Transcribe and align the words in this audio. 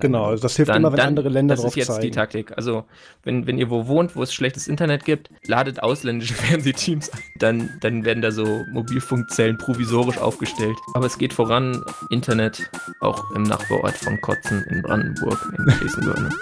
Genau, 0.00 0.24
also 0.24 0.42
das 0.42 0.56
hilft 0.56 0.70
dann, 0.70 0.78
immer, 0.78 0.92
wenn 0.92 0.98
dann, 0.98 1.08
andere 1.08 1.28
Länder 1.28 1.54
das 1.54 1.62
drauf 1.62 1.74
Das 1.74 1.82
ist 1.82 1.88
jetzt 1.88 1.96
zeigen. 1.96 2.02
die 2.02 2.10
Taktik. 2.10 2.52
Also, 2.56 2.84
wenn, 3.22 3.46
wenn 3.46 3.58
ihr 3.58 3.70
wo 3.70 3.86
wohnt, 3.86 4.16
wo 4.16 4.22
es 4.22 4.32
schlechtes 4.32 4.68
Internet 4.68 5.04
gibt, 5.04 5.30
ladet 5.46 5.82
ausländische 5.82 6.34
Fernsehteams 6.40 7.10
ein. 7.12 7.20
Dann, 7.38 7.70
dann 7.80 8.04
werden 8.04 8.22
da 8.22 8.30
so 8.30 8.64
Mobilfunkzellen 8.72 9.58
provisorisch 9.58 10.18
aufgestellt. 10.18 10.76
Aber 10.94 11.06
es 11.06 11.18
geht 11.18 11.32
voran. 11.32 11.82
Internet 12.10 12.70
auch 13.00 13.30
im 13.34 13.42
Nachbarort 13.42 13.96
von 13.96 14.20
Kotzen 14.20 14.64
in 14.70 14.82
Brandenburg, 14.82 15.38
in 15.56 15.70
Schleswig-Holstein. 15.70 16.34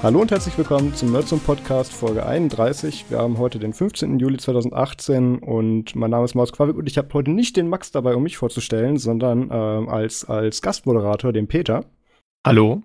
Hallo 0.00 0.20
und 0.20 0.30
herzlich 0.30 0.56
willkommen 0.56 0.94
zum 0.94 1.10
Nerdsum 1.10 1.40
Podcast 1.40 1.92
Folge 1.92 2.24
31. 2.24 3.06
Wir 3.08 3.18
haben 3.18 3.36
heute 3.36 3.58
den 3.58 3.72
15. 3.72 4.20
Juli 4.20 4.36
2018 4.36 5.40
und 5.40 5.96
mein 5.96 6.12
Name 6.12 6.24
ist 6.24 6.36
Maus 6.36 6.52
Quavik 6.52 6.76
und 6.76 6.86
ich 6.86 6.96
habe 6.98 7.12
heute 7.14 7.32
nicht 7.32 7.56
den 7.56 7.68
Max 7.68 7.90
dabei, 7.90 8.14
um 8.14 8.22
mich 8.22 8.36
vorzustellen, 8.36 8.98
sondern 8.98 9.50
ähm, 9.50 9.88
als, 9.88 10.24
als 10.24 10.62
Gastmoderator 10.62 11.32
den 11.32 11.48
Peter. 11.48 11.84
Hallo. 12.46 12.82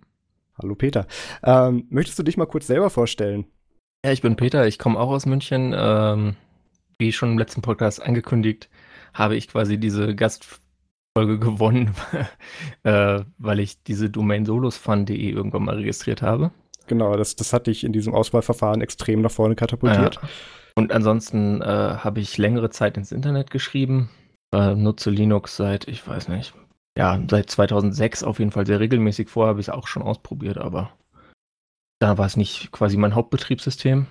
Hallo 0.60 0.74
Peter. 0.74 1.06
Ähm, 1.44 1.86
möchtest 1.92 2.18
du 2.18 2.24
dich 2.24 2.36
mal 2.36 2.48
kurz 2.48 2.66
selber 2.66 2.90
vorstellen? 2.90 3.46
Ja, 4.04 4.12
ich 4.12 4.24
bin 4.24 4.36
Peter, 4.36 4.66
ich 4.66 4.80
komme 4.80 5.00
auch 5.00 5.12
aus 5.12 5.28
München. 5.28 5.72
Ähm, 5.78 6.36
wie 6.98 7.12
schon 7.12 7.34
im 7.34 7.38
letzten 7.38 7.62
Podcast 7.62 8.02
angekündigt, 8.02 8.70
habe 9.14 9.36
ich 9.36 9.50
quasi 9.50 9.78
diese 9.78 10.16
Gastfolge 10.16 10.58
gewonnen, 11.40 11.94
äh, 12.82 13.20
weil 13.38 13.60
ich 13.60 13.84
diese 13.84 14.10
Domain 14.10 14.48
solosfun.de 14.48 15.30
irgendwann 15.30 15.66
mal 15.66 15.76
registriert 15.76 16.24
habe. 16.24 16.50
Genau, 16.88 17.16
das, 17.16 17.36
das 17.36 17.54
hatte 17.54 17.72
ich 17.72 17.84
in 17.84 17.94
diesem 17.94 18.14
Auswahlverfahren 18.14 18.82
extrem 18.82 19.22
nach 19.22 19.32
vorne 19.32 19.56
katapultiert. 19.56 20.16
Ja. 20.16 20.30
Und 20.76 20.92
ansonsten 20.92 21.62
äh, 21.62 21.66
habe 21.66 22.20
ich 22.20 22.38
längere 22.38 22.70
Zeit 22.70 22.98
ins 22.98 23.12
Internet 23.12 23.52
geschrieben, 23.52 24.10
äh, 24.54 24.76
nutze 24.76 25.10
Linux 25.10 25.56
seit, 25.56 25.88
ich 25.88 26.08
weiß 26.08 26.30
nicht, 26.30 26.54
ja, 26.98 27.20
seit 27.30 27.50
2006 27.50 28.24
auf 28.24 28.40
jeden 28.40 28.52
Fall 28.52 28.66
sehr 28.66 28.80
regelmäßig. 28.80 29.30
Vorher 29.30 29.50
habe 29.50 29.60
ich 29.60 29.68
es 29.68 29.74
auch 29.74 29.88
schon 29.88 30.04
ausprobiert, 30.04 30.58
aber 30.58 30.92
da 32.00 32.18
war 32.18 32.26
es 32.26 32.38
nicht 32.38 32.72
quasi 32.72 32.98
mein 32.98 33.16
Hauptbetriebssystem. 33.16 34.08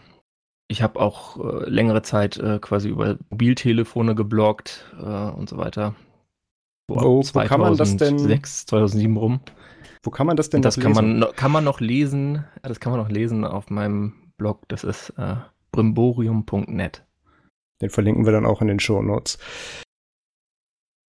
Ich 0.69 0.83
habe 0.83 0.98
auch 1.00 1.37
äh, 1.39 1.69
längere 1.69 2.03
Zeit 2.03 2.39
äh, 2.39 2.59
quasi 2.59 2.89
über 2.89 3.19
Mobiltelefone 3.31 4.15
gebloggt 4.15 4.87
äh, 4.98 5.05
und 5.05 5.48
so 5.48 5.59
weiter. 5.59 5.95
So 6.89 6.97
wo, 6.97 7.23
wo 7.23 7.45
kann 7.45 7.61
man 7.61 7.77
das 7.77 7.91
denn? 7.97 8.19
2006, 8.19 8.67
2007 8.67 9.17
rum. 9.17 9.41
Wo 10.03 10.11
kann 10.11 10.27
man 10.27 10.36
das 10.36 10.50
denn 10.50 10.62
das 10.62 10.78
kann 10.78 10.92
lesen? 10.92 11.19
Man, 11.20 11.33
kann 11.36 11.53
man 11.53 11.64
noch 11.64 11.81
lesen, 11.81 12.45
das 12.62 12.81
kann 12.81 12.92
man 12.92 13.00
noch 13.00 13.08
lesen 13.08 13.45
auf 13.45 13.70
meinem 13.70 14.33
Blog, 14.36 14.69
das 14.69 14.83
ist 14.83 15.11
äh, 15.11 15.36
brimborium.net. 15.70 17.05
Den 17.81 17.91
verlinken 17.91 18.25
wir 18.25 18.33
dann 18.33 18.47
auch 18.47 18.61
in 18.61 18.69
den 18.69 18.81
Show 18.81 19.03
Notes. 19.03 19.39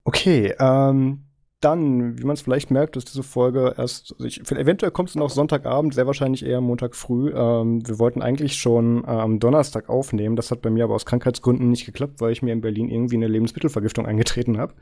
Okay, 0.03 0.53
ähm, 0.59 1.25
dann, 1.64 2.19
wie 2.19 2.25
man 2.25 2.33
es 2.33 2.42
vielleicht 2.42 2.72
merkt, 2.72 2.97
ist 2.97 3.09
diese 3.09 3.23
Folge 3.23 3.75
erst, 3.78 4.14
also 4.14 4.25
ich, 4.25 4.42
eventuell 4.52 4.92
kommt 4.92 5.09
es 5.09 5.16
noch 5.16 5.30
Sonntagabend, 5.30 5.94
sehr 5.94 6.08
wahrscheinlich 6.08 6.45
eher 6.45 6.61
Montag 6.61 6.95
früh. 6.95 7.31
Ähm, 7.33 7.88
wir 7.88 8.00
wollten 8.00 8.22
eigentlich 8.22 8.56
schon 8.56 9.03
äh, 9.03 9.08
am 9.08 9.39
Donnerstag 9.39 9.89
aufnehmen. 9.89 10.36
Das 10.36 10.52
hat 10.52 10.61
bei 10.61 10.69
mir 10.69 10.84
aber 10.84 10.95
aus 10.95 11.06
Krankheitsgründen 11.06 11.69
nicht 11.69 11.86
geklappt, 11.86 12.19
weil 12.19 12.31
ich 12.31 12.41
mir 12.41 12.52
in 12.52 12.61
Berlin 12.61 12.89
irgendwie 12.89 13.16
eine 13.16 13.28
Lebensmittelvergiftung 13.28 14.06
eingetreten 14.06 14.58
habe. 14.58 14.73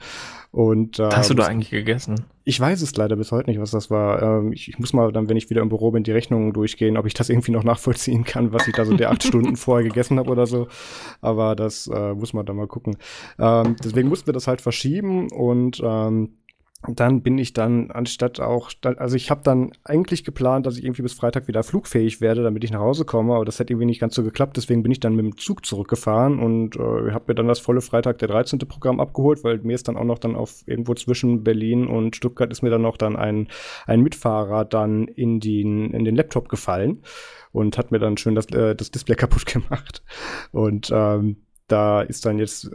Und 0.52 1.00
äh, 1.00 1.10
hast 1.12 1.30
du 1.30 1.34
da 1.34 1.46
eigentlich 1.46 1.70
gegessen? 1.70 2.26
Ich 2.44 2.60
weiß 2.60 2.82
es 2.82 2.96
leider 2.96 3.16
bis 3.16 3.32
heute 3.32 3.50
nicht, 3.50 3.60
was 3.60 3.72
das 3.72 3.92
war. 3.92 4.22
Ähm, 4.22 4.52
ich, 4.52 4.68
ich, 4.70 4.80
muss 4.80 4.94
mal 4.94 5.12
dann, 5.12 5.30
wenn 5.30 5.38
ich 5.38 5.50
wieder 5.50 5.62
im 5.62 5.70
Büro 5.70 5.92
bin, 5.92 6.04
die 6.04 6.12
Rechnungen 6.12 6.54
durchgehen, 6.54 6.98
ob 6.98 7.06
ich 7.06 7.14
das 7.14 7.30
irgendwie 7.30 7.52
noch 7.52 7.64
nachvollziehen 7.64 8.24
kann, 8.24 8.52
was 8.52 8.68
ich 8.68 8.74
da 8.74 8.86
so 8.86 8.96
der 8.96 9.12
acht 9.12 9.24
Stunden 9.28 9.56
vorher 9.56 9.88
gegessen 9.88 10.18
habe 10.18 10.32
oder 10.32 10.48
so. 10.48 10.68
Aber 11.22 11.56
das 11.56 11.88
äh, 11.88 12.14
muss 12.14 12.34
man 12.34 12.46
dann 12.46 12.56
mal 12.56 12.68
gucken. 12.68 12.98
Ähm, 13.38 13.76
deswegen 13.84 14.10
mussten 14.10 14.28
wir 14.28 14.34
das 14.34 14.48
halt 14.48 14.62
verschieben 14.62 15.32
und 15.32 15.82
ähm, 15.84 16.32
dann 16.88 17.22
bin 17.22 17.38
ich 17.38 17.54
dann 17.54 17.92
anstatt 17.92 18.40
auch, 18.40 18.72
also 18.98 19.16
ich 19.16 19.30
habe 19.30 19.42
dann 19.44 19.72
eigentlich 19.84 20.24
geplant, 20.24 20.66
dass 20.66 20.78
ich 20.78 20.84
irgendwie 20.84 21.04
bis 21.04 21.14
Freitag 21.14 21.48
wieder 21.48 21.62
flugfähig 21.62 22.22
werde, 22.22 22.42
damit 22.42 22.64
ich 22.64 22.72
nach 22.72 22.80
Hause 22.80 23.06
komme, 23.06 23.36
aber 23.36 23.46
das 23.46 23.60
hat 23.60 23.70
irgendwie 23.70 23.86
nicht 23.86 24.00
ganz 24.00 24.16
so 24.16 24.24
geklappt, 24.24 24.58
deswegen 24.58 24.82
bin 24.82 24.92
ich 24.92 25.00
dann 25.00 25.16
mit 25.16 25.26
dem 25.26 25.38
Zug 25.38 25.64
zurückgefahren 25.64 26.40
und 26.40 26.76
äh, 26.78 27.12
habe 27.12 27.26
mir 27.28 27.36
dann 27.36 27.48
das 27.48 27.60
volle 27.60 27.82
Freitag 27.82 28.18
der 28.18 28.30
13. 28.30 28.60
Programm 28.60 29.00
abgeholt, 29.00 29.44
weil 29.44 29.60
mir 29.60 29.76
ist 29.76 29.88
dann 29.88 29.98
auch 29.98 30.06
noch 30.06 30.18
dann 30.18 30.36
auf 30.36 30.64
irgendwo 30.66 30.96
zwischen 30.96 31.44
Berlin 31.44 31.86
und 31.86 32.16
Stuttgart 32.16 32.52
ist 32.52 32.64
mir 32.64 32.72
dann 32.72 32.82
noch 32.82 32.98
dann 32.98 33.16
ein, 33.16 33.48
ein 33.86 34.02
Mitfahrer 34.02 34.66
dann 34.66 35.08
in 35.08 35.40
den, 35.40 35.94
in 35.94 36.04
den 36.04 36.16
Laptop 36.16 36.50
gefallen 36.50 37.04
und 37.52 37.78
hat 37.78 37.92
mir 37.92 38.00
dann 38.00 38.18
schön 38.18 38.34
das, 38.34 38.48
äh, 38.48 38.76
das 38.76 38.90
Display 38.90 39.16
kaputt 39.18 39.46
gemacht 39.46 40.04
und 40.52 40.90
ähm, 40.92 41.38
da 41.68 42.02
ist 42.02 42.26
dann 42.26 42.40
jetzt 42.40 42.72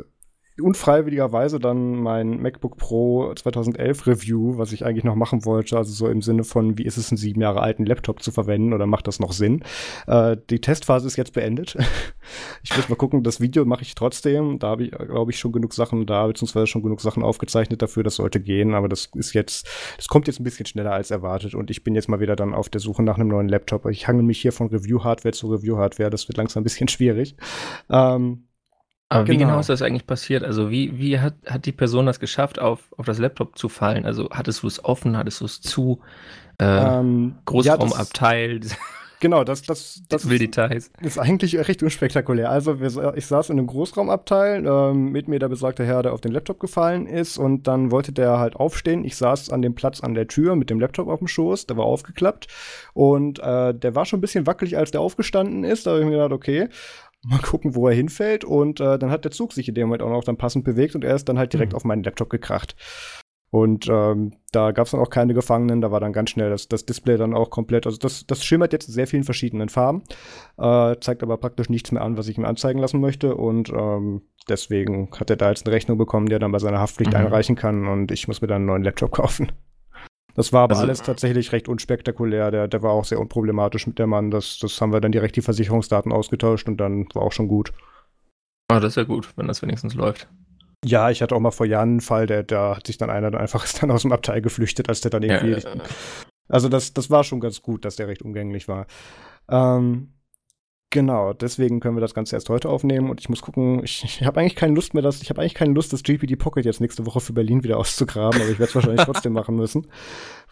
unfreiwilligerweise 0.60 1.58
dann 1.58 1.96
mein 1.96 2.40
MacBook 2.40 2.76
Pro 2.76 3.32
2011 3.34 4.06
Review, 4.06 4.58
was 4.58 4.72
ich 4.72 4.84
eigentlich 4.84 5.04
noch 5.04 5.14
machen 5.14 5.44
wollte, 5.44 5.76
also 5.76 5.92
so 5.92 6.08
im 6.08 6.22
Sinne 6.22 6.44
von, 6.44 6.78
wie 6.78 6.84
ist 6.84 6.96
es, 6.96 7.10
einen 7.10 7.18
sieben 7.18 7.40
Jahre 7.40 7.60
alten 7.60 7.84
Laptop 7.84 8.22
zu 8.22 8.32
verwenden 8.32 8.72
oder 8.72 8.86
macht 8.86 9.06
das 9.06 9.20
noch 9.20 9.32
Sinn? 9.32 9.62
Äh, 10.06 10.36
die 10.48 10.60
Testphase 10.60 11.06
ist 11.06 11.16
jetzt 11.16 11.34
beendet. 11.34 11.76
ich 12.62 12.74
muss 12.76 12.88
mal 12.88 12.96
gucken, 12.96 13.22
das 13.22 13.40
Video 13.40 13.64
mache 13.64 13.82
ich 13.82 13.94
trotzdem. 13.94 14.58
Da 14.58 14.68
habe 14.68 14.84
ich, 14.84 14.90
glaube 14.92 15.30
ich, 15.30 15.38
schon 15.38 15.52
genug 15.52 15.74
Sachen 15.74 16.06
da, 16.06 16.26
beziehungsweise 16.26 16.66
schon 16.66 16.82
genug 16.82 17.00
Sachen 17.00 17.22
aufgezeichnet 17.22 17.82
dafür, 17.82 18.02
das 18.02 18.16
sollte 18.16 18.40
gehen, 18.40 18.74
aber 18.74 18.88
das 18.88 19.10
ist 19.14 19.34
jetzt, 19.34 19.68
das 19.96 20.08
kommt 20.08 20.26
jetzt 20.26 20.40
ein 20.40 20.44
bisschen 20.44 20.66
schneller 20.66 20.92
als 20.92 21.10
erwartet 21.10 21.54
und 21.54 21.70
ich 21.70 21.84
bin 21.84 21.94
jetzt 21.94 22.08
mal 22.08 22.20
wieder 22.20 22.36
dann 22.36 22.54
auf 22.54 22.68
der 22.68 22.80
Suche 22.80 23.02
nach 23.02 23.16
einem 23.16 23.28
neuen 23.28 23.48
Laptop. 23.48 23.86
Ich 23.86 24.08
hange 24.08 24.22
mich 24.22 24.40
hier 24.40 24.52
von 24.52 24.68
Review-Hardware 24.68 25.32
zu 25.32 25.48
Review-Hardware, 25.48 26.10
das 26.10 26.28
wird 26.28 26.38
langsam 26.38 26.62
ein 26.62 26.64
bisschen 26.64 26.88
schwierig. 26.88 27.36
Ähm, 27.90 28.45
aber 29.08 29.24
genau. 29.24 29.34
wie 29.34 29.44
genau 29.44 29.60
ist 29.60 29.68
das 29.68 29.82
eigentlich 29.82 30.06
passiert? 30.06 30.42
Also 30.42 30.70
wie, 30.70 30.98
wie 30.98 31.20
hat, 31.20 31.34
hat 31.46 31.64
die 31.64 31.72
Person 31.72 32.06
das 32.06 32.18
geschafft, 32.18 32.58
auf, 32.58 32.80
auf 32.96 33.06
das 33.06 33.18
Laptop 33.18 33.56
zu 33.56 33.68
fallen? 33.68 34.04
Also 34.04 34.28
hattest 34.30 34.62
du 34.62 34.66
es 34.66 34.84
offen, 34.84 35.16
hattest 35.16 35.40
du 35.40 35.44
es 35.44 35.60
zu? 35.60 36.00
Äh, 36.58 36.64
ähm, 36.64 37.36
Großraumabteil? 37.44 38.60
Ja, 38.64 38.76
genau, 39.20 39.44
das, 39.44 39.62
das, 39.62 40.02
das 40.08 40.28
will 40.28 40.38
Details. 40.38 40.90
ist 41.00 41.20
eigentlich 41.20 41.56
recht 41.56 41.84
unspektakulär. 41.84 42.50
Also 42.50 42.80
wir, 42.80 43.14
ich 43.16 43.26
saß 43.26 43.50
in 43.50 43.58
einem 43.58 43.68
Großraumabteil, 43.68 44.66
ähm, 44.66 45.12
mit 45.12 45.28
mir 45.28 45.38
der 45.38 45.48
besagte 45.48 45.84
Herr, 45.84 46.02
der 46.02 46.12
auf 46.12 46.20
den 46.20 46.32
Laptop 46.32 46.58
gefallen 46.58 47.06
ist 47.06 47.38
und 47.38 47.68
dann 47.68 47.92
wollte 47.92 48.12
der 48.12 48.40
halt 48.40 48.56
aufstehen. 48.56 49.04
Ich 49.04 49.16
saß 49.16 49.50
an 49.50 49.62
dem 49.62 49.76
Platz 49.76 50.00
an 50.00 50.14
der 50.14 50.26
Tür 50.26 50.56
mit 50.56 50.68
dem 50.68 50.80
Laptop 50.80 51.06
auf 51.06 51.20
dem 51.20 51.28
Schoß, 51.28 51.66
der 51.66 51.76
war 51.76 51.84
aufgeklappt 51.84 52.48
und 52.92 53.38
äh, 53.38 53.72
der 53.72 53.94
war 53.94 54.04
schon 54.04 54.18
ein 54.18 54.22
bisschen 54.22 54.48
wackelig, 54.48 54.76
als 54.76 54.90
der 54.90 55.00
aufgestanden 55.00 55.62
ist. 55.62 55.86
Da 55.86 55.92
habe 55.92 56.00
ich 56.00 56.06
mir 56.06 56.12
gedacht, 56.12 56.32
okay, 56.32 56.68
mal 57.26 57.40
gucken, 57.40 57.74
wo 57.74 57.88
er 57.88 57.94
hinfällt. 57.94 58.44
Und 58.44 58.80
äh, 58.80 58.98
dann 58.98 59.10
hat 59.10 59.24
der 59.24 59.32
Zug 59.32 59.52
sich 59.52 59.68
in 59.68 59.74
dem 59.74 59.88
Moment 59.88 60.02
auch 60.02 60.10
noch 60.10 60.24
dann 60.24 60.36
passend 60.36 60.64
bewegt 60.64 60.94
und 60.94 61.04
er 61.04 61.14
ist 61.14 61.28
dann 61.28 61.38
halt 61.38 61.52
direkt 61.52 61.72
mhm. 61.72 61.76
auf 61.76 61.84
meinen 61.84 62.02
Laptop 62.02 62.30
gekracht. 62.30 62.76
Und 63.50 63.88
ähm, 63.88 64.32
da 64.52 64.72
gab 64.72 64.86
es 64.86 64.90
dann 64.90 65.00
auch 65.00 65.08
keine 65.08 65.32
Gefangenen, 65.32 65.80
da 65.80 65.90
war 65.90 66.00
dann 66.00 66.12
ganz 66.12 66.30
schnell 66.30 66.50
das, 66.50 66.68
das 66.68 66.84
Display 66.84 67.16
dann 67.16 67.32
auch 67.32 67.48
komplett. 67.48 67.86
Also 67.86 67.96
das, 67.96 68.26
das 68.26 68.44
schimmert 68.44 68.72
jetzt 68.72 68.88
in 68.88 68.94
sehr 68.94 69.06
vielen 69.06 69.24
verschiedenen 69.24 69.68
Farben, 69.68 70.02
äh, 70.58 70.96
zeigt 71.00 71.22
aber 71.22 71.36
praktisch 71.38 71.70
nichts 71.70 71.92
mehr 71.92 72.02
an, 72.02 72.18
was 72.18 72.28
ich 72.28 72.36
ihm 72.36 72.44
anzeigen 72.44 72.80
lassen 72.80 73.00
möchte. 73.00 73.36
Und 73.36 73.70
ähm, 73.70 74.22
deswegen 74.48 75.10
hat 75.12 75.30
er 75.30 75.36
da 75.36 75.48
jetzt 75.50 75.64
eine 75.64 75.74
Rechnung 75.74 75.96
bekommen, 75.96 76.26
die 76.26 76.34
er 76.34 76.38
dann 76.40 76.52
bei 76.52 76.58
seiner 76.58 76.80
Haftpflicht 76.80 77.12
mhm. 77.12 77.18
einreichen 77.18 77.56
kann 77.56 77.86
und 77.86 78.10
ich 78.10 78.26
muss 78.26 78.42
mir 78.42 78.48
dann 78.48 78.56
einen 78.56 78.66
neuen 78.66 78.84
Laptop 78.84 79.10
kaufen. 79.12 79.52
Das 80.36 80.52
war 80.52 80.64
aber 80.64 80.74
also, 80.74 80.86
alles 80.86 81.02
tatsächlich 81.02 81.52
recht 81.52 81.66
unspektakulär. 81.68 82.50
Der, 82.50 82.68
der 82.68 82.82
war 82.82 82.92
auch 82.92 83.06
sehr 83.06 83.18
unproblematisch 83.18 83.86
mit 83.86 83.98
der 83.98 84.06
Mann. 84.06 84.30
Das, 84.30 84.58
das 84.58 84.80
haben 84.80 84.92
wir 84.92 85.00
dann 85.00 85.12
direkt 85.12 85.36
die 85.36 85.42
Versicherungsdaten 85.42 86.12
ausgetauscht 86.12 86.68
und 86.68 86.76
dann 86.76 87.06
war 87.14 87.22
auch 87.22 87.32
schon 87.32 87.48
gut. 87.48 87.72
Ah, 88.68 88.78
das 88.78 88.92
ist 88.92 88.96
ja 88.96 89.04
gut, 89.04 89.32
wenn 89.36 89.48
das 89.48 89.62
wenigstens 89.62 89.94
läuft. 89.94 90.28
Ja, 90.84 91.10
ich 91.10 91.22
hatte 91.22 91.34
auch 91.34 91.40
mal 91.40 91.50
vor 91.50 91.66
Jahren 91.66 91.88
einen 91.90 92.00
Fall, 92.00 92.26
der, 92.26 92.42
da 92.42 92.76
hat 92.76 92.86
sich 92.86 92.98
dann 92.98 93.10
einer 93.10 93.30
dann 93.30 93.40
einfach 93.40 93.64
ist 93.64 93.82
dann 93.82 93.90
aus 93.90 94.02
dem 94.02 94.12
Abteil 94.12 94.42
geflüchtet, 94.42 94.88
als 94.88 95.00
der 95.00 95.10
dann 95.10 95.22
irgendwie. 95.22 95.52
Ja, 95.52 95.58
ja, 95.58 95.74
ja. 95.74 95.82
Also 96.48 96.68
das, 96.68 96.92
das 96.92 97.10
war 97.10 97.24
schon 97.24 97.40
ganz 97.40 97.62
gut, 97.62 97.84
dass 97.84 97.96
der 97.96 98.06
recht 98.06 98.22
umgänglich 98.22 98.68
war. 98.68 98.86
Ähm, 99.48 100.12
Genau, 100.90 101.32
deswegen 101.32 101.80
können 101.80 101.96
wir 101.96 102.00
das 102.00 102.14
Ganze 102.14 102.36
erst 102.36 102.48
heute 102.48 102.68
aufnehmen 102.68 103.10
und 103.10 103.20
ich 103.20 103.28
muss 103.28 103.42
gucken, 103.42 103.82
ich, 103.82 104.04
ich 104.04 104.24
habe 104.24 104.40
eigentlich 104.40 104.54
keine 104.54 104.74
Lust 104.74 104.94
mehr, 104.94 105.02
dass 105.02 105.20
ich 105.20 105.30
habe 105.30 105.40
eigentlich 105.40 105.54
keine 105.54 105.74
Lust, 105.74 105.92
das 105.92 106.04
GPD 106.04 106.36
Pocket 106.36 106.64
jetzt 106.64 106.80
nächste 106.80 107.04
Woche 107.06 107.20
für 107.20 107.32
Berlin 107.32 107.64
wieder 107.64 107.76
auszugraben, 107.78 108.40
aber 108.40 108.50
ich 108.50 108.60
werde 108.60 108.70
es 108.70 108.74
wahrscheinlich 108.74 109.00
trotzdem 109.04 109.32
machen 109.32 109.56
müssen. 109.56 109.88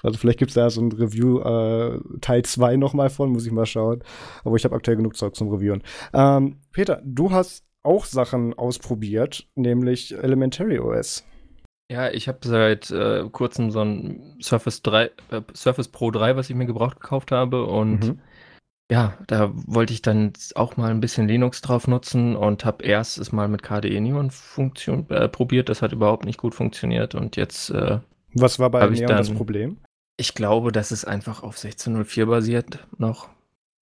Also 0.03 0.19
vielleicht 0.19 0.41
gibt 0.41 0.51
es 0.51 0.57
da 0.57 0.69
so 0.71 0.81
ein 0.83 0.91
Review 0.91 1.39
äh, 1.39 2.01
Teil 2.21 2.43
2 2.43 2.77
nochmal 2.77 3.11
von, 3.11 3.31
muss 3.31 3.47
ich 3.47 3.53
mal 3.53 3.65
schauen. 3.65 4.03
Aber 4.45 4.57
ich 4.57 4.65
habe 4.65 4.75
aktuell 4.75 4.97
genug 4.97 5.17
Zeug 5.17 5.37
zum 5.37 5.49
Reviewen. 5.49 5.83
Ähm, 6.13 6.59
Peter, 6.73 7.01
du 7.05 7.31
hast 7.31 7.65
auch 7.83 8.05
Sachen 8.05 8.55
ausprobiert, 8.55 9.47
nämlich 9.55 10.15
Elementary 10.15 10.81
OS. 10.81 11.25
Ja, 11.91 12.11
ich 12.11 12.29
habe 12.29 12.39
seit 12.43 12.91
äh, 12.91 13.25
kurzem 13.31 13.71
so 13.71 13.81
ein 13.81 14.37
Surface 14.43 14.83
3, 14.83 15.05
äh, 15.05 15.11
Surface 15.55 15.89
Pro 15.89 16.11
3, 16.11 16.37
was 16.37 16.51
ich 16.51 16.57
mir 16.57 16.67
gebraucht 16.67 17.01
gekauft 17.01 17.31
habe 17.31 17.65
und 17.65 18.09
mhm 18.09 18.19
ja, 18.91 19.17
da 19.27 19.51
wollte 19.55 19.93
ich 19.93 20.03
dann 20.03 20.33
auch 20.55 20.77
mal 20.77 20.91
ein 20.91 21.01
bisschen 21.01 21.27
Linux 21.27 21.63
drauf 21.63 21.89
nutzen 21.89 22.37
und 22.37 22.65
habe 22.65 22.85
erst 22.85 23.19
es 23.19 23.33
mal 23.33 23.49
mit 23.49 23.63
KDE 23.63 24.01
Neon 24.01 24.31
Funktion 24.31 25.09
äh, 25.11 25.29
probiert. 25.29 25.69
Das 25.69 25.83
hat 25.83 25.93
überhaupt 25.93 26.25
nicht 26.25 26.39
gut 26.39 26.55
funktioniert 26.55 27.15
und 27.15 27.37
jetzt. 27.37 27.71
Äh, 27.71 28.01
Was 28.35 28.59
war 28.59 28.71
bei 28.71 28.87
Neon 28.89 29.17
das 29.17 29.31
Problem? 29.31 29.79
Ich 30.17 30.35
glaube, 30.35 30.71
dass 30.73 30.91
es 30.91 31.05
einfach 31.05 31.43
auf 31.43 31.57
16.04 31.57 32.27
basiert 32.27 32.87
noch. 32.99 33.29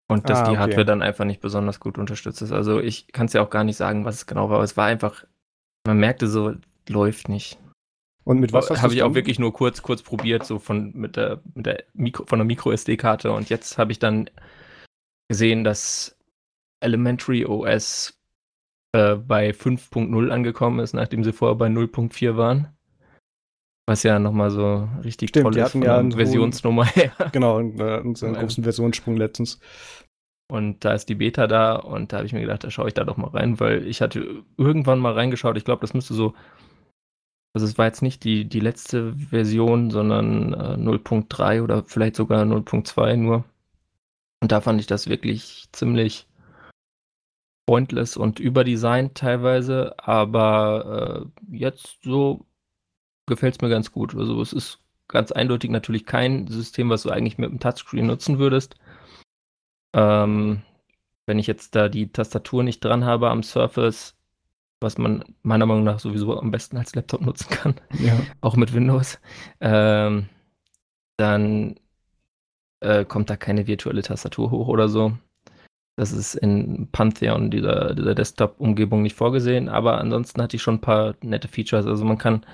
Und 0.08 0.28
dass 0.28 0.40
Ah, 0.40 0.44
die 0.44 0.56
okay. 0.56 0.58
Hardware 0.58 0.84
dann 0.84 1.02
einfach 1.02 1.24
nicht 1.24 1.40
besonders 1.40 1.80
gut 1.80 1.98
unterstützt 1.98 2.42
ist. 2.42 2.52
Also 2.52 2.80
ich 2.80 3.08
kann 3.12 3.26
es 3.26 3.32
ja 3.32 3.42
auch 3.42 3.50
gar 3.50 3.64
nicht 3.64 3.76
sagen, 3.76 4.04
was 4.04 4.16
es 4.16 4.26
genau 4.26 4.48
war, 4.50 4.56
aber 4.56 4.64
es 4.64 4.76
war 4.76 4.86
einfach, 4.86 5.24
man 5.86 5.98
merkte 5.98 6.28
so, 6.28 6.54
läuft 6.88 7.28
nicht. 7.28 7.58
Und 8.24 8.38
mit 8.40 8.52
was 8.52 8.70
hast 8.70 8.82
Habe 8.82 8.88
du's 8.88 8.94
ich 8.94 9.02
auch 9.02 9.12
dann? 9.12 9.14
wirklich 9.14 9.38
nur 9.38 9.52
kurz, 9.52 9.82
kurz 9.82 10.02
probiert, 10.02 10.44
so 10.46 10.58
von 10.58 10.92
mit 10.94 11.16
der, 11.16 11.40
mit 11.54 11.66
der 11.66 11.84
Mikro, 11.94 12.24
von 12.26 12.38
der 12.38 12.46
Micro-SD-Karte. 12.46 13.32
Und 13.32 13.48
jetzt 13.50 13.78
habe 13.78 13.92
ich 13.92 13.98
dann 13.98 14.30
gesehen, 15.32 15.64
dass 15.64 16.16
Elementary 16.80 17.44
OS 17.46 18.18
äh, 18.94 19.14
bei 19.16 19.50
5.0 19.50 20.28
angekommen 20.30 20.78
ist, 20.80 20.92
nachdem 20.92 21.24
sie 21.24 21.32
vorher 21.32 21.56
bei 21.56 21.68
0.4 21.68 22.36
waren. 22.36 22.68
Was 23.88 24.04
ja 24.04 24.18
nochmal 24.18 24.50
so 24.50 24.88
richtig 25.02 25.30
Stimmt, 25.30 25.44
toll 25.44 25.52
die 25.54 25.58
ist 25.58 25.64
hatten 25.66 25.78
von 25.80 25.82
ja 25.82 25.98
einen 25.98 26.12
hohen- 26.12 26.16
Versionsnummer 26.18 26.84
her. 26.86 27.12
Genau, 27.32 27.60
äh, 27.60 28.14
so 28.14 28.26
einen 28.26 28.36
großen 28.36 28.62
Versionssprung 28.62 29.16
letztens. 29.16 29.58
Und 30.50 30.84
da 30.84 30.92
ist 30.92 31.08
die 31.08 31.14
Beta 31.14 31.46
da 31.46 31.76
und 31.76 32.12
da 32.12 32.18
habe 32.18 32.26
ich 32.26 32.32
mir 32.34 32.42
gedacht, 32.42 32.62
da 32.62 32.70
schaue 32.70 32.88
ich 32.88 32.94
da 32.94 33.04
doch 33.04 33.16
mal 33.16 33.30
rein, 33.30 33.58
weil 33.58 33.86
ich 33.86 34.02
hatte 34.02 34.44
irgendwann 34.58 34.98
mal 35.00 35.14
reingeschaut. 35.14 35.56
Ich 35.56 35.64
glaube, 35.64 35.80
das 35.80 35.94
müsste 35.94 36.14
so. 36.14 36.34
Also 37.54 37.66
es 37.66 37.76
war 37.78 37.86
jetzt 37.86 38.02
nicht 38.02 38.22
die, 38.24 38.44
die 38.46 38.60
letzte 38.60 39.14
Version, 39.14 39.90
sondern 39.90 40.52
äh, 40.54 40.76
0.3 40.76 41.62
oder 41.62 41.82
vielleicht 41.84 42.16
sogar 42.16 42.44
0.2 42.44 43.16
nur. 43.16 43.44
Und 44.42 44.50
da 44.50 44.60
fand 44.60 44.80
ich 44.80 44.88
das 44.88 45.08
wirklich 45.08 45.68
ziemlich 45.70 46.26
pointless 47.64 48.16
und 48.16 48.40
überdesignt 48.40 49.14
teilweise, 49.14 49.94
aber 50.00 51.30
äh, 51.48 51.56
jetzt 51.56 51.98
so 52.02 52.44
gefällt 53.26 53.54
es 53.54 53.60
mir 53.60 53.68
ganz 53.68 53.92
gut. 53.92 54.16
Also 54.16 54.42
es 54.42 54.52
ist 54.52 54.80
ganz 55.06 55.30
eindeutig 55.30 55.70
natürlich 55.70 56.06
kein 56.06 56.48
System, 56.48 56.90
was 56.90 57.04
du 57.04 57.10
eigentlich 57.10 57.38
mit 57.38 57.50
dem 57.50 57.60
Touchscreen 57.60 58.08
nutzen 58.08 58.40
würdest. 58.40 58.74
Ähm, 59.94 60.62
wenn 61.26 61.38
ich 61.38 61.46
jetzt 61.46 61.76
da 61.76 61.88
die 61.88 62.10
Tastatur 62.10 62.64
nicht 62.64 62.84
dran 62.84 63.04
habe 63.04 63.30
am 63.30 63.44
Surface, 63.44 64.16
was 64.80 64.98
man 64.98 65.24
meiner 65.44 65.66
Meinung 65.66 65.84
nach 65.84 66.00
sowieso 66.00 66.36
am 66.36 66.50
besten 66.50 66.78
als 66.78 66.96
Laptop 66.96 67.20
nutzen 67.20 67.48
kann, 67.48 67.74
Ja. 68.00 68.18
auch 68.40 68.56
mit 68.56 68.74
Windows, 68.74 69.20
ähm, 69.60 70.28
dann 71.16 71.76
äh, 72.82 73.04
kommt 73.04 73.30
da 73.30 73.36
keine 73.36 73.66
virtuelle 73.66 74.02
Tastatur 74.02 74.50
hoch 74.50 74.68
oder 74.68 74.88
so. 74.88 75.12
Das 75.96 76.12
ist 76.12 76.34
in 76.34 76.88
Pantheon, 76.90 77.50
dieser, 77.50 77.94
dieser 77.94 78.14
Desktop-Umgebung, 78.14 79.02
nicht 79.02 79.16
vorgesehen, 79.16 79.68
aber 79.68 79.98
ansonsten 79.98 80.40
hatte 80.42 80.56
ich 80.56 80.62
schon 80.62 80.76
ein 80.76 80.80
paar 80.80 81.14
nette 81.22 81.48
Features. 81.48 81.86
Also 81.86 82.04
man 82.04 82.16
kann, 82.18 82.46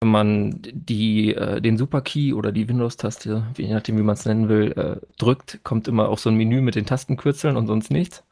wenn 0.00 0.10
man 0.10 0.62
die, 0.72 1.34
äh, 1.34 1.60
den 1.60 1.78
Super-Key 1.78 2.32
oder 2.34 2.52
die 2.52 2.68
Windows-Taste, 2.68 3.46
je 3.56 3.72
nachdem, 3.72 3.98
wie 3.98 4.02
man 4.02 4.14
es 4.14 4.26
nennen 4.26 4.48
will, 4.48 4.72
äh, 4.72 5.06
drückt, 5.18 5.62
kommt 5.62 5.88
immer 5.88 6.08
auch 6.08 6.18
so 6.18 6.30
ein 6.30 6.36
Menü 6.36 6.60
mit 6.60 6.74
den 6.74 6.86
Tastenkürzeln 6.86 7.56
und 7.56 7.66
sonst 7.66 7.90
nichts. 7.90 8.24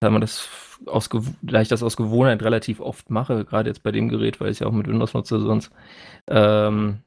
Da 0.00 0.10
man 0.10 0.20
das 0.20 0.48
aus, 0.86 1.08
da 1.42 1.60
ich 1.62 1.68
das 1.68 1.82
aus 1.82 1.96
Gewohnheit 1.96 2.42
relativ 2.42 2.80
oft 2.80 3.10
mache, 3.10 3.44
gerade 3.44 3.70
jetzt 3.70 3.82
bei 3.82 3.92
dem 3.92 4.08
Gerät, 4.08 4.40
weil 4.40 4.48
ich 4.48 4.56
es 4.56 4.58
ja 4.60 4.66
auch 4.66 4.72
mit 4.72 4.88
Windows 4.88 5.14
nutze 5.14 5.40
sonst, 5.40 5.72
ähm, 6.28 7.02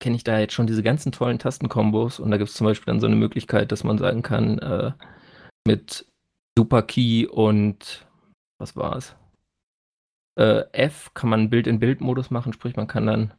kenne 0.00 0.16
ich 0.16 0.24
da 0.24 0.38
jetzt 0.38 0.54
schon 0.54 0.66
diese 0.66 0.82
ganzen 0.82 1.12
tollen 1.12 1.38
Tastenkombos 1.38 2.20
und 2.20 2.30
da 2.30 2.36
gibt 2.36 2.50
es 2.50 2.56
zum 2.56 2.66
Beispiel 2.66 2.92
dann 2.92 3.00
so 3.00 3.06
eine 3.06 3.16
Möglichkeit, 3.16 3.72
dass 3.72 3.84
man 3.84 3.98
sagen 3.98 4.22
kann, 4.22 4.58
äh, 4.58 4.92
mit 5.66 6.06
Superkey 6.56 7.26
und 7.26 8.06
was 8.58 8.76
war 8.76 8.96
es? 8.96 9.16
Äh, 10.38 10.64
F 10.72 11.12
kann 11.14 11.30
man 11.30 11.50
Bild-in-Bild-Modus 11.50 12.30
machen, 12.30 12.52
sprich 12.52 12.76
man 12.76 12.86
kann 12.86 13.06
dann, 13.06 13.32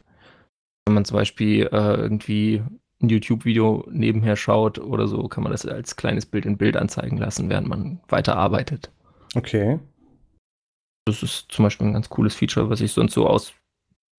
wenn 0.85 0.95
man 0.95 1.05
zum 1.05 1.15
Beispiel 1.15 1.67
äh, 1.71 1.95
irgendwie 1.95 2.61
ein 3.01 3.09
YouTube-Video 3.09 3.87
nebenher 3.89 4.35
schaut 4.35 4.79
oder 4.79 5.07
so, 5.07 5.27
kann 5.29 5.43
man 5.43 5.53
das 5.53 5.65
als 5.65 5.95
kleines 5.95 6.25
Bild 6.25 6.45
in 6.45 6.57
Bild 6.57 6.75
anzeigen 6.75 7.17
lassen, 7.17 7.49
während 7.49 7.67
man 7.67 8.01
weiter 8.09 8.35
arbeitet. 8.35 8.91
Okay. 9.35 9.79
Das 11.05 11.23
ist 11.23 11.51
zum 11.51 11.63
Beispiel 11.63 11.87
ein 11.87 11.93
ganz 11.93 12.09
cooles 12.09 12.35
Feature, 12.35 12.69
was 12.69 12.81
ich 12.81 12.91
sonst 12.91 13.13
so 13.13 13.27
aus 13.27 13.53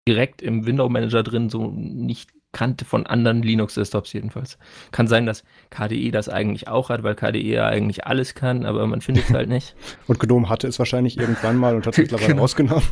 direkt 0.09 0.43
im 0.43 0.67
Window 0.67 0.89
Manager 0.89 1.23
drin 1.23 1.49
so 1.51 1.71
nicht 1.71 2.31
kannte 2.53 2.85
von 2.85 3.07
anderen 3.07 3.43
Linux-Desktops 3.45 4.13
jedenfalls. 4.13 4.59
Kann 4.91 5.07
sein, 5.07 5.25
dass 5.25 5.45
KDE 5.71 6.11
das 6.11 6.29
eigentlich 6.29 6.67
auch 6.67 6.89
hat, 6.89 7.05
weil 7.05 7.15
KDE 7.15 7.39
ja 7.43 7.67
eigentlich 7.69 8.07
alles 8.07 8.35
kann, 8.35 8.67
aber 8.67 8.85
man 8.89 9.01
findet 9.03 9.25
es 9.29 9.31
halt 9.31 9.49
nicht. 9.51 9.77
Und 10.09 10.19
Gnome 10.19 10.49
hatte 10.49 10.67
es 10.67 10.79
wahrscheinlich 10.81 11.17
irgendwann 11.17 11.57
mal 11.57 11.77
und 11.77 11.87
hat 11.87 11.95
es 11.95 11.99
mittlerweile 11.99 12.29
Genau. 12.31 12.43
rausgenommen. 12.43 12.83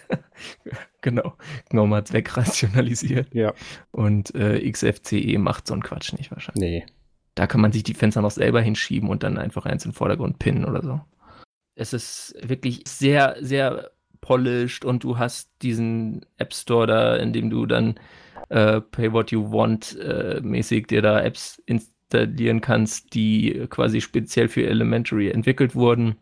genau. 1.00 1.34
GNOME 1.70 1.96
hat 1.96 2.06
es 2.08 2.12
wegrationalisiert 2.12 3.32
Ja. 3.34 3.52
und 3.92 4.34
äh, 4.34 4.68
XFCE 4.70 5.38
macht 5.38 5.66
so 5.66 5.74
einen 5.74 5.82
Quatsch 5.82 6.12
nicht 6.14 6.30
wahrscheinlich. 6.30 6.60
Nee. 6.84 6.86
Da 7.34 7.46
kann 7.46 7.60
man 7.60 7.72
sich 7.72 7.82
die 7.82 7.94
Fenster 7.94 8.20
noch 8.20 8.30
selber 8.30 8.60
hinschieben 8.60 9.08
und 9.08 9.22
dann 9.22 9.38
einfach 9.38 9.64
eins 9.64 9.84
in 9.84 9.92
den 9.92 9.96
Vordergrund 9.96 10.38
pinnen 10.38 10.64
oder 10.64 10.82
so. 10.82 11.00
Es 11.74 11.92
ist 11.92 12.34
wirklich 12.42 12.82
sehr, 12.86 13.36
sehr 13.40 13.90
polished 14.22 14.86
und 14.86 15.04
du 15.04 15.18
hast 15.18 15.50
diesen 15.60 16.24
App 16.38 16.54
Store 16.54 16.86
da, 16.86 17.16
in 17.16 17.34
dem 17.34 17.50
du 17.50 17.66
dann 17.66 17.96
äh, 18.48 18.80
Pay 18.80 19.12
What 19.12 19.30
You 19.30 19.52
Want 19.52 19.98
äh, 19.98 20.40
mäßig 20.42 20.86
dir 20.86 21.02
da 21.02 21.20
Apps 21.20 21.62
installieren 21.66 22.62
kannst, 22.62 23.12
die 23.12 23.66
quasi 23.68 24.00
speziell 24.00 24.48
für 24.48 24.66
Elementary 24.66 25.28
entwickelt 25.28 25.74
wurden. 25.74 26.16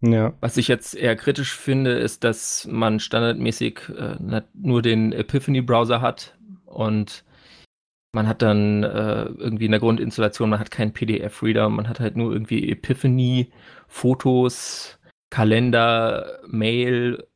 Ja. 0.00 0.34
Was 0.40 0.56
ich 0.56 0.68
jetzt 0.68 0.94
eher 0.94 1.16
kritisch 1.16 1.56
finde, 1.56 1.92
ist, 1.92 2.24
dass 2.24 2.66
man 2.70 3.00
standardmäßig 3.00 3.80
äh, 3.96 4.42
nur 4.54 4.82
den 4.82 5.12
Epiphany-Browser 5.12 6.00
hat 6.00 6.36
und 6.66 7.24
man 8.12 8.26
hat 8.28 8.42
dann 8.42 8.82
äh, 8.82 9.24
irgendwie 9.24 9.66
in 9.66 9.70
der 9.70 9.80
Grundinstallation, 9.80 10.50
man 10.50 10.60
hat 10.60 10.70
keinen 10.70 10.92
PDF-Reader, 10.92 11.68
man 11.70 11.88
hat 11.88 11.98
halt 11.98 12.16
nur 12.16 12.32
irgendwie 12.32 12.70
Epiphany, 12.70 13.50
Fotos, 13.88 14.98
Kalender, 15.32 16.40
Mail, 16.46 17.26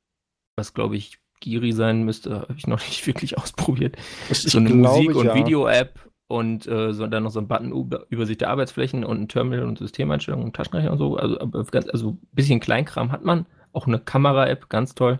was 0.54 0.74
glaube 0.74 0.96
ich 0.96 1.18
Giri 1.40 1.72
sein 1.72 2.02
müsste, 2.02 2.42
habe 2.42 2.54
ich 2.54 2.66
noch 2.66 2.78
nicht 2.86 3.06
wirklich 3.06 3.38
ausprobiert. 3.38 3.96
Das, 4.28 4.42
so 4.42 4.58
eine 4.58 4.68
Musik- 4.68 5.16
und 5.16 5.24
ja. 5.24 5.34
Video-App 5.34 5.98
und 6.28 6.66
äh, 6.66 6.92
so, 6.92 7.06
dann 7.06 7.22
noch 7.22 7.30
so 7.30 7.40
ein 7.40 7.48
Button 7.48 7.72
über 7.72 8.04
Übersicht 8.10 8.42
der 8.42 8.50
Arbeitsflächen 8.50 9.02
und 9.02 9.22
ein 9.22 9.28
Terminal 9.28 9.64
und 9.64 9.78
Systemeinstellungen 9.78 10.44
und 10.44 10.54
Taschenrechner 10.54 10.92
und 10.92 10.98
so. 10.98 11.16
Also, 11.16 11.40
aber 11.40 11.64
ganz, 11.64 11.88
also 11.88 12.10
ein 12.10 12.28
bisschen 12.32 12.60
Kleinkram 12.60 13.12
hat 13.12 13.24
man. 13.24 13.46
Auch 13.72 13.86
eine 13.86 13.98
Kamera-App, 13.98 14.68
ganz 14.68 14.94
toll. 14.94 15.18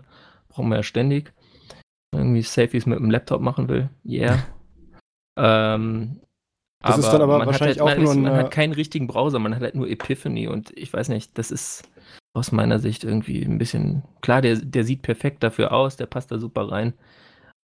Brauchen 0.49 0.69
wir 0.69 0.75
ja 0.77 0.83
ständig. 0.83 1.33
Irgendwie 2.13 2.43
Selfies 2.43 2.85
mit 2.85 2.99
dem 2.99 3.09
Laptop 3.09 3.41
machen 3.41 3.69
will. 3.69 3.89
Yeah. 4.05 4.43
ähm, 5.37 6.19
Das 6.83 6.99
ist 6.99 7.09
dann 7.09 7.23
aber 7.23 7.39
man 7.39 7.41
hat 7.41 7.47
wahrscheinlich 7.47 7.79
halt, 7.79 7.89
auch 7.89 7.95
man, 7.95 8.03
nur 8.03 8.11
ist, 8.11 8.17
man 8.19 8.33
eine- 8.33 8.43
hat 8.43 8.51
keinen 8.51 8.73
richtigen 8.73 9.07
Browser, 9.07 9.39
man 9.39 9.55
hat 9.55 9.63
halt 9.63 9.73
nur 9.73 9.87
Epiphany 9.89 10.47
und 10.47 10.77
ich 10.77 10.93
weiß 10.93 11.09
nicht, 11.09 11.35
das 11.39 11.49
ist 11.49 11.89
aus 12.37 12.51
meiner 12.51 12.79
Sicht 12.79 13.03
irgendwie 13.03 13.43
ein 13.43 13.57
bisschen, 13.57 14.03
klar, 14.21 14.41
der, 14.41 14.55
der 14.57 14.83
sieht 14.83 15.01
perfekt 15.01 15.43
dafür 15.43 15.71
aus, 15.73 15.97
der 15.97 16.05
passt 16.05 16.31
da 16.31 16.37
super 16.37 16.71
rein, 16.71 16.93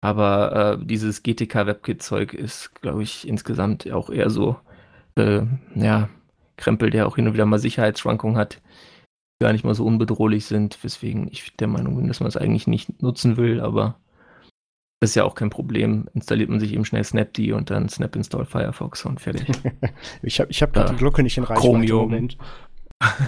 aber 0.02 0.78
äh, 0.82 0.86
dieses 0.86 1.22
GTK 1.24 1.68
WebKit-Zeug 1.68 2.34
ist, 2.34 2.74
glaube 2.82 3.04
ich, 3.04 3.28
insgesamt 3.28 3.90
auch 3.92 4.10
eher 4.10 4.30
so, 4.30 4.56
äh, 5.16 5.42
ja, 5.76 6.10
Krempel, 6.58 6.90
der 6.90 7.08
auch 7.08 7.16
hin 7.16 7.28
und 7.28 7.34
wieder 7.34 7.46
mal 7.46 7.60
Sicherheitsschwankungen 7.60 8.38
hat, 8.38 8.56
die 8.56 9.46
gar 9.46 9.52
nicht 9.54 9.64
mal 9.66 9.76
so 9.76 9.86
unbedrohlich 9.86 10.46
sind, 10.46 10.84
weswegen 10.84 11.28
ich 11.32 11.56
der 11.58 11.68
Meinung 11.68 11.96
bin, 11.98 12.08
dass 12.08 12.20
man 12.20 12.30
es 12.30 12.38
eigentlich 12.38 12.68
nicht 12.68 13.02
nutzen 13.02 13.38
will, 13.38 13.60
aber 13.60 13.96
das 15.00 15.12
ist 15.12 15.16
ja 15.16 15.24
auch 15.24 15.34
kein 15.34 15.50
Problem. 15.50 16.08
Installiert 16.14 16.50
man 16.50 16.60
sich 16.60 16.74
eben 16.74 16.86
schnell 16.86 17.04
Snapd 17.04 17.40
und 17.52 17.72
dann 17.72 17.90
Snap 17.90 18.16
Install 18.16 18.46
Firefox 18.46 19.04
und 19.06 19.20
fertig. 19.20 19.48
Ich 20.22 20.40
habe 20.40 20.52
ich 20.52 20.62
hab 20.62 20.74
gerade 20.74 20.90
Ja. 20.90 20.94
die 20.94 21.00
Glocke 21.00 21.24
nicht 21.24 21.38
in 21.40 21.44
Reichweite. 21.44 21.60
Chromium. 21.62 22.02
Moment. 22.02 22.38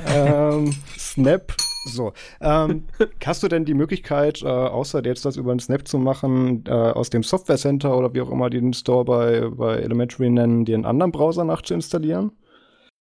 Ähm, 0.07 0.73
Snap. 0.97 1.53
So. 1.85 2.13
Ähm, 2.39 2.85
hast 3.25 3.43
du 3.43 3.47
denn 3.47 3.65
die 3.65 3.73
Möglichkeit, 3.73 4.41
äh, 4.41 4.47
außer 4.47 5.03
jetzt 5.05 5.25
das 5.25 5.35
über 5.35 5.53
den 5.53 5.59
Snap 5.59 5.87
zu 5.87 5.97
machen, 5.97 6.63
äh, 6.67 6.71
aus 6.71 7.09
dem 7.09 7.23
Software 7.23 7.57
Center 7.57 7.97
oder 7.97 8.13
wie 8.13 8.21
auch 8.21 8.31
immer 8.31 8.49
die 8.49 8.59
den 8.59 8.73
Store 8.73 9.03
bei, 9.05 9.49
bei 9.49 9.77
Elementary 9.77 10.29
nennen, 10.29 10.65
dir 10.65 10.75
einen 10.75 10.85
anderen 10.85 11.11
Browser 11.11 11.43
nachzuinstallieren? 11.43 12.31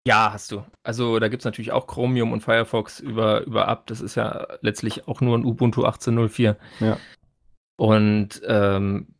Ja, 0.07 0.31
hast 0.31 0.51
du. 0.53 0.63
Also 0.83 1.19
da 1.19 1.27
gibt 1.27 1.41
es 1.41 1.45
natürlich 1.45 1.73
auch 1.73 1.85
Chromium 1.85 2.31
und 2.31 2.41
Firefox 2.41 3.01
über, 3.01 3.41
über 3.45 3.67
App. 3.67 3.87
Das 3.87 3.99
ist 3.99 4.15
ja 4.15 4.47
letztlich 4.61 5.05
auch 5.07 5.19
nur 5.19 5.37
ein 5.37 5.43
Ubuntu 5.43 5.85
18.04. 5.85 6.55
Ja. 6.79 6.97
Und 7.75 8.41
ähm, 8.47 9.16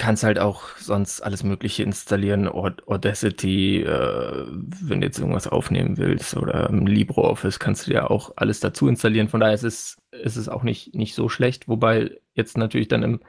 kannst 0.00 0.24
halt 0.24 0.38
auch 0.38 0.76
sonst 0.78 1.20
alles 1.20 1.44
Mögliche 1.44 1.82
installieren. 1.82 2.48
Aud- 2.48 2.82
Audacity, 2.88 3.82
äh, 3.82 4.46
wenn 4.82 5.00
du 5.00 5.06
jetzt 5.06 5.18
irgendwas 5.18 5.46
aufnehmen 5.46 5.98
willst 5.98 6.36
oder 6.36 6.70
LibreOffice 6.72 7.58
kannst 7.58 7.86
du 7.86 7.92
ja 7.92 8.08
auch 8.08 8.32
alles 8.36 8.60
dazu 8.60 8.88
installieren. 8.88 9.28
Von 9.28 9.40
daher 9.40 9.54
ist 9.54 9.62
es, 9.62 9.96
ist 10.10 10.36
es 10.36 10.48
auch 10.48 10.62
nicht, 10.62 10.94
nicht 10.94 11.14
so 11.14 11.28
schlecht. 11.28 11.68
Wobei 11.68 12.18
jetzt 12.34 12.56
natürlich 12.56 12.88
dann 12.88 13.02
im, 13.02 13.20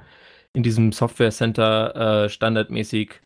in 0.54 0.64
diesem 0.64 0.92
Software 0.92 1.32
Center 1.32 2.24
äh, 2.24 2.30
standardmäßig 2.30 3.22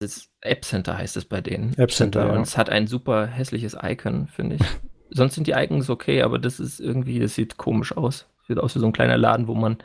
das 0.00 0.28
App 0.42 0.64
Center 0.64 0.96
heißt 0.96 1.16
es 1.16 1.24
bei 1.24 1.40
denen. 1.40 1.74
App 1.76 1.90
Center, 1.90 2.26
ja. 2.26 2.32
Und 2.32 2.42
es 2.42 2.56
hat 2.56 2.70
ein 2.70 2.86
super 2.86 3.26
hässliches 3.26 3.76
Icon, 3.82 4.28
finde 4.28 4.56
ich. 4.56 4.62
Sonst 5.10 5.34
sind 5.34 5.46
die 5.46 5.52
Icons 5.52 5.90
okay, 5.90 6.22
aber 6.22 6.38
das 6.38 6.60
ist 6.60 6.80
irgendwie, 6.80 7.18
das 7.18 7.34
sieht 7.34 7.56
komisch 7.56 7.96
aus. 7.96 8.28
Sieht 8.46 8.58
aus 8.58 8.74
wie 8.76 8.78
so 8.78 8.86
ein 8.86 8.92
kleiner 8.92 9.16
Laden, 9.18 9.48
wo 9.48 9.54
man 9.54 9.78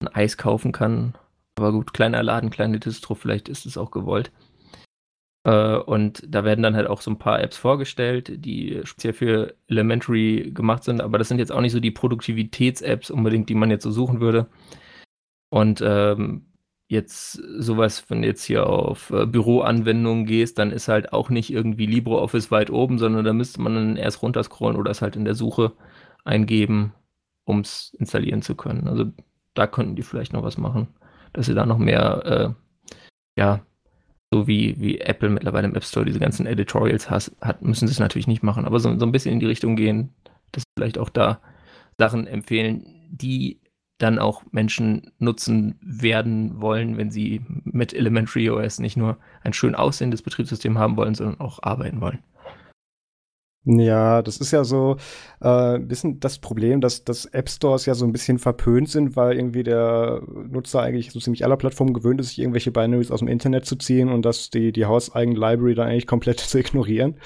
ein 0.00 0.08
Eis 0.08 0.36
kaufen 0.36 0.72
kann. 0.72 1.14
Aber 1.60 1.72
gut, 1.72 1.92
kleiner 1.92 2.22
Laden, 2.22 2.48
kleine 2.48 2.80
Distro, 2.80 3.14
vielleicht 3.14 3.50
ist 3.50 3.66
es 3.66 3.76
auch 3.76 3.90
gewollt. 3.90 4.32
Äh, 5.44 5.76
und 5.76 6.22
da 6.26 6.44
werden 6.44 6.62
dann 6.62 6.74
halt 6.74 6.86
auch 6.86 7.02
so 7.02 7.10
ein 7.10 7.18
paar 7.18 7.42
Apps 7.42 7.58
vorgestellt, 7.58 8.44
die 8.44 8.80
speziell 8.84 9.12
für 9.12 9.54
Elementary 9.68 10.52
gemacht 10.54 10.84
sind, 10.84 11.02
aber 11.02 11.18
das 11.18 11.28
sind 11.28 11.38
jetzt 11.38 11.52
auch 11.52 11.60
nicht 11.60 11.72
so 11.72 11.80
die 11.80 11.90
Produktivitäts-Apps 11.90 13.10
unbedingt, 13.10 13.48
die 13.50 13.54
man 13.54 13.70
jetzt 13.70 13.84
so 13.84 13.90
suchen 13.90 14.20
würde. 14.20 14.48
Und 15.50 15.82
ähm, 15.84 16.46
jetzt 16.88 17.32
sowas, 17.58 18.08
wenn 18.08 18.22
du 18.22 18.28
jetzt 18.28 18.44
hier 18.44 18.66
auf 18.68 19.10
äh, 19.10 19.26
Büroanwendungen 19.26 20.24
gehst, 20.26 20.58
dann 20.58 20.70
ist 20.72 20.88
halt 20.88 21.12
auch 21.12 21.28
nicht 21.30 21.52
irgendwie 21.52 21.86
LibreOffice 21.86 22.50
weit 22.50 22.70
oben, 22.70 22.98
sondern 22.98 23.24
da 23.24 23.32
müsste 23.34 23.60
man 23.60 23.74
dann 23.74 23.96
erst 23.96 24.22
runterscrollen 24.22 24.78
oder 24.78 24.90
es 24.90 25.02
halt 25.02 25.16
in 25.16 25.26
der 25.26 25.34
Suche 25.34 25.72
eingeben, 26.24 26.94
um 27.44 27.60
es 27.60 27.94
installieren 27.98 28.42
zu 28.42 28.54
können. 28.56 28.88
Also 28.88 29.06
da 29.54 29.66
könnten 29.66 29.96
die 29.96 30.02
vielleicht 30.02 30.32
noch 30.32 30.42
was 30.42 30.58
machen, 30.58 30.88
dass 31.32 31.46
sie 31.46 31.54
da 31.54 31.66
noch 31.66 31.78
mehr, 31.78 32.54
äh, 32.96 33.00
ja, 33.38 33.60
so 34.32 34.46
wie, 34.46 34.76
wie 34.78 35.00
Apple 35.00 35.28
mittlerweile 35.28 35.66
im 35.66 35.74
App 35.74 35.84
Store 35.84 36.06
diese 36.06 36.20
ganzen 36.20 36.46
Editorials 36.46 37.10
has, 37.10 37.34
hat, 37.40 37.62
müssen 37.62 37.88
sie 37.88 37.92
es 37.92 37.98
natürlich 37.98 38.28
nicht 38.28 38.42
machen, 38.42 38.64
aber 38.64 38.78
so, 38.78 38.96
so 38.98 39.04
ein 39.04 39.12
bisschen 39.12 39.32
in 39.32 39.40
die 39.40 39.46
Richtung 39.46 39.76
gehen, 39.76 40.10
dass 40.52 40.62
sie 40.62 40.72
vielleicht 40.78 40.98
auch 40.98 41.08
da 41.08 41.40
Sachen 41.98 42.26
empfehlen, 42.26 42.84
die 43.10 43.60
dann 43.98 44.18
auch 44.18 44.42
Menschen 44.50 45.12
nutzen 45.18 45.78
werden 45.82 46.60
wollen, 46.60 46.96
wenn 46.96 47.10
sie 47.10 47.42
mit 47.64 47.92
Elementary 47.92 48.48
OS 48.48 48.78
nicht 48.78 48.96
nur 48.96 49.18
ein 49.42 49.52
schön 49.52 49.74
aussehendes 49.74 50.22
Betriebssystem 50.22 50.78
haben 50.78 50.96
wollen, 50.96 51.14
sondern 51.14 51.40
auch 51.40 51.62
arbeiten 51.62 52.00
wollen. 52.00 52.20
Ja, 53.64 54.22
das 54.22 54.38
ist 54.38 54.52
ja 54.52 54.64
so 54.64 54.96
äh, 55.42 55.74
ein 55.74 55.86
bisschen 55.86 56.18
das 56.18 56.38
Problem, 56.38 56.80
dass, 56.80 57.04
dass 57.04 57.26
App 57.26 57.50
Stores 57.50 57.84
ja 57.84 57.94
so 57.94 58.06
ein 58.06 58.12
bisschen 58.12 58.38
verpönt 58.38 58.88
sind, 58.88 59.16
weil 59.16 59.36
irgendwie 59.36 59.62
der 59.62 60.22
Nutzer 60.48 60.80
eigentlich 60.80 61.12
so 61.12 61.20
ziemlich 61.20 61.44
aller 61.44 61.58
Plattformen 61.58 61.92
gewöhnt 61.92 62.20
ist, 62.20 62.28
sich 62.28 62.38
irgendwelche 62.38 62.70
Binaries 62.70 63.10
aus 63.10 63.18
dem 63.18 63.28
Internet 63.28 63.66
zu 63.66 63.76
ziehen 63.76 64.08
und 64.08 64.22
dass 64.24 64.48
die, 64.48 64.72
die 64.72 64.86
hauseigene 64.86 65.38
Library 65.38 65.74
dann 65.74 65.88
eigentlich 65.88 66.06
komplett 66.06 66.40
zu 66.40 66.58
ignorieren. 66.58 67.18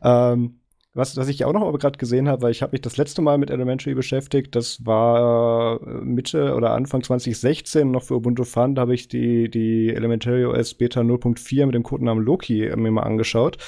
Ähm, 0.00 0.59
was, 0.92 1.16
was 1.16 1.28
ich 1.28 1.44
auch 1.44 1.52
noch 1.52 1.72
gerade 1.78 1.98
gesehen 1.98 2.28
habe, 2.28 2.42
weil 2.42 2.50
ich 2.50 2.62
habe 2.62 2.72
mich 2.72 2.80
das 2.80 2.96
letzte 2.96 3.22
Mal 3.22 3.38
mit 3.38 3.50
Elementary 3.50 3.94
beschäftigt, 3.94 4.56
das 4.56 4.84
war 4.84 5.80
äh, 5.80 6.04
Mitte 6.04 6.54
oder 6.54 6.72
Anfang 6.72 7.04
2016 7.04 7.88
noch 7.88 8.02
für 8.02 8.16
Ubuntu 8.16 8.42
Fun, 8.42 8.74
da 8.74 8.82
habe 8.82 8.94
ich 8.94 9.06
die, 9.06 9.48
die 9.48 9.90
Elementary 9.94 10.44
OS 10.46 10.74
Beta 10.74 11.00
0.4 11.00 11.66
mit 11.66 11.76
dem 11.76 11.84
Codenamen 11.84 12.24
Loki 12.24 12.66
äh, 12.66 12.76
mir 12.76 12.90
mal 12.90 13.02
angeschaut. 13.02 13.58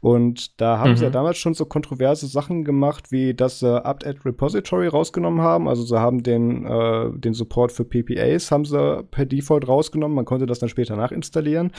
Und 0.00 0.60
da 0.60 0.78
haben 0.78 0.92
mhm. 0.92 0.96
sie 0.96 1.04
ja 1.04 1.10
damals 1.10 1.38
schon 1.38 1.54
so 1.54 1.66
kontroverse 1.66 2.26
Sachen 2.26 2.64
gemacht, 2.64 3.12
wie 3.12 3.34
dass 3.34 3.60
sie 3.60 3.76
äh, 3.76 3.82
Update 3.82 4.24
Repository 4.24 4.88
rausgenommen 4.88 5.40
haben. 5.40 5.68
Also 5.68 5.84
sie 5.84 6.00
haben 6.00 6.24
den, 6.24 6.66
äh, 6.66 7.10
den 7.14 7.34
Support 7.34 7.70
für 7.70 7.84
PPAs 7.84 8.50
haben 8.50 8.64
sie 8.64 9.04
per 9.04 9.26
Default 9.26 9.68
rausgenommen. 9.68 10.16
Man 10.16 10.24
konnte 10.24 10.46
das 10.46 10.58
dann 10.58 10.68
später 10.68 10.96
nachinstallieren. 10.96 11.70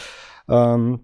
Ähm, 0.47 1.01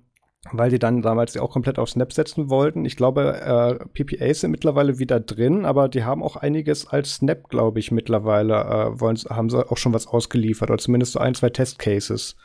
weil 0.51 0.69
die 0.69 0.79
dann 0.79 1.01
damals 1.01 1.35
auch 1.37 1.51
komplett 1.51 1.79
auf 1.79 1.89
Snap 1.89 2.13
setzen 2.13 2.49
wollten. 2.49 2.85
Ich 2.85 2.95
glaube, 2.95 3.39
äh, 3.41 3.85
PPAs 4.03 4.41
sind 4.41 4.51
mittlerweile 4.51 4.97
wieder 4.97 5.19
drin, 5.19 5.65
aber 5.65 5.89
die 5.89 6.03
haben 6.03 6.23
auch 6.23 6.37
einiges 6.37 6.87
als 6.87 7.15
Snap, 7.15 7.49
glaube 7.49 7.79
ich, 7.79 7.91
mittlerweile. 7.91 8.53
Äh, 8.53 8.99
wollen, 8.99 9.17
haben 9.29 9.49
sie 9.49 9.69
auch 9.69 9.77
schon 9.77 9.93
was 9.93 10.07
ausgeliefert, 10.07 10.69
oder 10.69 10.79
zumindest 10.79 11.13
so 11.13 11.19
ein, 11.19 11.35
zwei 11.35 11.49
Testcases. 11.49 12.37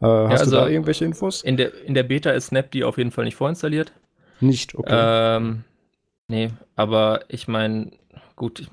Äh, 0.00 0.06
ja, 0.06 0.28
hast 0.28 0.40
also 0.42 0.52
du 0.52 0.56
da 0.58 0.68
irgendwelche 0.68 1.04
Infos? 1.04 1.42
In 1.42 1.56
der, 1.56 1.74
in 1.84 1.94
der 1.94 2.04
Beta 2.04 2.30
ist 2.30 2.46
Snap 2.46 2.70
die 2.70 2.84
auf 2.84 2.98
jeden 2.98 3.10
Fall 3.10 3.24
nicht 3.24 3.36
vorinstalliert. 3.36 3.92
Nicht, 4.40 4.74
okay. 4.74 5.36
Ähm, 5.36 5.64
nee, 6.28 6.50
aber 6.76 7.24
ich 7.28 7.48
meine, 7.48 7.90
gut, 8.36 8.68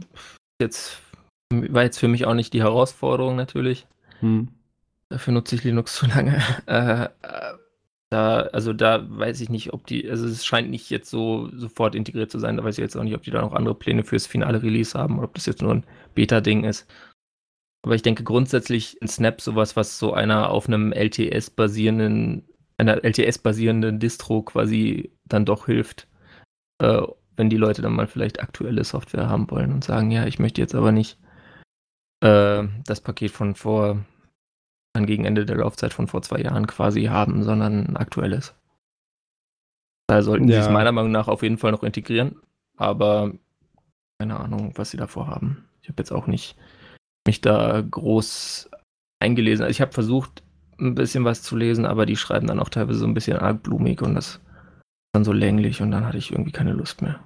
jetzt 0.60 1.00
war 1.50 1.84
jetzt 1.84 2.00
für 2.00 2.08
mich 2.08 2.26
auch 2.26 2.34
nicht 2.34 2.54
die 2.54 2.62
Herausforderung 2.62 3.36
natürlich. 3.36 3.88
Hm. 4.20 4.50
Dafür 5.10 5.34
nutze 5.34 5.56
ich 5.56 5.64
Linux 5.64 5.96
zu 5.96 6.06
lange. 6.06 6.42
äh, 6.68 7.10
da, 8.12 8.42
also 8.42 8.74
da 8.74 9.06
weiß 9.10 9.40
ich 9.40 9.50
nicht, 9.50 9.72
ob 9.72 9.88
die, 9.88 10.10
also 10.10 10.28
es 10.28 10.46
scheint 10.46 10.70
nicht 10.70 10.90
jetzt 10.90 11.10
so 11.10 11.50
sofort 11.56 11.96
integriert 11.96 12.30
zu 12.30 12.40
sein. 12.40 12.58
Da 12.58 12.64
weiß 12.64 12.78
ich 12.78 12.82
jetzt 12.82 12.98
auch 12.98 13.04
nicht, 13.04 13.16
ob 13.16 13.24
die 13.24 13.32
da 13.32 13.42
noch 13.42 13.54
andere 13.54 13.74
Pläne 13.74 14.04
fürs 14.04 14.28
finale 14.28 14.62
Release 14.62 15.00
haben 15.00 15.18
oder 15.18 15.30
ob 15.30 15.34
das 15.34 15.46
jetzt 15.46 15.62
nur 15.62 15.76
ein 15.76 15.86
Beta-Ding 16.14 16.66
ist. 16.66 16.92
Aber 17.84 17.96
ich 17.96 18.02
denke 18.02 18.26
grundsätzlich 18.26 19.02
in 19.02 19.08
Snap 19.08 19.40
sowas, 19.40 19.78
was 19.78 19.98
so 19.98 20.14
einer 20.14 20.50
auf 20.50 20.68
einem 20.68 20.92
LTS 20.92 21.52
basierenden, 21.52 22.44
einer 22.78 23.02
LTS 23.02 23.38
basierenden 23.38 24.00
Distro 24.00 24.42
quasi 24.42 25.14
dann 25.24 25.46
doch 25.46 25.68
hilft, 25.68 26.10
äh, 26.80 27.02
wenn 27.38 27.50
die 27.50 27.58
Leute 27.58 27.82
dann 27.82 27.94
mal 27.94 28.08
vielleicht 28.08 28.42
aktuelle 28.42 28.84
Software 28.84 29.30
haben 29.30 29.50
wollen 29.50 29.72
und 29.72 29.86
sagen, 29.86 30.12
ja, 30.12 30.26
ich 30.26 30.38
möchte 30.38 30.60
jetzt 30.60 30.76
aber 30.76 30.92
nicht 30.92 31.18
äh, 32.20 32.64
das 32.86 33.00
Paket 33.00 33.32
von 33.32 33.56
vor 33.56 34.04
dann 34.94 35.06
gegen 35.06 35.26
Ende 35.26 35.46
der 35.46 35.58
Laufzeit 35.58 35.94
von 35.94 36.08
vor 36.08 36.22
zwei 36.22 36.42
Jahren 36.42 36.68
quasi 36.68 37.06
haben, 37.06 37.44
sondern 37.44 37.86
ein 37.86 37.98
aktuelles. 37.98 38.56
Da 40.08 40.22
sollten 40.22 40.50
ja. 40.50 40.62
sie 40.62 40.68
es 40.68 40.74
meiner 40.74 40.92
Meinung 40.92 41.12
nach 41.12 41.28
auf 41.28 41.44
jeden 41.44 41.58
Fall 41.58 41.72
noch 41.72 41.84
integrieren, 41.84 42.36
aber 42.78 43.32
keine 44.20 44.40
Ahnung, 44.40 44.74
was 44.76 44.92
sie 44.92 44.98
davor 44.98 45.28
haben. 45.28 45.66
Ich 45.82 45.90
habe 45.90 46.02
jetzt 46.02 46.12
auch 46.12 46.28
nicht 46.28 46.58
mich 47.26 47.42
da 47.42 47.82
groß 47.82 48.70
eingelesen. 49.20 49.64
Also 49.64 49.72
ich 49.72 49.82
habe 49.82 49.94
versucht, 49.94 50.44
ein 50.80 50.96
bisschen 50.96 51.24
was 51.24 51.44
zu 51.44 51.56
lesen, 51.56 51.86
aber 51.86 52.06
die 52.06 52.18
schreiben 52.18 52.48
dann 52.48 52.60
auch 52.60 52.70
teilweise 52.70 53.00
so 53.00 53.06
ein 53.06 53.14
bisschen 53.14 53.38
arg 53.38 53.64
blumig 53.64 54.02
und 54.02 54.16
das 54.16 54.36
ist 54.36 54.42
dann 55.14 55.24
so 55.24 55.32
länglich 55.32 55.82
und 55.82 55.92
dann 55.92 56.06
hatte 56.06 56.18
ich 56.18 56.32
irgendwie 56.32 56.52
keine 56.52 56.74
Lust 56.74 57.02
mehr. 57.02 57.20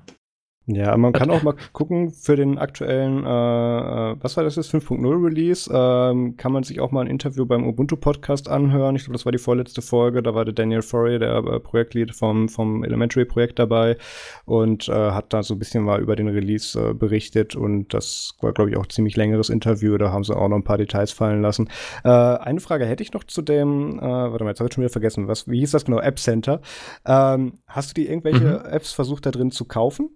Ja, 0.68 0.98
man 0.98 1.14
kann 1.14 1.30
auch 1.30 1.44
mal 1.44 1.54
gucken 1.74 2.10
für 2.10 2.36
den 2.36 2.58
aktuellen, 2.58 3.24
äh, 3.24 4.12
äh 4.12 4.16
was 4.20 4.36
war 4.36 4.44
das 4.44 4.56
jetzt, 4.56 4.74
5.0 4.74 5.24
Release, 5.24 5.70
ähm, 5.72 6.38
kann 6.38 6.52
man 6.52 6.64
sich 6.64 6.80
auch 6.80 6.90
mal 6.90 7.02
ein 7.02 7.08
Interview 7.08 7.46
beim 7.46 7.68
Ubuntu 7.68 7.98
Podcast 7.98 8.50
anhören. 8.50 8.96
Ich 8.96 9.04
glaube, 9.04 9.14
das 9.14 9.26
war 9.26 9.32
die 9.32 9.38
vorletzte 9.38 9.84
Folge. 9.84 10.24
Da 10.24 10.34
war 10.34 10.44
der 10.44 10.56
Daniel 10.56 10.82
Forey, 10.82 11.20
der 11.20 11.36
äh, 11.38 11.60
Projektlead 11.60 12.16
vom, 12.16 12.50
vom 12.50 12.84
Elementary 12.84 13.26
Projekt 13.26 13.60
dabei 13.60 13.98
und 14.46 14.90
äh, 14.90 14.94
hat 14.94 15.34
da 15.34 15.44
so 15.44 15.54
ein 15.54 15.60
bisschen 15.60 15.84
mal 15.84 16.02
über 16.02 16.16
den 16.16 16.30
Release 16.30 16.80
äh, 16.80 16.94
berichtet 16.96 17.56
und 17.56 17.94
das 17.94 18.36
war, 18.42 18.52
glaube 18.52 18.72
ich, 18.72 18.78
auch 18.78 18.86
ein 18.86 18.90
ziemlich 18.90 19.16
längeres 19.16 19.52
Interview. 19.52 20.00
Da 20.00 20.12
haben 20.12 20.24
sie 20.24 20.36
auch 20.36 20.50
noch 20.50 20.58
ein 20.58 20.64
paar 20.64 20.80
Details 20.80 21.12
fallen 21.12 21.44
lassen. 21.44 21.70
Äh, 22.04 22.10
eine 22.10 22.60
Frage 22.60 22.88
hätte 22.88 23.04
ich 23.04 23.14
noch 23.14 23.24
zu 23.24 23.44
dem, 23.44 24.00
äh, 24.00 24.02
warte 24.02 24.44
mal, 24.44 24.50
jetzt 24.50 24.62
habe 24.62 24.70
ich 24.70 24.74
schon 24.74 24.82
wieder 24.82 24.92
vergessen, 24.92 25.28
was, 25.28 25.48
wie 25.48 25.60
hieß 25.60 25.72
das 25.72 25.86
genau, 25.86 26.00
App 26.00 26.18
Center. 26.18 26.60
Ähm, 27.06 27.60
hast 27.68 27.92
du 27.92 28.02
dir 28.02 28.10
irgendwelche 28.10 28.64
mhm. 28.64 28.74
Apps 28.74 28.94
versucht, 28.94 29.28
da 29.28 29.32
drin 29.32 29.52
zu 29.52 29.66
kaufen? 29.66 30.10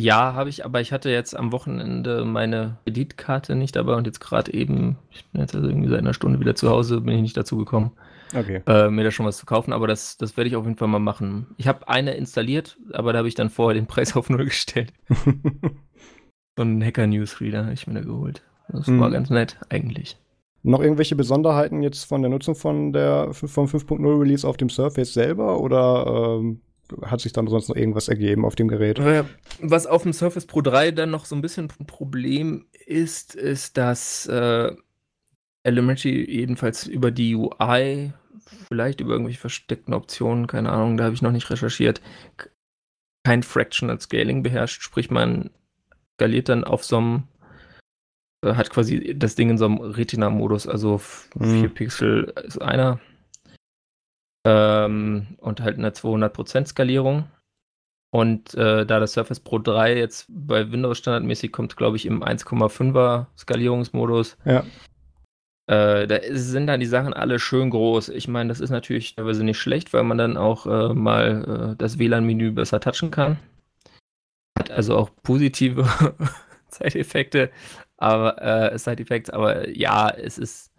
Ja, 0.00 0.34
habe 0.34 0.48
ich, 0.48 0.64
aber 0.64 0.80
ich 0.80 0.92
hatte 0.92 1.10
jetzt 1.10 1.36
am 1.36 1.52
Wochenende 1.52 2.24
meine 2.24 2.78
Kreditkarte 2.84 3.54
nicht 3.54 3.76
dabei 3.76 3.94
und 3.94 4.06
jetzt 4.06 4.20
gerade 4.20 4.52
eben, 4.52 4.98
ich 5.10 5.26
bin 5.26 5.40
jetzt 5.40 5.54
also 5.54 5.68
irgendwie 5.68 5.88
seit 5.88 6.00
einer 6.00 6.14
Stunde 6.14 6.40
wieder 6.40 6.54
zu 6.54 6.70
Hause, 6.70 7.00
bin 7.00 7.14
ich 7.14 7.22
nicht 7.22 7.36
dazu 7.36 7.56
gekommen, 7.56 7.92
okay. 8.34 8.62
äh, 8.66 8.88
mir 8.88 9.04
da 9.04 9.10
schon 9.10 9.26
was 9.26 9.36
zu 9.36 9.46
kaufen, 9.46 9.72
aber 9.72 9.86
das, 9.86 10.16
das 10.16 10.36
werde 10.36 10.48
ich 10.48 10.56
auf 10.56 10.64
jeden 10.64 10.76
Fall 10.76 10.88
mal 10.88 10.98
machen. 10.98 11.48
Ich 11.56 11.68
habe 11.68 11.88
eine 11.88 12.14
installiert, 12.14 12.78
aber 12.92 13.12
da 13.12 13.18
habe 13.18 13.28
ich 13.28 13.34
dann 13.34 13.50
vorher 13.50 13.74
den 13.74 13.86
Preis 13.88 14.16
auf 14.16 14.30
Null 14.30 14.46
gestellt. 14.46 14.92
so 15.08 16.62
einen 16.62 16.84
Hacker-Newsreader 16.84 17.64
habe 17.64 17.74
ich 17.74 17.86
mir 17.86 17.94
da 17.94 18.00
geholt. 18.00 18.42
Das 18.68 18.86
mhm. 18.86 19.00
war 19.00 19.10
ganz 19.10 19.30
nett, 19.30 19.58
eigentlich. 19.68 20.16
Noch 20.62 20.80
irgendwelche 20.80 21.16
Besonderheiten 21.16 21.82
jetzt 21.82 22.04
von 22.04 22.20
der 22.20 22.30
Nutzung 22.30 22.54
von 22.54 22.92
der 22.92 23.32
vom 23.32 23.64
5.0 23.64 24.20
Release 24.20 24.46
auf 24.46 24.58
dem 24.58 24.68
Surface 24.68 25.14
selber 25.14 25.58
oder 25.58 26.38
ähm, 26.38 26.60
hat 27.02 27.20
sich 27.20 27.32
dann 27.32 27.46
sonst 27.46 27.68
noch 27.68 27.76
irgendwas 27.76 28.08
ergeben 28.08 28.44
auf 28.44 28.54
dem 28.54 28.68
Gerät. 28.68 28.98
Was 29.60 29.86
auf 29.86 30.02
dem 30.02 30.12
Surface 30.12 30.46
Pro 30.46 30.60
3 30.60 30.92
dann 30.92 31.10
noch 31.10 31.24
so 31.24 31.34
ein 31.34 31.42
bisschen 31.42 31.68
ein 31.78 31.86
Problem 31.86 32.66
ist, 32.86 33.34
ist, 33.34 33.76
dass 33.76 34.26
äh, 34.26 34.72
Elementary 35.62 36.30
jedenfalls 36.30 36.86
über 36.86 37.10
die 37.10 37.34
UI, 37.34 38.12
vielleicht 38.68 39.00
über 39.00 39.12
irgendwelche 39.12 39.40
versteckten 39.40 39.94
Optionen, 39.94 40.46
keine 40.46 40.70
Ahnung, 40.70 40.96
da 40.96 41.04
habe 41.04 41.14
ich 41.14 41.22
noch 41.22 41.32
nicht 41.32 41.50
recherchiert, 41.50 42.00
kein 43.24 43.42
Fractional 43.42 44.00
Scaling 44.00 44.42
beherrscht. 44.42 44.82
Sprich, 44.82 45.10
man 45.10 45.50
skaliert 46.16 46.48
dann 46.48 46.64
auf 46.64 46.84
so 46.84 46.96
einem, 46.96 47.22
äh, 48.44 48.54
hat 48.54 48.70
quasi 48.70 49.14
das 49.16 49.34
Ding 49.34 49.50
in 49.50 49.58
so 49.58 49.66
einem 49.66 49.78
Retina-Modus, 49.78 50.66
also 50.66 50.98
4 50.98 51.46
mhm. 51.46 51.74
Pixel 51.74 52.32
ist 52.44 52.60
einer 52.60 53.00
ähm, 54.44 55.26
und 55.38 55.60
halt 55.60 55.78
eine 55.78 55.90
200% 55.90 56.66
Skalierung. 56.66 57.24
Und 58.12 58.54
äh, 58.54 58.84
da 58.84 58.98
das 58.98 59.12
Surface 59.12 59.38
Pro 59.38 59.58
3 59.58 59.96
jetzt 59.96 60.26
bei 60.28 60.72
Windows 60.72 60.98
standardmäßig 60.98 61.52
kommt, 61.52 61.76
glaube 61.76 61.96
ich, 61.96 62.06
im 62.06 62.24
1,5er 62.24 63.26
Skalierungsmodus. 63.38 64.36
Ja. 64.44 64.64
Äh, 65.68 66.08
da 66.08 66.18
sind 66.32 66.66
dann 66.66 66.80
die 66.80 66.86
Sachen 66.86 67.14
alle 67.14 67.38
schön 67.38 67.70
groß. 67.70 68.08
Ich 68.08 68.26
meine, 68.26 68.48
das 68.48 68.58
ist 68.58 68.70
natürlich 68.70 69.14
teilweise 69.14 69.44
nicht 69.44 69.58
schlecht, 69.58 69.92
weil 69.92 70.02
man 70.02 70.18
dann 70.18 70.36
auch 70.36 70.66
äh, 70.66 70.92
mal 70.92 71.72
äh, 71.72 71.76
das 71.76 72.00
WLAN-Menü 72.00 72.50
besser 72.50 72.80
touchen 72.80 73.12
kann. 73.12 73.38
Hat 74.58 74.72
also 74.72 74.96
auch 74.96 75.10
positive 75.22 75.84
Side-Effekte, 76.70 77.52
aber 77.96 78.42
äh, 78.42 78.76
Side-Effects, 78.76 79.30
aber 79.30 79.68
ja, 79.68 80.10
es 80.10 80.38
ist 80.38 80.69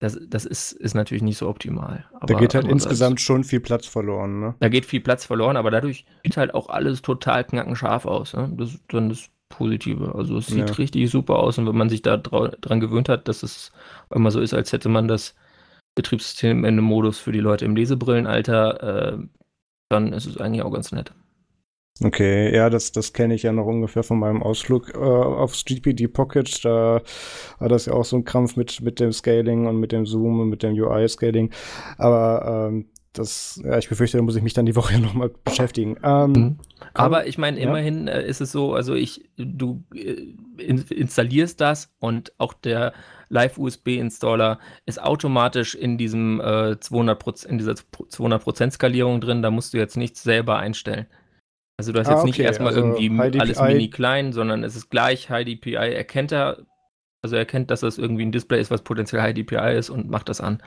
das, 0.00 0.18
das 0.26 0.46
ist, 0.46 0.72
ist 0.72 0.94
natürlich 0.94 1.22
nicht 1.22 1.36
so 1.36 1.46
optimal. 1.46 2.06
Aber, 2.14 2.26
da 2.26 2.34
geht 2.40 2.54
halt 2.54 2.66
insgesamt 2.66 3.20
schon 3.20 3.44
viel 3.44 3.60
Platz 3.60 3.86
verloren, 3.86 4.40
ne? 4.40 4.54
Da 4.58 4.70
geht 4.70 4.86
viel 4.86 5.02
Platz 5.02 5.26
verloren, 5.26 5.58
aber 5.58 5.70
dadurch 5.70 6.06
sieht 6.24 6.38
halt 6.38 6.54
auch 6.54 6.70
alles 6.70 7.02
total 7.02 7.44
knackenscharf 7.44 8.06
aus. 8.06 8.32
Ne? 8.32 8.50
Das 8.56 8.70
ist 8.70 8.82
dann 8.88 9.10
das 9.10 9.28
Positive. 9.50 10.14
Also 10.14 10.38
es 10.38 10.46
sieht 10.46 10.70
ja. 10.70 10.74
richtig 10.76 11.10
super 11.10 11.38
aus 11.38 11.58
und 11.58 11.66
wenn 11.66 11.76
man 11.76 11.90
sich 11.90 12.00
da 12.00 12.16
dran 12.16 12.80
gewöhnt 12.80 13.10
hat, 13.10 13.28
dass 13.28 13.42
es 13.42 13.72
immer 14.08 14.30
so 14.30 14.40
ist, 14.40 14.54
als 14.54 14.72
hätte 14.72 14.88
man 14.88 15.06
das 15.06 15.34
Betriebssystem-Ende-Modus 15.96 17.18
für 17.18 17.32
die 17.32 17.40
Leute 17.40 17.66
im 17.66 17.76
Lesebrillenalter, 17.76 19.12
äh, 19.12 19.18
dann 19.90 20.14
ist 20.14 20.26
es 20.26 20.38
eigentlich 20.38 20.62
auch 20.62 20.72
ganz 20.72 20.92
nett. 20.92 21.12
Okay, 22.02 22.54
ja, 22.54 22.70
das, 22.70 22.92
das 22.92 23.12
kenne 23.12 23.34
ich 23.34 23.42
ja 23.42 23.52
noch 23.52 23.66
ungefähr 23.66 24.02
von 24.02 24.18
meinem 24.18 24.42
Ausflug 24.42 24.94
äh, 24.94 24.98
aufs 24.98 25.64
GPD 25.66 26.08
Pocket. 26.08 26.64
Da 26.64 27.02
war 27.58 27.68
das 27.68 27.86
ja 27.86 27.92
auch 27.92 28.04
so 28.04 28.16
ein 28.16 28.24
Krampf 28.24 28.56
mit, 28.56 28.80
mit 28.80 29.00
dem 29.00 29.12
Scaling 29.12 29.66
und 29.66 29.78
mit 29.78 29.92
dem 29.92 30.06
Zoom 30.06 30.40
und 30.40 30.48
mit 30.48 30.62
dem 30.62 30.72
UI-Scaling. 30.72 31.50
Aber 31.98 32.68
ähm, 32.70 32.86
das, 33.12 33.60
ja, 33.64 33.76
ich 33.76 33.88
befürchte, 33.88 34.16
da 34.16 34.22
muss 34.22 34.36
ich 34.36 34.42
mich 34.42 34.54
dann 34.54 34.66
die 34.66 34.76
Woche 34.76 34.94
ja 34.94 34.98
nochmal 34.98 35.30
beschäftigen. 35.44 35.96
Ähm, 36.02 36.32
mhm. 36.32 36.58
Aber 36.94 37.26
ich 37.26 37.36
meine, 37.36 37.58
immerhin. 37.58 38.08
Äh, 38.08 38.26
ist 38.26 38.40
es 38.40 38.50
so, 38.52 38.72
also 38.72 38.94
ich, 38.94 39.28
du 39.36 39.84
äh, 39.94 40.34
in, 40.58 40.82
installierst 40.82 41.60
das 41.60 41.92
und 41.98 42.32
auch 42.38 42.54
der 42.54 42.94
Live-USB-Installer 43.28 44.58
ist 44.86 45.02
automatisch 45.02 45.74
in 45.74 45.98
diesem 45.98 46.40
äh, 46.40 46.72
200%, 46.72 47.46
in 47.46 47.58
dieser 47.58 47.72
200% 47.72 48.70
Skalierung 48.70 49.20
drin. 49.20 49.42
Da 49.42 49.50
musst 49.50 49.74
du 49.74 49.78
jetzt 49.78 49.96
nichts 49.96 50.22
selber 50.22 50.58
einstellen. 50.58 51.06
Also 51.80 51.92
du 51.92 51.98
hast 52.00 52.08
ah, 52.08 52.10
jetzt 52.10 52.18
okay. 52.18 52.26
nicht 52.26 52.40
erstmal 52.40 52.74
also 52.74 52.80
irgendwie 52.80 53.38
alles 53.40 53.58
mini 53.58 53.88
klein, 53.88 54.34
sondern 54.34 54.64
es 54.64 54.76
ist 54.76 54.90
gleich 54.90 55.30
HiDPI 55.30 55.94
erkennt 55.94 56.30
er, 56.30 56.58
also 57.22 57.36
er 57.36 57.38
erkennt, 57.38 57.70
dass 57.70 57.80
das 57.80 57.96
irgendwie 57.96 58.26
ein 58.26 58.32
Display 58.32 58.60
ist, 58.60 58.70
was 58.70 58.82
potenziell 58.82 59.22
HiDPI 59.22 59.78
ist 59.78 59.88
und 59.88 60.10
macht 60.10 60.28
das 60.28 60.42
an. 60.42 60.62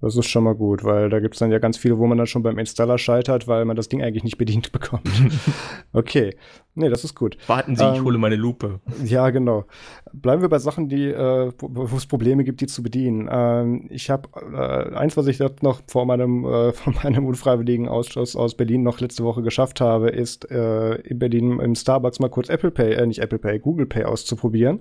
Das 0.00 0.16
ist 0.16 0.26
schon 0.26 0.42
mal 0.42 0.56
gut, 0.56 0.82
weil 0.82 1.08
da 1.08 1.20
gibt 1.20 1.36
es 1.36 1.38
dann 1.38 1.52
ja 1.52 1.60
ganz 1.60 1.76
viele, 1.76 1.98
wo 1.98 2.06
man 2.08 2.18
dann 2.18 2.26
schon 2.26 2.42
beim 2.42 2.58
Installer 2.58 2.98
scheitert, 2.98 3.46
weil 3.46 3.64
man 3.64 3.76
das 3.76 3.88
Ding 3.88 4.02
eigentlich 4.02 4.24
nicht 4.24 4.38
bedient 4.38 4.72
bekommt. 4.72 5.08
okay. 5.92 6.36
Nee, 6.74 6.88
das 6.88 7.04
ist 7.04 7.14
gut. 7.14 7.36
Warten 7.48 7.76
Sie, 7.76 7.84
ähm, 7.84 7.94
ich 7.94 8.02
hole 8.02 8.16
meine 8.16 8.36
Lupe. 8.36 8.80
Ja, 9.04 9.28
genau. 9.28 9.66
Bleiben 10.14 10.40
wir 10.40 10.48
bei 10.48 10.58
Sachen, 10.58 10.88
die, 10.88 11.06
äh, 11.06 11.52
wo 11.60 11.96
es 11.96 12.06
Probleme 12.06 12.44
gibt, 12.44 12.62
die 12.62 12.66
zu 12.66 12.82
bedienen. 12.82 13.28
Ähm, 13.30 13.88
ich 13.90 14.08
habe 14.08 14.30
äh, 14.54 14.96
eins, 14.96 15.18
was 15.18 15.26
ich 15.26 15.38
noch 15.60 15.82
vor 15.86 16.06
meinem, 16.06 16.46
äh, 16.46 16.72
vor 16.72 16.94
meinem 17.02 17.26
unfreiwilligen 17.26 17.88
Ausschuss 17.88 18.36
aus 18.36 18.56
Berlin 18.56 18.82
noch 18.82 19.00
letzte 19.00 19.22
Woche 19.22 19.42
geschafft 19.42 19.82
habe, 19.82 20.08
ist 20.08 20.50
äh, 20.50 20.94
in 21.02 21.18
Berlin 21.18 21.60
im 21.60 21.74
Starbucks 21.74 22.20
mal 22.20 22.30
kurz 22.30 22.48
Apple 22.48 22.70
Pay, 22.70 22.94
äh, 22.94 23.06
nicht 23.06 23.20
Apple 23.20 23.38
Pay, 23.38 23.58
Google 23.58 23.86
Pay 23.86 24.04
auszuprobieren. 24.04 24.80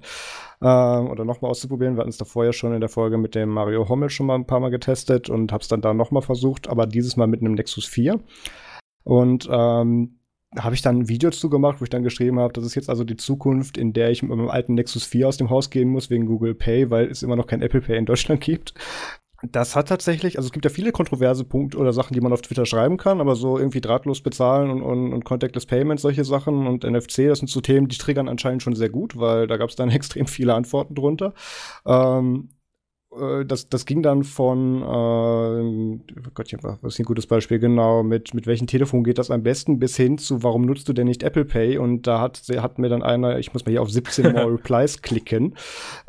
Ähm, 0.61 1.09
oder 1.09 1.25
nochmal 1.25 1.51
auszuprobieren. 1.51 1.95
Wir 1.95 2.01
hatten 2.01 2.09
es 2.09 2.17
davor 2.17 2.45
ja 2.45 2.53
schon 2.53 2.73
in 2.73 2.79
der 2.79 2.89
Folge 2.89 3.17
mit 3.17 3.35
dem 3.35 3.49
Mario 3.49 3.89
Hommel 3.89 4.09
schon 4.09 4.27
mal 4.27 4.35
ein 4.35 4.47
paar 4.47 4.61
Mal 4.61 4.71
getestet 4.71 5.29
und 5.29 5.51
habe 5.51 5.61
es 5.61 5.67
dann 5.67 5.81
da 5.81 5.93
nochmal 5.93 6.21
versucht, 6.21 6.69
aber 6.69 6.87
dieses 6.87 7.17
Mal 7.17 7.27
mit 7.27 7.41
einem 7.41 7.55
Nexus 7.55 7.85
4. 7.85 8.17
Und 9.03 9.49
ähm, 9.51 10.19
habe 10.57 10.75
ich 10.75 10.81
dann 10.81 10.99
ein 10.99 11.07
Video 11.07 11.31
zu 11.31 11.49
gemacht, 11.49 11.79
wo 11.79 11.83
ich 11.83 11.89
dann 11.89 12.03
geschrieben 12.03 12.39
habe, 12.39 12.53
das 12.53 12.65
ist 12.65 12.75
jetzt 12.75 12.89
also 12.89 13.03
die 13.03 13.15
Zukunft, 13.15 13.77
in 13.77 13.93
der 13.93 14.11
ich 14.11 14.21
mit 14.21 14.31
meinem 14.31 14.49
alten 14.49 14.73
Nexus 14.73 15.05
4 15.05 15.27
aus 15.27 15.37
dem 15.37 15.49
Haus 15.49 15.69
gehen 15.69 15.89
muss 15.89 16.09
wegen 16.09 16.25
Google 16.25 16.55
Pay, 16.55 16.89
weil 16.89 17.05
es 17.05 17.23
immer 17.23 17.35
noch 17.35 17.47
kein 17.47 17.61
Apple 17.61 17.81
Pay 17.81 17.97
in 17.97 18.05
Deutschland 18.05 18.41
gibt. 18.41 18.73
Das 19.43 19.75
hat 19.75 19.87
tatsächlich, 19.87 20.37
also 20.37 20.47
es 20.47 20.51
gibt 20.51 20.65
ja 20.65 20.69
viele 20.69 20.91
kontroverse 20.91 21.43
Punkte 21.45 21.79
oder 21.79 21.93
Sachen, 21.93 22.13
die 22.13 22.21
man 22.21 22.31
auf 22.31 22.43
Twitter 22.43 22.65
schreiben 22.67 22.97
kann, 22.97 23.19
aber 23.19 23.35
so 23.35 23.57
irgendwie 23.57 23.81
drahtlos 23.81 24.21
bezahlen 24.21 24.69
und, 24.69 24.83
und, 24.83 25.13
und 25.13 25.25
Contactless 25.25 25.65
Payments, 25.65 26.03
solche 26.03 26.25
Sachen 26.25 26.67
und 26.67 26.83
NFC, 26.83 27.27
das 27.27 27.39
sind 27.39 27.49
so 27.49 27.59
Themen, 27.59 27.87
die 27.87 27.97
triggern 27.97 28.27
anscheinend 28.27 28.61
schon 28.61 28.75
sehr 28.75 28.89
gut, 28.89 29.17
weil 29.17 29.47
da 29.47 29.57
gab 29.57 29.69
es 29.69 29.75
dann 29.75 29.89
extrem 29.91 30.27
viele 30.27 30.53
Antworten 30.53 30.93
drunter. 30.93 31.33
Ähm, 31.87 32.49
äh, 32.49 32.60
das, 33.45 33.67
das 33.67 33.85
ging 33.85 34.01
dann 34.01 34.23
von, 34.23 34.81
äh, 34.81 34.85
oh 34.85 36.31
Gottchen, 36.33 36.59
was 36.63 36.93
ist 36.93 36.99
ein 36.99 37.05
gutes 37.05 37.27
Beispiel, 37.27 37.59
genau, 37.59 38.03
mit, 38.03 38.33
mit 38.33 38.47
welchem 38.47 38.67
Telefon 38.67 39.03
geht 39.03 39.17
das 39.17 39.29
am 39.29 39.43
besten, 39.43 39.79
bis 39.79 39.97
hin 39.97 40.17
zu, 40.17 40.43
warum 40.43 40.61
nutzt 40.61 40.87
du 40.87 40.93
denn 40.93 41.07
nicht 41.07 41.23
Apple 41.23 41.43
Pay? 41.43 41.77
Und 41.77 42.07
da 42.07 42.21
hat, 42.21 42.41
hat 42.57 42.79
mir 42.79 42.87
dann 42.87 43.03
einer, 43.03 43.37
ich 43.37 43.51
muss 43.51 43.65
mal 43.65 43.71
hier 43.71 43.81
auf 43.81 43.91
17 43.91 44.31
More 44.33 44.53
Replies 44.53 45.01
klicken. 45.01 45.55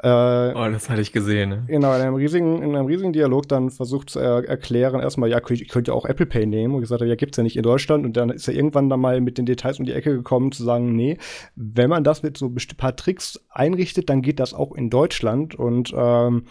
Äh, 0.01 0.09
oh, 0.09 0.69
das 0.71 0.89
hatte 0.89 1.01
ich 1.01 1.13
gesehen. 1.13 1.51
Ne? 1.51 1.65
Genau, 1.67 1.93
in 1.93 2.03
einem 2.03 2.15
riesigen, 2.15 2.63
in 2.63 2.77
einem 2.77 2.87
riesigen 2.87 3.13
Dialog 3.13 3.49
dann 3.49 3.71
versucht 3.71 4.11
zu 4.11 4.21
er 4.21 4.49
erklären, 4.49 5.01
erstmal, 5.01 5.29
ja, 5.29 5.41
ich 5.51 5.69
könnte 5.69 5.91
ja 5.91 5.97
auch 5.97 6.07
Apple 6.07 6.27
Pay 6.27 6.47
nehmen. 6.47 6.75
Und 6.75 6.83
gesagt 6.83 7.01
habe, 7.01 7.09
ja, 7.09 7.17
gibt's 7.17 7.37
ja 7.37 7.43
nicht 7.43 7.57
in 7.57 7.65
Deutschland. 7.65 8.05
Und 8.05 8.17
dann 8.17 8.31
ist 8.31 8.47
er 8.47 8.55
irgendwann 8.55 8.89
dann 8.89 9.01
mal 9.01 9.21
mit 9.21 9.39
den 9.39 9.47
Details 9.47 9.81
um 9.81 9.87
die 9.87 9.93
Ecke 9.93 10.15
gekommen, 10.15 10.53
zu 10.53 10.63
sagen, 10.63 10.95
nee, 10.95 11.19
wenn 11.57 11.91
man 11.91 12.05
das 12.05 12.23
mit 12.23 12.39
so 12.39 12.47
ein 12.47 12.77
paar 12.77 12.95
Tricks 12.95 13.41
einrichtet, 13.51 14.09
dann 14.09 14.23
geht 14.23 14.39
das 14.39 14.55
auch 14.55 14.73
in 14.73 14.89
Deutschland. 14.89 15.57
Und 15.57 15.93
ähm, 15.97 16.45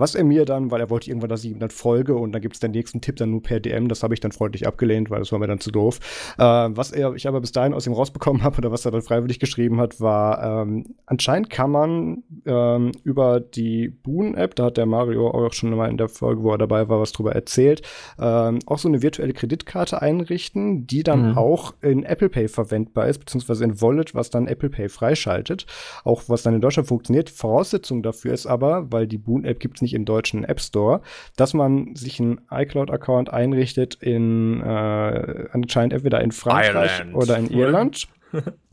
was 0.00 0.14
er 0.14 0.24
mir 0.24 0.44
dann, 0.44 0.70
weil 0.70 0.80
er 0.80 0.90
wollte 0.90 1.10
irgendwann, 1.10 1.30
dass 1.30 1.44
ich 1.44 1.50
ihm 1.50 1.58
dann 1.58 1.70
folge 1.70 2.14
und 2.14 2.32
dann 2.32 2.42
gibt 2.42 2.54
es 2.54 2.60
den 2.60 2.72
nächsten 2.72 3.00
Tipp 3.00 3.16
dann 3.16 3.30
nur 3.30 3.42
per 3.42 3.60
DM, 3.60 3.88
das 3.88 4.02
habe 4.02 4.14
ich 4.14 4.20
dann 4.20 4.32
freundlich 4.32 4.66
abgelehnt, 4.66 5.10
weil 5.10 5.20
das 5.20 5.32
war 5.32 5.38
mir 5.38 5.46
dann 5.46 5.60
zu 5.60 5.70
doof. 5.70 6.00
Äh, 6.38 6.42
was 6.42 6.92
er, 6.92 7.14
ich 7.14 7.28
aber 7.28 7.40
bis 7.40 7.52
dahin 7.52 7.74
aus 7.74 7.86
ihm 7.86 7.92
rausbekommen 7.92 8.42
habe 8.44 8.58
oder 8.58 8.72
was 8.72 8.84
er 8.84 8.90
dann 8.90 9.02
freiwillig 9.02 9.38
geschrieben 9.38 9.80
hat, 9.80 10.00
war, 10.00 10.62
ähm, 10.62 10.96
anscheinend 11.06 11.50
kann 11.50 11.70
man 11.70 12.22
ähm, 12.46 12.92
über 13.04 13.40
die 13.40 13.88
Boon-App, 13.88 14.54
da 14.54 14.64
hat 14.66 14.76
der 14.76 14.86
Mario 14.86 15.30
auch 15.30 15.52
schon 15.52 15.70
mal 15.70 15.90
in 15.90 15.98
der 15.98 16.08
Folge, 16.08 16.42
wo 16.42 16.52
er 16.52 16.58
dabei 16.58 16.88
war, 16.88 17.00
was 17.00 17.12
drüber 17.12 17.32
erzählt, 17.32 17.82
ähm, 18.18 18.58
auch 18.66 18.78
so 18.78 18.88
eine 18.88 19.02
virtuelle 19.02 19.32
Kreditkarte 19.32 20.00
einrichten, 20.02 20.86
die 20.86 21.02
dann 21.02 21.30
mhm. 21.30 21.38
auch 21.38 21.74
in 21.82 22.04
Apple 22.04 22.28
Pay 22.28 22.48
verwendbar 22.48 23.08
ist, 23.08 23.18
beziehungsweise 23.18 23.64
in 23.64 23.80
Wallet, 23.80 24.14
was 24.14 24.30
dann 24.30 24.46
Apple 24.46 24.70
Pay 24.70 24.88
freischaltet. 24.88 25.66
Auch 26.04 26.22
was 26.28 26.42
dann 26.42 26.54
in 26.54 26.60
Deutschland 26.60 26.88
funktioniert. 26.88 27.30
Voraussetzung 27.30 28.02
dafür 28.02 28.32
ist 28.32 28.46
aber, 28.46 28.90
weil 28.92 29.06
die 29.06 29.18
Boon-App 29.18 29.60
gibt 29.60 29.76
es 29.76 29.82
nicht 29.82 29.89
nicht 29.90 29.96
im 29.96 30.04
deutschen 30.04 30.44
App 30.44 30.60
Store, 30.60 31.00
dass 31.36 31.54
man 31.54 31.94
sich 31.96 32.20
einen 32.20 32.40
iCloud-Account 32.50 33.32
einrichtet 33.32 33.96
in 33.96 34.60
äh, 34.60 35.48
anscheinend 35.52 35.92
entweder 35.92 36.20
in 36.20 36.32
Frankreich 36.32 37.00
Ireland. 37.00 37.14
oder 37.14 37.36
in 37.36 37.50
Irland. 37.50 38.08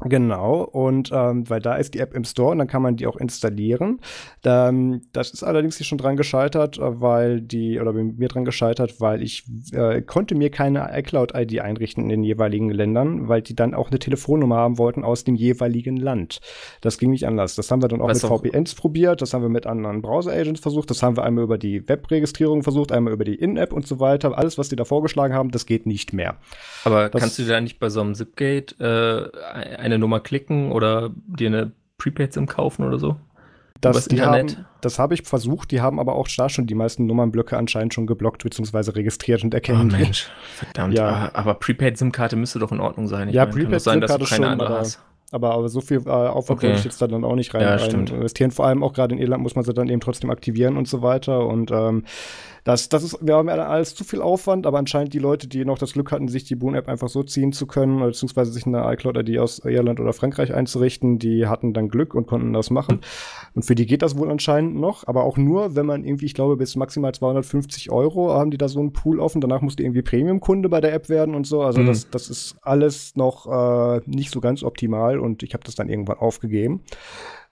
Genau, 0.01 0.61
und 0.61 1.11
ähm, 1.13 1.49
weil 1.49 1.59
da 1.59 1.75
ist 1.75 1.93
die 1.93 1.99
App 1.99 2.13
im 2.13 2.23
Store 2.23 2.51
und 2.51 2.59
dann 2.59 2.67
kann 2.67 2.81
man 2.81 2.95
die 2.95 3.07
auch 3.07 3.17
installieren. 3.17 3.99
Ähm, 4.43 5.01
das 5.13 5.31
ist 5.31 5.43
allerdings 5.43 5.77
hier 5.77 5.85
schon 5.85 5.97
dran 5.97 6.17
gescheitert, 6.17 6.77
äh, 6.77 7.01
weil 7.01 7.41
die, 7.41 7.79
oder 7.79 7.93
mir 7.93 8.27
dran 8.27 8.45
gescheitert, 8.45 8.99
weil 8.99 9.21
ich 9.21 9.45
äh, 9.73 10.01
konnte 10.01 10.35
mir 10.35 10.49
keine 10.49 10.89
iCloud-ID 10.97 11.59
einrichten 11.59 12.03
in 12.03 12.09
den 12.09 12.23
jeweiligen 12.23 12.69
Ländern, 12.69 13.27
weil 13.27 13.41
die 13.41 13.55
dann 13.55 13.73
auch 13.73 13.89
eine 13.89 13.99
Telefonnummer 13.99 14.57
haben 14.57 14.77
wollten 14.77 15.03
aus 15.03 15.23
dem 15.23 15.35
jeweiligen 15.35 15.97
Land. 15.97 16.39
Das 16.81 16.97
ging 16.97 17.11
nicht 17.11 17.25
anders. 17.25 17.55
Das 17.55 17.71
haben 17.71 17.81
wir 17.81 17.87
dann 17.87 18.01
auch 18.01 18.09
Was 18.09 18.23
mit 18.23 18.31
auch? 18.31 18.43
VPNs 18.43 18.75
probiert, 18.75 19.21
das 19.21 19.33
haben 19.33 19.41
wir 19.41 19.49
mit 19.49 19.65
anderen 19.65 20.01
Browser-Agents 20.01 20.61
versucht, 20.61 20.89
das 20.89 21.03
haben 21.03 21.17
wir 21.17 21.23
einmal 21.23 21.43
über 21.43 21.57
die 21.57 21.87
Webregistrierung 21.87 22.63
versucht, 22.63 22.91
einmal 22.91 23.13
über 23.13 23.25
die 23.25 23.35
In-App 23.35 23.73
und 23.73 23.87
so 23.87 23.99
weiter. 23.99 24.37
Alles, 24.37 24.57
was 24.57 24.69
die 24.69 24.75
da 24.75 24.85
vorgeschlagen 24.85 25.33
haben, 25.33 25.51
das 25.51 25.65
geht 25.65 25.85
nicht 25.85 26.13
mehr. 26.13 26.37
Aber 26.83 27.09
das 27.09 27.21
kannst 27.21 27.39
du 27.39 27.43
da 27.43 27.59
nicht 27.61 27.79
bei 27.79 27.89
so 27.89 28.01
einem 28.01 28.15
Zipgate 28.15 28.75
äh, 28.79 29.37
eine 29.53 29.97
Nummer 29.99 30.19
klicken 30.19 30.71
oder 30.71 31.12
dir 31.25 31.47
eine 31.47 31.71
Prepaid-SIM 31.97 32.47
kaufen 32.47 32.86
oder 32.86 32.99
so? 32.99 33.17
Das, 33.81 34.07
haben, 34.07 34.65
das 34.81 34.97
habe 34.97 35.13
ich 35.13 35.23
versucht, 35.23 35.71
die 35.71 35.81
haben 35.81 35.99
aber 35.99 36.15
auch 36.15 36.27
da 36.36 36.49
schon 36.49 36.65
die 36.65 36.75
meisten 36.75 37.05
Nummernblöcke 37.05 37.57
anscheinend 37.57 37.93
schon 37.93 38.07
geblockt 38.07 38.43
bzw. 38.43 38.91
registriert 38.91 39.43
und 39.43 39.53
erkennen. 39.53 39.91
Oh 39.93 39.97
Mensch, 39.97 40.27
verdammt. 40.55 40.95
Ja. 40.95 41.29
Aber 41.33 41.55
Prepaid-SIM-Karte 41.55 42.36
müsste 42.36 42.60
doch 42.60 42.71
in 42.71 42.79
Ordnung 42.79 43.07
sein. 43.07 43.29
Ich 43.29 43.36
ja, 43.36 43.45
Prepaid-SIM-Karte 43.45 44.25
schon, 44.25 44.45
aber, 44.45 44.83
aber, 45.31 45.51
aber, 45.51 45.69
so 45.69 45.81
viel 45.81 46.01
äh, 46.05 46.10
Aufwand 46.10 46.63
okay. 46.63 46.73
ich 46.73 46.83
jetzt 46.86 47.01
da 47.01 47.07
dann 47.07 47.23
auch 47.23 47.36
nicht 47.36 47.53
rein, 47.53 47.62
ja, 47.62 47.75
rein 47.75 48.07
investieren. 48.07 48.51
Vor 48.51 48.65
allem 48.65 48.81
auch 48.83 48.93
gerade 48.93 49.13
in 49.13 49.21
Irland 49.21 49.43
muss 49.43 49.55
man 49.55 49.63
sie 49.63 49.73
dann 49.73 49.89
eben 49.89 50.01
trotzdem 50.01 50.29
aktivieren 50.31 50.77
und 50.77 50.88
so 50.88 51.01
weiter. 51.01 51.45
Und 51.45 51.69
ähm, 51.69 52.05
das, 52.67 52.89
das 52.89 53.01
ist, 53.01 53.17
wir 53.21 53.36
haben 53.36 53.47
ja 53.47 53.56
alles 53.56 53.95
zu 53.95 54.03
viel 54.03 54.21
Aufwand, 54.21 54.67
aber 54.67 54.77
anscheinend 54.77 55.13
die 55.13 55.19
Leute, 55.19 55.47
die 55.47 55.63
noch 55.63 55.77
das 55.77 55.93
Glück 55.93 56.12
hatten, 56.12 56.27
sich 56.27 56.43
die 56.43 56.56
Boon-App 56.56 56.89
einfach 56.89 57.08
so 57.08 57.23
ziehen 57.23 57.53
zu 57.53 57.65
können, 57.65 58.01
beziehungsweise 58.01 58.51
sich 58.51 58.65
eine 58.65 58.84
iCloud-ID 58.91 59.39
aus 59.39 59.60
Irland 59.60 60.01
oder 60.01 60.12
Frankreich 60.12 60.53
einzurichten, 60.53 61.17
die 61.17 61.47
hatten 61.47 61.71
dann 61.71 61.88
Glück 61.88 62.13
und 62.13 62.27
konnten 62.27 62.51
das 62.51 62.69
machen. 62.69 62.99
Und 63.56 63.63
für 63.63 63.73
die 63.73 63.86
geht 63.86 64.01
das 64.01 64.17
wohl 64.17 64.30
anscheinend 64.30 64.75
noch, 64.75 65.08
aber 65.08 65.23
auch 65.23 65.38
nur, 65.38 65.77
wenn 65.77 65.86
man 65.86 66.03
irgendwie, 66.03 66.25
ich 66.25 66.34
glaube, 66.34 66.58
bis 66.58 66.75
maximal 66.75 67.13
250 67.13 67.89
Euro 67.89 68.34
haben 68.34 68.51
die 68.51 68.58
da 68.58 68.67
so 68.67 68.82
einen 68.82 68.91
Pool 68.91 69.21
offen. 69.21 69.39
Danach 69.39 69.62
musst 69.62 69.80
du 69.80 69.84
irgendwie 69.84 70.01
Premium-Kunde 70.01 70.67
bei 70.67 70.82
der 70.82 70.91
App 70.91 71.08
werden 71.08 71.36
und 71.36 71.47
so. 71.47 71.62
Also 71.62 71.80
mhm. 71.80 71.86
das, 71.86 72.10
das 72.10 72.30
ist 72.30 72.58
alles 72.63 73.15
noch 73.15 73.47
äh, 73.47 74.01
nicht 74.06 74.30
so 74.30 74.41
ganz 74.41 74.63
optimal 74.63 75.19
und 75.19 75.41
ich 75.41 75.53
habe 75.53 75.63
das 75.63 75.75
dann 75.75 75.88
irgendwann 75.88 76.17
aufgegeben. 76.17 76.82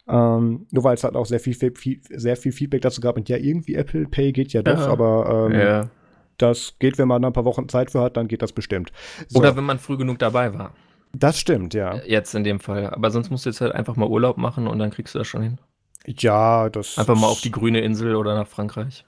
Ähm, 0.07 0.67
nur 0.71 0.83
weil 0.83 0.95
es 0.95 1.03
halt 1.03 1.15
auch 1.15 1.25
sehr 1.25 1.39
viel, 1.39 1.55
viel, 1.55 1.99
sehr 2.09 2.37
viel 2.37 2.51
Feedback 2.51 2.81
dazu 2.81 3.01
gab 3.01 3.17
und 3.17 3.27
ja, 3.27 3.37
irgendwie 3.37 3.75
Apple 3.75 4.07
Pay 4.07 4.33
geht 4.33 4.53
ja 4.53 4.61
doch, 4.61 4.79
ja. 4.79 4.87
aber 4.87 5.49
ähm, 5.51 5.59
ja. 5.59 5.89
das 6.37 6.75
geht, 6.77 6.97
wenn 6.99 7.07
man 7.07 7.23
da 7.23 7.29
ein 7.29 7.33
paar 7.33 7.45
Wochen 7.45 7.67
Zeit 7.69 7.91
für 7.91 8.01
hat, 8.01 8.15
dann 8.15 8.27
geht 8.27 8.43
das 8.43 8.51
bestimmt. 8.51 8.91
So. 9.27 9.39
Oder 9.39 9.55
wenn 9.55 9.63
man 9.63 9.79
früh 9.79 9.97
genug 9.97 10.19
dabei 10.19 10.53
war. 10.53 10.73
Das 11.11 11.39
stimmt, 11.39 11.73
ja. 11.73 12.01
Jetzt 12.05 12.35
in 12.35 12.43
dem 12.43 12.59
Fall. 12.59 12.89
Aber 12.89 13.09
sonst 13.09 13.29
musst 13.31 13.45
du 13.45 13.49
jetzt 13.49 13.61
halt 13.61 13.73
einfach 13.73 13.95
mal 13.95 14.07
Urlaub 14.07 14.37
machen 14.37 14.67
und 14.67 14.77
dann 14.79 14.91
kriegst 14.91 15.15
du 15.15 15.19
das 15.19 15.27
schon 15.27 15.41
hin. 15.41 15.57
Ja, 16.05 16.69
das. 16.69 16.99
Einfach 16.99 17.15
mal 17.15 17.27
auf 17.27 17.41
die 17.41 17.51
grüne 17.51 17.79
Insel 17.81 18.15
oder 18.15 18.35
nach 18.35 18.47
Frankreich. 18.47 19.05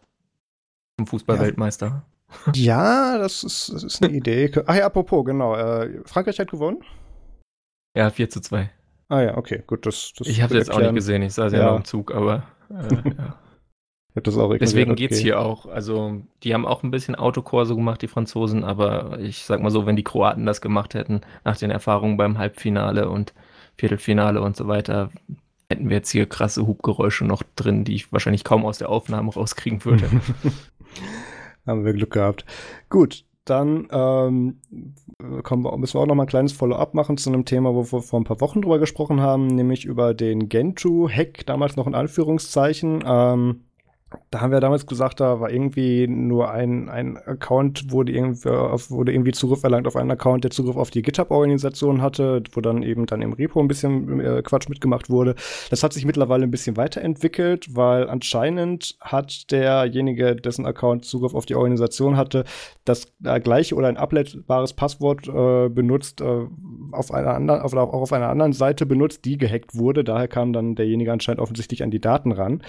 Zum 0.97 1.07
Fußballweltmeister. 1.07 1.86
Ja. 1.88 2.51
ja, 2.55 3.17
das 3.17 3.43
ist, 3.43 3.71
das 3.73 3.83
ist 3.83 4.03
eine 4.03 4.13
Idee. 4.15 4.51
Ach 4.65 4.75
ja, 4.75 4.86
apropos, 4.86 5.25
genau. 5.25 5.55
Äh, 5.55 6.01
Frankreich 6.05 6.39
hat 6.39 6.49
gewonnen. 6.49 6.79
Ja, 7.95 8.10
4 8.10 8.29
zu 8.29 8.41
2. 8.41 8.69
Ah 9.10 9.22
ja, 9.22 9.38
okay, 9.38 9.63
gut. 9.65 9.86
Das, 9.86 10.13
das 10.17 10.28
ich 10.28 10.41
habe 10.41 10.56
jetzt 10.56 10.72
auch 10.72 10.80
nicht 10.80 10.96
gesehen, 10.96 11.22
ich 11.22 11.34
saß 11.34 11.54
ja, 11.54 11.60
ja 11.60 11.65
noch 11.67 11.78
im 11.78 11.86
Zug, 11.86 12.13
aber 12.13 12.43
äh, 12.70 13.10
ja. 13.17 13.39
Das 14.24 14.36
auch 14.36 14.56
Deswegen 14.58 14.96
geht 14.96 15.12
es 15.12 15.20
hier 15.20 15.39
auch. 15.39 15.67
Also, 15.67 16.24
die 16.43 16.54
haben 16.56 16.65
auch 16.65 16.82
ein 16.82 16.89
bisschen 16.89 17.13
Autokorso 17.13 17.76
gemacht, 17.76 18.02
die 18.02 18.08
Franzosen, 18.08 18.63
aber 18.63 19.20
ich 19.20 19.46
sag 19.46 19.62
mal 19.62 19.70
so, 19.70 19.86
wenn 19.86 19.96
die 19.96 20.04
Kroaten 20.04 20.46
das 20.46 20.60
gemacht 20.62 20.96
hätten, 20.96 21.22
nach 21.43 21.58
den 21.58 21.70
Erfahrungen 21.70 22.17
beim 22.17 22.39
Halbfinale 22.39 23.10
und 23.10 23.36
Viertelfinale 23.78 24.41
und 24.41 24.56
so 24.56 24.67
weiter, 24.67 25.12
hätten 25.70 25.89
wir 25.89 25.98
jetzt 25.98 26.10
hier 26.10 26.26
krasse 26.26 26.65
Hubgeräusche 26.65 27.26
noch 27.26 27.43
drin, 27.56 27.84
die 27.84 27.93
ich 27.93 28.12
wahrscheinlich 28.12 28.43
kaum 28.43 28.65
aus 28.65 28.80
der 28.80 28.89
Aufnahme 28.89 29.32
rauskriegen 29.32 29.86
würde. 29.86 30.10
Haben 31.67 31.86
wir 31.86 31.93
Glück 31.93 32.13
gehabt. 32.13 32.46
Gut, 32.89 33.24
dann 33.49 33.88
ähm, 33.91 34.60
wir, 35.19 35.77
müssen 35.77 35.95
wir 35.95 36.01
auch 36.01 36.05
noch 36.05 36.15
mal 36.15 36.23
ein 36.23 36.29
kleines 36.29 36.53
Follow-up 36.53 36.93
machen 36.93 37.17
zu 37.17 37.29
einem 37.29 37.45
Thema, 37.45 37.73
wo 37.73 37.91
wir 37.91 38.01
vor 38.01 38.19
ein 38.19 38.23
paar 38.23 38.41
Wochen 38.41 38.62
drüber 38.62 38.79
gesprochen 38.79 39.21
haben, 39.21 39.47
nämlich 39.47 39.86
über 39.86 40.13
den 40.13 40.49
Gentoo-Hack, 40.49 41.45
damals 41.45 41.75
noch 41.75 41.88
in 41.88 41.95
Anführungszeichen. 41.95 43.03
Ähm, 43.05 43.62
da 44.32 44.41
haben 44.41 44.51
wir 44.51 44.60
damals 44.60 44.86
gesagt, 44.86 45.19
da 45.19 45.39
war 45.39 45.49
irgendwie 45.49 46.08
nur 46.08 46.51
ein, 46.51 46.89
ein 46.89 47.17
Account, 47.17 47.91
wurde 47.91 48.12
irgendwie, 48.12 48.49
wurde 48.49 49.13
irgendwie 49.13 49.32
Zugriff 49.32 49.63
erlangt 49.63 49.88
auf 49.88 49.95
einen 49.95 50.12
Account, 50.12 50.43
der 50.43 50.51
Zugriff 50.51 50.75
auf 50.75 50.89
die 50.89 51.01
GitHub-Organisation 51.01 52.01
hatte, 52.01 52.43
wo 52.51 52.62
dann 52.62 52.84
eben 52.84 53.06
dann 53.06 53.21
im 53.21 53.34
Repo 53.34 53.60
ein 53.60 53.67
bisschen 53.67 54.19
äh, 54.19 54.41
Quatsch 54.43 54.69
mitgemacht 54.69 55.10
wurde. 55.10 55.36
Das 55.69 55.84
hat 55.84 55.93
sich 55.93 56.06
mittlerweile 56.06 56.43
ein 56.43 56.51
bisschen 56.51 56.77
weiterentwickelt, 56.77 57.75
weil 57.75 58.10
anscheinend 58.10 58.97
hat 59.01 59.51
derjenige, 59.51 60.36
dessen 60.36 60.65
Account 60.65 61.06
Zugriff 61.06 61.34
auf 61.34 61.45
die 61.45 61.56
Organisation 61.56 62.17
hatte, 62.17 62.43
das 62.86 63.13
äh, 63.23 63.39
gleiche 63.39 63.75
oder 63.75 63.88
ein 63.88 63.97
ableitbares 63.97 64.73
Passwort 64.73 65.27
äh, 65.27 65.69
benutzt, 65.69 66.21
äh, 66.21 66.45
auf 66.91 67.13
einer 67.13 67.34
anderen, 67.34 67.62
auf, 67.62 67.73
auch 67.73 67.93
auf 67.93 68.13
einer 68.13 68.30
anderen 68.30 68.53
Seite 68.53 68.86
benutzt, 68.86 69.25
die 69.25 69.38
gehackt 69.38 69.75
wurde. 69.75 70.03
Daher 70.03 70.27
kam 70.27 70.53
dann 70.53 70.75
derjenige 70.75 71.12
anscheinend 71.12 71.41
offensichtlich 71.41 71.84
an 71.84 71.91
die 71.91 72.01
Daten 72.01 72.32
ran. 72.32 72.62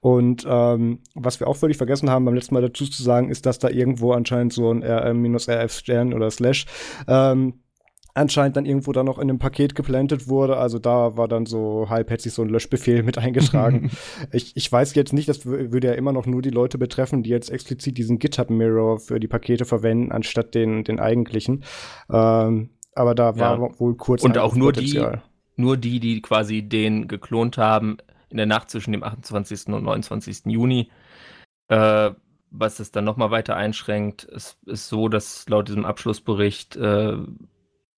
Und 0.00 0.46
ähm, 0.48 1.00
was 1.14 1.40
wir 1.40 1.48
auch 1.48 1.56
völlig 1.56 1.76
vergessen 1.76 2.10
haben 2.10 2.24
beim 2.24 2.34
letzten 2.34 2.54
Mal 2.54 2.62
dazu 2.62 2.84
zu 2.84 3.02
sagen, 3.02 3.30
ist, 3.30 3.46
dass 3.46 3.58
da 3.58 3.68
irgendwo 3.68 4.12
anscheinend 4.12 4.52
so 4.52 4.70
ein 4.70 4.82
RM-RF-Stern 4.82 6.12
oder 6.12 6.30
Slash 6.30 6.66
ähm, 7.08 7.54
anscheinend 8.16 8.56
dann 8.56 8.64
irgendwo 8.64 8.92
da 8.92 9.04
noch 9.04 9.18
in 9.18 9.28
einem 9.28 9.38
Paket 9.38 9.74
geplantet 9.74 10.28
wurde. 10.28 10.56
Also 10.56 10.78
da 10.78 11.16
war 11.16 11.28
dann 11.28 11.44
so 11.44 11.86
halbherzig 11.90 12.32
so 12.32 12.42
ein 12.42 12.48
Löschbefehl 12.48 13.02
mit 13.02 13.18
eingetragen. 13.18 13.90
ich, 14.32 14.56
ich 14.56 14.72
weiß 14.72 14.94
jetzt 14.94 15.12
nicht, 15.12 15.28
das 15.28 15.44
würde 15.44 15.88
ja 15.88 15.92
immer 15.92 16.12
noch 16.12 16.24
nur 16.24 16.40
die 16.40 16.50
Leute 16.50 16.78
betreffen, 16.78 17.22
die 17.22 17.30
jetzt 17.30 17.50
explizit 17.50 17.98
diesen 17.98 18.18
GitHub-Mirror 18.18 19.00
für 19.00 19.20
die 19.20 19.28
Pakete 19.28 19.66
verwenden, 19.66 20.12
anstatt 20.12 20.54
den, 20.54 20.82
den 20.82 20.98
eigentlichen. 20.98 21.64
Ähm, 22.10 22.70
aber 22.94 23.14
da 23.14 23.38
war 23.38 23.60
ja. 23.60 23.78
wohl 23.78 23.96
kurz 23.96 24.22
Und 24.22 24.38
auch 24.38 24.54
nur 24.54 24.72
die, 24.72 25.04
nur 25.56 25.76
die, 25.76 26.00
die 26.00 26.22
quasi 26.22 26.62
den 26.62 27.08
geklont 27.08 27.58
haben, 27.58 27.98
in 28.30 28.36
der 28.36 28.46
Nacht 28.46 28.70
zwischen 28.70 28.92
dem 28.92 29.02
28. 29.02 29.68
und 29.68 29.84
29. 29.84 30.46
Juni. 30.46 30.90
Äh, 31.68 32.10
was 32.50 32.80
es 32.80 32.90
dann 32.90 33.04
nochmal 33.04 33.30
weiter 33.30 33.56
einschränkt, 33.56 34.24
ist, 34.24 34.58
ist 34.66 34.88
so, 34.88 35.08
dass 35.08 35.48
laut 35.48 35.68
diesem 35.68 35.84
Abschlussbericht 35.84 36.76
äh, 36.76 37.16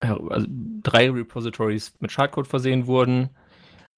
also 0.01 0.47
drei 0.83 1.11
Repositories 1.11 1.95
mit 2.01 2.13
Schadcode 2.13 2.47
versehen 2.47 2.87
wurden. 2.87 3.31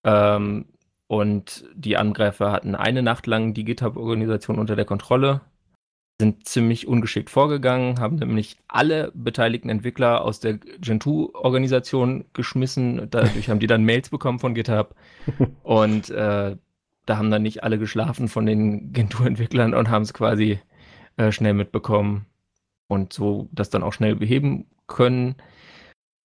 Ähm, 0.04 0.66
und 1.06 1.64
die 1.74 1.96
Angreifer 1.96 2.52
hatten 2.52 2.74
eine 2.74 3.02
Nacht 3.02 3.26
lang 3.26 3.52
die 3.52 3.64
GitHub-Organisation 3.64 4.58
unter 4.58 4.76
der 4.76 4.84
Kontrolle 4.84 5.40
sind 6.20 6.46
ziemlich 6.46 6.86
ungeschickt 6.86 7.30
vorgegangen, 7.30 7.98
haben 7.98 8.16
nämlich 8.16 8.56
alle 8.68 9.10
beteiligten 9.14 9.68
Entwickler 9.68 10.22
aus 10.24 10.38
der 10.38 10.58
Gentoo-Organisation 10.58 12.26
geschmissen. 12.32 13.08
Dadurch 13.10 13.48
haben 13.48 13.58
die 13.58 13.66
dann 13.66 13.84
Mails 13.84 14.10
bekommen 14.10 14.38
von 14.38 14.54
GitHub. 14.54 14.94
Und 15.64 16.10
äh, 16.10 16.56
da 17.06 17.16
haben 17.16 17.30
dann 17.32 17.42
nicht 17.42 17.64
alle 17.64 17.78
geschlafen 17.78 18.28
von 18.28 18.46
den 18.46 18.92
Gentoo-Entwicklern 18.92 19.74
und 19.74 19.88
haben 19.90 20.02
es 20.02 20.14
quasi 20.14 20.60
äh, 21.16 21.32
schnell 21.32 21.54
mitbekommen 21.54 22.26
und 22.86 23.12
so 23.12 23.48
das 23.50 23.70
dann 23.70 23.82
auch 23.82 23.92
schnell 23.92 24.14
beheben 24.14 24.66
können. 24.86 25.34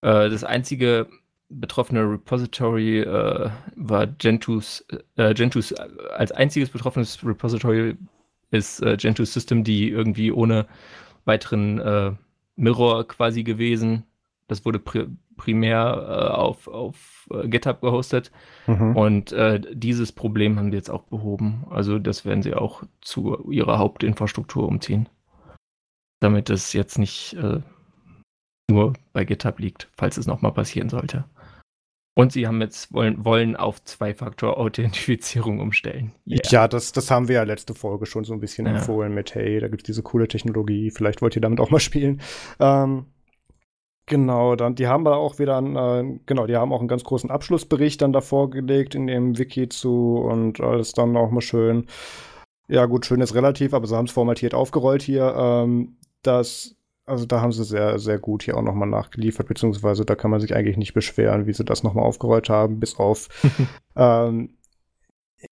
Äh, 0.01 0.29
das 0.29 0.43
einzige 0.43 1.07
betroffene 1.49 2.01
Repository 2.01 2.99
äh, 2.99 3.49
war 3.75 4.07
Gentoos, 4.07 4.85
äh, 5.15 5.33
Gentoos 5.33 5.73
als 5.73 6.31
einziges 6.31 6.69
betroffenes 6.69 7.25
Repository 7.25 7.97
ist 8.51 8.81
äh, 8.81 8.97
Gentoo 8.97 9.25
System 9.25 9.63
die 9.63 9.89
irgendwie 9.89 10.31
ohne 10.31 10.67
weiteren 11.25 11.79
äh, 11.79 12.11
Mirror 12.55 13.07
quasi 13.07 13.43
gewesen. 13.43 14.03
Das 14.47 14.65
wurde 14.65 14.79
pri 14.79 15.07
primär 15.37 16.05
äh, 16.07 16.33
auf, 16.33 16.67
auf 16.67 17.27
äh, 17.31 17.47
GitHub 17.47 17.81
gehostet. 17.81 18.31
Mhm. 18.67 18.95
Und 18.95 19.31
äh, 19.33 19.59
dieses 19.73 20.11
Problem 20.11 20.57
haben 20.57 20.71
die 20.71 20.77
jetzt 20.77 20.89
auch 20.89 21.03
behoben. 21.03 21.65
Also 21.69 21.99
das 21.99 22.23
werden 22.25 22.41
sie 22.41 22.53
auch 22.53 22.83
zu 23.01 23.51
ihrer 23.51 23.77
Hauptinfrastruktur 23.77 24.67
umziehen. 24.67 25.09
Damit 26.21 26.49
es 26.49 26.71
jetzt 26.71 26.97
nicht 26.97 27.33
äh, 27.33 27.59
nur 28.69 28.93
bei 29.13 29.25
GitHub 29.25 29.59
liegt, 29.59 29.89
falls 29.97 30.17
es 30.17 30.25
nochmal 30.27 30.53
passieren 30.53 30.89
sollte. 30.89 31.25
Und 32.17 32.31
sie 32.31 32.47
haben 32.47 32.61
jetzt 32.61 32.93
wollen, 32.93 33.25
wollen 33.25 33.57
auf 33.57 33.83
Zwei-Faktor-Authentifizierung 33.83 35.59
umstellen. 35.59 36.13
Yeah. 36.25 36.39
Ja, 36.45 36.67
das, 36.69 36.93
das 36.93 37.11
haben 37.11 37.27
wir 37.27 37.35
ja 37.35 37.43
letzte 37.43 37.73
Folge 37.73 38.05
schon 38.05 38.23
so 38.23 38.33
ein 38.33 38.39
bisschen 38.39 38.65
ja. 38.65 38.73
empfohlen 38.73 39.13
mit, 39.13 39.35
hey, 39.35 39.59
da 39.59 39.67
gibt 39.67 39.81
es 39.81 39.85
diese 39.85 40.01
coole 40.01 40.29
Technologie, 40.29 40.91
vielleicht 40.91 41.21
wollt 41.21 41.35
ihr 41.35 41.41
damit 41.41 41.59
auch 41.59 41.71
mal 41.71 41.81
spielen. 41.81 42.21
Ähm, 42.61 43.07
genau, 44.05 44.55
dann, 44.55 44.75
die 44.75 44.87
haben 44.87 45.05
aber 45.05 45.17
auch 45.17 45.39
wieder, 45.39 45.57
einen, 45.57 45.75
äh, 45.75 46.19
genau, 46.25 46.47
die 46.47 46.55
haben 46.55 46.71
auch 46.71 46.79
einen 46.79 46.87
ganz 46.87 47.03
großen 47.03 47.29
Abschlussbericht 47.29 48.01
dann 48.01 48.13
davor 48.13 48.49
gelegt 48.49 48.95
in 48.95 49.07
dem 49.07 49.37
Wiki 49.37 49.67
zu 49.67 50.15
und 50.15 50.61
alles 50.61 50.93
dann 50.93 51.17
auch 51.17 51.31
mal 51.31 51.41
schön, 51.41 51.85
ja 52.69 52.85
gut, 52.85 53.05
schön 53.05 53.19
ist 53.19 53.35
relativ, 53.35 53.73
aber 53.73 53.87
sie 53.87 53.95
haben 53.95 54.05
es 54.05 54.11
formatiert 54.11 54.53
aufgerollt 54.53 55.01
hier, 55.01 55.35
ähm, 55.37 55.97
dass 56.23 56.77
also 57.05 57.25
da 57.25 57.41
haben 57.41 57.51
sie 57.51 57.63
sehr, 57.63 57.99
sehr 57.99 58.19
gut 58.19 58.43
hier 58.43 58.57
auch 58.57 58.61
nochmal 58.61 58.89
nachgeliefert, 58.89 59.47
beziehungsweise 59.47 60.05
da 60.05 60.15
kann 60.15 60.31
man 60.31 60.39
sich 60.39 60.55
eigentlich 60.55 60.77
nicht 60.77 60.93
beschweren, 60.93 61.45
wie 61.45 61.53
sie 61.53 61.65
das 61.65 61.83
nochmal 61.83 62.05
aufgerollt 62.05 62.49
haben, 62.49 62.79
bis 62.79 62.97
auf 62.97 63.29
ähm, 63.95 64.55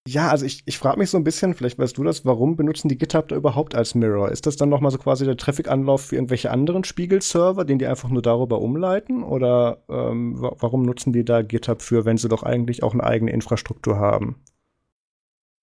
ja, 0.07 0.29
also 0.29 0.45
ich, 0.45 0.63
ich 0.65 0.77
frage 0.77 0.99
mich 0.99 1.09
so 1.09 1.17
ein 1.17 1.23
bisschen, 1.23 1.53
vielleicht 1.53 1.77
weißt 1.77 1.97
du 1.97 2.03
das, 2.03 2.25
warum 2.25 2.55
benutzen 2.55 2.89
die 2.89 2.97
GitHub 2.97 3.27
da 3.27 3.35
überhaupt 3.35 3.75
als 3.75 3.95
Mirror? 3.95 4.31
Ist 4.31 4.45
das 4.45 4.55
dann 4.55 4.69
nochmal 4.69 4.91
so 4.91 4.97
quasi 4.97 5.25
der 5.25 5.37
Traffic-Anlauf 5.37 6.05
für 6.05 6.15
irgendwelche 6.15 6.51
anderen 6.51 6.83
Spiegel-Server, 6.83 7.65
den 7.65 7.79
die 7.79 7.87
einfach 7.87 8.09
nur 8.09 8.21
darüber 8.21 8.59
umleiten? 8.61 9.23
Oder 9.23 9.83
ähm, 9.89 10.35
warum 10.39 10.83
nutzen 10.83 11.13
die 11.13 11.25
da 11.25 11.41
GitHub 11.41 11.81
für, 11.81 12.05
wenn 12.05 12.17
sie 12.17 12.29
doch 12.29 12.43
eigentlich 12.43 12.83
auch 12.83 12.93
eine 12.93 13.03
eigene 13.03 13.31
Infrastruktur 13.31 13.97
haben? 13.97 14.37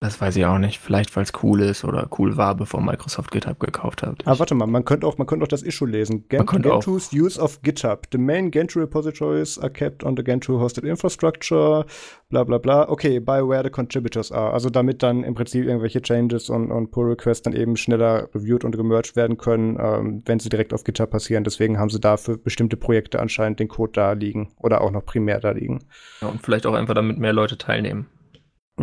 Das 0.03 0.19
weiß 0.19 0.35
ich 0.35 0.45
auch 0.47 0.57
nicht. 0.57 0.79
Vielleicht, 0.79 1.15
weil 1.15 1.21
es 1.21 1.31
cool 1.43 1.61
ist 1.61 1.83
oder 1.85 2.09
cool 2.17 2.35
war, 2.35 2.55
bevor 2.55 2.81
Microsoft 2.81 3.29
GitHub 3.29 3.59
gekauft 3.59 4.01
hat. 4.01 4.23
Ah, 4.25 4.39
warte 4.39 4.55
mal, 4.55 4.65
man 4.65 4.83
könnte 4.83 5.05
auch, 5.05 5.19
man 5.19 5.27
könnte 5.27 5.43
auch 5.43 5.47
das 5.47 5.61
Issue 5.61 5.87
lesen. 5.87 6.25
Gent 6.27 6.49
Gentoo's 6.49 7.13
use 7.13 7.39
of 7.39 7.61
GitHub. 7.61 8.07
The 8.11 8.17
main 8.17 8.49
Gentoo 8.49 8.79
repositories 8.79 9.59
are 9.59 9.69
kept 9.69 10.03
on 10.03 10.17
the 10.17 10.23
Gentoo 10.23 10.59
hosted 10.59 10.85
infrastructure. 10.85 11.85
Bla 12.29 12.43
bla 12.43 12.57
bla. 12.57 12.89
Okay, 12.89 13.19
by 13.19 13.47
where 13.47 13.61
the 13.63 13.69
contributors 13.69 14.31
are. 14.31 14.51
Also 14.53 14.71
damit 14.71 15.03
dann 15.03 15.23
im 15.23 15.35
Prinzip 15.35 15.65
irgendwelche 15.65 16.01
Changes 16.01 16.49
und, 16.49 16.71
und 16.71 16.89
Pull 16.89 17.09
Requests 17.09 17.43
dann 17.43 17.53
eben 17.53 17.77
schneller 17.77 18.27
reviewed 18.33 18.63
und 18.63 18.75
gemerged 18.75 19.15
werden 19.15 19.37
können, 19.37 19.77
ähm, 19.79 20.23
wenn 20.25 20.39
sie 20.39 20.49
direkt 20.49 20.73
auf 20.73 20.83
GitHub 20.83 21.11
passieren. 21.11 21.43
Deswegen 21.43 21.77
haben 21.77 21.91
sie 21.91 21.99
da 21.99 22.17
für 22.17 22.39
bestimmte 22.39 22.75
Projekte 22.75 23.19
anscheinend 23.19 23.59
den 23.59 23.67
Code 23.67 23.91
da 23.93 24.13
liegen 24.13 24.51
oder 24.57 24.81
auch 24.81 24.89
noch 24.89 25.05
primär 25.05 25.39
da 25.39 25.51
liegen. 25.51 25.83
Ja, 26.21 26.29
und 26.29 26.41
vielleicht 26.41 26.65
auch 26.65 26.73
einfach 26.73 26.95
damit 26.95 27.19
mehr 27.19 27.33
Leute 27.33 27.59
teilnehmen. 27.59 28.07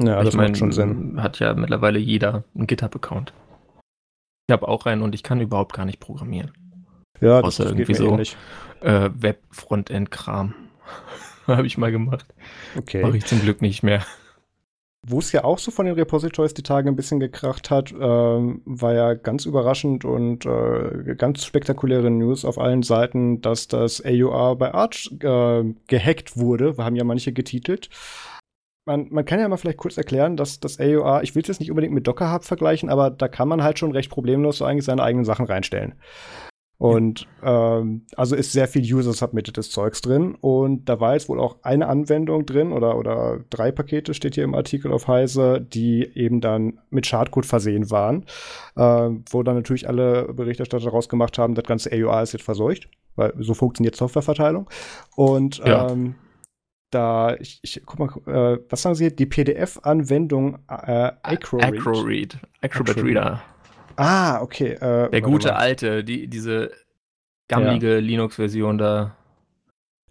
Ja, 0.03 0.19
ich 0.19 0.27
das 0.27 0.35
mein, 0.35 0.51
macht 0.51 0.59
schon 0.59 0.73
Sinn. 0.73 1.23
Hat 1.23 1.39
ja 1.39 1.55
mittlerweile 1.55 1.99
jeder 1.99 2.45
einen 2.55 2.67
GitHub-Account. 2.67 3.33
Ich 4.49 4.53
habe 4.53 4.69
auch 4.69 4.87
einen 4.87 5.03
und 5.03 5.15
ich 5.15 5.23
kann 5.23 5.41
überhaupt 5.41 5.75
gar 5.75 5.85
nicht 5.85 6.01
programmieren. 6.01 6.53
Ja, 7.21 7.43
das, 7.43 7.45
Außer 7.45 7.65
das 7.65 7.73
irgendwie 7.73 7.95
so 7.95 8.19
äh, 8.81 9.11
Web-Frontend-Kram. 9.15 10.55
habe 11.47 11.67
ich 11.67 11.79
mal 11.79 11.91
gemacht. 11.91 12.27
Okay. 12.77 13.03
Mache 13.03 13.17
ich 13.17 13.27
zum 13.27 13.41
Glück 13.41 13.63
nicht 13.63 13.83
mehr. 13.83 14.05
Wo 15.07 15.21
es 15.21 15.33
ja 15.33 15.45
auch 15.45 15.59
so 15.59 15.71
von 15.71 15.87
den 15.87 15.95
Repositories 15.95 16.55
die 16.55 16.63
Tage 16.63 16.89
ein 16.89 16.97
bisschen 16.97 17.21
gekracht 17.21 17.71
hat, 17.71 17.93
ähm, 17.99 18.63
war 18.65 18.95
ja 18.95 19.15
ganz 19.15 19.47
überraschend 19.47 20.05
und 20.05 20.45
äh, 20.45 21.15
ganz 21.17 21.45
spektakuläre 21.45 22.11
News 22.11 22.45
auf 22.45 22.59
allen 22.59 22.83
Seiten, 22.83 23.41
dass 23.41 23.69
das 23.69 24.05
AUR 24.05 24.57
bei 24.57 24.75
Arch 24.75 25.11
äh, 25.21 25.65
gehackt 25.87 26.37
wurde. 26.37 26.77
Wir 26.77 26.85
haben 26.85 26.97
ja 26.97 27.05
manche 27.05 27.33
getitelt 27.33 27.89
man, 28.89 29.07
man 29.11 29.25
kann 29.25 29.39
ja 29.39 29.49
mal 29.49 29.59
vielleicht 29.59 29.79
kurz 29.79 29.97
erklären, 29.97 30.37
dass 30.37 30.59
das 30.59 30.81
AOR, 30.81 31.23
ich 31.23 31.35
will 31.35 31.43
es 31.43 31.49
jetzt 31.49 31.61
nicht 31.61 31.71
unbedingt 31.71 31.95
mit 31.95 32.07
Docker 32.07 32.33
Hub 32.33 32.45
vergleichen, 32.45 32.89
aber 32.89 33.11
da 33.11 33.29
kann 33.29 33.47
man 33.47 33.63
halt 33.63 33.79
schon 33.79 33.93
recht 33.93 34.11
problemlos 34.11 34.59
so 34.59 34.65
eigentlich 34.65 34.87
seine 34.87 35.03
eigenen 35.03 35.25
Sachen 35.25 35.47
reinstellen. 35.47 35.95
Und 36.79 37.27
ähm, 37.43 38.07
also 38.17 38.37
ist 38.37 38.53
sehr 38.53 38.69
viel 38.69 38.83
User-submittedes 38.83 39.71
Zeugs 39.73 40.01
drin. 40.01 40.37
Und 40.41 40.89
da 40.89 41.01
war 41.01 41.15
jetzt 41.15 41.29
wohl 41.29 41.41
auch 41.41 41.57
eine 41.63 41.89
Anwendung 41.89 42.47
drin 42.47 42.73
oder, 42.73 42.97
oder 42.97 43.41
drei 43.51 43.73
Pakete 43.73 44.15
steht 44.15 44.37
hier 44.37 44.45
im 44.45 44.55
Artikel 44.55 44.93
auf 44.93 45.09
Heise, 45.09 45.61
die 45.61 46.09
eben 46.15 46.41
dann 46.41 46.79
mit 46.91 47.05
Schadcode 47.05 47.47
versehen 47.47 47.91
waren. 47.91 48.27
Äh, 48.77 49.11
wo 49.31 49.43
dann 49.43 49.57
natürlich 49.57 49.89
alle 49.89 50.33
Berichterstatter 50.33 50.89
rausgemacht 50.89 51.37
haben, 51.37 51.57
das 51.57 51.65
ganze 51.65 51.91
AUR 51.93 52.23
ist 52.23 52.33
jetzt 52.33 52.45
verseucht, 52.45 52.89
weil 53.17 53.35
so 53.41 53.55
funktioniert 53.55 53.97
Softwareverteilung. 53.97 54.71
Und 55.17 55.59
ja. 55.59 55.91
ähm, 55.91 56.15
da, 56.91 57.37
ich, 57.39 57.61
ich 57.63 57.83
guck 57.85 57.99
mal, 57.99 58.55
äh, 58.55 58.59
was 58.69 58.83
sagen 58.83 58.95
Sie, 58.95 59.15
die 59.15 59.27
PDF-Anwendung 59.27 60.59
äh, 60.69 61.13
Acroread. 61.23 61.65
Acroread. 61.65 62.39
Acrobat 62.63 62.97
Reader. 62.97 63.43
Ah, 63.97 64.41
okay. 64.41 64.73
Äh, 64.75 65.11
Der 65.11 65.21
gute 65.21 65.57
alte, 65.57 66.05
die, 66.05 66.29
diese 66.29 66.71
gammelige 67.49 67.95
ja. 67.95 68.01
Linux-Version 68.01 68.79
da. 68.79 69.17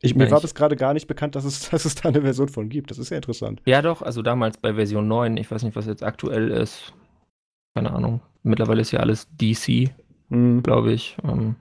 Ich, 0.02 0.14
mir 0.14 0.30
war 0.30 0.42
bis 0.42 0.54
gerade 0.54 0.76
gar 0.76 0.94
nicht 0.94 1.08
bekannt, 1.08 1.36
dass 1.36 1.46
es, 1.46 1.70
dass 1.72 1.86
es 1.86 1.96
da 1.96 2.10
eine 2.10 2.22
Version 2.22 2.50
von 2.50 2.70
gibt. 2.70 2.92
Das 2.92 3.00
ist 3.00 3.10
ja 3.10 3.18
interessant. 3.18 3.62
Ja, 3.66 3.82
doch, 3.82 4.02
also 4.02 4.22
damals 4.22 4.58
bei 4.58 4.74
Version 4.74 5.08
9. 5.08 5.38
Ich 5.38 5.50
weiß 5.50 5.64
nicht, 5.64 5.76
was 5.76 5.86
jetzt 5.86 6.04
aktuell 6.04 6.50
ist. 6.50 6.94
Keine 7.76 7.94
Ahnung. 7.94 8.22
mittlerweile 8.44 8.82
ist 8.82 8.92
ja 8.92 9.00
alles 9.00 9.28
DC, 9.38 9.92
mhm. 10.30 10.64
glaube 10.64 10.94
ich. 10.94 11.16
Ähm, 11.24 11.56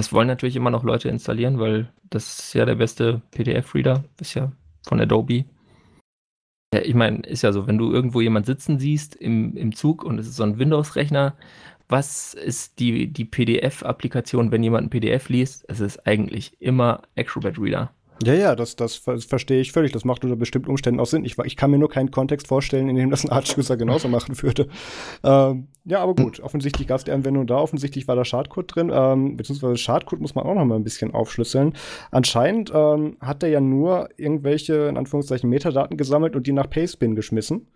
das 0.00 0.14
wollen 0.14 0.28
natürlich 0.28 0.56
immer 0.56 0.70
noch 0.70 0.82
Leute 0.82 1.10
installieren, 1.10 1.58
weil 1.58 1.92
das 2.08 2.38
ist 2.38 2.54
ja 2.54 2.64
der 2.64 2.76
beste 2.76 3.20
PDF-Reader, 3.32 4.02
ist 4.18 4.32
ja 4.32 4.50
von 4.88 4.98
Adobe. 4.98 5.44
Ja, 6.72 6.80
ich 6.80 6.94
meine, 6.94 7.18
ist 7.18 7.42
ja 7.42 7.52
so, 7.52 7.66
wenn 7.66 7.76
du 7.76 7.92
irgendwo 7.92 8.22
jemand 8.22 8.46
sitzen 8.46 8.78
siehst 8.78 9.14
im, 9.14 9.58
im 9.58 9.74
Zug 9.74 10.02
und 10.02 10.18
es 10.18 10.26
ist 10.26 10.36
so 10.36 10.42
ein 10.42 10.58
Windows-Rechner, 10.58 11.36
was 11.90 12.32
ist 12.32 12.78
die, 12.78 13.08
die 13.08 13.26
PDF-Applikation, 13.26 14.50
wenn 14.50 14.62
jemand 14.62 14.86
ein 14.86 14.90
PDF 14.90 15.28
liest? 15.28 15.66
Es 15.68 15.80
ist 15.80 16.06
eigentlich 16.06 16.56
immer 16.60 17.02
Acrobat 17.18 17.58
Reader. 17.58 17.92
Ja, 18.22 18.34
ja, 18.34 18.54
das, 18.54 18.76
das 18.76 18.96
verstehe 18.96 19.60
ich 19.60 19.72
völlig. 19.72 19.92
Das 19.92 20.04
macht 20.04 20.22
unter 20.24 20.36
bestimmten 20.36 20.70
Umständen 20.70 21.00
auch 21.00 21.06
Sinn. 21.06 21.24
Ich, 21.24 21.38
ich 21.38 21.56
kann 21.56 21.70
mir 21.70 21.78
nur 21.78 21.88
keinen 21.88 22.10
Kontext 22.10 22.48
vorstellen, 22.48 22.88
in 22.88 22.96
dem 22.96 23.10
das 23.10 23.24
ein 23.24 23.30
Arch-User 23.30 23.78
genauso 23.78 24.08
machen 24.08 24.40
würde. 24.42 24.68
Ähm, 25.24 25.68
ja, 25.84 26.02
aber 26.02 26.14
gut. 26.14 26.40
Offensichtlich 26.40 26.86
gab 26.86 26.98
es 26.98 27.04
die 27.04 27.12
Anwendung 27.12 27.46
da. 27.46 27.56
Offensichtlich 27.56 28.06
war 28.08 28.16
da 28.16 28.24
Schadcode 28.24 28.74
drin. 28.74 28.90
Ähm, 28.92 29.36
beziehungsweise 29.38 29.78
Schadcode 29.78 30.20
muss 30.20 30.34
man 30.34 30.44
auch 30.44 30.54
noch 30.54 30.66
mal 30.66 30.76
ein 30.76 30.84
bisschen 30.84 31.14
aufschlüsseln. 31.14 31.74
Anscheinend 32.10 32.70
ähm, 32.74 33.16
hat 33.20 33.42
er 33.42 33.48
ja 33.48 33.60
nur 33.60 34.10
irgendwelche, 34.18 34.88
in 34.88 34.98
Anführungszeichen, 34.98 35.48
Metadaten 35.48 35.96
gesammelt 35.96 36.36
und 36.36 36.46
die 36.46 36.52
nach 36.52 36.68
Pastebin 36.68 37.14
geschmissen. 37.14 37.68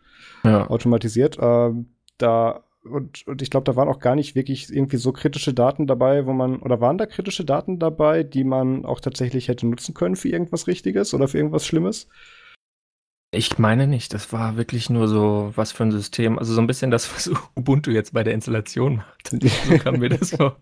Ja. 0.45 0.69
Automatisiert. 0.69 1.39
Ähm, 1.41 1.87
da 2.19 2.65
und, 2.85 3.27
und 3.27 3.43
ich 3.43 3.51
glaube, 3.51 3.65
da 3.65 3.77
waren 3.77 3.89
auch 3.89 3.99
gar 3.99 4.15
nicht 4.15 4.35
wirklich 4.35 4.73
irgendwie 4.73 4.97
so 4.97 5.13
kritische 5.13 5.55
Daten 5.55 5.87
dabei, 5.87 6.27
wo 6.27 6.33
man, 6.33 6.61
oder 6.61 6.81
waren 6.81 6.99
da 6.99 7.07
kritische 7.07 7.45
Daten 7.45 7.79
dabei, 7.79 8.23
die 8.23 8.45
man 8.45 8.85
auch 8.85 9.01
tatsächlich 9.01 9.49
hätte 9.49 9.67
nutzen 9.67 9.95
können 9.95 10.17
für 10.17 10.29
irgendwas 10.29 10.67
Richtiges 10.67 11.15
oder 11.15 11.29
für 11.29 11.39
irgendwas 11.39 11.67
Schlimmes? 11.67 12.09
Ich 13.33 13.59
meine 13.59 13.87
nicht, 13.87 14.15
das 14.15 14.33
war 14.33 14.57
wirklich 14.57 14.91
nur 14.91 15.09
so, 15.09 15.53
was 15.57 15.73
für 15.73 15.85
ein 15.85 15.93
System, 15.93 16.39
also 16.39 16.55
so 16.55 16.61
ein 16.61 16.67
bisschen 16.67 16.91
das, 16.91 17.13
was 17.15 17.31
Ubuntu 17.57 17.91
jetzt 17.91 18.13
bei 18.13 18.23
der 18.23 18.35
Installation 18.35 18.97
macht. 18.97 19.29
So 19.31 19.79
kam 19.79 19.99
mir 19.99 20.11
das 20.11 20.31
vor. 20.31 20.57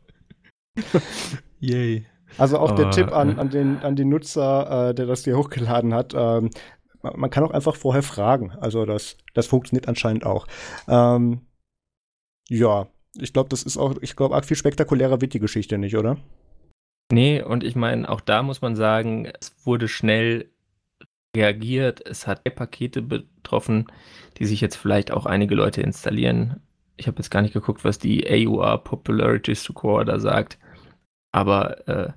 Yay. 1.61 2.07
Also 2.39 2.59
auch 2.59 2.73
der 2.73 2.91
Tipp 2.91 3.13
an, 3.13 3.39
an, 3.39 3.51
den, 3.51 3.79
an 3.81 3.95
den 3.95 4.09
Nutzer, 4.09 4.91
äh, 4.91 4.95
der 4.95 5.05
das 5.05 5.25
hier 5.25 5.37
hochgeladen 5.37 5.93
hat, 5.93 6.15
ähm, 6.17 6.49
man 7.03 7.31
kann 7.31 7.45
auch 7.45 7.51
einfach 7.51 7.77
vorher 7.77 8.03
fragen. 8.03 8.53
Also 8.53 8.87
das, 8.87 9.19
das 9.35 9.47
funktioniert 9.47 9.89
anscheinend 9.89 10.25
auch. 10.25 10.47
Ähm, 10.89 11.43
ja, 12.53 12.87
ich 13.19 13.33
glaube, 13.33 13.49
das 13.49 13.63
ist 13.63 13.77
auch, 13.77 13.97
ich 14.01 14.17
glaube, 14.17 14.41
viel 14.43 14.57
spektakulärer 14.57 15.21
wird 15.21 15.35
die 15.35 15.41
Geschichte 15.41 15.79
nicht, 15.79 15.97
oder? 15.97 16.19
Nee, 17.11 17.43
und 17.43 17.65
ich 17.65 17.77
meine, 17.77 18.09
auch 18.09 18.21
da 18.21 18.43
muss 18.43 18.63
man 18.63 18.77
sagen, 18.77 19.27
es 19.41 19.55
wurde 19.65 19.89
schnell 19.89 20.51
reagiert. 21.37 22.07
Es 22.07 22.27
hat 22.27 22.45
Pakete 22.51 23.03
betroffen, 23.03 23.87
die 24.39 24.47
sich 24.47 24.61
jetzt 24.61 24.77
vielleicht 24.77 25.11
auch 25.11 25.27
einige 25.27 25.55
Leute 25.55 25.83
installieren. 25.83 26.61
Ich 26.97 27.07
habe 27.07 27.19
jetzt 27.19 27.31
gar 27.31 27.43
nicht 27.43 27.55
geguckt, 27.55 27.85
was 27.85 27.99
die 27.99 28.27
AUR 28.29 28.85
Popularity 28.85 29.55
Score 29.55 30.05
da 30.05 30.21
sagt. 30.21 30.59
Aber 31.33 31.89
äh, 31.89 32.13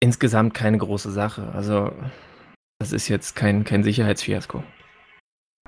insgesamt 0.00 0.54
keine 0.54 0.78
große 0.78 1.10
Sache. 1.10 1.52
Also, 1.52 1.90
das 2.78 2.92
ist 2.92 3.08
jetzt 3.08 3.34
kein, 3.34 3.64
kein 3.64 3.82
Sicherheitsfiasko. 3.82 4.62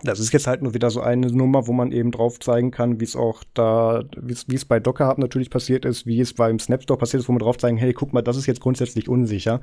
Das 0.03 0.21
ist 0.21 0.31
jetzt 0.35 0.47
halt 0.47 0.61
nur 0.61 0.75
wieder 0.75 0.91
so 0.91 1.01
eine 1.01 1.29
Nummer, 1.29 1.67
wo 1.67 1.73
man 1.73 1.91
eben 1.91 2.11
drauf 2.11 2.39
zeigen 2.39 2.71
kann, 2.71 3.01
wie 3.01 3.05
es 3.05 3.17
auch 3.17 3.43
da, 3.55 4.05
wie 4.21 4.55
es 4.55 4.65
bei 4.67 4.79
Docker 4.79 5.09
Hub 5.09 5.17
natürlich 5.17 5.49
passiert 5.49 5.87
ist, 5.87 6.05
wie 6.05 6.21
es 6.21 6.35
beim 6.35 6.59
Snapstore 6.59 6.99
passiert 6.99 7.23
ist, 7.23 7.31
wo 7.31 7.33
man 7.33 7.39
drauf 7.39 7.57
zeigen, 7.57 7.79
hey, 7.79 7.95
guck 7.95 8.13
mal, 8.13 8.21
das 8.21 8.37
ist 8.37 8.45
jetzt 8.45 8.61
grundsätzlich 8.61 9.09
unsicher. 9.09 9.63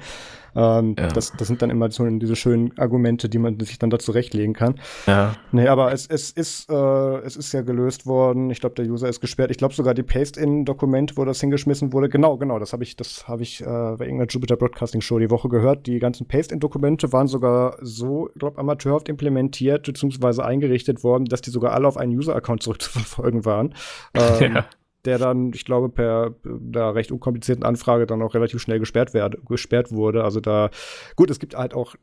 Ähm, 0.56 0.96
ja. 0.98 1.10
das, 1.10 1.34
das 1.38 1.48
sind 1.48 1.62
dann 1.62 1.69
immer 1.69 1.91
so 1.91 2.04
diese 2.10 2.36
schönen 2.36 2.76
Argumente, 2.80 3.30
die 3.30 3.38
man 3.38 3.60
sich 3.60 3.78
dann 3.78 3.91
da 3.91 4.00
zurechtlegen 4.00 4.56
kann. 4.56 4.80
Ja. 5.06 5.36
Nee, 5.52 5.67
aber 5.67 5.93
es, 5.93 6.08
es 6.08 6.32
ist, 6.32 6.67
äh, 6.67 7.17
es 7.19 7.36
ist 7.36 7.54
ja 7.54 7.62
gelöst 7.62 8.08
worden. 8.08 8.50
Ich 8.50 8.60
glaube, 8.60 8.74
der 8.74 8.86
User 8.86 9.08
ist 9.08 9.22
gesperrt. 9.22 9.52
Ich 9.52 9.58
glaube 9.58 9.76
sogar 9.76 9.93
die 9.93 10.02
Paste-in-Dokumente, 10.02 11.15
wo 11.15 11.26
das 11.26 11.41
hingeschmissen 11.41 11.93
wurde. 11.93 12.10
Genau, 12.10 12.38
genau, 12.38 12.58
das 12.58 12.74
habe 12.74 12.82
ich, 12.82 12.96
das 12.96 13.28
habe 13.28 13.43
ich 13.43 13.62
äh, 13.62 13.65
bei 13.65 14.06
irgendeiner 14.06 14.30
Jupyter 14.30 14.56
Broadcasting 14.56 15.02
Show 15.02 15.19
die 15.19 15.30
Woche 15.30 15.48
gehört. 15.48 15.86
Die 15.86 16.00
ganzen 16.00 16.28
Paste-in-Dokumente 16.28 17.13
waren 17.13 17.28
sogar 17.28 17.78
so, 17.82 18.30
ich 18.34 18.39
glaube, 18.39 18.58
amateurhaft 18.58 19.10
implementiert, 19.10 19.84
beziehungsweise 19.86 20.22
beziehungsweise 20.23 20.45
eingerichtet 20.45 21.03
worden, 21.03 21.25
dass 21.25 21.41
die 21.41 21.49
sogar 21.49 21.73
alle 21.73 21.88
auf 21.88 21.97
einen 21.97 22.15
User-Account 22.17 22.63
zurückzuverfolgen 22.63 23.45
waren. 23.45 23.75
Ähm, 24.13 24.53
ja. 24.55 24.65
Der 25.05 25.17
dann, 25.17 25.51
ich 25.53 25.65
glaube, 25.65 25.89
per 25.89 26.33
der 26.45 26.95
recht 26.95 27.12
unkomplizierten 27.12 27.65
Anfrage 27.65 28.05
dann 28.05 28.21
auch 28.21 28.36
relativ 28.36 28.62
schnell 28.62 28.79
gesperrt, 28.79 29.13
werd, 29.13 29.45
gesperrt 29.45 29.91
wurde. 29.91 30.23
Also 30.23 30.39
da, 30.39 30.69
gut, 31.17 31.29
es 31.29 31.39
gibt 31.39 31.57
halt 31.57 31.73
auch 31.73 31.95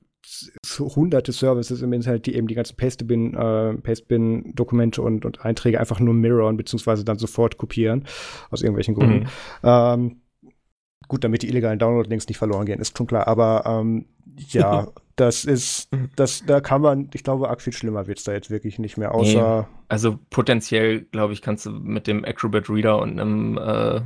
so 0.63 0.95
hunderte 0.95 1.33
Services 1.33 1.81
im 1.81 1.95
Internet, 1.95 2.27
die 2.27 2.35
eben 2.35 2.47
die 2.47 2.55
ganzen 2.55 2.79
äh, 2.79 3.75
Pastebin-Dokumente 3.75 5.01
und, 5.01 5.25
und 5.25 5.43
Einträge 5.43 5.81
einfach 5.81 5.99
nur 5.99 6.13
mirrorn, 6.13 6.59
beziehungsweise 6.59 7.03
dann 7.07 7.19
sofort 7.19 7.57
kopieren, 7.57 8.05
aus 8.51 8.61
irgendwelchen 8.61 8.95
Gründen. 8.95 9.21
Mhm. 9.21 9.29
Ähm, 9.63 10.21
gut, 11.09 11.25
damit 11.25 11.41
die 11.41 11.49
illegalen 11.49 11.79
Download-Links 11.79 12.29
nicht 12.29 12.37
verloren 12.37 12.67
gehen, 12.67 12.81
ist 12.81 12.99
schon 12.99 13.07
klar. 13.07 13.27
Aber 13.27 13.65
ähm, 13.67 14.05
ja, 14.51 14.89
Das 15.21 15.45
ist, 15.45 15.93
mhm. 15.93 16.09
das, 16.17 16.47
da 16.47 16.63
kann 16.63 16.81
man, 16.81 17.11
ich 17.13 17.23
glaube, 17.23 17.51
arg 17.51 17.61
viel 17.61 17.75
schlimmer 17.75 18.07
wird 18.07 18.17
es 18.17 18.25
da 18.25 18.33
jetzt 18.33 18.49
wirklich 18.49 18.79
nicht 18.79 18.97
mehr, 18.97 19.15
außer. 19.15 19.69
Nee. 19.69 19.77
Also 19.89 20.19
potenziell, 20.31 21.03
glaube 21.03 21.35
ich, 21.35 21.43
kannst 21.43 21.67
du 21.67 21.73
mit 21.73 22.07
dem 22.07 22.25
Acrobat 22.25 22.71
Reader 22.71 22.99
und 22.99 23.21
einem 23.21 23.59
äh, 23.59 24.01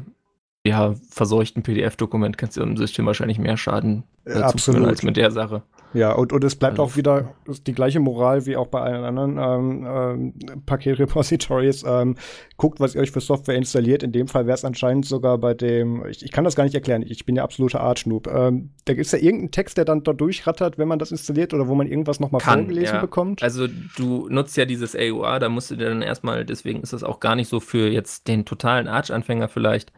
ja, 0.66 0.96
verseuchten 1.11 1.62
PDF-Dokument 1.62 2.37
kannst 2.37 2.57
du 2.57 2.62
im 2.62 2.77
System 2.77 3.07
wahrscheinlich 3.07 3.38
mehr 3.38 3.57
Schaden 3.57 4.03
äh, 4.24 4.33
Absolut. 4.33 4.88
als 4.88 5.05
mit 5.05 5.16
der 5.16 5.31
Sache. 5.31 5.62
Ja, 5.94 6.12
und, 6.12 6.33
und 6.33 6.42
es 6.44 6.57
bleibt 6.57 6.78
also, 6.78 6.83
auch 6.83 6.96
wieder 6.96 7.35
die 7.66 7.72
gleiche 7.72 8.00
Moral 8.00 8.46
wie 8.46 8.57
auch 8.57 8.66
bei 8.66 8.80
allen 8.80 9.04
anderen 9.04 9.38
ähm, 9.38 10.35
ähm, 10.44 10.62
Paketrepositories. 10.66 11.85
Ähm, 11.87 12.16
guckt, 12.57 12.80
was 12.80 12.94
ihr 12.94 13.00
euch 13.00 13.12
für 13.12 13.20
Software 13.20 13.54
installiert. 13.54 14.02
In 14.02 14.12
dem 14.12 14.26
Fall 14.26 14.46
wäre 14.46 14.54
es 14.54 14.64
anscheinend 14.64 15.07
sogar 15.07 15.38
bei 15.38 15.54
dem, 15.54 16.04
ich, 16.07 16.24
ich, 16.24 16.33
kann 16.33 16.44
das 16.44 16.57
gar 16.57 16.64
nicht 16.64 16.74
erklären, 16.74 17.02
ich 17.07 17.24
bin 17.24 17.37
ja 17.37 17.44
absoluter 17.44 17.80
Arch-Noob. 17.80 18.26
Ähm, 18.26 18.70
da 18.85 18.92
ist 18.92 19.12
ja 19.12 19.18
irgendein 19.18 19.52
Text, 19.52 19.78
der 19.78 19.85
dann 19.85 20.02
da 20.02 20.12
durchrattert, 20.12 20.78
wenn 20.78 20.88
man 20.88 20.98
das 20.98 21.12
installiert 21.12 21.54
oder 21.54 21.68
wo 21.68 21.74
man 21.74 21.87
irgendwas 21.87 22.20
nochmal 22.20 22.40
vorgelesen 22.40 22.96
ja. 22.96 23.00
bekommt. 23.00 23.42
Also 23.42 23.68
du 23.96 24.28
nutzt 24.28 24.57
ja 24.57 24.64
dieses 24.64 24.96
AUR, 24.96 25.38
da 25.38 25.48
musst 25.48 25.70
du 25.70 25.76
dir 25.76 25.88
dann 25.88 26.02
erstmal, 26.02 26.44
deswegen 26.44 26.83
ist 26.83 26.92
das 26.92 27.04
auch 27.04 27.20
gar 27.20 27.37
nicht 27.37 27.48
so 27.48 27.61
für 27.61 27.88
jetzt 27.88 28.26
den 28.26 28.44
totalen 28.44 28.88
Arch-Anfänger 28.88 29.48
vielleicht 29.48 29.92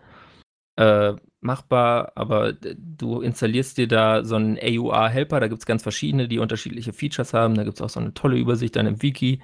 äh, 0.77 1.15
machbar, 1.47 2.13
aber 2.17 2.53
du 2.53 3.21
installierst 3.21 3.79
dir 3.79 3.89
da 3.89 4.25
so 4.25 4.37
einen 4.37 4.59
AUR-Helper, 4.59 5.41
da 5.41 5.49
gibt 5.49 5.63
es 5.63 5.67
ganz 5.67 5.83
verschiedene, 5.83 6.29
die 6.29 6.39
unterschiedliche 6.39 6.93
Features 6.93 7.33
haben, 7.33 7.55
da 7.55 7.65
gibt 7.65 7.77
es 7.77 7.83
auch 7.83 7.89
so 7.89 8.01
eine 8.01 8.13
tolle 8.13 8.37
Übersicht 8.37 8.77
dann 8.77 8.87
im 8.87 9.03
Wiki. 9.03 9.41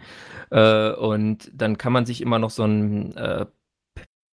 Äh, 0.50 0.92
und 0.92 1.50
dann 1.54 1.78
kann 1.78 1.92
man 1.92 2.04
sich 2.04 2.20
immer 2.20 2.38
noch 2.38 2.50
so 2.50 2.64
ein 2.64 3.16
äh, 3.16 3.46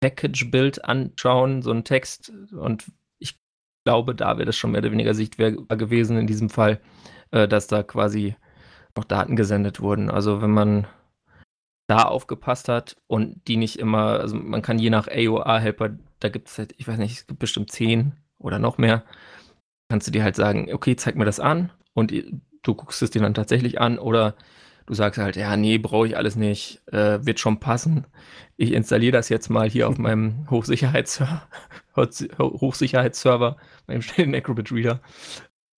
Package-Bild 0.01 0.85
anschauen, 0.85 1.61
so 1.61 1.71
ein 1.71 1.83
Text. 1.83 2.31
Und 2.51 2.91
ich 3.19 3.39
glaube, 3.85 4.13
da 4.13 4.37
wäre 4.37 4.45
das 4.45 4.57
schon 4.57 4.71
mehr 4.71 4.81
oder 4.81 4.91
weniger 4.91 5.13
sichtbar 5.13 5.51
gewesen 5.51 6.17
in 6.17 6.27
diesem 6.27 6.49
Fall, 6.49 6.81
äh, 7.31 7.47
dass 7.47 7.67
da 7.67 7.81
quasi 7.81 8.35
noch 8.95 9.05
Daten 9.05 9.35
gesendet 9.35 9.79
wurden. 9.79 10.11
Also 10.11 10.41
wenn 10.41 10.51
man 10.51 10.87
da 11.87 12.03
aufgepasst 12.03 12.69
hat 12.69 12.97
und 13.07 13.47
die 13.47 13.57
nicht 13.57 13.79
immer, 13.79 14.19
also 14.19 14.35
man 14.35 14.61
kann 14.61 14.79
je 14.79 14.89
nach 14.89 15.07
AOR-Helper, 15.07 15.91
da 16.23 16.29
gibt 16.29 16.49
es 16.49 16.57
halt, 16.57 16.73
ich 16.77 16.87
weiß 16.87 16.97
nicht, 16.97 17.13
es 17.19 17.27
gibt 17.27 17.39
bestimmt 17.39 17.71
zehn 17.71 18.13
oder 18.37 18.59
noch 18.59 18.77
mehr, 18.77 19.03
kannst 19.89 20.07
du 20.07 20.11
dir 20.11 20.23
halt 20.23 20.35
sagen, 20.35 20.73
okay, 20.73 20.95
zeig 20.95 21.15
mir 21.15 21.25
das 21.25 21.39
an 21.39 21.71
und 21.93 22.13
du 22.63 22.75
guckst 22.75 23.01
es 23.01 23.11
dir 23.11 23.21
dann 23.21 23.33
tatsächlich 23.33 23.81
an 23.81 23.99
oder 23.99 24.35
du 24.85 24.93
sagst 24.93 25.19
halt, 25.19 25.35
ja, 25.35 25.55
nee, 25.57 25.77
brauche 25.77 26.07
ich 26.07 26.17
alles 26.17 26.35
nicht, 26.35 26.81
äh, 26.91 27.25
wird 27.25 27.39
schon 27.39 27.59
passen. 27.59 28.05
Ich 28.57 28.71
installiere 28.73 29.13
das 29.13 29.29
jetzt 29.29 29.49
mal 29.49 29.69
hier 29.69 29.89
auf 29.89 29.97
meinem 29.99 30.49
Hochsicherheitsserver, 30.49 31.47
Hochsicherheitsserver, 32.39 33.57
meinem 33.87 34.01
schnellen 34.01 34.35
Acrobat 34.35 34.71
Reader. 34.71 35.01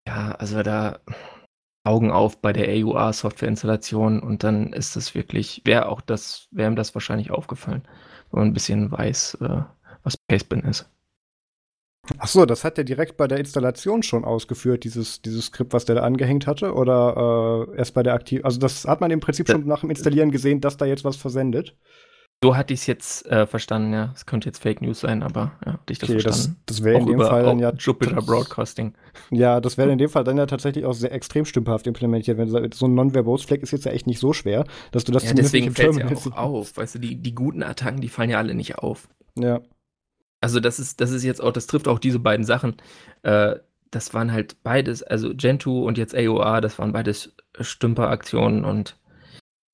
Ja, 0.08 0.32
also 0.34 0.62
da 0.64 1.00
Augen 1.84 2.12
auf 2.12 2.42
bei 2.42 2.52
der 2.54 2.68
AUR-Software-Installation 2.70 4.20
und 4.20 4.44
dann 4.44 4.74
ist 4.74 4.96
das 4.96 5.14
wirklich, 5.16 5.62
wäre 5.66 5.88
auch 5.88 6.02
das, 6.02 6.48
wäre 6.52 6.72
ihm 6.72 6.76
das 6.76 6.96
wahrscheinlich 6.96 7.32
aufgefallen, 7.32 7.84
wenn 8.32 8.40
man 8.40 8.50
ein 8.50 8.54
bisschen 8.54 8.92
weiß, 8.92 9.36
äh, 9.42 9.62
was 10.06 10.18
Pastebin 10.18 10.62
ist. 10.62 10.90
Ach 12.20 12.28
so, 12.28 12.46
das 12.46 12.64
hat 12.64 12.78
er 12.78 12.84
direkt 12.84 13.18
bei 13.18 13.28
der 13.28 13.40
Installation 13.40 14.04
schon 14.04 14.26
ausgeführt, 14.26 14.84
dieses, 14.84 15.22
dieses 15.22 15.48
Skript, 15.48 15.74
was 15.74 15.86
der 15.86 15.96
da 15.96 16.04
angehängt 16.04 16.46
hatte? 16.46 16.74
Oder 16.74 17.68
äh, 17.74 17.78
erst 17.78 17.94
bei 17.96 18.04
der 18.04 18.14
Aktiv... 18.14 18.42
Also 18.44 18.60
das 18.60 18.86
hat 18.86 19.02
man 19.02 19.10
im 19.12 19.20
Prinzip 19.20 19.50
schon 19.50 19.66
nach 19.66 19.82
dem 19.82 19.90
Installieren 19.90 20.32
gesehen, 20.32 20.62
dass 20.62 20.78
da 20.78 20.86
jetzt 20.86 21.04
was 21.04 21.16
versendet? 21.16 21.76
So 22.44 22.56
hatte 22.56 22.74
ich 22.74 22.82
es 22.82 22.86
jetzt 22.86 23.26
äh, 23.28 23.48
verstanden, 23.48 23.94
ja. 23.94 24.12
Es 24.14 24.26
könnte 24.26 24.48
jetzt 24.48 24.62
Fake 24.62 24.82
News 24.82 25.00
sein, 25.00 25.24
aber 25.24 25.54
ja, 25.66 25.74
hatte 25.74 25.94
ich 25.94 26.00
das 26.00 26.10
okay, 26.10 26.20
verstanden. 26.20 26.58
Das, 26.66 26.76
das 26.78 26.84
wäre 26.84 27.00
in 27.00 27.06
dem 27.08 27.16
über, 27.16 27.28
Fall 27.28 27.44
dann 27.44 27.60
ja. 27.60 27.74
Jupiter 27.74 28.22
Broadcasting. 28.22 28.94
Ja, 29.32 29.60
das 29.62 29.78
wäre 29.78 29.92
in 29.92 29.98
dem 29.98 30.10
Fall 30.10 30.24
dann 30.24 30.38
ja 30.38 30.46
tatsächlich 30.46 30.86
auch 30.86 30.94
sehr 30.94 31.12
extrem 31.12 31.46
stümperhaft 31.46 31.88
implementiert. 31.88 32.38
Wenn 32.38 32.50
du 32.50 32.70
so 32.74 32.86
ein 32.86 32.94
Non-Verbose-Flag 32.94 33.62
ist 33.62 33.72
jetzt 33.72 33.86
ja 33.86 33.94
echt 33.94 34.06
nicht 34.06 34.20
so 34.20 34.34
schwer, 34.34 34.66
dass 34.92 35.06
du 35.06 35.12
das 35.12 35.24
ja, 35.24 35.34
deswegen 35.34 35.72
fällt 35.72 35.96
ja 35.96 36.06
auch 36.06 36.38
auf. 36.38 36.78
Weißt 36.78 36.96
du, 36.96 37.00
die, 37.00 37.16
die 37.16 37.34
guten 37.34 37.64
Attacken, 37.64 38.02
die 38.02 38.10
fallen 38.10 38.30
ja 38.30 38.38
alle 38.38 38.54
nicht 38.54 38.78
auf. 38.78 39.08
Ja. 39.40 39.62
Also, 40.46 40.60
das 40.60 40.80
ist, 40.80 41.02
das 41.02 41.10
ist 41.12 41.24
jetzt 41.24 41.42
auch, 41.42 41.52
das 41.52 41.66
trifft 41.66 41.88
auch 41.88 41.98
diese 41.98 42.20
beiden 42.20 42.46
Sachen. 42.46 42.76
Äh, 43.24 43.56
das 43.90 44.14
waren 44.14 44.32
halt 44.32 44.62
beides, 44.64 45.02
also 45.02 45.34
Gentoo 45.36 45.86
und 45.88 45.98
jetzt 45.98 46.16
AOA, 46.16 46.62
das 46.62 46.78
waren 46.78 46.92
beides 46.92 47.36
Stümperaktionen 47.60 48.64
und 48.66 48.98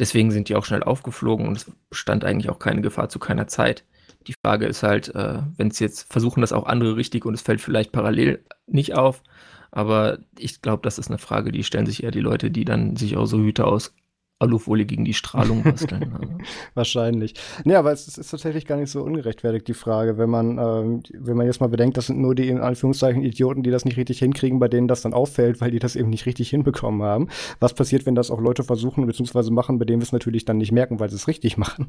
Deswegen 0.01 0.31
sind 0.31 0.49
die 0.49 0.55
auch 0.55 0.65
schnell 0.65 0.81
aufgeflogen 0.81 1.47
und 1.47 1.57
es 1.57 1.71
bestand 1.91 2.25
eigentlich 2.25 2.49
auch 2.49 2.57
keine 2.57 2.81
Gefahr 2.81 3.09
zu 3.09 3.19
keiner 3.19 3.45
Zeit. 3.45 3.85
Die 4.25 4.33
Frage 4.43 4.65
ist 4.65 4.81
halt, 4.81 5.13
äh, 5.13 5.43
wenn 5.57 5.67
es 5.67 5.77
jetzt 5.77 6.11
versuchen 6.11 6.41
das 6.41 6.53
auch 6.53 6.65
andere 6.65 6.95
richtig 6.95 7.23
und 7.23 7.35
es 7.35 7.43
fällt 7.43 7.61
vielleicht 7.61 7.91
parallel 7.91 8.43
nicht 8.65 8.95
auf, 8.95 9.21
aber 9.69 10.17
ich 10.39 10.63
glaube, 10.63 10.81
das 10.81 10.97
ist 10.97 11.09
eine 11.09 11.19
Frage, 11.19 11.51
die 11.51 11.63
stellen 11.63 11.85
sich 11.85 12.01
eher 12.03 12.09
die 12.09 12.19
Leute, 12.19 12.49
die 12.49 12.65
dann 12.65 12.95
sich 12.95 13.15
auch 13.15 13.27
so 13.27 13.37
Hüte 13.37 13.67
aus 13.67 13.93
Alufolie 14.41 14.85
gegen 14.85 15.05
die 15.05 15.13
Strahlung 15.13 15.63
basteln. 15.63 16.13
Also. 16.13 16.33
Wahrscheinlich. 16.73 17.35
Nee, 17.63 17.75
aber 17.75 17.91
es 17.91 18.07
ist, 18.07 18.17
ist, 18.17 18.31
tatsächlich 18.31 18.65
gar 18.65 18.77
nicht 18.77 18.91
so 18.91 19.01
ungerechtfertigt, 19.01 19.67
die 19.67 19.73
Frage, 19.73 20.17
wenn 20.17 20.29
man, 20.29 20.57
ähm, 20.57 21.03
wenn 21.13 21.37
man 21.37 21.45
jetzt 21.45 21.61
mal 21.61 21.67
bedenkt, 21.67 21.97
das 21.97 22.07
sind 22.07 22.19
nur 22.19 22.35
die 22.35 22.47
in 22.49 22.59
Anführungszeichen 22.59 23.23
Idioten, 23.23 23.63
die 23.63 23.71
das 23.71 23.85
nicht 23.85 23.97
richtig 23.97 24.19
hinkriegen, 24.19 24.59
bei 24.59 24.67
denen 24.67 24.87
das 24.87 25.01
dann 25.01 25.13
auffällt, 25.13 25.61
weil 25.61 25.71
die 25.71 25.79
das 25.79 25.95
eben 25.95 26.09
nicht 26.09 26.25
richtig 26.25 26.49
hinbekommen 26.49 27.03
haben. 27.03 27.29
Was 27.59 27.73
passiert, 27.73 28.05
wenn 28.05 28.15
das 28.15 28.31
auch 28.31 28.41
Leute 28.41 28.63
versuchen 28.63 29.05
bzw. 29.05 29.51
machen, 29.51 29.79
bei 29.79 29.85
denen 29.85 30.01
wir 30.01 30.05
es 30.05 30.11
natürlich 30.11 30.45
dann 30.45 30.57
nicht 30.57 30.71
merken, 30.71 30.99
weil 30.99 31.09
sie 31.09 31.15
es 31.15 31.27
richtig 31.27 31.57
machen? 31.57 31.87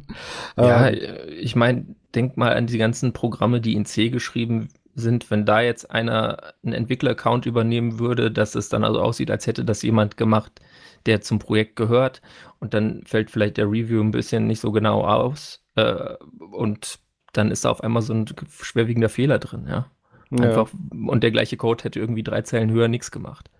Ja, 0.56 0.88
ähm, 0.88 0.98
ich 1.40 1.56
meine, 1.56 1.86
denk 2.14 2.36
mal 2.36 2.54
an 2.54 2.66
die 2.66 2.78
ganzen 2.78 3.12
Programme, 3.12 3.60
die 3.60 3.74
in 3.74 3.84
C 3.84 4.10
geschrieben 4.10 4.68
sind, 4.94 5.30
wenn 5.30 5.46
da 5.46 5.60
jetzt 5.60 5.90
einer 5.90 6.54
einen 6.62 6.74
Entwickler-Account 6.74 7.46
übernehmen 7.46 7.98
würde, 7.98 8.30
dass 8.30 8.54
es 8.54 8.68
dann 8.68 8.84
also 8.84 9.00
aussieht, 9.00 9.30
als 9.30 9.46
hätte 9.46 9.64
das 9.64 9.82
jemand 9.82 10.16
gemacht, 10.16 10.60
der 11.06 11.20
zum 11.20 11.38
Projekt 11.38 11.76
gehört. 11.76 12.22
Und 12.60 12.74
dann 12.74 13.02
fällt 13.06 13.30
vielleicht 13.30 13.56
der 13.56 13.66
Review 13.66 14.00
ein 14.00 14.10
bisschen 14.10 14.46
nicht 14.46 14.60
so 14.60 14.72
genau 14.72 15.04
aus. 15.04 15.64
Äh, 15.76 16.14
und 16.52 16.98
dann 17.32 17.50
ist 17.50 17.64
da 17.64 17.70
auf 17.70 17.82
einmal 17.82 18.02
so 18.02 18.12
ein 18.12 18.26
schwerwiegender 18.48 19.08
Fehler 19.08 19.38
drin, 19.38 19.66
ja. 19.68 19.86
Einfach, 20.30 20.72
ja. 20.72 21.08
und 21.08 21.22
der 21.22 21.30
gleiche 21.30 21.58
Code 21.58 21.84
hätte 21.84 22.00
irgendwie 22.00 22.22
drei 22.22 22.40
Zeilen 22.40 22.70
höher 22.70 22.88
nichts 22.88 23.10
gemacht. 23.10 23.50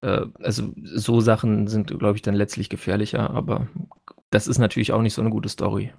Äh, 0.00 0.26
also 0.40 0.72
so 0.84 1.20
Sachen 1.20 1.66
sind, 1.66 1.96
glaube 1.98 2.16
ich, 2.16 2.22
dann 2.22 2.34
letztlich 2.34 2.68
gefährlicher, 2.68 3.30
aber 3.30 3.66
das 4.30 4.46
ist 4.46 4.58
natürlich 4.58 4.92
auch 4.92 5.02
nicht 5.02 5.14
so 5.14 5.22
eine 5.22 5.30
gute 5.30 5.48
Story. 5.48 5.92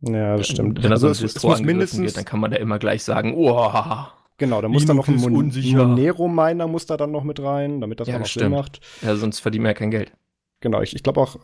Ja, 0.00 0.36
das 0.36 0.48
stimmt. 0.48 0.82
Wenn 0.82 0.92
also 0.92 1.08
es, 1.08 1.22
es 1.22 1.42
muss 1.42 1.60
mindestens 1.60 2.02
wird, 2.02 2.16
dann 2.16 2.24
kann 2.24 2.40
man 2.40 2.50
da 2.50 2.58
immer 2.58 2.78
gleich 2.78 3.02
sagen, 3.02 3.34
oh, 3.36 3.72
Genau, 4.38 4.60
da 4.60 4.68
muss 4.68 4.84
da 4.84 4.92
noch 4.92 5.08
ein 5.08 5.16
Mon 5.16 5.32
Monero-Miner 5.32 6.68
muss 6.68 6.84
da 6.84 6.96
dann 6.96 7.10
noch 7.10 7.24
mit 7.24 7.40
rein, 7.40 7.80
damit 7.80 8.00
das 8.00 8.08
ja, 8.08 8.16
auch 8.16 8.20
noch 8.20 8.26
stimmt. 8.26 8.44
Sinn 8.44 8.52
macht. 8.52 8.80
Ja, 9.00 9.16
sonst 9.16 9.40
verdienen 9.40 9.64
wir 9.64 9.70
ja 9.70 9.74
kein 9.74 9.90
Geld. 9.90 10.12
Genau, 10.60 10.82
ich, 10.82 10.94
ich 10.94 11.02
glaube 11.02 11.20
auch, 11.20 11.36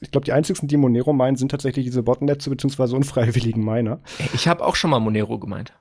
ich 0.00 0.10
glaube, 0.10 0.24
die 0.24 0.32
einzigsten, 0.32 0.68
die 0.68 0.76
Monero 0.76 1.12
meinen, 1.12 1.36
sind 1.36 1.50
tatsächlich 1.50 1.84
diese 1.84 2.02
Botnetze 2.02 2.50
bzw. 2.50 2.94
unfreiwilligen 2.94 3.64
Miner. 3.64 4.00
Ich 4.34 4.48
habe 4.48 4.64
auch 4.64 4.76
schon 4.76 4.90
mal 4.90 5.00
Monero 5.00 5.38
gemeint. 5.38 5.72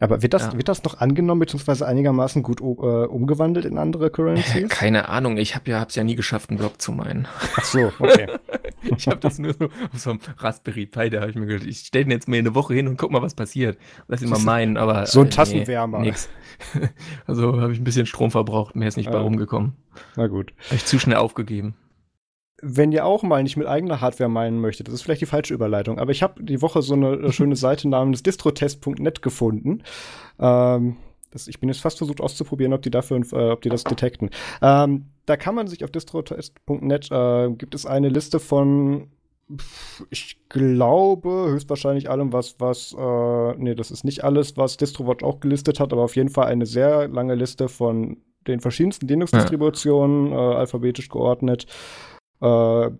Aber 0.00 0.22
wird 0.22 0.32
das, 0.32 0.46
ja. 0.46 0.56
wird 0.56 0.68
das 0.68 0.82
noch 0.82 0.98
angenommen 0.98 1.40
bzw. 1.40 1.84
einigermaßen 1.84 2.42
gut 2.42 2.62
uh, 2.62 3.04
umgewandelt 3.04 3.66
in 3.66 3.76
andere 3.76 4.10
Currencies? 4.10 4.70
Keine 4.70 5.10
Ahnung, 5.10 5.36
ich 5.36 5.54
habe 5.54 5.70
ja, 5.70 5.78
hab's 5.78 5.94
ja 5.94 6.02
nie 6.02 6.14
geschafft, 6.14 6.48
einen 6.48 6.58
Block 6.58 6.80
zu 6.80 6.90
meinen. 6.90 7.28
Ach 7.56 7.64
so, 7.64 7.92
okay. 7.98 8.26
ich 8.96 9.06
habe 9.08 9.18
das 9.18 9.38
nur 9.38 9.52
so 9.52 9.66
auf 9.66 9.98
so 9.98 10.10
einem 10.10 10.20
Raspberry 10.38 10.86
Pi, 10.86 11.10
da 11.10 11.20
habe 11.20 11.30
ich 11.30 11.36
mir 11.36 11.44
gedacht, 11.44 11.66
ich 11.66 11.80
stelle 11.80 12.06
den 12.06 12.12
jetzt 12.12 12.28
mal 12.28 12.38
eine 12.38 12.54
Woche 12.54 12.72
hin 12.72 12.88
und 12.88 12.96
guck 12.96 13.10
mal, 13.10 13.20
was 13.20 13.34
passiert. 13.34 13.76
Lass 14.08 14.22
ihn 14.22 14.30
mal 14.30 14.40
meinen, 14.40 14.78
aber. 14.78 15.04
So 15.04 15.20
ein 15.20 15.26
äh, 15.26 15.30
Tassenwärmer. 15.30 15.98
Nee, 16.00 16.06
nix. 16.06 16.28
Also 17.26 17.60
habe 17.60 17.72
ich 17.72 17.78
ein 17.78 17.84
bisschen 17.84 18.06
Strom 18.06 18.30
verbraucht, 18.30 18.76
mehr 18.76 18.88
ist 18.88 18.96
nicht 18.96 19.10
bei 19.10 19.18
äh, 19.18 19.20
rumgekommen. 19.20 19.74
Na 20.16 20.26
gut. 20.26 20.52
Habe 20.66 20.76
ich 20.76 20.84
zu 20.84 20.98
schnell 20.98 21.16
aufgegeben 21.16 21.74
wenn 22.62 22.92
ihr 22.92 23.06
auch 23.06 23.22
mal 23.22 23.42
nicht 23.42 23.56
mit 23.56 23.66
eigener 23.66 24.00
Hardware 24.00 24.30
meinen 24.30 24.60
möchtet, 24.60 24.88
das 24.88 24.94
ist 24.94 25.02
vielleicht 25.02 25.22
die 25.22 25.26
falsche 25.26 25.54
Überleitung, 25.54 25.98
aber 25.98 26.12
ich 26.12 26.22
habe 26.22 26.42
die 26.42 26.62
Woche 26.62 26.82
so 26.82 26.94
eine 26.94 27.32
schöne 27.32 27.56
Seite 27.56 27.88
namens 27.88 28.22
distrotest.net 28.22 29.22
gefunden. 29.22 29.82
Ähm, 30.38 30.96
das, 31.30 31.46
ich 31.48 31.60
bin 31.60 31.68
jetzt 31.68 31.80
fast 31.80 31.98
versucht 31.98 32.20
auszuprobieren, 32.20 32.72
ob 32.72 32.82
die 32.82 32.90
dafür, 32.90 33.20
äh, 33.32 33.50
ob 33.50 33.62
die 33.62 33.68
das 33.68 33.84
detekten. 33.84 34.30
Ähm, 34.62 35.06
da 35.26 35.36
kann 35.36 35.54
man 35.54 35.68
sich 35.68 35.84
auf 35.84 35.90
distrotest.net 35.90 37.10
äh, 37.10 37.50
gibt 37.50 37.74
es 37.74 37.86
eine 37.86 38.08
Liste 38.08 38.40
von 38.40 39.08
ich 40.10 40.38
glaube 40.48 41.46
höchstwahrscheinlich 41.48 42.08
allem, 42.08 42.32
was, 42.32 42.60
was, 42.60 42.94
äh, 42.96 43.54
nee, 43.56 43.74
das 43.74 43.90
ist 43.90 44.04
nicht 44.04 44.22
alles, 44.22 44.56
was 44.56 44.76
DistroWatch 44.76 45.24
auch 45.24 45.40
gelistet 45.40 45.80
hat, 45.80 45.92
aber 45.92 46.02
auf 46.02 46.14
jeden 46.14 46.28
Fall 46.28 46.46
eine 46.46 46.66
sehr 46.66 47.08
lange 47.08 47.34
Liste 47.34 47.68
von 47.68 48.18
den 48.46 48.60
verschiedensten 48.60 49.08
Linux-Distributionen, 49.08 50.30
ja. 50.30 50.52
äh, 50.52 50.54
alphabetisch 50.56 51.08
geordnet. 51.08 51.66
Äh, 52.40 52.90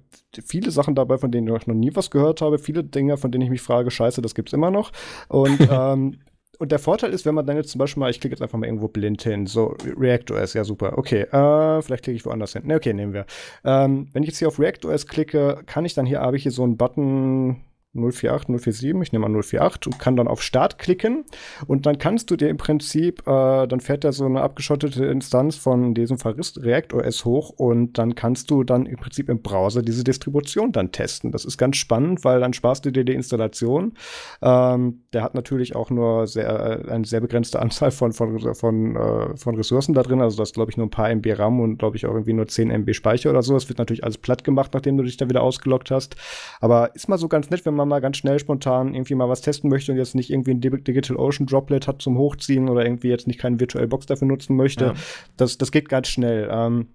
viele 0.45 0.71
Sachen 0.71 0.95
dabei, 0.95 1.19
von 1.19 1.31
denen 1.31 1.55
ich 1.55 1.67
noch 1.67 1.75
nie 1.75 1.95
was 1.95 2.11
gehört 2.11 2.41
habe, 2.41 2.59
viele 2.59 2.85
Dinge, 2.85 3.17
von 3.17 3.31
denen 3.31 3.43
ich 3.43 3.51
mich 3.51 3.63
frage, 3.63 3.91
scheiße, 3.91 4.23
das 4.23 4.35
gibt's 4.35 4.53
immer 4.53 4.71
noch. 4.71 4.93
Und 5.29 5.59
ähm, 5.71 6.19
und 6.61 6.73
der 6.73 6.79
Vorteil 6.79 7.15
ist, 7.15 7.25
wenn 7.25 7.35
man 7.35 7.47
dann 7.47 7.57
jetzt 7.57 7.71
zum 7.71 7.79
Beispiel 7.79 8.01
mal, 8.01 8.11
ich 8.11 8.21
klicke 8.21 8.35
jetzt 8.35 8.43
einfach 8.43 8.59
mal 8.59 8.67
irgendwo 8.67 8.87
blind 8.87 9.23
hin, 9.23 9.47
so 9.47 9.75
ReactOS, 9.97 10.53
ja 10.53 10.63
super, 10.63 10.99
okay, 10.99 11.23
äh, 11.23 11.81
vielleicht 11.81 12.05
klicke 12.05 12.17
ich 12.17 12.27
woanders 12.27 12.53
hin. 12.53 12.67
Ne, 12.67 12.75
okay, 12.75 12.93
nehmen 12.93 13.15
wir. 13.15 13.25
Ähm, 13.65 14.09
wenn 14.13 14.23
ich 14.23 14.29
jetzt 14.29 14.41
hier 14.41 14.49
auf 14.49 14.59
ReactOS 14.59 15.07
klicke, 15.07 15.63
kann 15.65 15.87
ich 15.87 15.95
dann 15.95 16.05
hier, 16.05 16.21
habe 16.21 16.37
ich 16.37 16.43
hier 16.43 16.53
so 16.53 16.63
einen 16.63 16.77
Button, 16.77 17.63
048, 17.95 18.47
047, 18.47 19.03
ich 19.03 19.13
nehme 19.13 19.27
an 19.27 19.35
048 19.35 19.87
und 19.87 19.99
kann 19.99 20.15
dann 20.15 20.29
auf 20.29 20.43
Start 20.43 20.79
klicken 20.79 21.25
und 21.67 21.87
dann 21.87 21.99
kannst 21.99 22.31
du 22.31 22.37
dir 22.37 22.49
im 22.49 22.57
Prinzip, 22.57 23.27
äh, 23.27 23.67
dann 23.67 23.81
fährt 23.81 24.05
da 24.05 24.13
so 24.13 24.27
eine 24.27 24.43
abgeschottete 24.43 25.07
Instanz 25.07 25.57
von 25.57 25.93
diesem 25.95 26.17
Fall 26.19 26.37
React 26.59 26.95
OS 26.95 27.25
hoch 27.25 27.51
und 27.51 27.99
dann 27.99 28.15
kannst 28.15 28.51
du 28.51 28.63
dann 28.63 28.87
im 28.87 28.97
Prinzip 28.97 29.29
im 29.29 29.43
Browser 29.43 29.83
diese 29.83 30.05
Distribution 30.05 30.71
dann 30.71 30.93
testen. 30.93 31.33
Das 31.33 31.45
ist 31.45 31.59
ganz 31.59 31.77
spannend, 31.79 32.25
weil 32.25 32.39
dann 32.39 32.53
sparst 32.53 32.87
du 32.87 32.93
dir 32.93 33.05
die 33.05 33.15
Installation. 33.15 33.95
Ähm, 34.41 35.03
der 35.13 35.23
hat 35.25 35.35
natürlich 35.35 35.75
auch 35.75 35.91
nur 35.91 36.29
sehr, 36.29 36.89
eine 36.89 37.05
sehr 37.05 37.21
begrenzte 37.21 37.59
Anzahl 37.61 37.91
von, 37.91 38.13
von, 38.13 38.55
von, 38.55 38.97
äh, 38.97 39.37
von 39.37 39.57
Ressourcen 39.57 39.95
da 39.95 40.03
drin, 40.03 40.21
also 40.21 40.37
das 40.37 40.53
glaube 40.53 40.71
ich 40.71 40.77
nur 40.77 40.87
ein 40.87 40.91
paar 40.91 41.11
MB 41.11 41.27
RAM 41.39 41.59
und 41.59 41.79
glaube 41.79 41.97
ich 41.97 42.07
auch 42.07 42.13
irgendwie 42.13 42.35
nur 42.35 42.47
10 42.47 42.71
MB 42.71 42.95
Speicher 42.95 43.31
oder 43.31 43.43
so. 43.43 43.55
Das 43.55 43.69
wird 43.69 43.79
natürlich 43.79 44.05
alles 44.05 44.19
platt 44.19 44.45
gemacht, 44.45 44.75
nachdem 44.75 44.97
du 44.97 45.03
dich 45.03 45.17
da 45.17 45.29
wieder 45.29 45.43
ausgeloggt 45.43 45.91
hast. 45.91 46.15
Aber 46.61 46.95
ist 46.95 47.09
mal 47.09 47.19
so 47.19 47.27
ganz 47.27 47.51
nett, 47.51 47.67
wenn 47.67 47.75
man 47.75 47.80
man 47.81 47.89
mal 47.89 48.01
ganz 48.01 48.17
schnell 48.17 48.39
spontan 48.39 48.95
irgendwie 48.95 49.15
mal 49.15 49.29
was 49.29 49.41
testen 49.41 49.71
möchte 49.71 49.93
und 49.93 49.99
jetzt 49.99 50.15
nicht 50.15 50.31
irgendwie 50.31 50.53
ein 50.53 50.61
Digital 50.61 51.17
Ocean 51.17 51.47
Droplet 51.47 51.89
hat 51.89 52.03
zum 52.03 52.17
Hochziehen 52.19 52.69
oder 52.69 52.85
irgendwie 52.85 53.09
jetzt 53.09 53.27
nicht 53.27 53.41
keine 53.41 53.59
Virtual 53.59 53.87
Box 53.89 54.07
dafür 54.07 54.29
nutzen 54.29 54.57
möchte, 54.57 54.85
ja. 54.85 54.95
das, 55.37 55.59
das 55.59 55.73
geht 55.73 55.89
ganz 55.89 56.09
schnell. 56.09 56.49
Ähm, 56.51 56.89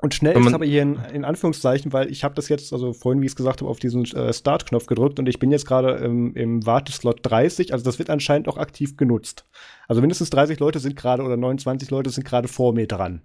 und 0.00 0.14
schnell 0.14 0.36
ist 0.36 0.54
aber 0.54 0.64
hier 0.64 0.82
in, 0.82 0.96
in, 1.12 1.24
Anführungszeichen, 1.24 1.92
weil 1.92 2.08
ich 2.08 2.22
habe 2.22 2.34
das 2.34 2.48
jetzt, 2.48 2.72
also 2.72 2.92
vorhin, 2.92 3.20
wie 3.20 3.26
ich 3.26 3.32
es 3.32 3.36
gesagt 3.36 3.60
habe, 3.60 3.70
auf 3.70 3.80
diesen 3.80 4.04
äh, 4.04 4.32
Start-Knopf 4.32 4.86
gedrückt 4.86 5.18
und 5.18 5.28
ich 5.28 5.40
bin 5.40 5.50
jetzt 5.50 5.66
gerade 5.66 5.96
im, 6.04 6.34
im 6.34 6.64
Warteslot 6.64 7.18
30, 7.22 7.72
also 7.72 7.84
das 7.84 7.98
wird 7.98 8.08
anscheinend 8.08 8.48
auch 8.48 8.58
aktiv 8.58 8.96
genutzt. 8.96 9.44
Also 9.88 10.00
mindestens 10.00 10.30
30 10.30 10.60
Leute 10.60 10.78
sind 10.78 10.94
gerade 10.94 11.24
oder 11.24 11.36
29 11.36 11.90
Leute 11.90 12.10
sind 12.10 12.24
gerade 12.24 12.46
vor 12.46 12.72
mir 12.72 12.86
dran. 12.86 13.22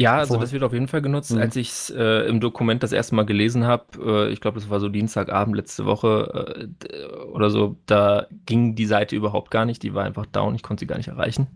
Ja, 0.00 0.16
also 0.16 0.36
das 0.36 0.52
wird 0.52 0.64
auf 0.64 0.72
jeden 0.72 0.88
Fall 0.88 1.02
genutzt. 1.02 1.32
Mhm. 1.32 1.40
Als 1.40 1.54
ich 1.56 1.68
es 1.68 1.90
äh, 1.90 2.26
im 2.26 2.40
Dokument 2.40 2.82
das 2.82 2.92
erste 2.92 3.14
Mal 3.14 3.26
gelesen 3.26 3.64
habe, 3.64 3.84
äh, 4.28 4.32
ich 4.32 4.40
glaube, 4.40 4.58
das 4.58 4.70
war 4.70 4.80
so 4.80 4.88
Dienstagabend 4.88 5.54
letzte 5.56 5.84
Woche 5.84 6.68
äh, 6.90 7.06
oder 7.26 7.50
so, 7.50 7.76
da 7.86 8.26
ging 8.46 8.74
die 8.74 8.86
Seite 8.86 9.14
überhaupt 9.14 9.50
gar 9.50 9.64
nicht. 9.64 9.82
Die 9.82 9.94
war 9.94 10.04
einfach 10.04 10.26
down, 10.26 10.54
ich 10.54 10.62
konnte 10.62 10.80
sie 10.80 10.86
gar 10.86 10.96
nicht 10.96 11.08
erreichen. 11.08 11.46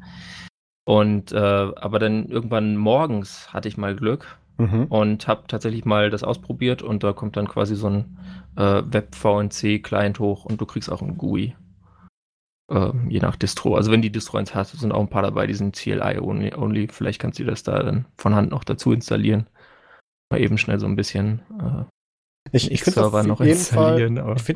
Und 0.84 1.32
äh, 1.32 1.36
aber 1.36 1.98
dann 1.98 2.28
irgendwann 2.28 2.76
morgens 2.76 3.52
hatte 3.52 3.68
ich 3.68 3.76
mal 3.76 3.96
Glück 3.96 4.38
mhm. 4.58 4.84
und 4.84 5.26
habe 5.26 5.44
tatsächlich 5.48 5.84
mal 5.84 6.10
das 6.10 6.22
ausprobiert 6.22 6.82
und 6.82 7.02
da 7.02 7.12
kommt 7.12 7.36
dann 7.36 7.48
quasi 7.48 7.74
so 7.74 7.88
ein 7.88 8.18
äh, 8.56 8.82
Web-VNC-Client 8.86 10.20
hoch 10.20 10.44
und 10.44 10.60
du 10.60 10.66
kriegst 10.66 10.90
auch 10.92 11.02
ein 11.02 11.18
GUI. 11.18 11.56
Äh, 12.68 12.92
je 13.08 13.20
nach 13.20 13.36
Distro. 13.36 13.76
Also 13.76 13.90
wenn 13.92 14.02
die 14.02 14.10
Distro 14.10 14.38
eins 14.38 14.54
hat, 14.54 14.68
sind 14.68 14.92
auch 14.92 15.00
ein 15.00 15.10
paar 15.10 15.22
dabei, 15.22 15.46
die 15.46 15.54
sind 15.54 15.76
CLI 15.76 16.18
only. 16.18 16.88
Vielleicht 16.90 17.20
kannst 17.20 17.38
du 17.38 17.44
das 17.44 17.62
da 17.62 17.82
dann 17.82 18.06
von 18.16 18.34
Hand 18.34 18.50
noch 18.50 18.64
dazu 18.64 18.92
installieren. 18.92 19.48
Mal 20.30 20.40
eben 20.40 20.58
schnell 20.58 20.80
so 20.80 20.86
ein 20.86 20.96
bisschen 20.96 21.42
äh, 21.60 21.84
ich, 22.52 22.70
ich 22.70 22.82
finde 22.82 23.00
es 23.00 23.06
auf, 23.06 23.14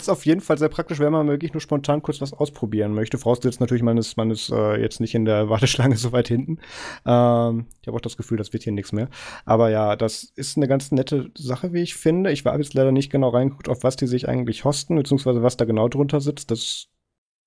auf 0.08 0.24
jeden 0.24 0.40
Fall 0.40 0.58
sehr 0.58 0.68
praktisch, 0.68 0.98
wenn 1.00 1.12
man 1.12 1.28
wirklich 1.28 1.52
nur 1.52 1.60
spontan 1.60 2.02
kurz 2.02 2.20
was 2.20 2.32
ausprobieren 2.32 2.94
möchte. 2.94 3.18
Vorausgesetzt 3.18 3.60
natürlich, 3.60 3.82
man 3.82 3.98
ist, 3.98 4.16
man 4.16 4.30
ist 4.30 4.50
äh, 4.50 4.80
jetzt 4.80 5.00
nicht 5.00 5.14
in 5.14 5.24
der 5.24 5.48
Warteschlange 5.50 5.96
so 5.96 6.12
weit 6.12 6.28
hinten. 6.28 6.58
Ähm, 7.04 7.66
ich 7.80 7.88
habe 7.88 7.96
auch 7.96 8.00
das 8.00 8.16
Gefühl, 8.16 8.38
das 8.38 8.52
wird 8.52 8.62
hier 8.62 8.72
nichts 8.72 8.92
mehr. 8.92 9.08
Aber 9.44 9.70
ja, 9.70 9.96
das 9.96 10.24
ist 10.36 10.56
eine 10.56 10.68
ganz 10.68 10.92
nette 10.92 11.30
Sache, 11.36 11.72
wie 11.72 11.82
ich 11.82 11.94
finde. 11.94 12.30
Ich 12.32 12.44
war 12.44 12.56
jetzt 12.58 12.74
leider 12.74 12.92
nicht 12.92 13.10
genau 13.10 13.30
reingeguckt, 13.30 13.68
auf 13.68 13.82
was 13.82 13.96
die 13.96 14.06
sich 14.06 14.28
eigentlich 14.28 14.64
hosten, 14.64 14.96
beziehungsweise 14.96 15.42
was 15.42 15.56
da 15.56 15.64
genau 15.64 15.88
drunter 15.88 16.20
sitzt. 16.20 16.50
Das 16.50 16.86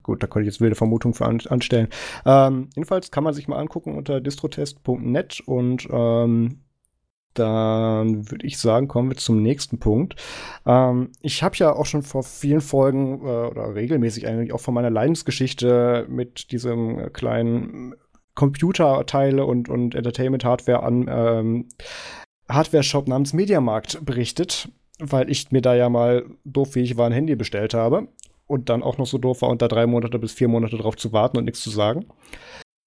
Gut, 0.04 0.22
da 0.22 0.26
könnte 0.26 0.46
ich 0.46 0.54
jetzt 0.54 0.60
wilde 0.60 0.76
Vermutungen 0.76 1.14
für 1.14 1.24
an, 1.24 1.40
anstellen. 1.48 1.88
Ähm, 2.24 2.68
jedenfalls 2.76 3.10
kann 3.10 3.24
man 3.24 3.34
sich 3.34 3.48
mal 3.48 3.58
angucken 3.58 3.96
unter 3.96 4.20
distrotest.net 4.20 5.40
und 5.46 5.88
ähm, 5.90 6.60
dann 7.32 8.30
würde 8.30 8.46
ich 8.46 8.58
sagen, 8.58 8.86
kommen 8.86 9.10
wir 9.10 9.16
zum 9.16 9.42
nächsten 9.42 9.78
Punkt. 9.78 10.14
Ähm, 10.66 11.10
ich 11.22 11.42
habe 11.42 11.56
ja 11.56 11.72
auch 11.72 11.86
schon 11.86 12.02
vor 12.02 12.22
vielen 12.22 12.60
Folgen 12.60 13.20
äh, 13.22 13.48
oder 13.48 13.74
regelmäßig 13.74 14.28
eigentlich 14.28 14.52
auch 14.52 14.60
von 14.60 14.74
meiner 14.74 14.90
Leidensgeschichte 14.90 16.06
mit 16.08 16.52
diesem 16.52 17.12
kleinen 17.12 17.94
Computerteile 18.34 19.46
und, 19.46 19.70
und 19.70 19.94
Entertainment-Hardware 19.94 20.82
an 20.82 21.06
ähm, 21.08 21.68
Hardware-Shop 22.48 23.08
namens 23.08 23.32
Mediamarkt 23.32 24.04
berichtet, 24.04 24.68
weil 24.98 25.30
ich 25.30 25.50
mir 25.50 25.62
da 25.62 25.74
ja 25.74 25.88
mal 25.88 26.26
doof 26.44 26.74
wie 26.74 26.80
ich 26.80 26.98
war 26.98 27.06
ein 27.06 27.12
Handy 27.12 27.36
bestellt 27.36 27.72
habe 27.72 28.08
und 28.46 28.68
dann 28.68 28.82
auch 28.82 28.98
noch 28.98 29.06
so 29.06 29.18
doof 29.18 29.42
war 29.42 29.48
und 29.48 29.62
da 29.62 29.68
drei 29.68 29.86
Monate 29.86 30.18
bis 30.18 30.32
vier 30.32 30.48
Monate 30.48 30.76
drauf 30.76 30.96
zu 30.96 31.12
warten 31.12 31.38
und 31.38 31.44
nichts 31.44 31.62
zu 31.62 31.70
sagen. 31.70 32.06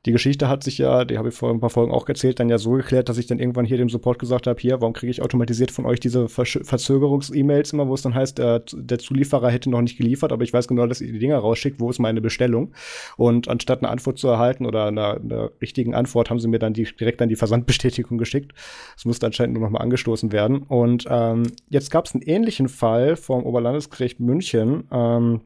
Die 0.07 0.13
Geschichte 0.13 0.47
hat 0.47 0.63
sich 0.63 0.77
ja, 0.77 1.03
die 1.03 1.17
habe 1.17 1.29
ich 1.29 1.35
vor 1.35 1.51
ein 1.51 1.59
paar 1.59 1.69
Folgen 1.69 1.91
auch 1.91 2.07
erzählt, 2.07 2.39
dann 2.39 2.47
ja 2.47 2.57
so 2.57 2.71
geklärt, 2.71 3.09
dass 3.09 3.17
ich 3.17 3.27
dann 3.27 3.39
irgendwann 3.39 3.65
hier 3.65 3.77
dem 3.77 3.89
Support 3.89 4.19
gesagt 4.19 4.47
habe, 4.47 4.59
hier, 4.59 4.79
warum 4.79 4.93
kriege 4.93 5.11
ich 5.11 5.21
automatisiert 5.21 5.69
von 5.69 5.85
euch 5.85 5.99
diese 5.99 6.29
Verzögerungs-E-Mails 6.29 7.73
immer, 7.73 7.89
wo 7.89 7.93
es 7.93 8.03
dann 8.03 8.15
heißt, 8.15 8.37
der, 8.37 8.63
der 8.73 8.99
Zulieferer 8.99 9.49
hätte 9.49 9.69
noch 9.69 9.81
nicht 9.81 9.97
geliefert, 9.97 10.31
aber 10.31 10.43
ich 10.43 10.53
weiß 10.53 10.69
genau, 10.69 10.87
dass 10.87 11.01
ihr 11.01 11.11
die 11.11 11.19
Dinger 11.19 11.37
rausschickt, 11.37 11.81
wo 11.81 11.89
ist 11.89 11.99
meine 11.99 12.21
Bestellung? 12.21 12.71
Und 13.17 13.49
anstatt 13.49 13.79
eine 13.79 13.89
Antwort 13.89 14.17
zu 14.17 14.29
erhalten 14.29 14.65
oder 14.65 14.85
einer, 14.85 15.19
einer 15.19 15.51
richtigen 15.61 15.93
Antwort, 15.93 16.29
haben 16.29 16.39
sie 16.39 16.47
mir 16.47 16.59
dann 16.59 16.73
die, 16.73 16.85
direkt 16.85 17.19
dann 17.19 17.27
die 17.27 17.35
Versandbestätigung 17.35 18.17
geschickt. 18.17 18.53
Es 18.95 19.03
musste 19.03 19.25
anscheinend 19.25 19.55
nur 19.55 19.63
noch 19.63 19.71
mal 19.71 19.81
angestoßen 19.81 20.31
werden. 20.31 20.59
Und 20.59 21.05
ähm, 21.09 21.47
jetzt 21.69 21.91
gab 21.91 22.05
es 22.05 22.13
einen 22.13 22.23
ähnlichen 22.23 22.69
Fall 22.69 23.17
vom 23.17 23.43
Oberlandesgericht 23.43 24.21
München. 24.21 24.85
Ähm, 24.89 25.41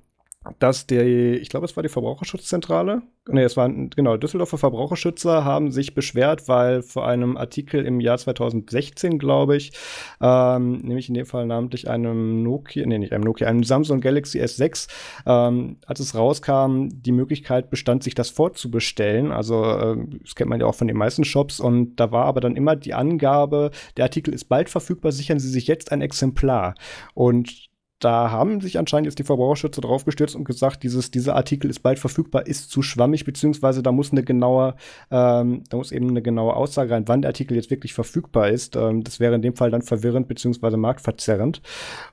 dass 0.57 0.87
die, 0.87 1.35
ich 1.35 1.49
glaube, 1.49 1.65
es 1.65 1.75
war 1.75 1.83
die 1.83 1.89
Verbraucherschutzzentrale, 1.89 3.03
nee, 3.29 3.43
es 3.43 3.57
waren, 3.57 3.91
genau, 3.91 4.17
Düsseldorfer 4.17 4.57
Verbraucherschützer 4.57 5.45
haben 5.45 5.69
sich 5.69 5.93
beschwert, 5.93 6.47
weil 6.47 6.81
vor 6.81 7.07
einem 7.07 7.37
Artikel 7.37 7.85
im 7.85 7.99
Jahr 7.99 8.17
2016, 8.17 9.19
glaube 9.19 9.55
ich, 9.55 9.71
ähm, 10.19 10.79
nämlich 10.79 11.09
in 11.09 11.13
dem 11.13 11.27
Fall 11.27 11.45
namentlich 11.45 11.87
einem 11.87 12.41
Nokia, 12.41 12.87
nee, 12.87 12.97
nicht 12.97 13.13
einem 13.13 13.23
Nokia, 13.23 13.47
einem 13.47 13.63
Samsung 13.63 14.01
Galaxy 14.01 14.41
S6, 14.41 14.87
ähm, 15.27 15.77
als 15.85 15.99
es 15.99 16.15
rauskam, 16.15 16.89
die 16.91 17.11
Möglichkeit 17.11 17.69
bestand, 17.69 18.01
sich 18.01 18.15
das 18.15 18.31
vorzubestellen. 18.31 19.31
Also, 19.31 19.63
äh, 19.63 19.97
das 20.23 20.33
kennt 20.33 20.49
man 20.49 20.59
ja 20.59 20.65
auch 20.65 20.75
von 20.75 20.87
den 20.87 20.97
meisten 20.97 21.23
Shops 21.23 21.59
und 21.59 21.97
da 21.97 22.11
war 22.11 22.25
aber 22.25 22.41
dann 22.41 22.55
immer 22.55 22.75
die 22.75 22.95
Angabe, 22.95 23.69
der 23.95 24.05
Artikel 24.05 24.33
ist 24.33 24.45
bald 24.45 24.69
verfügbar, 24.69 25.11
sichern 25.11 25.39
Sie 25.39 25.49
sich 25.49 25.67
jetzt 25.67 25.91
ein 25.91 26.01
Exemplar. 26.01 26.73
Und 27.13 27.70
da 28.01 28.31
haben 28.31 28.61
sich 28.61 28.79
anscheinend 28.79 29.05
jetzt 29.05 29.19
die 29.19 29.23
Verbraucherschützer 29.23 29.81
drauf 29.81 30.05
gestürzt 30.05 30.35
und 30.35 30.43
gesagt, 30.43 30.83
dieses, 30.83 31.11
dieser 31.11 31.35
Artikel 31.35 31.69
ist 31.69 31.79
bald 31.79 31.99
verfügbar, 31.99 32.47
ist 32.47 32.71
zu 32.71 32.81
schwammig, 32.81 33.25
beziehungsweise 33.25 33.83
da 33.83 33.91
muss 33.91 34.11
eine 34.11 34.23
genaue, 34.23 34.75
ähm, 35.11 35.63
da 35.69 35.77
muss 35.77 35.91
eben 35.91 36.09
eine 36.09 36.21
genaue 36.21 36.55
Aussage 36.55 36.91
rein, 36.91 37.07
wann 37.07 37.21
der 37.21 37.29
Artikel 37.29 37.55
jetzt 37.55 37.69
wirklich 37.69 37.93
verfügbar 37.93 38.49
ist. 38.49 38.75
Ähm, 38.75 39.03
das 39.03 39.19
wäre 39.19 39.35
in 39.35 39.41
dem 39.41 39.55
Fall 39.55 39.71
dann 39.71 39.83
verwirrend, 39.83 40.27
beziehungsweise 40.27 40.77
marktverzerrend. 40.77 41.61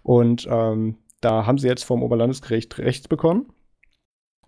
Und 0.03 0.47
ähm, 0.51 0.97
da 1.21 1.47
haben 1.47 1.59
sie 1.59 1.69
jetzt 1.69 1.85
vom 1.85 2.03
Oberlandesgericht 2.03 2.79
Recht 2.79 3.09
bekommen 3.09 3.47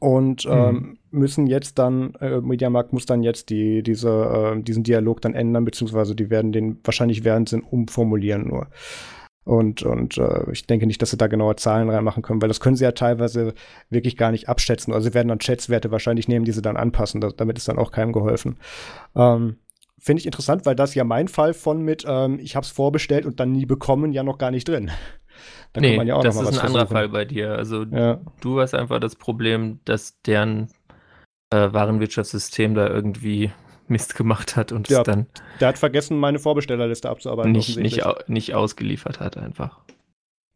und 0.01 0.47
mhm. 0.47 0.53
ähm, 0.53 0.99
müssen 1.11 1.47
jetzt 1.47 1.79
dann, 1.79 2.15
äh, 2.21 2.41
Mediamarkt 2.41 2.93
muss 2.93 3.07
dann 3.07 3.23
jetzt 3.23 3.51
die, 3.51 3.83
diese, 3.83 4.55
äh, 4.57 4.63
diesen 4.63 4.83
Dialog 4.83 5.21
dann 5.21 5.35
ändern, 5.35 5.65
beziehungsweise 5.65 6.15
die 6.15 6.31
werden 6.31 6.53
den 6.53 6.79
wahrscheinlich 6.85 7.25
während 7.25 7.49
Sinn 7.49 7.63
umformulieren 7.63 8.49
nur. 8.49 8.69
Und, 9.45 9.83
und 9.83 10.19
äh, 10.19 10.51
ich 10.53 10.67
denke 10.67 10.87
nicht, 10.87 11.01
dass 11.01 11.11
sie 11.11 11.17
da 11.17 11.27
genaue 11.27 11.57
Zahlen 11.57 11.89
reinmachen 11.89 12.23
können, 12.23 12.43
weil 12.43 12.49
das 12.49 12.61
können 12.61 12.77
sie 12.77 12.85
ja 12.85 12.93
teilweise 12.93 13.55
wirklich 13.89 14.17
gar 14.17 14.31
nicht 14.31 14.49
abschätzen. 14.49 14.93
Also 14.93 15.09
sie 15.09 15.15
werden 15.15 15.29
dann 15.29 15.41
Schätzwerte 15.41 15.91
wahrscheinlich 15.91 16.29
nehmen, 16.29 16.45
die 16.45 16.53
sie 16.53 16.63
dann 16.63 16.77
anpassen. 16.77 17.21
Da, 17.21 17.31
damit 17.35 17.57
ist 17.57 17.69
dann 17.69 17.79
auch 17.79 17.91
keinem 17.91 18.13
geholfen. 18.13 18.59
Ähm, 19.17 19.57
Finde 19.99 20.21
ich 20.21 20.27
interessant, 20.27 20.65
weil 20.67 20.77
das 20.77 20.95
ja 20.95 21.05
mein 21.05 21.29
Fall 21.29 21.53
von 21.53 21.83
mit, 21.83 22.05
ähm, 22.07 22.39
ich 22.41 22.57
habe 22.57 22.65
es 22.65 22.71
vorbestellt 22.71 23.27
und 23.27 23.41
dann 23.41 23.53
nie 23.53 23.67
bekommen, 23.67 24.13
ja 24.13 24.23
noch 24.23 24.39
gar 24.39 24.51
nicht 24.51 24.69
drin. 24.69 24.91
Da 25.73 25.81
nee, 25.81 26.03
ja 26.03 26.21
das 26.21 26.41
ist 26.41 26.59
ein 26.59 26.67
anderer 26.67 26.87
Fall 26.87 27.09
bei 27.09 27.25
dir. 27.25 27.53
Also 27.53 27.85
ja. 27.85 28.21
du 28.41 28.61
hast 28.61 28.75
einfach 28.75 28.99
das 28.99 29.15
Problem, 29.15 29.81
dass 29.85 30.21
deren 30.23 30.69
äh, 31.51 31.73
Warenwirtschaftssystem 31.73 32.75
da 32.75 32.89
irgendwie 32.89 33.53
Mist 33.91 34.15
gemacht 34.15 34.57
hat 34.57 34.73
und 34.73 34.89
ja, 34.89 35.01
es 35.01 35.05
dann. 35.05 35.27
Der 35.61 35.69
hat 35.69 35.79
vergessen, 35.79 36.19
meine 36.19 36.39
Vorbestellerliste 36.39 37.09
abzuarbeiten. 37.09 37.53
Nicht, 37.53 37.77
nicht, 37.77 38.03
nicht 38.29 38.55
ausgeliefert 38.55 39.21
hat 39.21 39.37
einfach. 39.37 39.81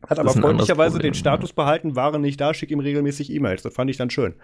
Hat 0.08 0.18
aber 0.18 0.30
freundlicherweise 0.30 0.98
den 0.98 1.14
Status 1.14 1.52
behalten, 1.52 1.96
Ware 1.96 2.18
nicht 2.18 2.40
da, 2.40 2.52
schick 2.54 2.70
ihm 2.70 2.80
regelmäßig 2.80 3.30
E-Mails. 3.30 3.62
Das 3.62 3.74
fand 3.74 3.90
ich 3.90 3.96
dann 3.96 4.10
schön. 4.10 4.34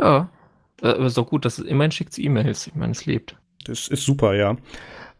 Ja, 0.00 0.30
aber 0.80 1.06
ist 1.06 1.16
doch 1.16 1.28
gut, 1.28 1.44
dass 1.44 1.58
immerhin 1.58 1.92
schickt 1.92 2.18
E-Mails. 2.18 2.66
Ich 2.66 2.74
meine, 2.74 2.92
es 2.92 3.06
lebt. 3.06 3.36
Das 3.64 3.88
ist 3.88 4.04
super, 4.04 4.34
ja. 4.34 4.56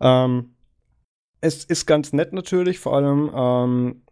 Ähm, 0.00 0.54
es 1.40 1.64
ist 1.64 1.86
ganz 1.86 2.12
nett 2.12 2.32
natürlich, 2.32 2.78
vor 2.78 2.96
allem 2.96 3.30
ähm, 3.34 4.02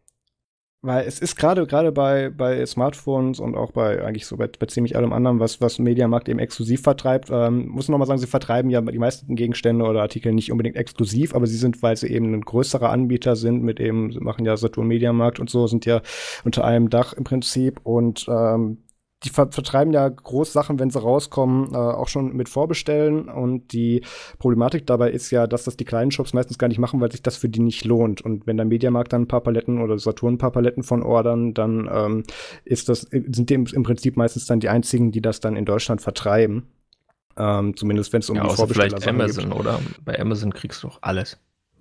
weil 0.80 1.06
es 1.06 1.18
ist 1.18 1.36
gerade 1.36 1.66
gerade 1.66 1.90
bei 1.90 2.30
bei 2.30 2.64
Smartphones 2.64 3.40
und 3.40 3.56
auch 3.56 3.72
bei 3.72 4.04
eigentlich 4.04 4.26
so 4.26 4.36
bei, 4.36 4.46
bei 4.46 4.66
ziemlich 4.66 4.96
allem 4.96 5.12
anderen, 5.12 5.40
was 5.40 5.60
was 5.60 5.78
Mediamarkt 5.78 6.28
eben 6.28 6.38
exklusiv 6.38 6.82
vertreibt, 6.82 7.30
ähm, 7.30 7.68
muss 7.68 7.88
noch 7.88 7.98
mal 7.98 8.06
sagen, 8.06 8.20
sie 8.20 8.26
vertreiben 8.26 8.70
ja 8.70 8.80
die 8.80 8.98
meisten 8.98 9.34
Gegenstände 9.34 9.84
oder 9.84 10.02
Artikel 10.02 10.32
nicht 10.32 10.52
unbedingt 10.52 10.76
exklusiv, 10.76 11.34
aber 11.34 11.46
sie 11.46 11.56
sind, 11.56 11.82
weil 11.82 11.96
sie 11.96 12.08
eben 12.08 12.32
ein 12.32 12.42
größerer 12.42 12.90
Anbieter 12.90 13.34
sind, 13.34 13.62
mit 13.62 13.80
eben 13.80 14.12
sie 14.12 14.20
machen 14.20 14.44
ja 14.44 14.56
Saturn 14.56 14.86
Mediamarkt 14.86 15.40
und 15.40 15.50
so, 15.50 15.66
sind 15.66 15.84
ja 15.84 16.00
unter 16.44 16.64
einem 16.64 16.90
Dach 16.90 17.12
im 17.12 17.24
Prinzip 17.24 17.80
und 17.82 18.26
ähm, 18.28 18.78
die 19.24 19.30
ver 19.30 19.50
vertreiben 19.50 19.92
ja 19.92 20.08
Großsachen, 20.08 20.78
wenn 20.78 20.90
sie 20.90 21.00
rauskommen, 21.00 21.72
äh, 21.72 21.76
auch 21.76 22.08
schon 22.08 22.36
mit 22.36 22.48
Vorbestellen. 22.48 23.28
Und 23.28 23.72
die 23.72 24.02
Problematik 24.38 24.86
dabei 24.86 25.10
ist 25.10 25.30
ja, 25.30 25.46
dass 25.46 25.64
das 25.64 25.76
die 25.76 25.84
kleinen 25.84 26.10
Shops 26.10 26.34
meistens 26.34 26.58
gar 26.58 26.68
nicht 26.68 26.78
machen, 26.78 27.00
weil 27.00 27.10
sich 27.10 27.22
das 27.22 27.36
für 27.36 27.48
die 27.48 27.60
nicht 27.60 27.84
lohnt. 27.84 28.20
Und 28.20 28.46
wenn 28.46 28.56
der 28.56 28.66
Mediamarkt 28.66 29.12
dann 29.12 29.22
ein 29.22 29.28
paar 29.28 29.40
Paletten 29.40 29.80
oder 29.80 29.98
Saturn 29.98 30.34
ein 30.34 30.38
paar 30.38 30.52
Paletten 30.52 30.84
von 30.84 31.02
ordern, 31.02 31.52
dann 31.52 31.88
ähm, 31.92 32.22
ist 32.64 32.88
das, 32.88 33.00
sind 33.10 33.50
die 33.50 33.54
im, 33.54 33.66
im, 33.66 33.82
Prinzip 33.82 34.16
meistens 34.16 34.46
dann 34.46 34.60
die 34.60 34.68
einzigen, 34.68 35.10
die 35.10 35.20
das 35.20 35.40
dann 35.40 35.56
in 35.56 35.64
Deutschland 35.64 36.00
vertreiben. 36.00 36.68
Ähm, 37.36 37.76
zumindest 37.76 38.12
wenn 38.12 38.20
es 38.20 38.30
um 38.30 38.36
ja, 38.36 38.46
die 38.46 38.54
Vorbesteller 38.54 39.00
vielleicht 39.00 39.08
Amazon, 39.08 39.50
geht. 39.50 39.58
oder? 39.58 39.80
Bei 40.04 40.18
Amazon 40.18 40.52
kriegst 40.52 40.82
du 40.82 40.88
doch 40.88 40.98
alles. 41.02 41.38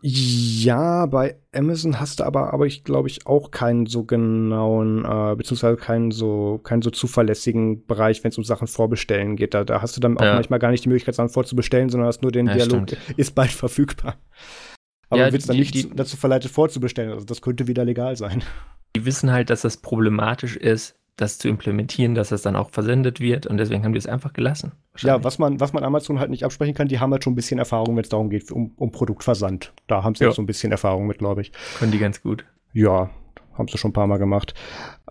Ja, 0.10 1.06
bei 1.06 1.36
Amazon 1.54 2.00
hast 2.00 2.22
du 2.22 2.24
aber, 2.24 2.54
aber 2.54 2.66
ich 2.66 2.86
glaube 2.86 3.10
ich 3.10 3.28
auch 3.28 3.52
keinen 3.52 3.88
so 3.88 4.06
genauen, 4.06 5.04
äh, 5.04 5.36
beziehungsweise 5.36 5.76
keinen 5.76 6.12
so, 6.12 6.62
keinen 6.64 6.82
so 6.82 6.92
zuverlässigen 6.92 7.86
Bereich, 7.86 8.24
wenn 8.24 8.30
es 8.30 8.38
um 8.38 8.46
Sachen 8.46 8.68
vorbestellen 8.68 9.36
geht. 9.36 9.54
Da, 9.54 9.66
da 9.66 9.82
hast 9.82 9.98
du 9.98 10.00
dann 10.00 10.18
auch 10.18 10.24
ja. 10.24 10.36
manchmal 10.36 10.60
gar 10.60 10.72
nicht 10.72 10.86
die 10.86 10.88
Möglichkeit, 10.88 11.16
Sachen 11.16 11.28
vorzubestellen, 11.28 11.90
sondern 11.90 12.08
hast 12.08 12.22
nur 12.22 12.32
den 12.32 12.48
ja, 12.48 12.54
Dialog, 12.54 12.90
stimmt. 12.90 12.98
ist 13.18 13.36
bald 13.36 13.52
verfügbar. 13.52 14.16
Aber 15.10 15.20
ja, 15.20 15.28
du 15.28 15.34
willst 15.34 15.50
dann 15.50 15.58
nicht 15.58 15.74
die, 15.74 15.90
dazu 15.94 16.16
verleitet 16.16 16.52
vorzubestellen. 16.52 17.12
Also 17.12 17.26
das 17.26 17.42
könnte 17.42 17.68
wieder 17.68 17.84
legal 17.84 18.16
sein. 18.16 18.46
Die 18.96 19.04
wissen 19.04 19.34
halt, 19.34 19.50
dass 19.50 19.62
das 19.62 19.76
problematisch 19.76 20.56
ist, 20.56 20.96
das 21.18 21.40
zu 21.40 21.50
implementieren, 21.50 22.16
dass 22.16 22.30
das 22.30 22.44
dann 22.44 22.56
auch 22.56 22.70
versendet 22.70 23.20
wird 23.20 23.48
und 23.48 23.58
deswegen 23.58 23.84
haben 23.84 23.92
die 23.92 23.98
es 23.98 24.08
einfach 24.08 24.34
gelassen. 24.34 24.72
Ja, 25.00 25.24
was 25.24 25.40
man, 25.40 25.60
was 25.60 25.74
man 25.74 25.84
Amazon 25.84 26.20
halt 26.20 26.30
nicht 26.30 26.46
absprechen 26.46 26.76
kann, 26.76 26.88
die 26.88 27.00
haben 27.00 27.12
halt 27.12 27.24
schon 27.24 27.34
ein 27.34 27.36
bisschen 27.36 27.60
Erfahrung, 27.60 27.96
wenn 27.96 28.04
es 28.04 28.10
darum 28.10 28.30
geht, 28.30 28.52
um, 28.52 28.72
um 28.78 28.92
Produktversand. 28.92 29.74
Da 29.88 30.04
haben 30.04 30.16
sie 30.16 30.24
ja. 30.24 30.32
so 30.32 30.42
ein 30.42 30.46
bisschen 30.46 30.72
Erfahrung 30.72 31.08
mit, 31.08 31.18
glaube 31.18 31.42
ich. 31.42 31.52
Können 31.80 31.92
die 31.92 32.00
ganz 32.00 32.22
gut. 32.22 32.46
Ja, 32.74 33.10
haben 33.58 33.68
sie 33.68 33.78
schon 33.78 33.90
ein 33.90 33.94
paar 33.94 34.08
Mal 34.08 34.18
gemacht. 34.18 34.54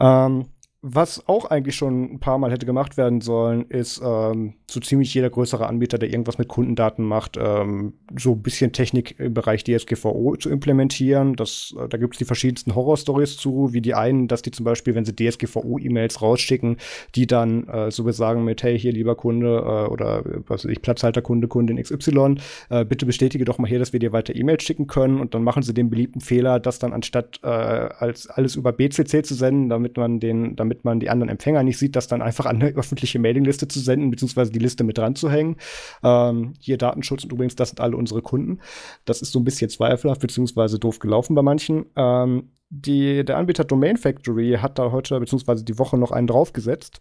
Ähm, 0.01 0.47
was 0.81 1.27
auch 1.27 1.47
eigentlich 1.47 1.75
schon 1.75 2.15
ein 2.15 2.21
paar 2.21 2.39
Mal 2.39 2.53
hätte 2.53 2.67
gemacht 2.67 2.97
werden 2.97 3.21
sollen, 3.21 3.69
ist 3.69 4.01
ähm, 4.05 4.55
so 4.69 4.81
ziemlich 4.81 5.15
jeder 5.15 5.31
größere 5.31 5.67
Anbieter, 5.67 5.97
der 5.97 6.11
irgendwas 6.11 6.39
mit 6.39 6.49
Kundendaten 6.49 7.05
macht, 7.05 7.37
ähm, 7.39 7.95
so 8.19 8.33
ein 8.33 8.43
bisschen 8.43 8.73
Technik 8.73 9.19
im 9.21 9.33
Bereich 9.33 9.63
DSGVO 9.63 10.37
zu 10.37 10.51
implementieren. 10.51 11.37
Das, 11.37 11.73
äh, 11.79 11.89
da 11.89 11.99
gibt 11.99 12.15
es 12.15 12.19
die 12.19 12.25
verschiedensten 12.25 12.75
Horrorstories 12.75 13.37
zu, 13.37 13.73
wie 13.73 13.81
die 13.81 13.95
einen, 13.95 14.27
dass 14.27 14.43
die 14.43 14.51
zum 14.51 14.65
Beispiel, 14.65 14.97
wenn 14.97 15.05
sie 15.05 15.15
DSGVO-E-Mails 15.15 16.21
rausschicken, 16.21 16.79
die 17.15 17.29
dann 17.29 17.69
äh, 17.69 17.91
so 17.93 18.11
sagen 18.11 18.45
mit, 18.45 18.63
hey, 18.63 18.79
hier 18.79 18.93
lieber 18.93 19.15
Kunde 19.15 19.59
äh, 19.59 19.91
oder 19.91 20.25
was 20.47 20.65
weiß 20.65 20.71
ich, 20.73 20.83
Platzhalterkunde, 20.83 21.47
Kundin 21.47 21.81
XY, 21.81 22.37
äh, 22.71 22.85
bitte 22.85 23.07
bestätige 23.07 23.45
doch 23.45 23.59
mal 23.59 23.69
hier, 23.69 23.79
dass 23.79 23.93
wir 23.93 24.01
dir 24.01 24.13
weiter 24.13 24.35
E-Mails 24.35 24.65
schicken 24.65 24.89
können 24.89 25.21
und 25.21 25.35
dann 25.35 25.45
machen 25.45 25.63
sie 25.63 25.75
den 25.75 25.91
beliebten 25.91 26.21
Fehler, 26.21 26.59
das 26.59 26.81
dann 26.81 26.93
anstatt 26.93 27.39
äh, 27.45 27.47
als 27.47 28.27
alles 28.29 28.57
über 28.57 28.73
BCC 28.73 29.25
zu 29.25 29.35
senden, 29.35 29.69
damit 29.69 29.97
man 29.97 30.19
den, 30.19 30.57
damit 30.57 30.85
man 30.85 30.99
die 30.99 31.09
anderen 31.09 31.29
Empfänger 31.29 31.63
nicht 31.63 31.79
sieht, 31.79 31.95
das 31.95 32.09
dann 32.09 32.23
einfach 32.23 32.47
an 32.47 32.61
eine 32.61 32.75
öffentliche 32.75 33.21
Mailingliste 33.21 33.69
zu 33.69 33.79
senden, 33.79 34.11
beziehungsweise 34.11 34.56
die 34.57 34.63
Liste 34.63 34.85
mit 34.85 34.99
dran 34.99 35.15
zu 35.15 35.31
hängen. 35.31 35.57
Ähm, 36.03 36.55
hier 36.59 36.79
Datenschutz 36.79 37.25
und 37.25 37.33
übrigens, 37.33 37.57
das 37.57 37.71
sind 37.71 37.81
alle 37.81 37.97
unsere 37.97 38.23
Kunden. 38.23 38.61
Das 39.05 39.23
ist 39.23 39.33
so 39.33 39.39
ein 39.39 39.45
bisschen 39.45 39.71
zweifelhaft, 39.71 40.21
beziehungsweise 40.21 40.79
doof 40.79 40.99
gelaufen 40.99 41.35
bei 41.35 41.43
manchen. 41.43 41.87
Ähm, 41.97 42.51
die, 42.69 43.25
der 43.25 43.37
Anbieter 43.37 43.65
Domain 43.65 43.97
Factory 43.97 44.59
hat 44.61 44.79
da 44.79 44.91
heute, 44.91 45.21
beziehungsweise 45.21 45.65
die 45.65 45.79
Woche 45.79 45.97
noch 45.97 46.11
einen 46.11 46.27
draufgesetzt. 46.27 47.01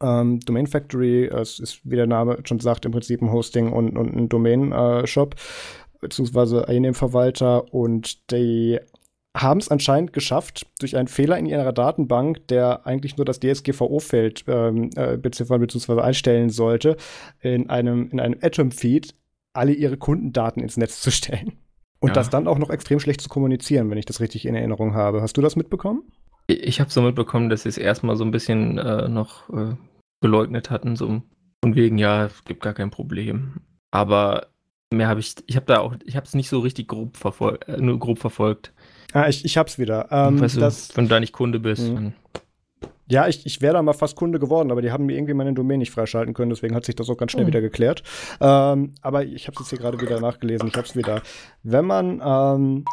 Ähm, 0.00 0.40
Domain 0.40 0.66
Factory, 0.66 1.26
es 1.26 1.58
ist, 1.58 1.80
wie 1.84 1.96
der 1.96 2.06
Name 2.06 2.38
schon 2.44 2.60
sagt, 2.60 2.84
im 2.84 2.92
Prinzip 2.92 3.22
ein 3.22 3.32
Hosting 3.32 3.72
und, 3.72 3.96
und 3.96 4.14
ein 4.14 4.28
Domain-Shop, 4.28 5.34
äh, 5.34 5.98
beziehungsweise 6.00 6.62
INAME-Verwalter 6.68 7.72
und 7.72 8.30
die 8.30 8.78
haben 9.36 9.60
es 9.60 9.68
anscheinend 9.68 10.12
geschafft, 10.12 10.66
durch 10.80 10.96
einen 10.96 11.08
Fehler 11.08 11.38
in 11.38 11.46
ihrer 11.46 11.72
Datenbank, 11.72 12.46
der 12.48 12.86
eigentlich 12.86 13.16
nur 13.16 13.24
das 13.24 13.40
DSGVO-Feld 13.40 14.44
ähm, 14.48 14.90
äh, 14.96 15.16
beziehungsweise 15.16 16.02
einstellen 16.02 16.50
sollte, 16.50 16.96
in 17.40 17.70
einem, 17.70 18.10
in 18.10 18.20
einem 18.20 18.38
Atom-Feed 18.40 19.14
alle 19.52 19.72
ihre 19.72 19.96
Kundendaten 19.96 20.62
ins 20.62 20.76
Netz 20.76 21.00
zu 21.00 21.10
stellen. 21.10 21.52
Und 22.00 22.08
ja. 22.08 22.14
das 22.14 22.30
dann 22.30 22.46
auch 22.46 22.58
noch 22.58 22.70
extrem 22.70 23.00
schlecht 23.00 23.20
zu 23.20 23.28
kommunizieren, 23.28 23.90
wenn 23.90 23.98
ich 23.98 24.06
das 24.06 24.20
richtig 24.20 24.46
in 24.46 24.54
Erinnerung 24.54 24.94
habe. 24.94 25.20
Hast 25.20 25.36
du 25.36 25.40
das 25.40 25.56
mitbekommen? 25.56 26.02
Ich 26.46 26.80
habe 26.80 26.90
so 26.90 27.02
mitbekommen, 27.02 27.50
dass 27.50 27.64
sie 27.64 27.68
es 27.68 27.78
erstmal 27.78 28.16
so 28.16 28.24
ein 28.24 28.30
bisschen 28.30 28.78
äh, 28.78 29.08
noch 29.08 29.50
äh, 29.50 29.74
geleugnet 30.20 30.70
hatten, 30.70 30.96
so 30.96 31.22
von 31.62 31.74
wegen, 31.74 31.98
ja, 31.98 32.26
es 32.26 32.44
gibt 32.44 32.62
gar 32.62 32.72
kein 32.72 32.90
Problem. 32.90 33.60
Aber 33.90 34.48
mehr 34.90 35.08
habe 35.08 35.20
ich, 35.20 35.34
ich 35.46 35.56
habe 35.56 35.66
da 35.66 35.80
auch, 35.80 35.94
ich 36.04 36.16
habe 36.16 36.24
es 36.24 36.34
nicht 36.34 36.48
so 36.48 36.60
richtig 36.60 36.88
grob 36.88 37.16
verfolgt, 37.16 37.68
äh, 37.68 37.78
nur 37.78 37.98
grob 37.98 38.18
verfolgt. 38.18 38.72
Ah, 39.12 39.28
ich, 39.28 39.44
ich 39.44 39.56
hab's 39.56 39.78
wieder. 39.78 40.08
Ähm, 40.10 40.40
weißt 40.40 40.56
du, 40.56 40.60
das, 40.60 40.96
wenn 40.96 41.04
du 41.04 41.10
da 41.10 41.20
nicht 41.20 41.32
Kunde 41.32 41.60
bist. 41.60 41.88
Mhm. 41.88 42.12
Ja, 43.10 43.26
ich, 43.26 43.46
ich 43.46 43.62
wäre 43.62 43.74
da 43.74 43.82
mal 43.82 43.94
fast 43.94 44.16
Kunde 44.16 44.38
geworden, 44.38 44.70
aber 44.70 44.82
die 44.82 44.92
haben 44.92 45.06
mir 45.06 45.14
irgendwie 45.16 45.32
meine 45.32 45.54
Domain 45.54 45.78
nicht 45.78 45.90
freischalten 45.90 46.34
können, 46.34 46.50
deswegen 46.50 46.74
hat 46.74 46.84
sich 46.84 46.94
das 46.94 47.08
auch 47.08 47.16
ganz 47.16 47.32
schnell 47.32 47.44
oh. 47.44 47.48
wieder 47.48 47.62
geklärt. 47.62 48.02
Ähm, 48.40 48.92
aber 49.00 49.24
ich 49.24 49.46
habe 49.46 49.54
es 49.54 49.60
jetzt 49.60 49.70
hier 49.70 49.78
gerade 49.78 50.00
wieder 50.00 50.20
nachgelesen, 50.20 50.68
ich 50.68 50.74
habe 50.74 50.86
es 50.86 50.94
wieder. 50.94 51.22
Wenn 51.62 51.86
man 51.86 52.20
ähm, 52.22 52.84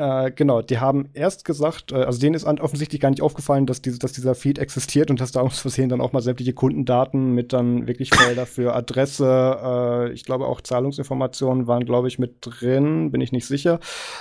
äh, 0.00 0.30
genau, 0.30 0.62
die 0.62 0.78
haben 0.78 1.10
erst 1.12 1.44
gesagt, 1.44 1.92
äh, 1.92 1.96
also 1.96 2.18
denen 2.18 2.34
ist 2.34 2.46
offensichtlich 2.46 3.02
gar 3.02 3.10
nicht 3.10 3.20
aufgefallen, 3.20 3.66
dass, 3.66 3.82
diese, 3.82 3.98
dass 3.98 4.12
dieser 4.12 4.34
Feed 4.34 4.58
existiert 4.58 5.10
und 5.10 5.20
dass 5.20 5.30
da 5.32 5.42
aus 5.42 5.58
Versehen 5.58 5.90
dann 5.90 6.00
auch 6.00 6.12
mal 6.12 6.22
sämtliche 6.22 6.54
Kundendaten 6.54 7.34
mit 7.34 7.52
dann 7.52 7.86
wirklich 7.86 8.08
Felder 8.08 8.46
für 8.46 8.74
Adresse, 8.74 9.58
äh, 9.62 10.12
ich 10.12 10.24
glaube 10.24 10.46
auch 10.46 10.62
Zahlungsinformationen 10.62 11.66
waren, 11.66 11.84
glaube 11.84 12.08
ich, 12.08 12.18
mit 12.18 12.36
drin, 12.40 13.10
bin 13.10 13.20
ich 13.20 13.30
nicht 13.30 13.46
sicher. 13.46 13.78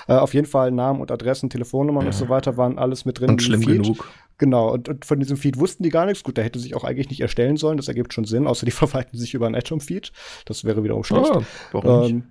Äh, 0.09 0.15
auf 0.15 0.33
jeden 0.33 0.47
Fall 0.47 0.71
Namen 0.71 0.99
und 0.99 1.11
Adressen, 1.11 1.49
Telefonnummern 1.49 2.03
ja. 2.03 2.07
und 2.07 2.13
so 2.13 2.27
weiter 2.27 2.57
waren 2.57 2.77
alles 2.77 3.05
mit 3.05 3.21
drin. 3.21 3.29
Und 3.29 3.41
schlimm 3.41 3.61
Feed. 3.61 3.83
genug. 3.83 4.05
Genau, 4.37 4.73
und, 4.73 4.89
und, 4.89 5.05
von 5.05 5.19
diesem 5.19 5.37
Feed 5.37 5.59
wussten 5.59 5.83
die 5.83 5.89
gar 5.89 6.05
nichts. 6.05 6.23
Gut, 6.23 6.35
der 6.35 6.43
hätte 6.43 6.59
sich 6.59 6.75
auch 6.75 6.83
eigentlich 6.83 7.09
nicht 7.09 7.21
erstellen 7.21 7.55
sollen, 7.55 7.77
das 7.77 7.87
ergibt 7.87 8.13
schon 8.13 8.25
Sinn, 8.25 8.47
außer 8.47 8.65
die 8.65 8.71
verwalten 8.73 9.17
sich 9.17 9.33
über 9.33 9.47
ein 9.47 9.55
Atom-Feed. 9.55 10.11
Das 10.43 10.65
wäre 10.65 10.83
wiederum 10.83 11.05
schlecht. 11.05 11.31
Oh, 11.33 11.43
warum 11.71 12.09
ähm, 12.09 12.23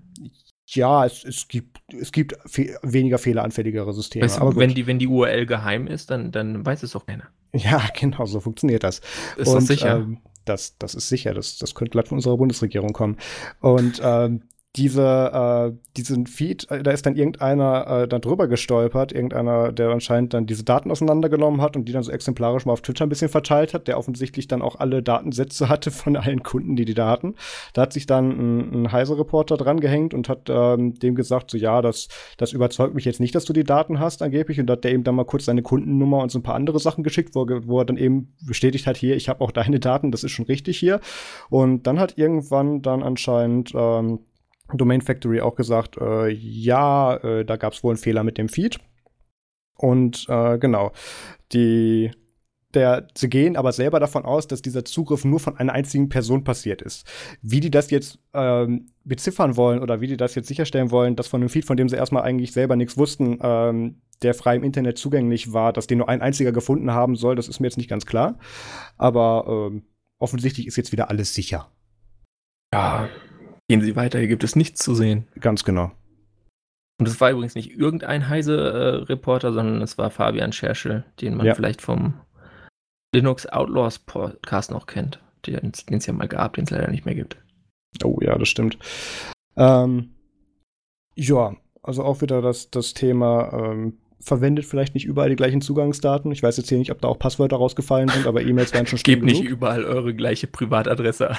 ja, 0.74 1.04
es, 1.04 1.24
es 1.24 1.48
gibt, 1.48 1.80
es 1.88 2.12
gibt 2.12 2.36
fe 2.46 2.78
weniger 2.82 3.18
fehleranfälligere 3.18 3.92
Systeme. 3.92 4.24
Weißt 4.24 4.40
du, 4.40 4.56
wenn, 4.56 4.74
die, 4.74 4.86
wenn 4.86 4.98
die 4.98 5.06
URL 5.06 5.46
geheim 5.46 5.86
ist, 5.86 6.10
dann, 6.10 6.30
dann 6.30 6.64
weiß 6.64 6.82
es 6.82 6.92
doch 6.92 7.06
keiner. 7.06 7.28
Ja, 7.52 7.82
genau, 7.98 8.26
so 8.26 8.40
funktioniert 8.40 8.84
das. 8.84 9.00
Ist 9.36 9.48
Und, 9.48 9.56
das 9.56 9.66
sicher? 9.66 9.96
Ähm, 9.96 10.18
das, 10.44 10.78
das 10.78 10.94
ist 10.94 11.08
sicher, 11.08 11.34
das, 11.34 11.58
das 11.58 11.74
könnte 11.74 11.90
glatt 11.90 12.08
von 12.08 12.18
unserer 12.18 12.36
Bundesregierung 12.36 12.92
kommen. 12.92 13.18
Und 13.60 14.00
ähm, 14.02 14.42
diese, 14.78 15.72
äh, 15.72 15.76
diesen 15.96 16.26
Feed, 16.26 16.70
äh, 16.70 16.82
da 16.84 16.92
ist 16.92 17.04
dann 17.04 17.16
irgendeiner 17.16 18.02
äh, 18.04 18.08
dann 18.08 18.20
drüber 18.20 18.46
gestolpert, 18.46 19.12
irgendeiner, 19.12 19.72
der 19.72 19.90
anscheinend 19.90 20.34
dann 20.34 20.46
diese 20.46 20.62
Daten 20.62 20.92
auseinandergenommen 20.92 21.60
hat 21.60 21.76
und 21.76 21.86
die 21.86 21.92
dann 21.92 22.04
so 22.04 22.12
exemplarisch 22.12 22.64
mal 22.64 22.72
auf 22.72 22.82
Twitter 22.82 23.04
ein 23.04 23.08
bisschen 23.08 23.28
verteilt 23.28 23.74
hat, 23.74 23.88
der 23.88 23.98
offensichtlich 23.98 24.46
dann 24.46 24.62
auch 24.62 24.76
alle 24.76 25.02
Datensätze 25.02 25.68
hatte 25.68 25.90
von 25.90 26.16
allen 26.16 26.44
Kunden, 26.44 26.76
die 26.76 26.84
die 26.84 26.94
da 26.94 27.10
hatten. 27.10 27.34
Da 27.72 27.82
hat 27.82 27.92
sich 27.92 28.06
dann 28.06 28.30
ein, 28.30 28.82
ein 28.84 28.92
Heise-Reporter 28.92 29.56
dran 29.56 29.80
gehängt 29.80 30.14
und 30.14 30.28
hat 30.28 30.48
ähm, 30.48 30.94
dem 30.94 31.16
gesagt, 31.16 31.50
so 31.50 31.58
ja, 31.58 31.82
das, 31.82 32.08
das 32.36 32.52
überzeugt 32.52 32.94
mich 32.94 33.04
jetzt 33.04 33.18
nicht, 33.18 33.34
dass 33.34 33.44
du 33.44 33.52
die 33.52 33.64
Daten 33.64 33.98
hast 33.98 34.22
angeblich 34.22 34.60
und 34.60 34.70
hat 34.70 34.84
der 34.84 34.92
eben 34.92 35.02
dann 35.02 35.16
mal 35.16 35.24
kurz 35.24 35.46
seine 35.46 35.62
Kundennummer 35.62 36.18
und 36.18 36.30
so 36.30 36.38
ein 36.38 36.44
paar 36.44 36.54
andere 36.54 36.78
Sachen 36.78 37.02
geschickt, 37.02 37.34
wo, 37.34 37.46
wo 37.66 37.80
er 37.80 37.84
dann 37.84 37.96
eben 37.96 38.32
bestätigt 38.46 38.86
hat, 38.86 38.96
hier, 38.96 39.16
ich 39.16 39.28
habe 39.28 39.40
auch 39.40 39.50
deine 39.50 39.80
Daten, 39.80 40.12
das 40.12 40.22
ist 40.22 40.30
schon 40.30 40.46
richtig 40.46 40.78
hier. 40.78 41.00
Und 41.50 41.88
dann 41.88 41.98
hat 41.98 42.16
irgendwann 42.16 42.80
dann 42.80 43.02
anscheinend 43.02 43.72
ähm, 43.74 44.20
Domain 44.74 45.00
Factory 45.00 45.40
auch 45.40 45.54
gesagt, 45.54 45.96
äh, 45.98 46.28
ja, 46.28 47.16
äh, 47.16 47.44
da 47.44 47.56
gab 47.56 47.72
es 47.72 47.82
wohl 47.82 47.92
einen 47.92 47.98
Fehler 47.98 48.24
mit 48.24 48.38
dem 48.38 48.48
Feed. 48.48 48.78
Und 49.78 50.26
äh, 50.28 50.58
genau, 50.58 50.92
die, 51.52 52.10
der, 52.74 53.06
sie 53.16 53.30
gehen 53.30 53.56
aber 53.56 53.72
selber 53.72 54.00
davon 54.00 54.24
aus, 54.24 54.46
dass 54.46 54.60
dieser 54.60 54.84
Zugriff 54.84 55.24
nur 55.24 55.40
von 55.40 55.56
einer 55.56 55.72
einzigen 55.72 56.08
Person 56.08 56.44
passiert 56.44 56.82
ist. 56.82 57.06
Wie 57.40 57.60
die 57.60 57.70
das 57.70 57.90
jetzt 57.90 58.18
ähm, 58.34 58.90
beziffern 59.04 59.56
wollen 59.56 59.80
oder 59.80 60.00
wie 60.00 60.08
die 60.08 60.16
das 60.16 60.34
jetzt 60.34 60.48
sicherstellen 60.48 60.90
wollen, 60.90 61.16
dass 61.16 61.28
von 61.28 61.40
einem 61.40 61.48
Feed, 61.48 61.64
von 61.64 61.76
dem 61.76 61.88
sie 61.88 61.96
erstmal 61.96 62.24
eigentlich 62.24 62.52
selber 62.52 62.76
nichts 62.76 62.98
wussten, 62.98 63.38
ähm, 63.40 64.02
der 64.22 64.34
frei 64.34 64.56
im 64.56 64.64
Internet 64.64 64.98
zugänglich 64.98 65.52
war, 65.52 65.72
dass 65.72 65.86
den 65.86 65.98
nur 65.98 66.08
ein 66.08 66.20
einziger 66.20 66.52
gefunden 66.52 66.90
haben 66.90 67.14
soll, 67.14 67.36
das 67.36 67.48
ist 67.48 67.60
mir 67.60 67.68
jetzt 67.68 67.78
nicht 67.78 67.88
ganz 67.88 68.04
klar. 68.04 68.38
Aber 68.96 69.70
ähm, 69.70 69.84
offensichtlich 70.18 70.66
ist 70.66 70.76
jetzt 70.76 70.92
wieder 70.92 71.08
alles 71.08 71.34
sicher. 71.34 71.70
Ja, 72.74 73.08
Gehen 73.68 73.82
Sie 73.82 73.96
weiter, 73.96 74.18
hier 74.18 74.28
gibt 74.28 74.44
es 74.44 74.56
nichts 74.56 74.82
zu 74.82 74.94
sehen. 74.94 75.28
Ganz 75.40 75.62
genau. 75.62 75.92
Und 76.98 77.06
es 77.06 77.20
war 77.20 77.30
übrigens 77.30 77.54
nicht 77.54 77.78
irgendein 77.78 78.28
Heise-Reporter, 78.28 79.52
sondern 79.52 79.82
es 79.82 79.98
war 79.98 80.10
Fabian 80.10 80.52
Scherschel, 80.52 81.04
den 81.20 81.36
man 81.36 81.46
ja. 81.46 81.54
vielleicht 81.54 81.80
vom 81.80 82.14
Linux 83.14 83.46
Outlaws 83.46 84.00
Podcast 84.00 84.70
noch 84.70 84.86
kennt, 84.86 85.20
den 85.46 85.72
es 85.88 86.06
ja 86.06 86.12
mal 86.12 86.28
gab, 86.28 86.54
den 86.54 86.64
es 86.64 86.70
leider 86.70 86.90
nicht 86.90 87.04
mehr 87.04 87.14
gibt. 87.14 87.36
Oh 88.02 88.18
ja, 88.20 88.36
das 88.36 88.48
stimmt. 88.48 88.78
Ähm, 89.56 90.14
ja, 91.14 91.56
also 91.82 92.04
auch 92.04 92.20
wieder 92.20 92.42
das, 92.42 92.70
das 92.70 92.94
Thema 92.94 93.52
ähm, 93.52 93.98
verwendet 94.20 94.64
vielleicht 94.64 94.94
nicht 94.94 95.04
überall 95.04 95.30
die 95.30 95.36
gleichen 95.36 95.60
Zugangsdaten. 95.60 96.32
Ich 96.32 96.42
weiß 96.42 96.56
jetzt 96.56 96.68
hier 96.68 96.78
nicht, 96.78 96.90
ob 96.90 97.00
da 97.00 97.08
auch 97.08 97.18
Passwörter 97.18 97.56
rausgefallen 97.56 98.08
sind, 98.08 98.26
aber 98.26 98.42
E-Mails 98.42 98.72
werden 98.74 98.86
schon 98.86 98.98
Gebt 98.98 99.24
nicht 99.24 99.44
überall 99.44 99.84
eure 99.84 100.14
gleiche 100.14 100.46
Privatadresse 100.46 101.30
an. 101.30 101.38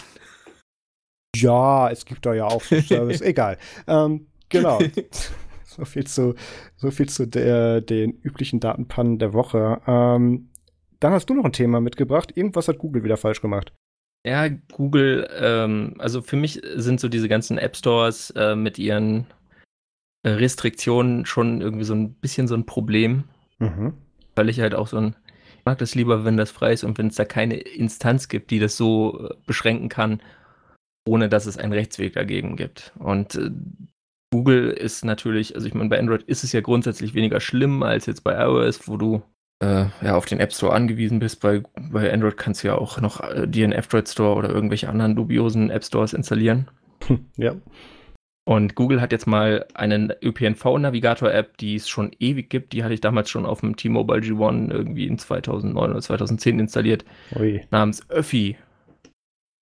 Ja, 1.36 1.90
es 1.90 2.06
gibt 2.06 2.26
da 2.26 2.34
ja 2.34 2.46
auch 2.46 2.62
so 2.62 2.80
Service. 2.82 3.22
Egal. 3.22 3.58
Ähm, 3.88 4.28
genau. 4.50 4.80
so 5.66 5.86
viel 5.86 6.06
zu, 6.08 6.36
so 6.76 6.92
viel 6.92 7.10
zu 7.10 7.28
der, 7.28 7.82
den 7.82 8.14
üblichen 8.22 8.60
Datenpannen 8.60 9.20
der 9.20 9.34
Woche. 9.34 9.82
Ähm, 9.88 10.50
dann 11.00 11.14
hast 11.14 11.30
du 11.30 11.34
noch 11.34 11.46
ein 11.46 11.54
Thema 11.54 11.80
mitgebracht. 11.80 12.36
Irgendwas 12.36 12.68
hat 12.68 12.80
Google 12.80 13.04
wieder 13.04 13.18
falsch 13.18 13.42
gemacht. 13.42 13.74
Ja, 14.26 14.50
Google, 14.50 15.30
ähm, 15.40 15.96
also 15.98 16.22
für 16.22 16.36
mich 16.36 16.62
sind 16.76 17.00
so 17.00 17.08
diese 17.08 17.30
ganzen 17.30 17.58
App 17.58 17.78
Stores 17.78 18.32
äh, 18.32 18.56
mit 18.56 18.78
ihren 18.78 19.28
äh, 20.24 20.32
Restriktionen 20.32 21.26
schon 21.26 21.62
irgendwie 21.62 21.86
so 21.86 21.94
ein 21.94 22.14
bisschen 22.16 22.48
so 22.48 22.56
ein 22.56 22.66
Problem. 22.66 23.24
Mhm. 23.60 23.94
Weil 24.36 24.50
ich 24.50 24.60
halt 24.60 24.76
auch 24.76 24.88
so 24.88 24.98
ein, 24.98 25.16
ich 25.58 25.66
mag 25.66 25.78
das 25.78 25.96
lieber, 25.96 26.26
wenn 26.26 26.36
das 26.36 26.52
frei 26.52 26.74
ist 26.74 26.84
und 26.84 26.98
wenn 26.98 27.08
es 27.08 27.16
da 27.16 27.24
keine 27.24 27.56
Instanz 27.56 28.28
gibt, 28.28 28.52
die 28.52 28.60
das 28.60 28.76
so 28.76 29.30
äh, 29.30 29.36
beschränken 29.46 29.88
kann 29.88 30.22
ohne 31.10 31.28
dass 31.28 31.48
es 31.48 31.58
einen 31.58 31.74
Rechtsweg 31.74 32.14
dagegen 32.14 32.56
gibt. 32.56 32.94
Und 33.00 33.34
äh, 33.36 33.50
Google 34.32 34.70
ist 34.70 35.04
natürlich, 35.04 35.56
also 35.56 35.66
ich 35.66 35.74
meine, 35.74 35.90
bei 35.90 35.98
Android 35.98 36.22
ist 36.24 36.44
es 36.44 36.52
ja 36.52 36.62
grundsätzlich 36.62 37.16
weniger 37.16 37.40
schlimm 37.40 37.82
als 37.82 38.06
jetzt 38.06 38.24
bei 38.24 38.40
iOS, 38.40 38.88
wo 38.88 38.96
du 38.96 39.24
äh, 39.60 39.86
ja 40.04 40.16
auf 40.16 40.28
den 40.28 40.40
App 40.40 40.54
Store 40.54 40.72
angewiesen 40.72 41.18
bist. 41.18 41.42
Bei, 41.42 41.64
bei 41.92 42.14
Android 42.14 42.38
kannst 42.38 42.64
du 42.64 42.68
ja 42.68 42.76
auch 42.76 43.02
noch 43.02 43.22
äh, 43.22 43.48
dir 43.48 43.64
einen 43.64 43.74
F-Droid 43.74 44.08
Store 44.08 44.36
oder 44.36 44.50
irgendwelche 44.50 44.88
anderen 44.88 45.16
dubiosen 45.16 45.72
App 45.72 45.84
Stores 45.84 46.14
installieren. 46.14 46.70
ja. 47.38 47.56
Und 48.46 48.76
Google 48.76 49.02
hat 49.02 49.12
jetzt 49.12 49.28
mal 49.28 49.66
eine 49.74 50.16
ÖPNV-Navigator-App, 50.24 51.58
die 51.58 51.76
es 51.76 51.90
schon 51.90 52.12
ewig 52.20 52.50
gibt. 52.50 52.74
Die 52.74 52.84
hatte 52.84 52.94
ich 52.94 53.02
damals 53.02 53.30
schon 53.32 53.46
auf 53.46 53.62
dem 53.62 53.76
T-Mobile 53.76 54.22
G1 54.22 54.72
irgendwie 54.72 55.08
in 55.08 55.18
2009 55.18 55.92
oder 55.92 56.02
2010 56.02 56.60
installiert. 56.60 57.06
Ui. 57.36 57.62
Namens 57.72 58.08
Öffi 58.10 58.58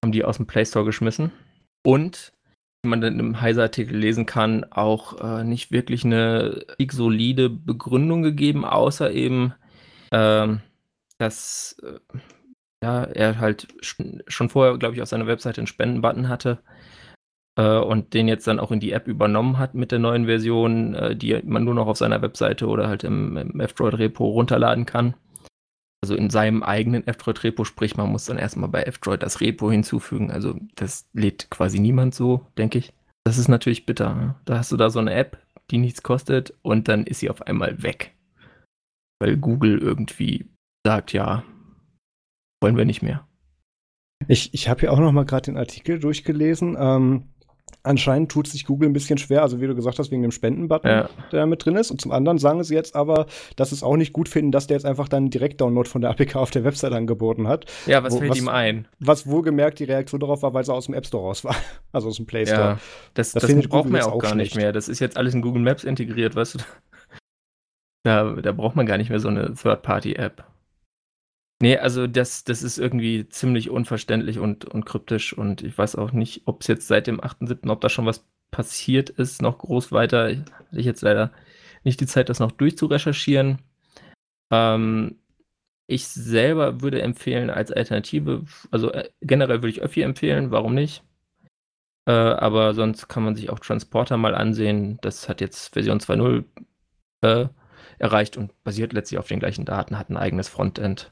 haben 0.08 0.14
die 0.14 0.24
aus 0.24 0.38
dem 0.38 0.48
Play 0.48 0.66
Store 0.66 0.86
geschmissen. 0.86 1.32
Und, 1.86 2.32
wie 2.82 2.90
man 2.90 3.02
dann 3.02 3.20
im 3.20 3.42
Heise-Artikel 3.42 3.98
lesen 3.98 4.26
kann, 4.26 4.66
auch 4.72 5.20
äh, 5.22 5.44
nicht 5.44 5.72
wirklich 5.72 6.06
eine 6.06 6.66
solide 6.92 7.50
Begründung 7.50 8.24
gegeben, 8.24 8.64
außer 8.64 9.12
eben, 9.12 9.54
ähm, 10.14 10.62
dass 11.18 11.76
äh, 11.84 12.00
ja, 12.82 13.04
er 13.04 13.40
halt 13.40 13.68
schon 13.84 14.50
vorher, 14.50 14.78
glaube 14.78 14.96
ich, 14.96 15.02
auf 15.02 15.10
seiner 15.10 15.28
Webseite 15.28 15.60
einen 15.60 15.68
Spendenbutton 15.68 16.30
hatte 16.30 16.60
äh, 17.58 17.78
und 17.78 18.14
den 18.14 18.30
jetzt 18.30 18.48
dann 18.48 18.60
auch 18.60 18.72
in 18.72 18.80
die 18.80 18.94
App 18.94 19.08
übernommen 19.08 19.58
hat 19.58 19.74
mit 19.74 19.92
der 19.92 20.00
neuen 20.00 20.26
Version, 20.26 20.94
äh, 20.96 21.16
die 21.18 21.42
man 21.44 21.66
nur 21.66 21.74
noch 21.74 21.88
auf 21.88 21.98
seiner 21.98 22.22
Webseite 22.22 22.68
oder 22.68 22.88
halt 22.88 23.04
im, 23.04 23.36
im 23.36 23.60
F-Droid-Repo 23.60 24.26
runterladen 24.26 24.86
kann 24.86 25.16
also 26.02 26.16
in 26.16 26.30
seinem 26.30 26.64
eigenen 26.64 27.06
F-Droid-Repo, 27.08 27.64
sprich, 27.64 27.98
man 27.98 28.10
muss 28.10 28.26
dann 28.26 28.38
erstmal 28.38 28.70
bei 28.70 28.84
F-Droid 28.84 29.24
das 29.24 29.42
Repo 29.42 29.72
hinzufügen. 29.72 30.32
Also 30.32 30.56
das 30.76 31.08
lädt 31.14 31.50
quasi 31.50 31.80
niemand 31.80 32.14
so, 32.14 32.46
denke 32.58 32.78
ich. 32.78 32.94
Das 33.26 33.38
ist 33.38 33.48
natürlich 33.48 33.86
bitter. 33.86 34.14
Ne? 34.14 34.36
Da 34.46 34.60
hast 34.60 34.72
du 34.72 34.78
da 34.78 34.90
so 34.90 35.00
eine 35.00 35.14
App, 35.14 35.38
die 35.72 35.80
nichts 35.80 36.04
kostet 36.04 36.54
und 36.62 36.88
dann 36.88 37.06
ist 37.06 37.20
sie 37.20 37.30
auf 37.30 37.42
einmal 37.42 37.84
weg. 37.84 38.16
Weil 39.20 39.38
Google 39.38 39.80
irgendwie 39.80 40.46
sagt, 40.86 41.14
ja, 41.14 41.44
wollen 42.62 42.78
wir 42.78 42.86
nicht 42.86 43.02
mehr. 43.02 43.28
Ich, 44.28 44.54
ich 44.54 44.70
habe 44.70 44.84
ja 44.84 44.92
auch 44.92 45.00
noch 45.00 45.12
mal 45.12 45.26
gerade 45.26 45.52
den 45.52 45.58
Artikel 45.58 46.00
durchgelesen. 46.00 46.76
Ähm, 46.80 47.24
anscheinend 47.88 48.32
tut 48.32 48.48
sich 48.48 48.66
Google 48.66 48.90
ein 48.90 48.94
bisschen 48.94 49.18
schwer, 49.18 49.42
also 49.42 49.62
wie 49.62 49.68
du 49.68 49.76
gesagt 49.76 50.00
hast, 50.00 50.12
wegen 50.12 50.22
dem 50.22 50.32
Spenden-Button, 50.32 50.90
ja. 50.90 51.10
der 51.32 51.46
mit 51.46 51.66
drin 51.66 51.76
ist. 51.76 51.92
Und 51.92 52.02
zum 52.02 52.12
anderen 52.12 52.38
sagen 52.38 52.64
sie 52.64 52.76
jetzt 52.76 52.96
aber, 52.96 53.26
dass 53.56 53.70
sie 53.70 53.76
es 53.76 53.84
auch 53.84 53.98
nicht 53.98 54.14
gut 54.14 54.30
finden, 54.30 54.52
dass 54.52 54.68
der 54.68 54.78
jetzt 54.78 54.86
einfach 54.86 55.08
dann 55.08 55.30
Direkt-Download 55.30 55.90
von 55.90 56.02
der 56.02 56.12
APK 56.12 56.36
auf 56.36 56.52
der 56.52 56.64
Website 56.64 56.94
angeboten 56.94 57.48
hat. 57.48 57.66
Ja, 57.86 58.04
was 58.04 58.14
wo, 58.14 58.20
fällt 58.20 58.32
was, 58.32 58.38
ihm 58.38 58.50
ein? 58.50 58.88
Was 59.00 59.28
wohlgemerkt 59.28 59.80
die 59.80 59.86
Reaktion 59.86 60.20
darauf 60.20 60.42
war, 60.44 60.54
weil 60.54 60.64
sie 60.64 60.74
aus 60.74 60.86
dem 60.86 60.94
App 60.94 61.06
Store 61.06 61.24
raus 61.24 61.44
war. 61.44 61.56
Also 61.94 62.10
aus 62.10 62.18
dem 62.18 62.28
Play 62.28 62.46
Store. 62.46 62.62
Ja, 62.62 62.80
das, 63.16 63.32
das, 63.32 63.48
das 63.48 63.68
braucht 63.68 63.90
man 63.90 64.02
ja 64.02 64.08
auch 64.08 64.20
gar 64.20 64.34
schlecht. 64.34 64.54
nicht 64.54 64.62
mehr. 64.62 64.72
Das 64.72 64.88
ist 64.88 65.00
jetzt 65.00 65.18
alles 65.18 65.34
in 65.34 65.42
Google 65.42 65.64
Maps 65.64 65.84
integriert, 65.84 66.36
weißt 66.36 66.56
du. 66.56 66.60
Da, 68.04 68.36
da 68.36 68.54
braucht 68.54 68.78
man 68.78 68.86
gar 68.86 68.98
nicht 68.98 69.10
mehr 69.10 69.20
so 69.20 69.28
eine 69.28 69.54
Third-Party-App. 69.54 70.46
Nee, 71.60 71.78
also 71.78 72.06
das, 72.06 72.44
das 72.44 72.62
ist 72.62 72.78
irgendwie 72.78 73.28
ziemlich 73.30 73.70
unverständlich 73.72 74.38
und, 74.38 74.66
und 74.66 74.86
kryptisch 74.86 75.34
und 75.36 75.64
ich 75.64 75.76
weiß 75.76 75.96
auch 75.96 76.12
nicht, 76.12 76.44
ob 76.46 76.62
es 76.62 76.68
jetzt 76.68 76.88
seit 76.88 77.08
dem 77.08 77.20
8.7., 77.20 77.70
ob 77.72 77.82
da 77.82 77.90
schon 77.90 78.06
was 78.06 78.26
passiert 78.52 79.10
ist, 79.10 79.42
noch 79.42 79.58
groß 79.60 79.92
weiter. 79.92 80.28
Hatte 80.30 80.80
ich 80.80 80.86
jetzt 80.86 81.02
leider 81.02 81.32
nicht 81.84 82.00
die 82.00 82.06
Zeit, 82.06 82.30
das 82.30 82.40
noch 82.40 82.52
durchzurecherchieren. 82.52 83.60
Ähm, 84.52 85.18
ich 85.88 86.08
selber 86.08 86.82
würde 86.82 87.02
empfehlen 87.02 87.50
als 87.50 87.72
Alternative, 87.72 88.46
also 88.72 88.92
äh, 88.94 89.10
generell 89.22 89.58
würde 89.64 89.70
ich 89.70 89.82
Öffi 89.82 90.02
empfehlen, 90.02 90.52
warum 90.52 90.76
nicht? 90.76 91.04
Äh, 92.08 92.12
aber 92.12 92.74
sonst 92.74 93.08
kann 93.10 93.24
man 93.24 93.36
sich 93.36 93.50
auch 93.50 93.60
Transporter 93.60 94.18
mal 94.18 94.36
ansehen. 94.36 94.98
Das 95.02 95.30
hat 95.30 95.42
jetzt 95.42 95.74
Version 95.74 96.00
2.0 96.00 96.46
äh, 97.22 97.50
erreicht 98.00 98.38
und 98.38 98.52
basiert 98.64 98.94
letztlich 98.94 99.20
auf 99.20 99.28
den 99.28 99.40
gleichen 99.40 99.66
Daten, 99.66 99.98
hat 99.98 100.10
ein 100.10 100.18
eigenes 100.18 100.50
Frontend 100.50 101.12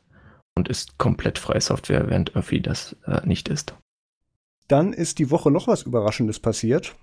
und 0.56 0.70
ist 0.70 0.98
komplett 0.98 1.38
freie 1.38 1.62
Software, 1.62 2.10
während 2.10 2.36
Öffi 2.36 2.62
das 2.62 2.96
äh, 3.06 3.26
nicht 3.26 3.50
ist. 3.50 3.76
Dann 4.68 4.94
ist 4.94 5.20
die 5.20 5.30
Woche 5.30 5.52
noch 5.52 5.68
was 5.68 5.84
Überraschendes 5.84 6.40
passiert. 6.40 6.96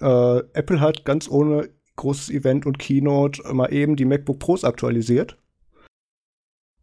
Äh, 0.00 0.38
Apple 0.52 0.80
hat 0.80 1.04
ganz 1.04 1.28
ohne 1.28 1.68
großes 1.96 2.30
Event 2.30 2.66
und 2.66 2.78
Keynote 2.78 3.42
mal 3.54 3.72
eben 3.72 3.96
die 3.96 4.04
MacBook 4.04 4.38
Pros 4.40 4.64
aktualisiert. 4.64 5.36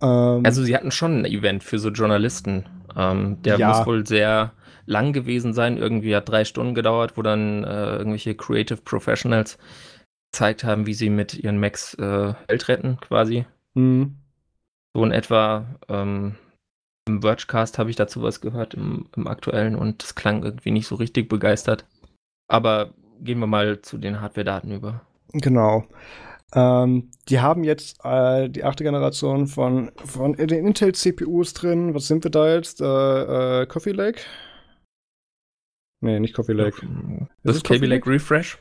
Ähm, 0.02 0.44
also 0.46 0.64
sie 0.64 0.76
hatten 0.76 0.92
schon 0.92 1.20
ein 1.20 1.26
Event 1.26 1.64
für 1.64 1.80
so 1.80 1.90
Journalisten. 1.90 2.66
Ähm, 2.96 3.42
der 3.44 3.58
ja. 3.58 3.70
muss 3.70 3.86
wohl 3.86 4.06
sehr 4.06 4.54
lang 4.86 5.14
gewesen 5.14 5.54
sein. 5.54 5.78
Irgendwie 5.78 6.16
hat 6.16 6.30
drei 6.30 6.46
Stunden 6.46 6.76
gedauert, 6.76 7.18
wo 7.18 7.22
dann 7.22 7.64
äh, 7.64 7.98
irgendwelche 7.98 8.36
Creative 8.36 8.82
Professionals 8.82 9.58
gezeigt 10.32 10.64
haben, 10.64 10.86
wie 10.86 10.94
sie 10.94 11.10
mit 11.10 11.34
ihren 11.34 11.60
Macs 11.60 11.94
äh, 11.96 12.34
Welt 12.48 12.68
retten, 12.68 12.98
quasi. 13.02 13.46
Mhm. 13.74 14.18
So 14.94 15.04
in 15.04 15.12
etwa. 15.12 15.66
Ähm, 15.88 16.36
Im 17.08 17.22
Vergecast 17.22 17.80
habe 17.80 17.90
ich 17.90 17.96
dazu 17.96 18.22
was 18.22 18.42
gehört, 18.42 18.74
im, 18.74 19.08
im 19.16 19.28
aktuellen, 19.28 19.76
und 19.76 20.04
das 20.04 20.16
klang 20.16 20.44
irgendwie 20.44 20.72
nicht 20.72 20.88
so 20.88 20.96
richtig 20.96 21.30
begeistert. 21.30 21.86
Aber 22.48 22.94
gehen 23.22 23.40
wir 23.40 23.48
mal 23.48 23.82
zu 23.82 23.98
den 23.98 24.22
Hardware-Daten 24.22 24.72
über. 24.72 25.02
Genau. 25.34 25.86
Ähm, 26.54 27.10
die 27.30 27.40
haben 27.40 27.64
jetzt 27.64 28.04
äh, 28.04 28.50
die 28.50 28.64
achte 28.64 28.84
Generation 28.84 29.48
von, 29.48 29.92
von 29.96 30.34
den 30.34 30.50
Intel-CPUs 30.50 31.54
drin. 31.54 31.94
Was 31.94 32.08
sind 32.08 32.24
wir 32.26 32.32
da 32.32 32.54
jetzt? 32.54 32.82
Äh, 32.82 33.62
äh, 33.62 33.66
Coffee 33.68 33.94
Lake? 33.94 34.22
Nee, 36.02 36.20
nicht 36.20 36.34
Coffee 36.34 36.54
Lake. 36.54 36.86
Das 37.44 37.56
ist, 37.56 37.64
ist 37.64 37.68
Kaby 37.68 37.86
Lake 37.86 38.10
Refresh? 38.10 38.58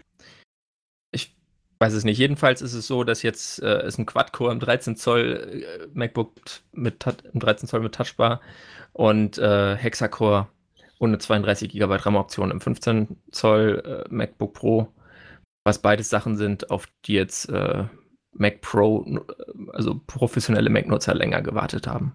Weiß 1.83 1.95
es 1.95 2.05
nicht. 2.05 2.19
Jedenfalls 2.19 2.61
ist 2.61 2.75
es 2.75 2.87
so, 2.87 3.05
dass 3.05 3.23
jetzt 3.23 3.63
äh, 3.63 3.81
es 3.83 3.97
ein 3.97 4.05
Quad-Core 4.05 4.53
im 4.53 4.61
13 4.61 4.97
Zoll 4.97 5.65
äh, 5.65 5.89
MacBook 5.95 6.33
mit 6.73 7.05
im 7.33 7.41
13 7.41 7.69
Zoll 7.69 7.81
mit 7.81 7.95
Touchbar 7.95 8.41
und 8.93 9.39
äh, 9.39 9.77
Hexacore 9.77 10.49
eine 11.01 11.19
32 11.19 11.71
GB 11.71 11.95
RAM-Option 11.95 12.51
im 12.51 12.61
15 12.61 13.17
Zoll 13.31 13.83
äh, 13.85 14.15
MacBook 14.15 14.53
Pro, 14.53 14.89
was 15.65 15.81
beides 15.81 16.11
Sachen 16.11 16.37
sind, 16.37 16.71
auf 16.71 16.87
die 17.07 17.15
jetzt 17.15 17.49
äh, 17.49 17.85
Mac 18.33 18.61
Pro, 18.61 19.07
also 19.73 20.01
professionelle 20.07 20.71
Mac-Nutzer 20.71 21.15
länger 21.15 21.41
gewartet 21.41 21.87
haben. 21.87 22.15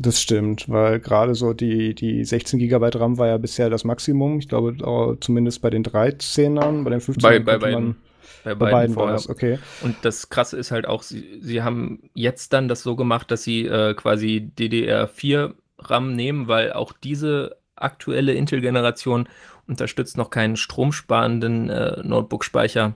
Das 0.00 0.20
stimmt, 0.20 0.68
weil 0.68 1.00
gerade 1.00 1.34
so 1.34 1.52
die, 1.52 1.94
die 1.94 2.24
16 2.24 2.58
GB 2.58 2.90
RAM 2.94 3.18
war 3.18 3.28
ja 3.28 3.38
bisher 3.38 3.70
das 3.70 3.84
Maximum. 3.84 4.38
Ich 4.38 4.48
glaube, 4.48 5.18
zumindest 5.20 5.62
bei 5.62 5.70
den 5.70 5.84
13ern, 5.84 6.82
bei 6.82 6.90
den 6.90 7.00
15 7.00 7.22
bei, 7.22 7.38
bei 7.38 7.58
beiden. 7.58 7.96
Bei, 8.44 8.54
bei 8.54 8.70
beiden, 8.70 8.94
das, 8.94 9.28
okay. 9.28 9.58
Und 9.82 9.96
das 10.02 10.28
Krasse 10.28 10.56
ist 10.56 10.70
halt 10.70 10.86
auch, 10.86 11.02
sie, 11.02 11.38
sie 11.40 11.62
haben 11.62 12.10
jetzt 12.14 12.52
dann 12.52 12.68
das 12.68 12.82
so 12.82 12.96
gemacht, 12.96 13.30
dass 13.30 13.42
sie 13.42 13.66
äh, 13.66 13.94
quasi 13.94 14.50
DDR4 14.58 15.54
RAM 15.78 16.14
nehmen, 16.14 16.48
weil 16.48 16.72
auch 16.72 16.92
diese 16.92 17.56
aktuelle 17.76 18.34
Intel-Generation 18.34 19.28
unterstützt 19.66 20.16
noch 20.16 20.30
keinen 20.30 20.56
stromsparenden 20.56 21.70
äh, 21.70 22.02
Notebook-Speicher 22.02 22.94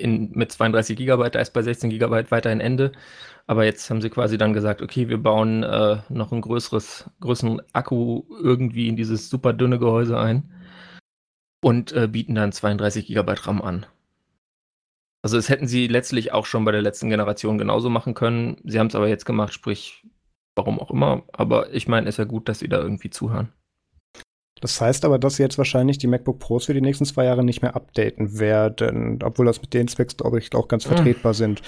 mit 0.00 0.50
32 0.50 0.96
GB, 0.96 1.30
da 1.30 1.40
ist 1.40 1.52
bei 1.52 1.62
16 1.62 1.90
GB 1.90 2.30
weiterhin 2.30 2.60
Ende. 2.60 2.92
Aber 3.46 3.64
jetzt 3.64 3.90
haben 3.90 4.00
sie 4.00 4.10
quasi 4.10 4.38
dann 4.38 4.52
gesagt, 4.52 4.82
okay, 4.82 5.08
wir 5.08 5.18
bauen 5.18 5.62
äh, 5.62 5.98
noch 6.08 6.32
ein 6.32 6.40
größeres, 6.40 7.10
größeren 7.20 7.60
Akku 7.72 8.22
irgendwie 8.42 8.88
in 8.88 8.96
dieses 8.96 9.28
super 9.28 9.52
dünne 9.52 9.78
Gehäuse 9.78 10.18
ein 10.18 10.50
und 11.62 11.92
äh, 11.92 12.08
bieten 12.08 12.34
dann 12.34 12.52
32 12.52 13.06
GB 13.06 13.32
RAM 13.42 13.60
an. 13.60 13.86
Also 15.22 15.36
das 15.36 15.48
hätten 15.48 15.68
sie 15.68 15.86
letztlich 15.86 16.32
auch 16.32 16.46
schon 16.46 16.64
bei 16.64 16.72
der 16.72 16.82
letzten 16.82 17.08
Generation 17.08 17.56
genauso 17.56 17.88
machen 17.88 18.14
können. 18.14 18.56
Sie 18.64 18.78
haben 18.78 18.88
es 18.88 18.94
aber 18.94 19.08
jetzt 19.08 19.24
gemacht, 19.24 19.52
sprich 19.52 20.04
warum 20.56 20.80
auch 20.80 20.90
immer. 20.90 21.22
Aber 21.32 21.72
ich 21.72 21.88
meine, 21.88 22.08
ist 22.08 22.18
ja 22.18 22.24
gut, 22.24 22.48
dass 22.48 22.58
sie 22.58 22.68
da 22.68 22.78
irgendwie 22.78 23.10
zuhören. 23.10 23.52
Das 24.60 24.80
heißt 24.80 25.04
aber, 25.04 25.18
dass 25.18 25.36
sie 25.36 25.42
jetzt 25.42 25.58
wahrscheinlich 25.58 25.98
die 25.98 26.06
MacBook 26.06 26.38
Pros 26.38 26.66
für 26.66 26.74
die 26.74 26.80
nächsten 26.80 27.04
zwei 27.04 27.24
Jahre 27.24 27.44
nicht 27.44 27.62
mehr 27.62 27.74
updaten 27.74 28.38
werden, 28.38 29.18
obwohl 29.22 29.46
das 29.46 29.60
mit 29.60 29.74
den 29.74 29.88
Specs, 29.88 30.16
glaube 30.16 30.38
ich, 30.38 30.54
auch 30.54 30.68
ganz 30.68 30.84
hm. 30.84 30.96
vertretbar 30.96 31.34
sind. 31.34 31.62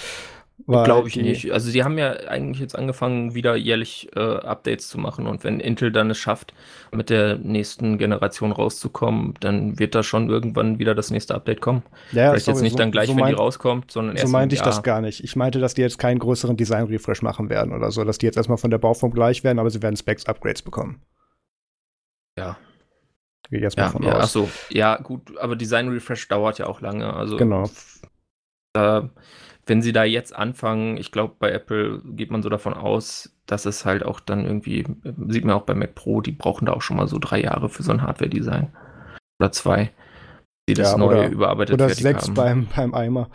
Glaube 0.67 1.09
ich 1.09 1.17
nicht. 1.17 1.53
Also 1.53 1.69
sie 1.69 1.83
haben 1.83 1.99
ja 1.99 2.13
eigentlich 2.29 2.61
jetzt 2.61 2.79
angefangen, 2.79 3.35
wieder 3.35 3.57
jährlich 3.57 4.09
äh, 4.15 4.21
Updates 4.21 4.89
zu 4.89 4.99
machen. 4.99 5.27
Und 5.27 5.43
wenn 5.43 5.59
Intel 5.59 5.91
dann 5.91 6.11
es 6.11 6.19
schafft, 6.19 6.55
mit 6.93 7.11
der 7.11 7.37
nächsten 7.39 7.99
Generation 7.99 8.53
rauszukommen, 8.53 9.35
dann 9.41 9.79
wird 9.79 9.95
da 9.95 10.03
schon 10.03 10.31
irgendwann 10.31 10.79
wieder 10.79 10.95
das 10.95 11.11
nächste 11.11 11.35
Update 11.35 11.61
kommen. 11.61 11.83
Ja, 12.13 12.31
Vielleicht 12.31 12.47
sorry, 12.47 12.57
jetzt 12.57 12.63
nicht 12.63 12.73
so, 12.73 12.79
dann 12.79 12.93
gleich, 12.93 13.09
so 13.09 13.17
wenn 13.17 13.27
die 13.27 13.33
rauskommt, 13.33 13.91
sondern 13.91 14.17
erst 14.17 14.29
So 14.29 14.33
meinte 14.33 14.55
ich 14.55 14.63
das 14.63 14.83
gar 14.83 15.01
nicht. 15.01 15.25
Ich 15.25 15.35
meinte, 15.35 15.59
dass 15.59 15.75
die 15.75 15.83
jetzt 15.83 15.99
keinen 15.99 16.21
größeren 16.21 16.57
Design-Refresh 16.57 17.23
machen 17.23 17.51
werden 17.51 17.75
oder 17.75 17.91
so, 17.91 18.05
dass 18.05 18.19
die 18.19 18.27
jetzt 18.27 18.37
erstmal 18.37 18.59
von 18.59 18.71
der 18.71 18.79
Bauform 18.79 19.13
gleich 19.13 19.43
werden, 19.43 19.59
aber 19.59 19.71
sie 19.71 19.83
werden 19.83 19.97
Specs-Upgrades 19.97 20.63
bekommen. 20.63 21.03
Ja. 22.39 22.57
Gehe 23.51 23.59
ich 23.59 23.65
erstmal 23.65 23.87
ja, 23.87 23.93
von 23.93 24.03
ja, 24.03 24.13
aus. 24.13 24.23
Achso, 24.23 24.49
ja, 24.71 24.97
gut, 24.97 25.37
aber 25.37 25.57
Design-Refresh 25.57 26.29
dauert 26.29 26.59
ja 26.59 26.67
auch 26.67 26.81
lange. 26.81 27.13
Also, 27.13 27.37
genau. 27.37 27.69
Äh, 28.77 29.03
wenn 29.67 29.83
sie 29.83 29.93
da 29.93 30.05
jetzt 30.05 30.35
anfangen, 30.35 30.97
ich 30.97 31.13
glaube, 31.13 31.35
bei 31.39 31.51
Apple 31.51 32.03
geht 32.05 32.31
man 32.31 32.43
so 32.43 32.49
davon 32.49 32.75
aus, 32.75 33.35
dass 33.47 33.67
es 33.67 33.85
halt 33.85 34.05
auch 34.05 34.21
dann 34.21 34.45
irgendwie, 34.45 34.85
sieht 35.29 35.45
man 35.45 35.57
auch 35.57 35.63
bei 35.63 35.75
Mac 35.75 35.95
Pro, 35.95 36.21
die 36.21 36.33
brauchen 36.33 36.67
da 36.67 36.73
auch 36.73 36.83
schon 36.83 36.97
mal 36.97 37.09
so 37.09 37.19
drei 37.19 37.41
Jahre 37.41 37.69
für 37.69 37.83
so 37.83 37.93
ein 37.93 38.03
Hardware-Design. 38.03 38.73
Oder 39.41 39.53
zwei, 39.53 39.91
die 40.69 40.75
das 40.75 40.93
ja, 40.93 40.99
neu 40.99 41.07
oder, 41.07 41.29
überarbeitet 41.29 41.75
Oder 41.75 41.91
sechs 41.91 42.25
haben. 42.25 42.35
Beim, 42.35 42.69
beim 42.75 42.95
Eimer. 42.95 43.31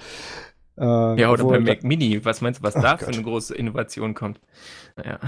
Äh, 0.78 1.20
ja, 1.20 1.32
oder 1.32 1.44
beim 1.46 1.64
Mac 1.64 1.84
Mini. 1.84 2.24
Was 2.24 2.42
meinst 2.42 2.62
du, 2.62 2.64
was 2.64 2.74
da 2.74 2.92
Gott. 2.92 3.02
für 3.02 3.08
eine 3.08 3.22
große 3.22 3.56
Innovation 3.56 4.14
kommt? 4.14 4.40
Naja. 4.96 5.20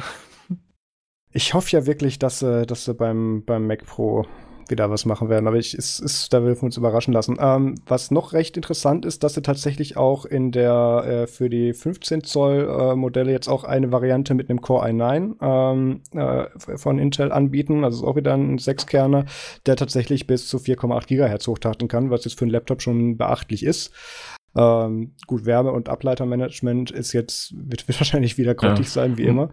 Ich 1.32 1.54
hoffe 1.54 1.72
ja 1.72 1.86
wirklich, 1.86 2.20
dass, 2.20 2.42
äh, 2.42 2.66
dass 2.66 2.86
sie 2.86 2.94
beim, 2.94 3.44
beim 3.46 3.68
Mac 3.68 3.86
Pro 3.86 4.26
wieder 4.68 4.90
was 4.90 5.06
machen 5.06 5.30
werden. 5.30 5.48
Aber 5.48 5.58
ich, 5.58 5.74
es 5.74 6.00
ist, 6.00 6.34
da 6.34 6.44
will 6.44 6.56
wir 6.56 6.64
uns 6.64 6.78
überraschen 6.78 7.14
lassen. 7.14 7.38
Ähm, 7.40 7.76
was 7.86 8.12
noch 8.12 8.34
recht 8.34 8.56
interessant 8.56 9.06
ist, 9.06 9.24
dass 9.24 9.34
sie 9.34 9.42
tatsächlich 9.42 9.98
auch 9.98 10.26
in 10.26 10.52
der 10.52 11.04
äh, 11.06 11.28
für 11.28 11.50
die 11.50 11.74
15 11.74 12.24
Zoll 12.24 12.68
äh, 12.70 12.96
Modelle 12.96 13.32
jetzt 13.32 13.48
auch 13.48 13.64
eine 13.64 13.92
Variante 13.92 14.34
mit 14.34 14.50
einem 14.50 14.62
Core 14.62 14.88
i9 14.88 15.36
ähm, 15.42 16.02
äh, 16.14 16.78
von 16.78 17.00
Intel 17.00 17.32
anbieten. 17.32 17.84
Also 17.84 18.04
ist 18.04 18.08
auch 18.08 18.16
wieder 18.16 18.34
ein 18.34 18.58
Sechskerner, 18.58 19.26
der 19.66 19.76
tatsächlich 19.76 20.28
bis 20.28 20.48
zu 20.48 20.58
4,8 20.58 21.08
Gigahertz 21.08 21.48
hochtachten 21.48 21.88
kann, 21.88 22.10
was 22.10 22.26
jetzt 22.26 22.38
für 22.38 22.46
einen 22.46 22.52
Laptop 22.52 22.82
schon 22.82 23.18
beachtlich 23.18 23.64
ist. 23.64 23.92
Ähm, 24.56 25.14
gut, 25.28 25.46
Wärme- 25.46 25.72
und 25.72 25.90
Ableitermanagement 25.90 26.92
ist 26.92 27.14
jetzt, 27.14 27.54
wird, 27.56 27.88
wird 27.88 28.00
wahrscheinlich 28.00 28.38
wieder 28.38 28.56
grottig 28.56 28.88
ja. 28.88 28.92
sein, 28.92 29.18
wie 29.18 29.24
immer. 29.24 29.50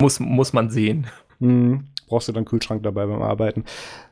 Muss, 0.00 0.20
muss 0.20 0.52
man 0.52 0.70
sehen. 0.70 1.06
Mhm. 1.38 1.86
Brauchst 2.08 2.28
du 2.28 2.32
dann 2.32 2.44
Kühlschrank 2.44 2.82
dabei 2.82 3.06
beim 3.06 3.22
Arbeiten. 3.22 3.64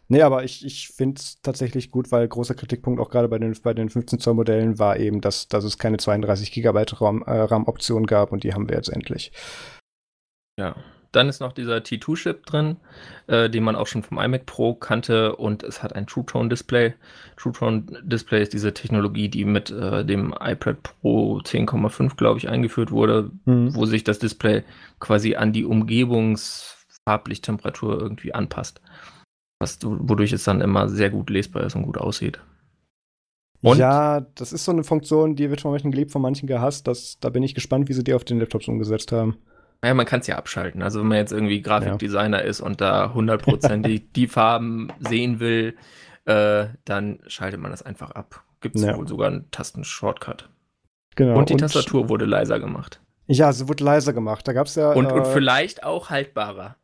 Nee, 0.08 0.22
aber 0.22 0.44
ich, 0.44 0.64
ich 0.64 0.88
finde 0.88 1.18
es 1.18 1.40
tatsächlich 1.40 1.90
gut, 1.90 2.12
weil 2.12 2.28
großer 2.28 2.54
Kritikpunkt 2.54 3.00
auch 3.00 3.08
gerade 3.08 3.28
bei 3.28 3.38
den, 3.38 3.56
bei 3.62 3.72
den 3.72 3.88
15-Zoll-Modellen 3.88 4.78
war 4.78 4.98
eben, 4.98 5.20
dass, 5.20 5.48
dass 5.48 5.64
es 5.64 5.78
keine 5.78 5.96
32 5.96 6.52
Gigabyte 6.52 7.00
RAM-Option 7.00 8.04
äh, 8.04 8.06
gab 8.06 8.32
und 8.32 8.44
die 8.44 8.52
haben 8.52 8.68
wir 8.68 8.76
jetzt 8.76 8.90
endlich. 8.90 9.32
Ja, 10.58 10.76
dann 11.12 11.28
ist 11.28 11.40
noch 11.40 11.52
dieser 11.52 11.78
T2-Chip 11.78 12.44
drin, 12.44 12.76
äh, 13.28 13.48
den 13.48 13.64
man 13.64 13.76
auch 13.76 13.86
schon 13.86 14.02
vom 14.02 14.18
iMac 14.18 14.44
Pro 14.46 14.74
kannte 14.74 15.36
und 15.36 15.62
es 15.62 15.82
hat 15.82 15.94
ein 15.94 16.06
True 16.06 16.26
Tone 16.26 16.50
Display. 16.50 16.92
True 17.36 17.52
Tone 17.52 17.86
Display 18.02 18.42
ist 18.42 18.52
diese 18.52 18.74
Technologie, 18.74 19.28
die 19.28 19.46
mit 19.46 19.70
äh, 19.70 20.04
dem 20.04 20.34
iPad 20.38 20.82
Pro 20.82 21.38
10,5, 21.38 22.16
glaube 22.16 22.38
ich, 22.38 22.48
eingeführt 22.48 22.90
wurde, 22.90 23.30
mhm. 23.46 23.74
wo 23.74 23.86
sich 23.86 24.04
das 24.04 24.18
Display 24.18 24.64
quasi 25.00 25.36
an 25.36 25.52
die 25.52 25.64
Umgebungsfarblichttemperatur 25.64 28.00
irgendwie 28.00 28.34
anpasst 28.34 28.82
was, 29.58 29.78
wodurch 29.82 30.32
es 30.32 30.44
dann 30.44 30.60
immer 30.60 30.88
sehr 30.88 31.10
gut 31.10 31.30
lesbar 31.30 31.64
ist 31.64 31.76
und 31.76 31.82
gut 31.82 31.98
aussieht. 31.98 32.40
Und? 33.62 33.78
Ja, 33.78 34.20
das 34.34 34.52
ist 34.52 34.64
so 34.66 34.72
eine 34.72 34.84
Funktion, 34.84 35.36
die 35.36 35.48
wird 35.48 35.62
von 35.62 35.70
manchen 35.70 35.90
geliebt, 35.90 36.12
von 36.12 36.20
manchen 36.20 36.46
gehasst. 36.46 36.86
Das, 36.86 37.18
da 37.20 37.30
bin 37.30 37.42
ich 37.42 37.54
gespannt, 37.54 37.88
wie 37.88 37.94
sie 37.94 38.04
die 38.04 38.12
auf 38.12 38.24
den 38.24 38.38
Laptops 38.38 38.68
umgesetzt 38.68 39.10
haben. 39.10 39.38
Naja, 39.80 39.94
man 39.94 40.06
kann 40.06 40.20
es 40.20 40.26
ja 40.26 40.36
abschalten. 40.36 40.82
Also 40.82 41.00
wenn 41.00 41.08
man 41.08 41.18
jetzt 41.18 41.32
irgendwie 41.32 41.62
Grafikdesigner 41.62 42.42
ja. 42.42 42.44
ist 42.44 42.60
und 42.60 42.80
da 42.80 43.14
hundertprozentig 43.14 44.12
die 44.16 44.28
Farben 44.28 44.88
sehen 44.98 45.40
will, 45.40 45.76
äh, 46.26 46.66
dann 46.84 47.20
schaltet 47.26 47.60
man 47.60 47.70
das 47.70 47.82
einfach 47.82 48.10
ab. 48.10 48.42
Gibt 48.60 48.76
es 48.76 48.82
ja. 48.82 48.96
wohl 48.96 49.08
sogar 49.08 49.28
einen 49.28 49.50
Tasten-Shortcut. 49.50 50.48
Genau. 51.16 51.38
Und 51.38 51.48
die 51.48 51.54
und 51.54 51.60
Tastatur 51.60 52.08
wurde 52.08 52.24
leiser 52.24 52.60
gemacht. 52.60 53.00
Ja, 53.26 53.52
sie 53.52 53.68
wurde 53.68 53.84
leiser 53.84 54.12
gemacht. 54.12 54.46
Da 54.46 54.52
gab 54.52 54.66
es 54.66 54.74
ja. 54.74 54.92
Und, 54.92 55.06
äh, 55.06 55.12
und 55.12 55.26
vielleicht 55.28 55.84
auch 55.84 56.10
haltbarer. 56.10 56.76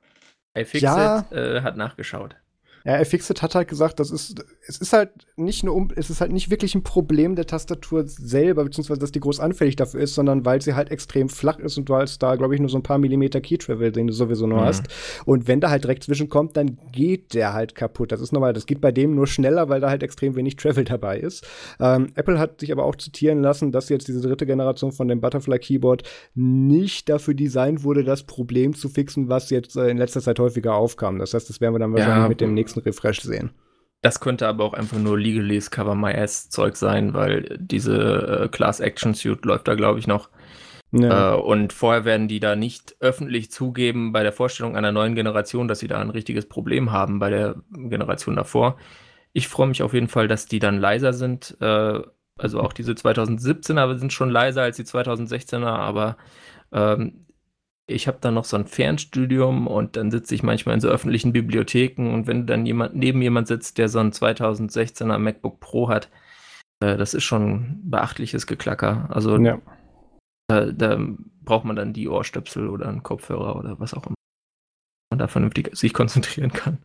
iFixit 0.56 0.82
ja, 0.82 1.26
äh, 1.30 1.62
hat 1.62 1.76
nachgeschaut. 1.76 2.36
Ja, 2.84 3.00
iFixit 3.00 3.42
hat 3.42 3.54
halt 3.54 3.68
gesagt, 3.68 4.00
das 4.00 4.10
ist, 4.10 4.44
es 4.66 4.78
ist 4.78 4.92
halt 4.92 5.10
nicht 5.36 5.64
nur, 5.64 5.88
es 5.96 6.10
ist 6.10 6.20
halt 6.20 6.32
nicht 6.32 6.50
wirklich 6.50 6.74
ein 6.74 6.82
Problem 6.82 7.36
der 7.36 7.46
Tastatur 7.46 8.04
selber, 8.06 8.64
beziehungsweise 8.64 9.00
dass 9.00 9.12
die 9.12 9.20
groß 9.20 9.40
anfällig 9.40 9.76
dafür 9.76 10.00
ist, 10.00 10.14
sondern 10.14 10.44
weil 10.44 10.62
sie 10.62 10.74
halt 10.74 10.90
extrem 10.90 11.28
flach 11.28 11.58
ist 11.58 11.76
und 11.76 11.88
du 11.88 11.94
halt 11.94 12.22
da, 12.22 12.36
glaube 12.36 12.54
ich, 12.54 12.60
nur 12.60 12.70
so 12.70 12.78
ein 12.78 12.82
paar 12.82 12.98
Millimeter 12.98 13.40
Key 13.40 13.58
Travel, 13.58 13.92
den 13.92 14.06
du 14.06 14.12
sowieso 14.12 14.46
nur 14.46 14.60
mhm. 14.60 14.64
hast. 14.64 14.88
Und 15.24 15.48
wenn 15.48 15.60
da 15.60 15.70
halt 15.70 15.84
direkt 15.84 16.04
zwischenkommt, 16.04 16.56
dann 16.56 16.78
geht 16.92 17.34
der 17.34 17.52
halt 17.52 17.74
kaputt. 17.74 18.12
Das 18.12 18.20
ist 18.20 18.32
normal. 18.32 18.52
Das 18.52 18.66
geht 18.66 18.80
bei 18.80 18.92
dem 18.92 19.14
nur 19.14 19.26
schneller, 19.26 19.68
weil 19.68 19.80
da 19.80 19.90
halt 19.90 20.02
extrem 20.02 20.34
wenig 20.36 20.56
Travel 20.56 20.84
dabei 20.84 21.18
ist. 21.18 21.46
Ähm, 21.78 22.12
Apple 22.14 22.38
hat 22.38 22.60
sich 22.60 22.72
aber 22.72 22.84
auch 22.84 22.96
zitieren 22.96 23.42
lassen, 23.42 23.72
dass 23.72 23.88
jetzt 23.88 24.08
diese 24.08 24.20
dritte 24.20 24.46
Generation 24.46 24.92
von 24.92 25.08
dem 25.08 25.20
Butterfly 25.20 25.58
Keyboard 25.58 26.02
nicht 26.34 27.08
dafür 27.08 27.34
designt 27.34 27.84
wurde, 27.84 28.04
das 28.04 28.22
Problem 28.22 28.74
zu 28.74 28.88
fixen, 28.88 29.28
was 29.28 29.50
jetzt 29.50 29.76
äh, 29.76 29.88
in 29.88 29.98
letzter 29.98 30.20
Zeit 30.20 30.38
häufiger 30.38 30.74
aufkam. 30.74 31.18
Das 31.18 31.34
heißt, 31.34 31.48
das 31.48 31.60
werden 31.60 31.74
wir 31.74 31.78
dann 31.78 31.92
wahrscheinlich 31.92 32.22
ja. 32.22 32.28
mit 32.28 32.40
dem 32.40 32.54
nächsten 32.54 32.69
nächsten 32.76 32.80
Refresh 32.80 33.20
sehen. 33.20 33.50
Das 34.02 34.20
könnte 34.20 34.48
aber 34.48 34.64
auch 34.64 34.72
einfach 34.72 34.98
nur 34.98 35.18
Legalese 35.18 35.70
Cover 35.70 35.94
My 35.94 36.14
Ass 36.14 36.48
Zeug 36.48 36.76
sein, 36.76 37.12
weil 37.12 37.58
diese 37.60 38.44
äh, 38.44 38.48
Class 38.48 38.80
Action 38.80 39.14
Suit 39.14 39.44
läuft 39.44 39.68
da, 39.68 39.74
glaube 39.74 39.98
ich, 39.98 40.06
noch. 40.06 40.30
Ja. 40.92 41.34
Äh, 41.34 41.36
und 41.36 41.72
vorher 41.72 42.04
werden 42.04 42.26
die 42.26 42.40
da 42.40 42.56
nicht 42.56 42.96
öffentlich 43.00 43.50
zugeben 43.50 44.12
bei 44.12 44.22
der 44.22 44.32
Vorstellung 44.32 44.74
einer 44.76 44.90
neuen 44.90 45.14
Generation, 45.14 45.68
dass 45.68 45.80
sie 45.80 45.88
da 45.88 46.00
ein 46.00 46.10
richtiges 46.10 46.48
Problem 46.48 46.92
haben 46.92 47.18
bei 47.18 47.28
der 47.28 47.56
Generation 47.70 48.36
davor. 48.36 48.78
Ich 49.32 49.48
freue 49.48 49.68
mich 49.68 49.82
auf 49.82 49.92
jeden 49.92 50.08
Fall, 50.08 50.28
dass 50.28 50.46
die 50.46 50.58
dann 50.58 50.78
leiser 50.78 51.12
sind. 51.12 51.56
Äh, 51.60 52.00
also 52.38 52.60
auch 52.60 52.72
diese 52.72 52.92
2017er 52.92 53.98
sind 53.98 54.14
schon 54.14 54.30
leiser 54.30 54.62
als 54.62 54.76
die 54.76 54.84
2016er, 54.84 55.66
aber 55.66 56.16
ähm, 56.72 57.26
ich 57.90 58.06
habe 58.08 58.18
dann 58.20 58.34
noch 58.34 58.44
so 58.44 58.56
ein 58.56 58.66
Fernstudium 58.66 59.66
und 59.66 59.96
dann 59.96 60.10
sitze 60.10 60.34
ich 60.34 60.42
manchmal 60.42 60.74
in 60.74 60.80
so 60.80 60.88
öffentlichen 60.88 61.32
Bibliotheken 61.32 62.12
und 62.12 62.26
wenn 62.26 62.46
dann 62.46 62.66
jemand 62.66 62.94
neben 62.94 63.20
jemand 63.22 63.48
sitzt, 63.48 63.78
der 63.78 63.88
so 63.88 63.98
ein 63.98 64.12
2016er 64.12 65.18
MacBook 65.18 65.60
Pro 65.60 65.88
hat, 65.88 66.08
äh, 66.80 66.96
das 66.96 67.14
ist 67.14 67.24
schon 67.24 67.80
beachtliches 67.84 68.46
Geklacker. 68.46 69.08
Also 69.10 69.36
ja. 69.38 69.60
da, 70.48 70.66
da, 70.66 70.98
braucht 71.42 71.64
man 71.64 71.74
dann 71.74 71.92
die 71.92 72.08
Ohrstöpsel 72.08 72.68
oder 72.68 72.88
einen 72.88 73.02
Kopfhörer 73.02 73.56
oder 73.56 73.80
was 73.80 73.94
auch 73.94 74.06
immer, 74.06 74.14
man 75.10 75.18
da 75.18 75.26
vernünftig 75.26 75.74
sich 75.76 75.92
konzentrieren 75.92 76.52
kann. 76.52 76.78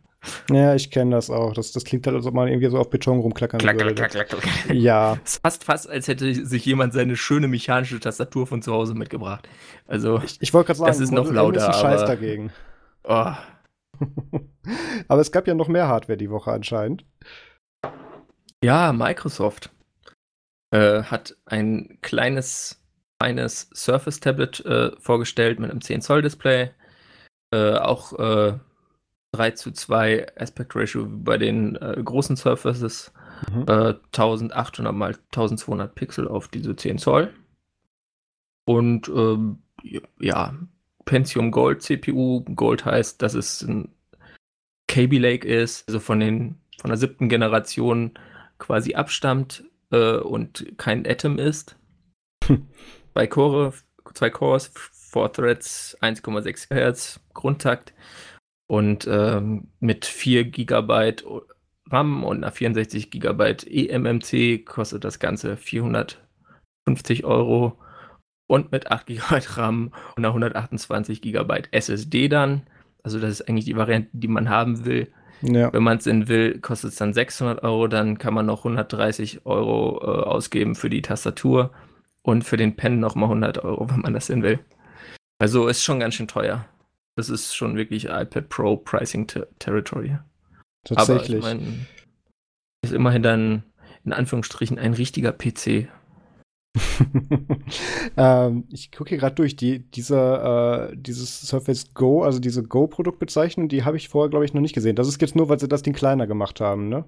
Ja, 0.49 0.75
ich 0.75 0.91
kenne 0.91 1.15
das 1.15 1.29
auch. 1.29 1.53
Das, 1.53 1.71
das 1.71 1.83
klingt 1.83 2.05
halt, 2.07 2.15
als 2.15 2.25
ob 2.25 2.33
man 2.33 2.47
irgendwie 2.47 2.69
so 2.69 2.77
auf 2.77 2.89
Beton 2.89 3.19
rumklackern 3.19 3.59
klack, 3.59 3.79
würde. 3.79 3.95
Klack, 3.95 4.11
klack, 4.11 4.29
klack, 4.29 4.41
klack. 4.41 4.75
Ja. 4.75 5.17
Es 5.23 5.33
ist 5.33 5.41
fast, 5.41 5.63
fast, 5.63 5.89
als 5.89 6.07
hätte 6.07 6.45
sich 6.45 6.65
jemand 6.65 6.93
seine 6.93 7.15
schöne 7.15 7.47
mechanische 7.47 7.99
Tastatur 7.99 8.47
von 8.47 8.61
zu 8.61 8.73
Hause 8.73 8.93
mitgebracht. 8.93 9.47
Also, 9.87 10.21
ich, 10.23 10.37
ich 10.41 10.53
wollte 10.53 10.67
gerade 10.67 10.79
sagen, 10.79 10.91
das 10.91 10.99
ist 10.99 11.11
noch 11.11 11.31
lauter. 11.31 11.57
Ist 11.57 11.67
ein 11.67 11.73
Scheiß 11.73 12.01
aber, 12.01 12.07
dagegen. 12.07 12.51
Oh. 13.03 13.31
aber 15.07 15.21
es 15.21 15.31
gab 15.31 15.47
ja 15.47 15.53
noch 15.53 15.67
mehr 15.67 15.87
Hardware 15.87 16.17
die 16.17 16.29
Woche 16.29 16.51
anscheinend. 16.51 17.05
Ja, 18.63 18.93
Microsoft 18.93 19.69
äh, 20.71 21.03
hat 21.03 21.35
ein 21.45 21.99
kleines, 22.01 22.83
feines 23.21 23.69
Surface-Tablet 23.73 24.65
äh, 24.65 24.91
vorgestellt 24.99 25.59
mit 25.59 25.71
einem 25.71 25.79
10-Zoll-Display. 25.79 26.71
Äh, 27.53 27.77
auch 27.77 28.13
äh, 28.19 28.59
3 29.35 29.51
zu 29.51 29.71
2 29.71 30.37
Aspect 30.37 30.75
Ratio 30.75 31.05
bei 31.07 31.37
den 31.37 31.75
äh, 31.75 32.01
großen 32.03 32.35
Surfaces. 32.35 33.13
Mhm. 33.51 33.65
Äh, 33.67 33.95
1800 34.17 34.93
mal 34.93 35.15
1200 35.33 35.93
Pixel 35.93 36.27
auf 36.27 36.47
diese 36.47 36.75
10 36.75 36.97
Zoll. 36.97 37.33
Und 38.65 39.09
ähm, 39.09 39.59
ja, 40.19 40.55
Pentium 41.05 41.51
Gold 41.51 41.81
CPU. 41.81 42.43
Gold 42.55 42.85
heißt, 42.85 43.21
dass 43.21 43.33
es 43.33 43.61
ein 43.61 43.93
Kaby 44.87 45.17
Lake 45.17 45.47
ist, 45.47 45.87
also 45.87 45.99
von, 45.99 46.19
den, 46.19 46.59
von 46.79 46.89
der 46.89 46.97
siebten 46.97 47.29
Generation 47.29 48.11
quasi 48.57 48.95
abstammt 48.95 49.63
äh, 49.91 50.17
und 50.17 50.65
kein 50.77 51.05
Atom 51.07 51.37
ist. 51.37 51.77
Bei 53.13 53.27
Core, 53.27 53.73
zwei 54.13 54.29
Cores, 54.29 54.71
4 55.11 55.31
Threads, 55.31 55.97
1,6 56.01 56.73
Hertz, 56.73 57.19
Grundtakt 57.33 57.93
und 58.67 59.07
ähm, 59.07 59.67
mit 59.79 60.05
4 60.05 60.45
GB 60.45 61.15
RAM 61.91 62.23
und 62.23 62.37
einer 62.37 62.51
64 62.51 63.11
GB 63.11 63.55
eMMC 63.67 64.65
kostet 64.65 65.03
das 65.03 65.19
Ganze 65.19 65.55
450 65.57 67.23
Euro. 67.23 67.79
Und 68.47 68.71
mit 68.71 68.91
8 68.91 69.05
GB 69.07 69.21
RAM 69.55 69.91
und 70.15 70.25
einer 70.25 70.29
128 70.29 71.21
GB 71.21 71.63
SSD 71.71 72.27
dann. 72.27 72.63
Also 73.03 73.19
das 73.19 73.31
ist 73.31 73.49
eigentlich 73.49 73.65
die 73.65 73.75
Variante, 73.75 74.09
die 74.13 74.27
man 74.27 74.49
haben 74.49 74.85
will. 74.85 75.11
Ja. 75.41 75.71
Wenn 75.73 75.83
man 75.83 75.97
es 75.97 76.07
in 76.07 76.27
will, 76.27 76.59
kostet 76.59 76.91
es 76.91 76.97
dann 76.97 77.13
600 77.13 77.63
Euro. 77.63 77.87
Dann 77.87 78.17
kann 78.17 78.33
man 78.33 78.47
noch 78.47 78.59
130 78.59 79.45
Euro 79.45 79.99
äh, 80.01 80.23
ausgeben 80.23 80.75
für 80.75 80.89
die 80.89 81.03
Tastatur 81.03 81.71
und 82.23 82.43
für 82.43 82.57
den 82.57 82.75
Pen 82.75 82.99
nochmal 82.99 83.29
100 83.29 83.63
Euro, 83.63 83.89
wenn 83.89 83.99
man 83.99 84.13
das 84.13 84.27
denn 84.27 84.41
will. 84.41 84.59
Also 85.37 85.67
ist 85.67 85.83
schon 85.83 85.99
ganz 85.99 86.15
schön 86.15 86.27
teuer. 86.27 86.65
Das 87.15 87.29
ist 87.29 87.55
schon 87.55 87.75
wirklich 87.77 88.05
iPad 88.05 88.49
Pro 88.49 88.77
Pricing 88.77 89.27
Ter 89.27 89.47
Territory. 89.59 90.17
Tatsächlich. 90.83 91.43
Aber 91.43 91.53
ich 91.53 91.61
mein, 91.61 91.87
ist 92.83 92.93
immerhin 92.93 93.23
dann 93.23 93.63
in 94.03 94.13
Anführungsstrichen 94.13 94.77
ein 94.77 94.93
richtiger 94.93 95.31
PC. 95.31 95.87
ähm, 98.17 98.65
ich 98.69 98.91
gucke 98.91 99.09
hier 99.09 99.17
gerade 99.17 99.35
durch, 99.35 99.55
die, 99.55 99.79
diese, 99.79 100.91
äh, 100.91 100.95
dieses 100.97 101.41
Surface 101.41 101.93
Go, 101.93 102.23
also 102.23 102.39
diese 102.39 102.63
Go-Produktbezeichnung, 102.63 103.69
die 103.69 103.83
habe 103.83 103.97
ich 103.97 104.09
vorher, 104.09 104.29
glaube 104.29 104.45
ich, 104.45 104.53
noch 104.53 104.61
nicht 104.61 104.75
gesehen. 104.75 104.95
Das 104.95 105.07
ist 105.07 105.21
jetzt 105.21 105.35
nur, 105.35 105.47
weil 105.47 105.59
sie 105.59 105.69
das 105.69 105.83
Ding 105.83 105.93
kleiner 105.93 106.27
gemacht 106.27 106.59
haben, 106.59 106.89
ne? 106.89 107.05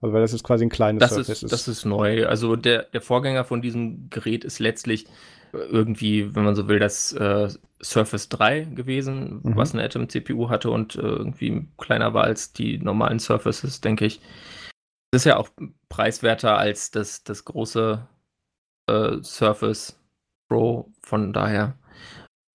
Also 0.00 0.14
weil 0.14 0.20
das 0.20 0.32
jetzt 0.32 0.44
quasi 0.44 0.64
ein 0.64 0.70
kleines 0.70 1.00
das 1.00 1.10
Surface 1.10 1.28
ist, 1.28 1.42
ist. 1.42 1.52
Das 1.52 1.68
ist 1.68 1.84
neu. 1.84 2.26
Also 2.26 2.54
der, 2.54 2.84
der 2.84 3.00
Vorgänger 3.00 3.44
von 3.44 3.60
diesem 3.60 4.08
Gerät 4.08 4.44
ist 4.44 4.60
letztlich 4.60 5.06
irgendwie, 5.52 6.34
wenn 6.34 6.44
man 6.44 6.54
so 6.54 6.68
will, 6.68 6.78
das 6.78 7.12
äh, 7.12 7.48
Surface 7.82 8.28
3 8.28 8.64
gewesen, 8.64 9.40
mhm. 9.42 9.56
was 9.56 9.72
eine 9.72 9.84
Atom-CPU 9.84 10.48
hatte 10.48 10.70
und 10.70 10.96
äh, 10.96 11.00
irgendwie 11.00 11.68
kleiner 11.78 12.14
war 12.14 12.24
als 12.24 12.52
die 12.52 12.78
normalen 12.78 13.18
Surfaces, 13.18 13.80
denke 13.80 14.06
ich. 14.06 14.20
Das 15.10 15.22
ist 15.22 15.26
ja 15.26 15.36
auch 15.36 15.48
preiswerter 15.88 16.58
als 16.58 16.90
das, 16.90 17.24
das 17.24 17.44
große 17.44 18.06
äh, 18.88 19.16
Surface 19.22 19.98
Pro, 20.48 20.90
von 21.02 21.32
daher 21.32 21.78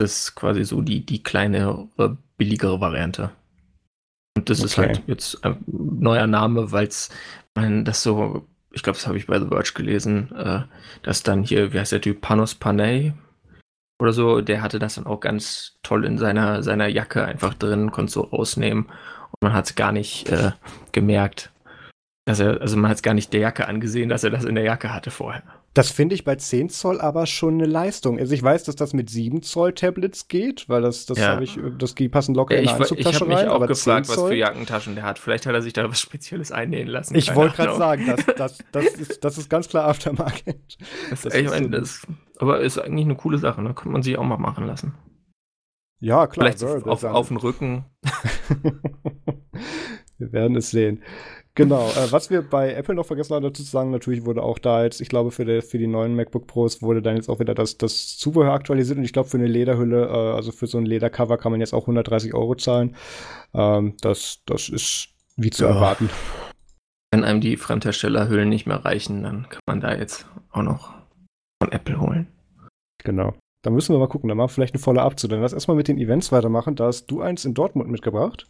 ist 0.02 0.36
quasi 0.36 0.64
so 0.64 0.82
die, 0.82 1.06
die 1.06 1.22
kleinere, 1.22 1.88
billigere 2.38 2.80
Variante. 2.80 3.32
Und 4.36 4.50
das 4.50 4.60
okay. 4.60 4.66
ist 4.66 4.78
halt 4.78 5.04
jetzt 5.08 5.46
ein 5.46 5.64
neuer 5.68 6.28
Name, 6.28 6.72
weil 6.72 6.88
es 6.88 7.10
das 7.54 8.02
so 8.02 8.48
ich 8.74 8.84
glaube, 8.84 8.98
das 8.98 9.08
habe 9.08 9.18
ich 9.18 9.28
bei 9.28 9.40
The 9.40 9.48
Verge 9.48 9.72
gelesen, 9.76 10.32
äh, 10.36 10.62
dass 11.04 11.24
dann 11.24 11.44
hier, 11.44 11.74
wie 11.74 11.80
heißt 11.80 11.92
der 11.92 12.02
Typ, 12.02 12.22
Panos 12.22 12.56
Panay 12.56 13.14
oder 14.00 14.12
so, 14.12 14.42
der 14.42 14.62
hatte 14.62 14.80
das 14.80 14.96
dann 14.96 15.06
auch 15.06 15.20
ganz 15.20 15.78
toll 15.84 16.06
in 16.06 16.18
seiner, 16.18 16.64
seiner 16.64 16.88
Jacke 16.88 17.24
einfach 17.24 17.54
drin, 17.54 17.92
konnte 17.92 18.12
so 18.12 18.22
rausnehmen 18.22 18.86
und 18.86 19.42
man 19.42 19.54
hat 19.54 19.66
es 19.66 19.76
gar 19.76 19.92
nicht 19.92 20.28
äh, 20.30 20.52
gemerkt, 20.92 21.52
dass 22.26 22.40
er, 22.40 22.62
also 22.62 22.76
man 22.76 22.90
hat 22.90 22.98
es 22.98 23.04
gar 23.04 23.14
nicht 23.14 23.32
der 23.32 23.42
Jacke 23.42 23.68
angesehen, 23.68 24.10
dass 24.10 24.24
er 24.24 24.32
das 24.32 24.44
in 24.44 24.56
der 24.56 24.64
Jacke 24.64 24.94
hatte 24.94 25.12
vorher. 25.12 25.44
Das 25.74 25.90
finde 25.90 26.14
ich 26.14 26.24
bei 26.24 26.36
10 26.36 26.70
Zoll 26.70 27.02
aber 27.02 27.26
schon 27.26 27.56
eine 27.56 27.66
Leistung. 27.66 28.20
Also 28.20 28.34
ich 28.36 28.44
weiß, 28.44 28.64
dass 28.64 28.76
das 28.76 28.94
mit 28.94 29.10
7 29.10 29.42
Zoll 29.42 29.74
Tablets 29.74 30.28
geht, 30.28 30.70
weil 30.70 30.84
das, 30.84 31.08
das 31.08 31.18
ja. 31.18 31.30
habe 31.30 31.44
ich, 31.44 31.60
das 31.80 31.96
die 31.96 32.10
passen 32.10 32.36
locker 32.36 32.56
in 32.56 32.68
eine 32.68 32.78
Anzugtasche 32.78 33.22
rein. 33.22 33.32
Ich 33.32 33.38
habe 33.38 33.46
mich 33.46 33.50
auch 33.50 33.68
gefragt, 33.68 34.08
was 34.08 34.22
für 34.22 34.36
Jackentaschen 34.36 34.94
der 34.94 35.04
hat. 35.04 35.18
Vielleicht 35.18 35.48
hat 35.48 35.56
er 35.56 35.64
sich 35.64 35.74
da 35.74 35.90
was 35.90 36.00
Spezielles 36.00 36.52
einnähen 36.52 36.88
lassen. 36.88 37.16
Ich 37.16 37.34
wollte 37.34 37.56
gerade 37.56 37.76
sagen, 37.76 38.06
das, 38.06 38.26
das, 38.36 38.58
das, 38.72 38.86
ist, 38.96 39.24
das 39.24 39.38
ist 39.40 39.50
ganz 39.50 39.68
klar 39.68 39.88
Aftermarket. 39.88 40.78
Das, 41.10 41.22
das 41.22 41.34
ich 41.34 41.50
meine, 41.50 41.70
das, 41.72 42.06
aber 42.38 42.60
ist 42.62 42.78
eigentlich 42.78 43.06
eine 43.06 43.16
coole 43.16 43.40
Sache, 43.40 43.62
ne? 43.64 43.74
Könnte 43.74 43.90
man 43.90 44.04
sich 44.04 44.18
auch 44.18 44.24
mal 44.24 44.38
machen 44.38 44.68
lassen. 44.68 44.94
Ja, 46.00 46.28
klar. 46.28 46.52
Vielleicht 46.52 46.86
auf, 46.86 47.04
auf 47.04 47.28
den 47.30 47.38
Rücken. 47.38 47.86
Wir 50.20 50.32
werden 50.32 50.56
es 50.56 50.70
sehen. 50.70 51.02
Genau, 51.56 51.88
äh, 51.89 52.12
was 52.12 52.32
wir 52.32 52.41
bei 52.41 52.74
Apple 52.74 52.95
noch 52.95 53.06
vergessen 53.06 53.36
haben 53.36 53.43
dazu 53.43 53.64
zu 53.64 53.70
sagen, 53.70 53.91
natürlich 53.91 54.26
wurde 54.26 54.41
auch 54.41 54.58
da 54.58 54.84
jetzt, 54.84 55.01
ich 55.01 55.10
glaube, 55.10 55.30
für, 55.30 55.45
die, 55.45 55.62
für 55.62 55.78
die 55.78 55.86
neuen 55.86 56.16
MacBook 56.16 56.47
Pros 56.47 56.82
wurde 56.82 57.04
dann 57.04 57.16
jetzt 57.16 57.30
auch 57.30 57.39
wieder 57.39 57.54
das, 57.54 57.78
das 57.78 58.18
Zubehör 58.18 58.54
aktualisiert 58.54 58.97
und 58.97 59.04
ich 59.04 59.14
glaube, 59.14 59.30
für 59.30 59.38
eine 59.38 59.47
Lederhülle, 59.47 60.08
äh, 60.08 60.36
also 60.36 60.51
für 60.51 60.66
so 60.66 60.80
ein 60.80 60.86
Ledercover 60.86 61.38
kann 61.38 61.51
man 61.51 61.62
jetzt 61.62 61.74
auch 61.74 61.84
130 61.84 62.34
Euro 62.34 62.56
zahlen. 62.56 62.95
Ähm, 63.54 63.95
das, 64.01 64.39
das 64.47 64.70
ist 64.70 65.10
wie 65.36 65.51
zu 65.51 65.66
ja. 65.66 65.70
erwarten. 65.70 66.10
Wenn 67.12 67.24
einem 67.24 67.41
die 67.41 67.58
Fremdherstellerhüllen 67.58 68.49
nicht 68.49 68.66
mehr 68.66 68.84
reichen, 68.84 69.22
dann 69.22 69.47
kann 69.47 69.62
man 69.68 69.80
da 69.80 69.95
jetzt 69.95 70.26
auch 70.51 70.64
noch 70.64 70.95
von 71.62 71.72
Apple 71.72 71.99
holen. 71.99 72.28
Genau. 73.04 73.36
Da 73.62 73.70
müssen 73.70 73.93
wir 73.93 73.99
mal 73.99 74.08
gucken, 74.08 74.28
da 74.28 74.36
machen 74.36 74.49
wir 74.49 74.54
vielleicht 74.54 74.74
eine 74.74 74.82
volle 74.82 75.16
zu. 75.16 75.28
Dann 75.28 75.41
lass 75.41 75.54
erstmal 75.54 75.78
mit 75.78 75.88
den 75.88 75.99
Events 75.99 76.32
weitermachen. 76.32 76.76
Da 76.76 76.88
hast 76.88 77.06
du 77.12 77.22
eins 77.22 77.45
in 77.45 77.54
Dortmund 77.54 77.91
mitgebracht. 77.91 78.47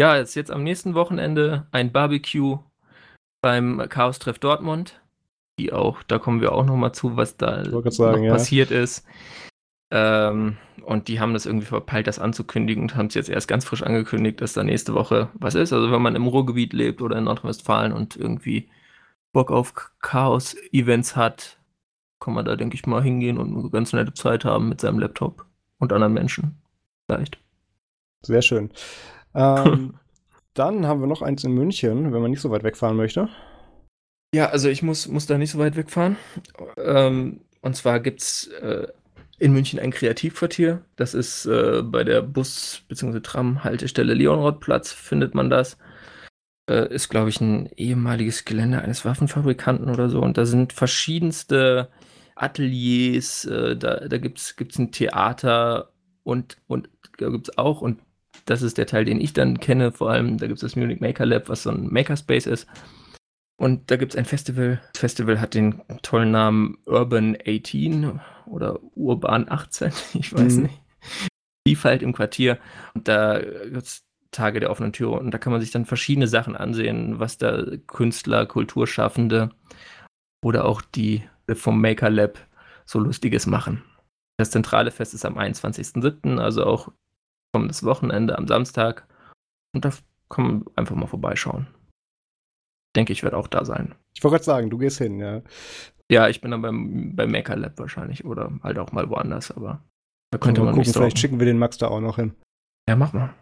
Ja, 0.00 0.16
ist 0.16 0.34
jetzt 0.34 0.50
am 0.50 0.62
nächsten 0.62 0.94
Wochenende 0.94 1.66
ein 1.72 1.92
Barbecue 1.92 2.60
beim 3.42 3.84
Chaos 3.90 4.18
Treff 4.18 4.38
Dortmund. 4.38 4.98
Die 5.58 5.74
auch, 5.74 6.02
da 6.04 6.18
kommen 6.18 6.40
wir 6.40 6.52
auch 6.52 6.64
noch 6.64 6.76
mal 6.76 6.94
zu, 6.94 7.18
was 7.18 7.36
da 7.36 7.66
sagen, 7.90 8.26
passiert 8.28 8.70
ist. 8.70 9.04
Ähm, 9.90 10.56
und 10.86 11.08
die 11.08 11.20
haben 11.20 11.34
das 11.34 11.44
irgendwie 11.44 11.66
verpeilt, 11.66 12.06
das 12.06 12.18
anzukündigen 12.18 12.84
und 12.84 12.96
haben 12.96 13.08
es 13.08 13.14
jetzt 13.14 13.28
erst 13.28 13.46
ganz 13.46 13.66
frisch 13.66 13.82
angekündigt, 13.82 14.40
dass 14.40 14.54
da 14.54 14.62
nächste 14.62 14.94
Woche 14.94 15.28
was 15.34 15.54
ist. 15.54 15.70
Also 15.70 15.92
wenn 15.92 16.00
man 16.00 16.16
im 16.16 16.26
Ruhrgebiet 16.26 16.72
lebt 16.72 17.02
oder 17.02 17.18
in 17.18 17.24
Nordrhein-Westfalen 17.24 17.92
und 17.92 18.16
irgendwie 18.16 18.70
Bock 19.34 19.50
auf 19.50 19.74
Chaos-Events 20.00 21.14
hat, 21.14 21.58
kann 22.20 22.32
man 22.32 22.46
da, 22.46 22.56
denke 22.56 22.74
ich 22.74 22.86
mal, 22.86 23.02
hingehen 23.02 23.36
und 23.36 23.54
eine 23.54 23.68
ganz 23.68 23.92
nette 23.92 24.14
Zeit 24.14 24.46
haben 24.46 24.70
mit 24.70 24.80
seinem 24.80 24.98
Laptop 24.98 25.44
und 25.78 25.92
anderen 25.92 26.14
Menschen. 26.14 26.56
Vielleicht. 27.06 27.38
Sehr 28.22 28.40
schön. 28.40 28.70
Ähm, 29.34 29.94
dann 30.54 30.86
haben 30.86 31.00
wir 31.00 31.06
noch 31.06 31.22
eins 31.22 31.44
in 31.44 31.52
München, 31.52 32.12
wenn 32.12 32.22
man 32.22 32.30
nicht 32.30 32.40
so 32.40 32.50
weit 32.50 32.64
wegfahren 32.64 32.96
möchte. 32.96 33.28
Ja, 34.34 34.50
also 34.50 34.68
ich 34.68 34.82
muss, 34.82 35.08
muss 35.08 35.26
da 35.26 35.38
nicht 35.38 35.50
so 35.50 35.58
weit 35.58 35.76
wegfahren. 35.76 36.16
Ähm, 36.76 37.40
und 37.62 37.76
zwar 37.76 38.00
gibt 38.00 38.20
es 38.20 38.46
äh, 38.62 38.86
in 39.38 39.52
München 39.52 39.80
ein 39.80 39.90
Kreativquartier. 39.90 40.84
Das 40.96 41.14
ist 41.14 41.46
äh, 41.46 41.82
bei 41.82 42.04
der 42.04 42.22
Bus- 42.22 42.82
bzw. 42.88 43.20
Tram-Haltestelle 43.20 44.14
Leonrodplatz, 44.14 44.92
findet 44.92 45.34
man 45.34 45.50
das. 45.50 45.78
Äh, 46.68 46.94
ist, 46.94 47.08
glaube 47.08 47.30
ich, 47.30 47.40
ein 47.40 47.68
ehemaliges 47.76 48.44
Gelände 48.44 48.80
eines 48.80 49.04
Waffenfabrikanten 49.04 49.90
oder 49.90 50.08
so. 50.08 50.20
Und 50.20 50.38
da 50.38 50.44
sind 50.44 50.72
verschiedenste 50.72 51.88
Ateliers, 52.36 53.44
äh, 53.46 53.76
da, 53.76 54.08
da 54.08 54.18
gibt 54.18 54.38
es 54.38 54.78
ein 54.78 54.92
Theater 54.92 55.92
und, 56.22 56.58
und 56.68 56.88
da 57.18 57.28
gibt 57.30 57.48
es 57.48 57.58
auch, 57.58 57.80
und 57.82 58.00
das 58.50 58.62
ist 58.62 58.78
der 58.78 58.86
Teil, 58.86 59.04
den 59.04 59.20
ich 59.20 59.32
dann 59.32 59.60
kenne, 59.60 59.92
vor 59.92 60.10
allem, 60.10 60.36
da 60.36 60.48
gibt 60.48 60.56
es 60.56 60.62
das 60.62 60.74
Munich 60.74 61.00
Maker 61.00 61.24
Lab, 61.24 61.48
was 61.48 61.62
so 61.62 61.70
ein 61.70 61.86
Makerspace 61.86 62.48
ist. 62.48 62.66
Und 63.56 63.92
da 63.92 63.96
gibt 63.96 64.12
es 64.12 64.18
ein 64.18 64.24
Festival. 64.24 64.80
Das 64.92 65.00
Festival 65.00 65.40
hat 65.40 65.54
den 65.54 65.80
tollen 66.02 66.32
Namen 66.32 66.78
Urban 66.84 67.36
18 67.46 68.20
oder 68.46 68.80
Urban 68.96 69.48
18, 69.48 69.92
ich 70.14 70.32
weiß 70.32 70.56
mhm. 70.56 70.62
nicht. 70.64 70.80
Vielfalt 71.64 72.02
im 72.02 72.12
Quartier. 72.12 72.58
Und 72.94 73.06
da 73.06 73.38
gibt 73.38 73.76
es 73.76 74.04
Tage 74.32 74.58
der 74.58 74.70
offenen 74.70 74.92
Tür 74.92 75.12
und 75.12 75.30
da 75.30 75.38
kann 75.38 75.52
man 75.52 75.60
sich 75.60 75.70
dann 75.70 75.86
verschiedene 75.86 76.26
Sachen 76.26 76.56
ansehen, 76.56 77.20
was 77.20 77.38
da 77.38 77.64
Künstler, 77.86 78.46
Kulturschaffende 78.46 79.50
oder 80.44 80.64
auch 80.64 80.82
die 80.82 81.22
vom 81.52 81.80
Maker 81.80 82.10
Lab 82.10 82.38
so 82.84 82.98
Lustiges 82.98 83.46
machen. 83.46 83.84
Das 84.38 84.50
zentrale 84.50 84.90
Fest 84.90 85.14
ist 85.14 85.24
am 85.24 85.38
21.07., 85.38 86.38
also 86.38 86.64
auch 86.64 86.90
kommendes 87.52 87.84
Wochenende 87.84 88.36
am 88.38 88.46
Samstag. 88.46 89.06
Und 89.74 89.84
da 89.84 89.90
kann 90.28 90.46
man 90.46 90.64
einfach 90.76 90.96
mal 90.96 91.06
vorbeischauen 91.06 91.68
denke 92.96 93.12
ich, 93.12 93.22
werde 93.22 93.36
auch 93.36 93.48
da 93.48 93.64
sein. 93.64 93.94
Ich 94.14 94.22
wollte 94.22 94.34
gerade 94.34 94.44
sagen, 94.44 94.70
du 94.70 94.78
gehst 94.78 94.98
hin, 94.98 95.18
ja. 95.18 95.42
Ja, 96.10 96.28
ich 96.28 96.40
bin 96.40 96.50
dann 96.50 96.62
beim, 96.62 97.14
beim 97.14 97.30
Maker 97.30 97.56
Lab 97.56 97.78
wahrscheinlich 97.78 98.24
oder 98.24 98.50
halt 98.62 98.78
auch 98.78 98.92
mal 98.92 99.08
woanders, 99.08 99.50
aber 99.52 99.84
da 100.32 100.38
könnte 100.38 100.62
man 100.62 100.74
gucken. 100.74 100.92
Vielleicht 100.92 101.18
schicken 101.18 101.38
wir 101.38 101.46
den 101.46 101.58
Max 101.58 101.78
da 101.78 101.88
auch 101.88 102.00
noch 102.00 102.16
hin. 102.16 102.34
Ja, 102.88 102.96
mach 102.96 103.12
mal. 103.12 103.32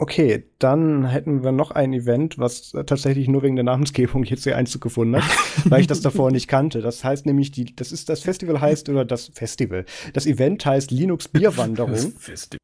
Okay, 0.00 0.44
dann 0.60 1.06
hätten 1.06 1.42
wir 1.42 1.50
noch 1.50 1.72
ein 1.72 1.92
Event, 1.92 2.38
was 2.38 2.70
tatsächlich 2.70 3.26
nur 3.26 3.42
wegen 3.42 3.56
der 3.56 3.64
Namensgebung 3.64 4.22
jetzt 4.24 4.44
hier 4.44 4.56
Einzug 4.56 4.80
gefunden 4.80 5.16
hat, 5.16 5.24
weil 5.70 5.80
ich 5.80 5.88
das 5.88 6.00
davor 6.00 6.30
nicht 6.30 6.46
kannte. 6.46 6.82
Das 6.82 7.02
heißt 7.02 7.26
nämlich, 7.26 7.50
die, 7.50 7.74
das 7.74 7.90
ist 7.90 8.08
das 8.08 8.20
Festival 8.20 8.60
heißt 8.60 8.88
oder 8.88 9.04
das 9.04 9.26
Festival. 9.34 9.84
Das 10.12 10.26
Event 10.26 10.64
heißt 10.64 10.92
Linux 10.92 11.26
Bierwanderung. 11.28 11.92
Das 11.92 12.06
Festival. 12.16 12.58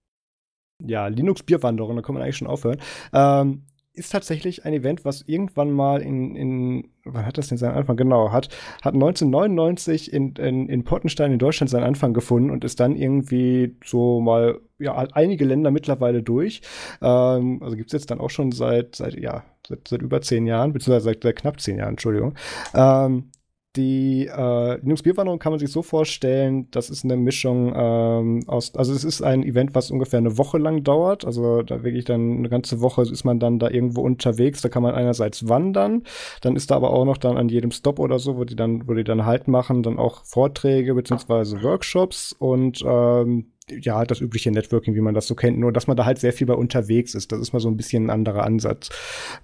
Ja, 0.81 1.07
Linux 1.07 1.43
Bierwanderung, 1.43 1.97
da 1.97 2.03
kann 2.03 2.15
man 2.15 2.23
eigentlich 2.23 2.37
schon 2.37 2.49
aufhören. 2.49 2.81
Ähm, 3.13 3.63
ist 3.97 4.11
tatsächlich 4.11 4.65
ein 4.65 4.73
Event, 4.73 5.05
was 5.05 5.23
irgendwann 5.23 5.71
mal 5.71 6.03
in, 6.03 6.35
in 6.35 6.89
wann 7.05 7.25
hat 7.25 7.39
das 7.39 7.47
denn 7.47 7.59
seinen 7.59 7.77
Anfang? 7.77 7.97
Genau, 7.97 8.33
hat, 8.33 8.49
hat 8.83 8.95
1999 8.95 10.13
in, 10.13 10.35
in, 10.35 10.69
in 10.69 10.83
Pottenstein 10.83 11.31
in 11.31 11.39
Deutschland 11.39 11.71
seinen 11.71 11.85
Anfang 11.85 12.13
gefunden 12.13 12.51
und 12.51 12.65
ist 12.65 12.81
dann 12.81 12.97
irgendwie 12.97 13.77
so 13.85 14.21
mal, 14.21 14.61
ja, 14.81 14.97
einige 15.13 15.45
Länder 15.45 15.71
mittlerweile 15.71 16.25
durch. 16.25 16.61
Ähm, 17.01 17.63
also 17.63 17.77
gibt's 17.77 17.93
jetzt 17.93 18.11
dann 18.11 18.19
auch 18.19 18.31
schon 18.31 18.51
seit, 18.51 18.97
seit, 18.97 19.15
ja, 19.15 19.45
seit, 19.67 19.87
seit 19.87 20.03
über 20.03 20.21
zehn 20.21 20.45
Jahren, 20.47 20.73
beziehungsweise 20.73 21.05
seit, 21.05 21.23
seit 21.23 21.37
knapp 21.37 21.61
zehn 21.61 21.79
Jahren, 21.79 21.91
Entschuldigung. 21.91 22.35
Ähm, 22.75 23.31
die 23.77 24.27
äh, 24.27 24.81
Linux-Bierwanderung 24.81 25.39
kann 25.39 25.53
man 25.53 25.59
sich 25.59 25.71
so 25.71 25.83
vorstellen, 25.83 26.71
das 26.71 26.91
ist 26.91 27.05
eine 27.05 27.17
Mischung 27.17 27.73
ähm, 27.75 28.45
aus, 28.47 28.75
also 28.77 28.93
es 28.93 29.03
ist 29.03 29.23
ein 29.23 29.43
Event, 29.43 29.75
was 29.75 29.91
ungefähr 29.91 30.19
eine 30.19 30.39
Woche 30.39 30.59
lang 30.59 30.85
dauert. 30.85 31.25
Also 31.25 31.63
da 31.63 31.83
wirklich 31.83 32.05
dann 32.05 32.39
eine 32.39 32.49
ganze 32.49 32.81
Woche 32.81 33.03
ist 33.03 33.25
man 33.25 33.41
dann 33.41 33.59
da 33.59 33.69
irgendwo 33.69 34.03
unterwegs. 34.03 34.61
Da 34.63 34.69
kann 34.69 34.83
man 34.83 34.95
einerseits 34.95 35.49
wandern, 35.49 36.05
dann 36.41 36.57
ist 36.57 36.71
da 36.71 36.77
aber 36.77 36.91
auch 36.91 37.05
noch 37.05 37.19
dann 37.19 37.37
an 37.37 37.49
jedem 37.49 37.73
Stop 37.73 37.99
oder 37.99 38.19
so, 38.19 38.37
wo 38.37 38.45
die 38.45 38.57
dann, 38.57 38.87
wo 38.87 38.95
die 38.95 39.05
dann 39.05 39.25
Halt 39.25 39.49
machen, 39.49 39.83
dann 39.83 39.99
auch 39.99 40.25
Vorträge 40.25 40.95
beziehungsweise 40.95 41.63
Workshops 41.63 42.33
und 42.33 42.83
ähm, 42.87 43.54
ja, 43.71 43.97
halt 43.97 44.11
das 44.11 44.21
übliche 44.21 44.51
Networking, 44.51 44.95
wie 44.95 45.01
man 45.01 45.15
das 45.15 45.27
so 45.27 45.35
kennt, 45.35 45.59
nur 45.59 45.73
dass 45.73 45.87
man 45.87 45.97
da 45.97 46.05
halt 46.05 46.19
sehr 46.19 46.33
viel 46.33 46.47
bei 46.47 46.55
unterwegs 46.55 47.15
ist. 47.15 47.33
Das 47.33 47.41
ist 47.41 47.53
mal 47.53 47.61
so 47.61 47.69
ein 47.69 47.77
bisschen 47.77 48.07
ein 48.07 48.11
anderer 48.11 48.45
Ansatz 48.45 48.91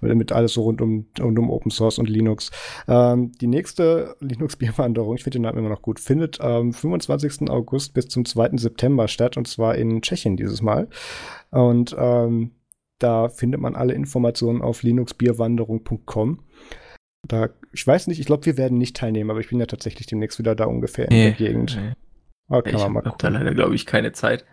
mit 0.00 0.32
alles 0.32 0.52
so 0.52 0.62
rund 0.62 0.82
um, 0.82 1.06
rund 1.18 1.38
um 1.38 1.50
Open 1.50 1.70
Source 1.70 1.98
und 1.98 2.08
Linux. 2.08 2.50
Ähm, 2.86 3.32
die 3.40 3.46
nächste 3.46 4.16
Linux-Bierwanderung, 4.20 5.16
ich 5.16 5.24
finde 5.24 5.38
den 5.38 5.42
Namen 5.42 5.58
immer 5.58 5.70
noch 5.70 5.82
gut, 5.82 6.00
findet 6.00 6.40
am 6.40 6.72
25. 6.72 7.50
August 7.50 7.94
bis 7.94 8.08
zum 8.08 8.24
2. 8.24 8.56
September 8.56 9.08
statt 9.08 9.36
und 9.36 9.48
zwar 9.48 9.76
in 9.76 10.02
Tschechien 10.02 10.36
dieses 10.36 10.60
Mal. 10.60 10.88
Und 11.50 11.96
ähm, 11.98 12.52
da 12.98 13.28
findet 13.30 13.60
man 13.60 13.74
alle 13.74 13.94
Informationen 13.94 14.60
auf 14.60 14.82
linuxbierwanderung.com. 14.82 16.40
Da, 17.26 17.48
ich 17.72 17.86
weiß 17.86 18.06
nicht, 18.06 18.20
ich 18.20 18.26
glaube, 18.26 18.44
wir 18.46 18.58
werden 18.58 18.76
nicht 18.76 18.96
teilnehmen, 18.96 19.30
aber 19.30 19.40
ich 19.40 19.48
bin 19.48 19.60
ja 19.60 19.66
tatsächlich 19.66 20.06
demnächst 20.06 20.38
wieder 20.38 20.54
da 20.54 20.66
ungefähr 20.66 21.06
in 21.06 21.16
nee, 21.16 21.22
der 21.24 21.32
Gegend. 21.32 21.78
Nee. 21.80 21.92
Oh, 22.50 22.60
ich 22.64 22.74
habe 22.74 23.14
da 23.16 23.28
leider, 23.28 23.54
glaube 23.54 23.74
ich, 23.74 23.86
keine 23.86 24.12
Zeit. 24.12 24.44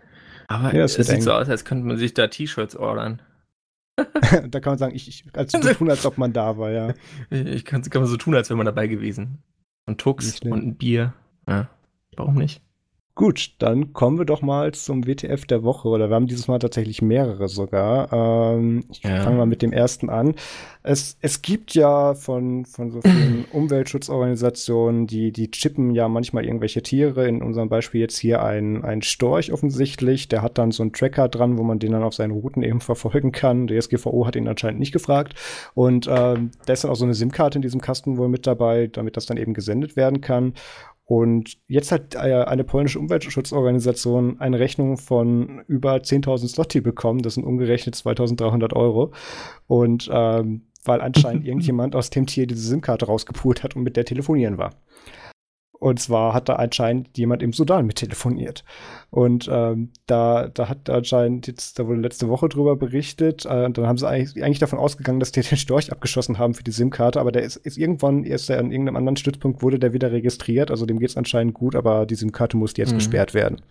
Aber 0.46 0.74
ja, 0.74 0.84
es 0.84 0.94
sieht 0.94 1.08
eng. 1.10 1.20
so 1.20 1.32
aus, 1.32 1.48
als 1.48 1.64
könnte 1.64 1.86
man 1.86 1.98
sich 1.98 2.14
da 2.14 2.28
T-Shirts 2.28 2.76
ordern. 2.76 3.20
da 3.96 4.60
kann 4.60 4.72
man 4.72 4.78
sagen, 4.78 4.94
ich, 4.94 5.08
ich 5.08 5.24
als 5.34 5.52
so 5.52 5.58
tun, 5.58 5.90
als 5.90 6.06
ob 6.06 6.16
man 6.16 6.32
da 6.32 6.56
war, 6.56 6.70
ja. 6.70 6.94
Ich 7.30 7.64
kann, 7.64 7.82
kann 7.82 8.02
man 8.02 8.10
so 8.10 8.16
tun, 8.16 8.34
als 8.34 8.48
wäre 8.48 8.56
man 8.56 8.66
dabei 8.66 8.86
gewesen. 8.86 9.42
Und 9.86 10.00
Tux 10.00 10.40
und 10.40 10.52
ein 10.52 10.76
Bier. 10.76 11.12
Ja, 11.48 11.68
warum 12.16 12.36
nicht? 12.36 12.62
Gut, 13.18 13.54
dann 13.58 13.92
kommen 13.94 14.16
wir 14.16 14.24
doch 14.24 14.42
mal 14.42 14.72
zum 14.74 15.04
WTF 15.04 15.44
der 15.44 15.64
Woche. 15.64 15.88
Oder 15.88 16.08
wir 16.08 16.14
haben 16.14 16.28
dieses 16.28 16.46
Mal 16.46 16.60
tatsächlich 16.60 17.02
mehrere 17.02 17.48
sogar. 17.48 18.12
Ähm, 18.12 18.84
ich 18.92 19.02
ja. 19.02 19.24
fange 19.24 19.38
mal 19.38 19.44
mit 19.44 19.60
dem 19.60 19.72
ersten 19.72 20.08
an. 20.08 20.36
Es, 20.84 21.18
es 21.20 21.42
gibt 21.42 21.74
ja 21.74 22.14
von, 22.14 22.64
von 22.64 22.92
so 22.92 23.00
vielen 23.00 23.44
Umweltschutzorganisationen, 23.52 25.08
die, 25.08 25.32
die 25.32 25.50
chippen 25.50 25.90
ja 25.96 26.06
manchmal 26.08 26.44
irgendwelche 26.44 26.80
Tiere. 26.80 27.26
In 27.26 27.42
unserem 27.42 27.68
Beispiel 27.68 28.02
jetzt 28.02 28.18
hier 28.18 28.44
ein, 28.44 28.84
ein 28.84 29.02
Storch 29.02 29.52
offensichtlich. 29.52 30.28
Der 30.28 30.40
hat 30.40 30.56
dann 30.56 30.70
so 30.70 30.84
einen 30.84 30.92
Tracker 30.92 31.28
dran, 31.28 31.58
wo 31.58 31.64
man 31.64 31.80
den 31.80 31.90
dann 31.90 32.04
auf 32.04 32.14
seinen 32.14 32.30
Routen 32.30 32.62
eben 32.62 32.80
verfolgen 32.80 33.32
kann. 33.32 33.66
Der 33.66 33.82
SGVO 33.82 34.28
hat 34.28 34.36
ihn 34.36 34.46
anscheinend 34.46 34.78
nicht 34.78 34.92
gefragt. 34.92 35.34
Und 35.74 36.06
ähm, 36.06 36.52
da 36.66 36.72
ist 36.72 36.84
dann 36.84 36.92
auch 36.92 36.96
so 36.96 37.04
eine 37.04 37.14
SIM-Karte 37.14 37.58
in 37.58 37.62
diesem 37.62 37.80
Kasten 37.80 38.16
wohl 38.16 38.28
mit 38.28 38.46
dabei, 38.46 38.86
damit 38.86 39.16
das 39.16 39.26
dann 39.26 39.38
eben 39.38 39.54
gesendet 39.54 39.96
werden 39.96 40.20
kann. 40.20 40.54
Und 41.08 41.56
jetzt 41.68 41.90
hat 41.90 42.16
äh, 42.16 42.18
eine 42.18 42.64
polnische 42.64 42.98
Umweltschutzorganisation 42.98 44.38
eine 44.40 44.58
Rechnung 44.58 44.98
von 44.98 45.62
über 45.66 45.94
10.000 45.94 46.48
Slotty 46.48 46.82
bekommen. 46.82 47.22
Das 47.22 47.32
sind 47.34 47.44
umgerechnet 47.44 47.94
2.300 47.94 48.74
Euro. 48.74 49.12
Und 49.66 50.10
ähm, 50.12 50.66
weil 50.84 51.00
anscheinend 51.00 51.44
irgendjemand 51.46 51.96
aus 51.96 52.10
dem 52.10 52.26
Tier 52.26 52.46
diese 52.46 52.60
SIM-Karte 52.60 53.06
rausgepult 53.06 53.62
hat 53.62 53.74
und 53.74 53.84
mit 53.84 53.96
der 53.96 54.04
telefonieren 54.04 54.58
war. 54.58 54.74
Und 55.80 56.00
zwar 56.00 56.34
hat 56.34 56.48
da 56.48 56.56
anscheinend 56.56 57.16
jemand 57.16 57.42
im 57.42 57.52
Sudan 57.52 57.86
mit 57.86 57.96
telefoniert. 57.96 58.64
Und 59.10 59.48
ähm, 59.50 59.90
da, 60.06 60.48
da 60.48 60.68
hat 60.68 60.90
anscheinend 60.90 61.46
jetzt, 61.46 61.78
da 61.78 61.86
wurde 61.86 62.00
letzte 62.00 62.28
Woche 62.28 62.48
drüber 62.48 62.74
berichtet, 62.76 63.44
äh, 63.44 63.64
und 63.64 63.78
dann 63.78 63.86
haben 63.86 63.96
sie 63.96 64.08
eigentlich, 64.08 64.42
eigentlich 64.42 64.58
davon 64.58 64.80
ausgegangen, 64.80 65.20
dass 65.20 65.30
die 65.30 65.40
den 65.48 65.56
Storch 65.56 65.92
abgeschossen 65.92 66.38
haben 66.38 66.54
für 66.54 66.64
die 66.64 66.72
SIM-Karte, 66.72 67.20
aber 67.20 67.30
der 67.30 67.42
ist, 67.42 67.56
ist 67.56 67.78
irgendwann, 67.78 68.24
ist 68.24 68.50
er 68.50 68.58
an 68.58 68.72
irgendeinem 68.72 68.96
anderen 68.96 69.16
Stützpunkt, 69.16 69.62
wurde 69.62 69.78
der 69.78 69.92
wieder 69.92 70.10
registriert, 70.10 70.70
also 70.70 70.84
dem 70.84 70.98
geht 70.98 71.10
es 71.10 71.16
anscheinend 71.16 71.54
gut, 71.54 71.76
aber 71.76 72.06
die 72.06 72.16
SIM-Karte 72.16 72.56
musste 72.56 72.80
jetzt 72.82 72.92
mhm. 72.92 72.98
gesperrt 72.98 73.32
werden. 73.34 73.62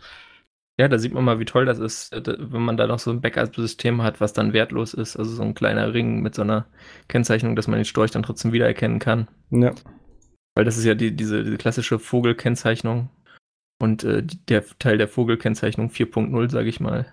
Ja, 0.79 0.87
da 0.87 0.99
sieht 0.99 1.13
man 1.13 1.25
mal, 1.25 1.39
wie 1.39 1.45
toll 1.45 1.65
das 1.65 1.79
ist, 1.79 2.13
äh, 2.13 2.21
wenn 2.37 2.61
man 2.61 2.77
da 2.77 2.87
noch 2.87 2.99
so 2.99 3.11
ein 3.11 3.19
Backup-System 3.19 4.03
hat, 4.03 4.21
was 4.21 4.33
dann 4.33 4.53
wertlos 4.53 4.93
ist. 4.93 5.17
Also 5.17 5.31
so 5.31 5.41
ein 5.41 5.55
kleiner 5.55 5.93
Ring 5.93 6.21
mit 6.21 6.35
so 6.35 6.43
einer 6.43 6.67
Kennzeichnung, 7.07 7.55
dass 7.55 7.67
man 7.67 7.79
den 7.79 7.85
Storch 7.85 8.11
dann 8.11 8.23
trotzdem 8.23 8.53
wiedererkennen 8.53 8.99
kann. 8.99 9.27
Ja. 9.49 9.73
Weil 10.57 10.65
das 10.65 10.75
ist 10.75 10.85
ja 10.85 10.95
die, 10.95 11.15
diese, 11.15 11.43
diese 11.43 11.57
klassische 11.57 11.99
Vogelkennzeichnung. 11.99 13.09
Und 13.79 14.03
äh, 14.03 14.23
der 14.49 14.65
Teil 14.79 14.97
der 14.97 15.07
Vogelkennzeichnung 15.07 15.91
4.0, 15.91 16.49
sage 16.49 16.67
ich 16.67 16.79
mal, 16.79 17.05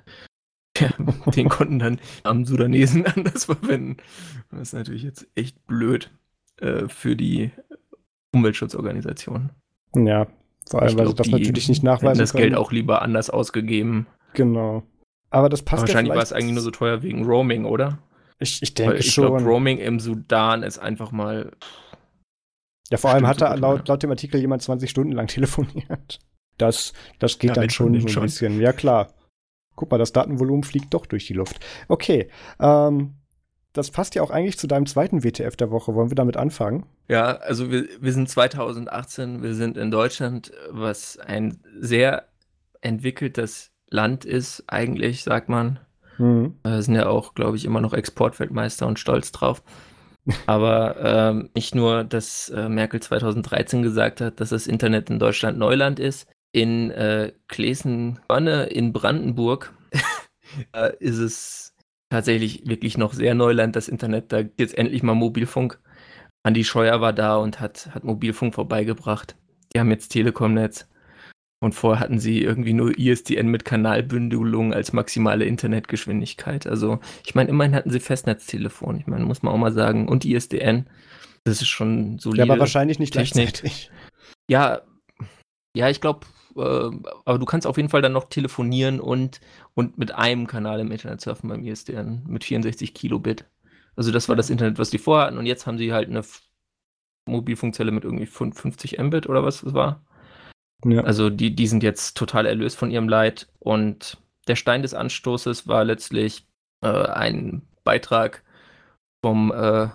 ja, 0.79 0.89
den 1.27 1.51
konnten 1.51 1.79
dann 1.79 2.01
am 2.23 2.47
Sudanesen 2.47 3.05
anders 3.15 3.45
verwenden. 3.45 3.99
Das 4.51 4.69
ist 4.69 4.73
natürlich 4.73 5.03
jetzt 5.03 5.27
echt 5.35 5.67
blöd 5.67 6.11
äh, 6.57 6.89
für 6.89 7.17
die 7.17 7.51
Umweltschutzorganisation. 8.33 9.51
Ja, 9.95 10.27
vor 10.67 10.81
allem, 10.81 10.97
weil 10.97 11.09
sie 11.09 11.15
das 11.15 11.29
natürlich 11.29 11.69
nicht 11.69 11.83
nachweisen 11.83 12.21
das 12.21 12.33
können. 12.33 12.45
Geld 12.45 12.55
auch 12.55 12.73
lieber 12.73 13.03
anders 13.03 13.29
ausgegeben. 13.29 14.07
Genau. 14.33 14.85
Aber 15.29 15.51
das 15.51 15.61
passt 15.61 15.83
Aber 15.83 15.89
Wahrscheinlich 15.89 16.13
ja 16.13 16.17
war 16.17 16.23
es 16.23 16.33
eigentlich 16.33 16.55
nur 16.55 16.63
so 16.63 16.71
teuer 16.71 17.03
wegen 17.03 17.27
Roaming, 17.27 17.67
oder? 17.67 17.99
Ich, 18.39 18.63
ich 18.63 18.73
denke 18.73 18.97
ich 18.97 19.13
schon. 19.13 19.25
Ich 19.25 19.31
glaube, 19.33 19.45
Roaming 19.45 19.77
im 19.77 20.01
Sudan 20.01 20.63
ist 20.63 20.79
einfach 20.79 21.13
mal 21.13 21.53
ja, 22.91 22.99
vor 22.99 23.11
allem 23.11 23.27
hat 23.27 23.41
da 23.41 23.55
laut, 23.55 23.89
laut 23.89 24.03
dem 24.03 24.11
Artikel 24.11 24.41
jemand 24.41 24.63
20 24.63 24.91
Stunden 24.91 25.13
lang 25.13 25.27
telefoniert. 25.29 26.21
Das, 26.59 26.93
das 27.19 27.39
geht 27.39 27.51
ja, 27.51 27.55
dann 27.55 27.71
schon 27.71 27.99
so 28.01 28.07
ein 28.07 28.09
schon. 28.09 28.23
bisschen. 28.25 28.61
Ja, 28.61 28.73
klar. 28.73 29.13
Guck 29.77 29.91
mal, 29.91 29.99
das 29.99 30.13
Datenvolumen 30.13 30.63
fliegt 30.63 30.95
doch 30.95 31.07
durch 31.07 31.27
die 31.27 31.33
Luft. 31.33 31.59
Okay. 31.89 32.29
Ähm, 32.61 33.15
das 33.73 33.91
passt 33.91 34.15
ja 34.15 34.23
auch 34.23 34.31
eigentlich 34.31 34.57
zu 34.57 34.69
deinem 34.69 34.87
zweiten 34.87 35.25
WTF 35.25 35.57
der 35.57 35.71
Woche. 35.71 35.95
Wollen 35.95 36.11
wir 36.11 36.15
damit 36.15 36.37
anfangen? 36.37 36.87
Ja, 37.09 37.37
also 37.39 37.73
wir, 37.73 37.89
wir 38.01 38.13
sind 38.13 38.29
2018, 38.29 39.43
wir 39.43 39.55
sind 39.55 39.77
in 39.77 39.91
Deutschland, 39.91 40.53
was 40.71 41.19
ein 41.19 41.61
sehr 41.81 42.29
entwickeltes 42.83 43.73
Land 43.91 44.25
ist, 44.25 44.63
eigentlich, 44.69 45.25
sagt 45.25 45.49
man. 45.49 45.81
Mhm. 46.19 46.55
Wir 46.63 46.83
sind 46.83 46.95
ja 46.95 47.07
auch, 47.07 47.35
glaube 47.35 47.57
ich, 47.57 47.65
immer 47.65 47.81
noch 47.81 47.93
Exportweltmeister 47.93 48.87
und 48.87 49.01
stolz 49.01 49.33
drauf. 49.33 49.63
Aber 50.47 50.97
ähm, 51.01 51.51
nicht 51.55 51.75
nur, 51.75 52.05
dass 52.05 52.49
äh, 52.49 52.69
Merkel 52.69 53.01
2013 53.01 53.83
gesagt 53.83 54.21
hat, 54.21 54.41
dass 54.41 54.51
das 54.51 54.67
Internet 54.67 55.11
in 55.11 55.19
Deutschland 55.19 55.59
Neuland 55.59 56.01
ist. 56.01 56.27
In 56.53 56.91
äh, 56.93 57.33
Klesen-Bönne 57.49 58.65
in 58.65 58.93
Brandenburg 58.93 59.75
äh, 60.73 60.93
ist 60.99 61.19
es 61.19 61.75
tatsächlich 62.11 62.67
wirklich 62.67 62.97
noch 62.97 63.13
sehr 63.13 63.35
Neuland, 63.35 63.77
das 63.77 63.89
Internet. 63.89 64.33
Da 64.33 64.43
jetzt 64.59 64.79
endlich 64.79 65.03
mal 65.03 65.15
Mobilfunk. 65.15 65.81
Andi 66.43 66.65
Scheuer 66.65 67.01
war 67.01 67.13
da 67.13 67.37
und 67.37 67.61
hat, 67.61 67.91
hat 67.93 68.05
Mobilfunk 68.05 68.55
vorbeigebracht. 68.55 69.37
Die 69.75 69.81
haben 69.81 69.91
jetzt 69.91 70.09
Telekom-Netz. 70.09 70.89
Und 71.65 71.73
vorher 71.73 71.99
hatten 71.99 72.19
sie 72.19 72.43
irgendwie 72.43 72.75
nur 72.75 72.99
ISDN 72.99 73.49
mit 73.49 73.65
Kanalbündelung 73.65 74.75
als 74.75 74.93
maximale 74.93 75.47
Internetgeschwindigkeit. 75.47 76.67
Also, 76.67 77.01
ich 77.25 77.35
meine, 77.35 77.49
immerhin 77.49 77.75
hatten 77.75 77.89
sie 77.89 78.01
Festnetztelefon. 78.01 78.99
Ich 78.99 79.07
meine, 79.07 79.25
muss 79.25 79.43
man 79.43 79.55
auch 79.55 79.59
mal 79.59 79.73
sagen. 79.73 80.07
Und 80.07 80.27
ISDN. 80.27 80.87
Das 81.45 81.63
ist 81.63 81.69
schon 81.69 82.19
so. 82.19 82.35
Ja, 82.35 82.45
aber 82.45 82.59
wahrscheinlich 82.59 82.99
nicht 82.99 83.15
Technik. 83.15 83.55
gleichzeitig. 83.55 83.91
Ja, 84.47 84.83
ja, 85.75 85.89
ich 85.89 86.03
glaube, 86.03 86.27
äh, 86.55 86.91
aber 87.25 87.39
du 87.39 87.47
kannst 87.47 87.67
auf 87.67 87.79
jeden 87.79 87.89
Fall 87.89 88.03
dann 88.03 88.13
noch 88.13 88.29
telefonieren 88.29 89.01
und, 89.01 89.41
und 89.73 89.97
mit 89.97 90.15
einem 90.15 90.47
Kanal 90.47 90.81
im 90.81 90.93
Internet 90.93 91.23
surfen 91.23 91.49
beim 91.49 91.65
ISDN 91.65 92.25
mit 92.29 92.45
64 92.45 92.93
Kilobit. 92.93 93.47
Also 93.97 94.13
das 94.13 94.29
war 94.29 94.37
das 94.37 94.51
Internet, 94.51 94.79
was 94.79 94.91
die 94.91 94.99
vorher 94.99 95.29
hatten 95.29 95.39
und 95.39 95.47
jetzt 95.47 95.67
haben 95.67 95.79
sie 95.79 95.95
halt 95.95 96.11
eine 96.11 96.23
Mobilfunkzelle 97.27 97.91
mit 97.91 98.05
irgendwie 98.05 98.27
50 98.27 98.99
Mbit 98.99 99.29
oder 99.29 99.43
was 99.43 99.63
das 99.63 99.73
war. 99.73 100.05
Ja. 100.85 101.03
Also 101.03 101.31
die, 101.31 101.55
die 101.55 101.67
sind 101.67 101.83
jetzt 101.83 102.17
total 102.17 102.47
erlöst 102.47 102.77
von 102.77 102.91
ihrem 102.91 103.09
Leid. 103.09 103.49
Und 103.59 104.19
der 104.47 104.57
Stein 104.57 104.83
des 104.83 104.95
Anstoßes 104.95 105.67
war 105.67 105.85
letztlich 105.85 106.47
äh, 106.83 106.89
ein 106.89 107.63
Beitrag 107.85 108.43
vom 109.23 109.53
äh, 109.53 109.89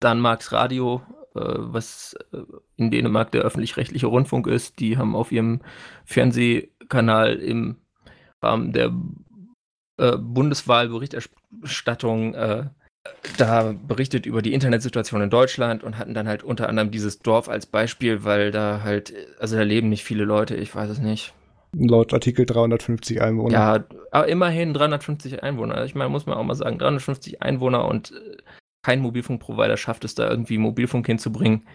Danmarks 0.00 0.52
Radio, 0.52 1.02
äh, 1.34 1.40
was 1.40 2.14
äh, 2.32 2.38
in 2.76 2.90
Dänemark 2.90 3.30
der 3.30 3.42
öffentlich-rechtliche 3.42 4.06
Rundfunk 4.06 4.46
ist. 4.46 4.80
Die 4.80 4.98
haben 4.98 5.14
auf 5.14 5.32
ihrem 5.32 5.60
Fernsehkanal 6.04 7.36
im 7.36 7.76
Rahmen 8.42 8.72
der 8.72 8.92
äh, 9.98 10.16
Bundeswahlberichterstattung 10.16 12.34
äh, 12.34 12.70
da 13.36 13.74
berichtet 13.86 14.26
über 14.26 14.42
die 14.42 14.52
Internetsituation 14.52 15.22
in 15.22 15.30
Deutschland 15.30 15.82
und 15.84 15.98
hatten 15.98 16.14
dann 16.14 16.28
halt 16.28 16.42
unter 16.42 16.68
anderem 16.68 16.90
dieses 16.90 17.20
Dorf 17.20 17.48
als 17.48 17.66
Beispiel, 17.66 18.24
weil 18.24 18.50
da 18.50 18.82
halt, 18.82 19.12
also 19.38 19.56
da 19.56 19.62
leben 19.62 19.88
nicht 19.88 20.04
viele 20.04 20.24
Leute, 20.24 20.56
ich 20.56 20.74
weiß 20.74 20.90
es 20.90 20.98
nicht. 20.98 21.32
Laut 21.72 22.14
Artikel 22.14 22.46
350 22.46 23.20
Einwohner. 23.20 23.52
Ja, 23.52 23.84
aber 24.10 24.28
immerhin 24.28 24.72
350 24.72 25.42
Einwohner. 25.42 25.84
Ich 25.84 25.94
meine, 25.94 26.08
muss 26.08 26.26
man 26.26 26.38
auch 26.38 26.44
mal 26.44 26.54
sagen, 26.54 26.78
350 26.78 27.42
Einwohner 27.42 27.86
und 27.86 28.12
äh, 28.12 28.36
kein 28.82 29.00
Mobilfunkprovider 29.00 29.76
schafft 29.76 30.04
es 30.04 30.14
da 30.14 30.28
irgendwie 30.30 30.58
Mobilfunk 30.58 31.06
hinzubringen. 31.06 31.66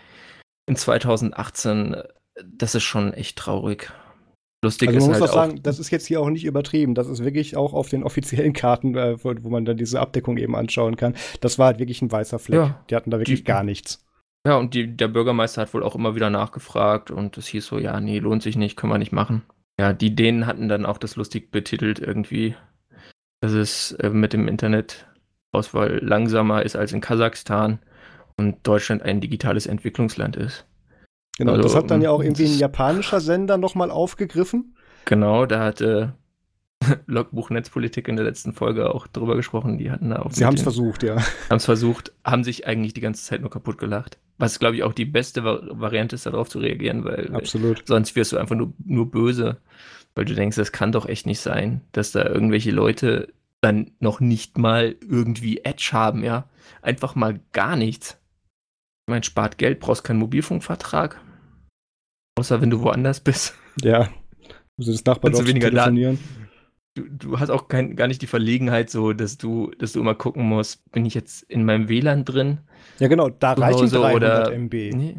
In 0.66 0.76
2018, 0.76 1.94
äh, 1.94 2.04
das 2.44 2.74
ist 2.74 2.84
schon 2.84 3.14
echt 3.14 3.38
traurig. 3.38 3.92
Lustig 4.64 4.88
also 4.88 5.02
man 5.02 5.10
muss 5.10 5.20
halt 5.20 5.30
auch 5.32 5.36
sagen, 5.36 5.60
das 5.62 5.78
ist 5.78 5.92
jetzt 5.92 6.08
hier 6.08 6.22
auch 6.22 6.30
nicht 6.30 6.46
übertrieben. 6.46 6.96
Das 6.96 7.10
ist 7.10 7.24
wirklich 7.24 7.58
auch 7.58 7.74
auf 7.74 7.90
den 7.90 8.04
offiziellen 8.04 8.54
Karten, 8.54 8.96
äh, 8.96 9.22
wo, 9.22 9.34
wo, 9.42 9.50
man 9.50 9.66
dann 9.66 9.76
diese 9.76 10.00
Abdeckung 10.00 10.38
eben 10.38 10.56
anschauen 10.56 10.96
kann. 10.96 11.16
Das 11.42 11.60
war 11.60 11.68
halt 11.68 11.80
wirklich 11.80 12.02
ein 12.02 12.10
weißer 12.10 12.40
Fleck. 12.40 12.60
Ja, 12.60 12.84
die 12.90 12.96
hatten 12.96 13.12
da 13.12 13.20
wirklich 13.20 13.42
die, 13.42 13.44
gar 13.44 13.64
nichts. 13.64 14.06
Ja, 14.48 14.56
und 14.56 14.74
die, 14.74 14.96
der 14.96 15.10
Bürgermeister 15.10 15.62
hat 15.62 15.74
wohl 15.74 15.84
auch 15.84 15.96
immer 15.96 16.16
wieder 16.16 16.30
nachgefragt 16.30 17.12
und 17.12 17.38
es 17.38 17.48
hieß 17.48 17.66
so, 17.66 17.78
ja, 17.78 18.00
nee, 18.00 18.20
lohnt 18.20 18.42
sich 18.42 18.56
nicht, 18.56 18.78
können 18.78 18.94
wir 18.94 18.98
nicht 18.98 19.12
machen. 19.12 19.44
Ja, 19.78 19.92
die 19.92 20.16
Dänen 20.16 20.48
hatten 20.48 20.70
dann 20.70 20.86
auch 20.86 20.98
das 20.98 21.18
lustig 21.18 21.52
betitelt 21.52 22.00
irgendwie, 22.00 22.56
dass 23.42 23.52
es 23.52 23.92
äh, 23.94 24.12
mit 24.12 24.32
dem 24.32 24.48
Internetauswahl 24.48 26.00
langsamer 26.02 26.64
ist 26.64 26.78
als 26.78 26.94
in 26.94 27.02
Kasachstan 27.02 27.80
und 28.38 28.66
Deutschland 28.66 29.02
ein 29.02 29.20
digitales 29.20 29.68
Entwicklungsland 29.68 30.38
ist. 30.38 30.66
Genau, 31.38 31.54
also, 31.54 31.64
das 31.64 31.76
hat 31.76 31.90
dann 31.90 32.02
ja 32.02 32.12
auch 32.12 32.22
irgendwie 32.22 32.46
ein 32.46 32.58
japanischer 32.58 33.20
Sender 33.20 33.58
nochmal 33.58 33.90
aufgegriffen. 33.90 34.76
Genau, 35.06 35.46
da 35.46 35.64
hatte 35.64 36.14
Logbuch 37.08 37.50
Netzpolitik 37.50 38.08
in 38.08 38.16
der 38.16 38.26
letzten 38.26 38.54
Folge 38.54 38.94
auch 38.94 39.08
drüber 39.08 39.36
gesprochen. 39.36 39.78
Die 39.78 39.92
hatten 39.92 40.10
da 40.10 40.22
auch. 40.22 40.32
Sie 40.32 40.46
haben 40.46 40.56
es 40.56 40.62
versucht, 40.62 41.04
ja. 41.04 41.18
Haben 41.50 41.58
es 41.58 41.66
versucht, 41.66 42.14
haben 42.24 42.44
sich 42.44 42.68
eigentlich 42.68 42.94
die 42.94 43.02
ganze 43.02 43.24
Zeit 43.24 43.42
nur 43.42 43.50
kaputt 43.50 43.78
gelacht. 43.78 44.18
Was, 44.38 44.60
glaube 44.60 44.76
ich, 44.76 44.84
auch 44.84 44.94
die 44.94 45.06
beste 45.06 45.44
Variante 45.44 46.16
ist, 46.16 46.26
darauf 46.26 46.50
zu 46.50 46.60
reagieren, 46.60 47.06
weil, 47.06 47.34
Absolut. 47.34 47.84
Sonst 47.88 48.16
wirst 48.16 48.32
du 48.32 48.38
einfach 48.38 48.56
nur, 48.56 48.74
nur 48.84 49.10
böse, 49.10 49.58
weil 50.16 50.26
du 50.26 50.34
denkst, 50.34 50.58
das 50.58 50.72
kann 50.72 50.92
doch 50.92 51.08
echt 51.08 51.26
nicht 51.26 51.40
sein, 51.40 51.82
dass 51.92 52.12
da 52.12 52.26
irgendwelche 52.26 52.72
Leute 52.72 53.30
dann 53.62 53.92
noch 54.00 54.20
nicht 54.20 54.58
mal 54.58 54.96
irgendwie 55.08 55.60
Edge 55.64 55.90
haben, 55.94 56.24
ja. 56.24 56.50
Einfach 56.82 57.16
mal 57.16 57.40
gar 57.54 57.76
nichts. 57.76 58.18
Ich 59.06 59.12
meine, 59.12 59.24
spart 59.24 59.58
Geld, 59.58 59.80
brauchst 59.80 60.04
keinen 60.04 60.20
Mobilfunkvertrag. 60.20 61.20
Außer 62.36 62.62
wenn 62.62 62.70
du 62.70 62.82
woanders 62.82 63.20
bist. 63.20 63.56
Ja. 63.82 64.10
Also 64.78 64.92
das 64.92 65.06
Nachbardorf 65.06 65.48
weniger 65.48 65.70
telefonieren. 65.70 66.20
Du, 66.96 67.04
du, 67.10 67.40
hast 67.40 67.50
auch 67.50 67.68
kein, 67.68 67.96
gar 67.96 68.08
nicht 68.08 68.22
die 68.22 68.28
Verlegenheit, 68.28 68.90
so 68.90 69.14
dass 69.14 69.38
du, 69.38 69.72
dass 69.80 69.94
du 69.94 70.00
immer 70.00 70.14
gucken 70.14 70.44
musst, 70.44 70.92
bin 70.92 71.06
ich 71.06 71.16
jetzt 71.16 71.42
in 71.44 71.66
meinem 71.66 71.90
WLAN 71.90 72.24
drin? 72.24 72.60
Ja, 73.00 73.08
genau, 73.08 73.30
da 73.30 73.54
reichen 73.54 73.90
300 73.90 74.16
oder, 74.16 74.52
MB. 74.52 74.74
Nee. 74.94 75.18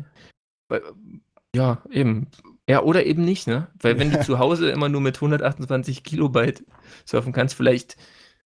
Ja, 1.54 1.82
eben. 1.90 2.28
Ja, 2.68 2.82
oder 2.82 3.04
eben 3.04 3.24
nicht, 3.24 3.46
ne? 3.46 3.68
Weil 3.80 3.98
wenn 3.98 4.10
du 4.10 4.20
zu 4.24 4.38
Hause 4.38 4.70
immer 4.70 4.88
nur 4.88 5.00
mit 5.00 5.16
128 5.16 6.04
Kilobyte 6.04 6.64
surfen 7.04 7.32
kannst, 7.32 7.54
vielleicht 7.54 7.96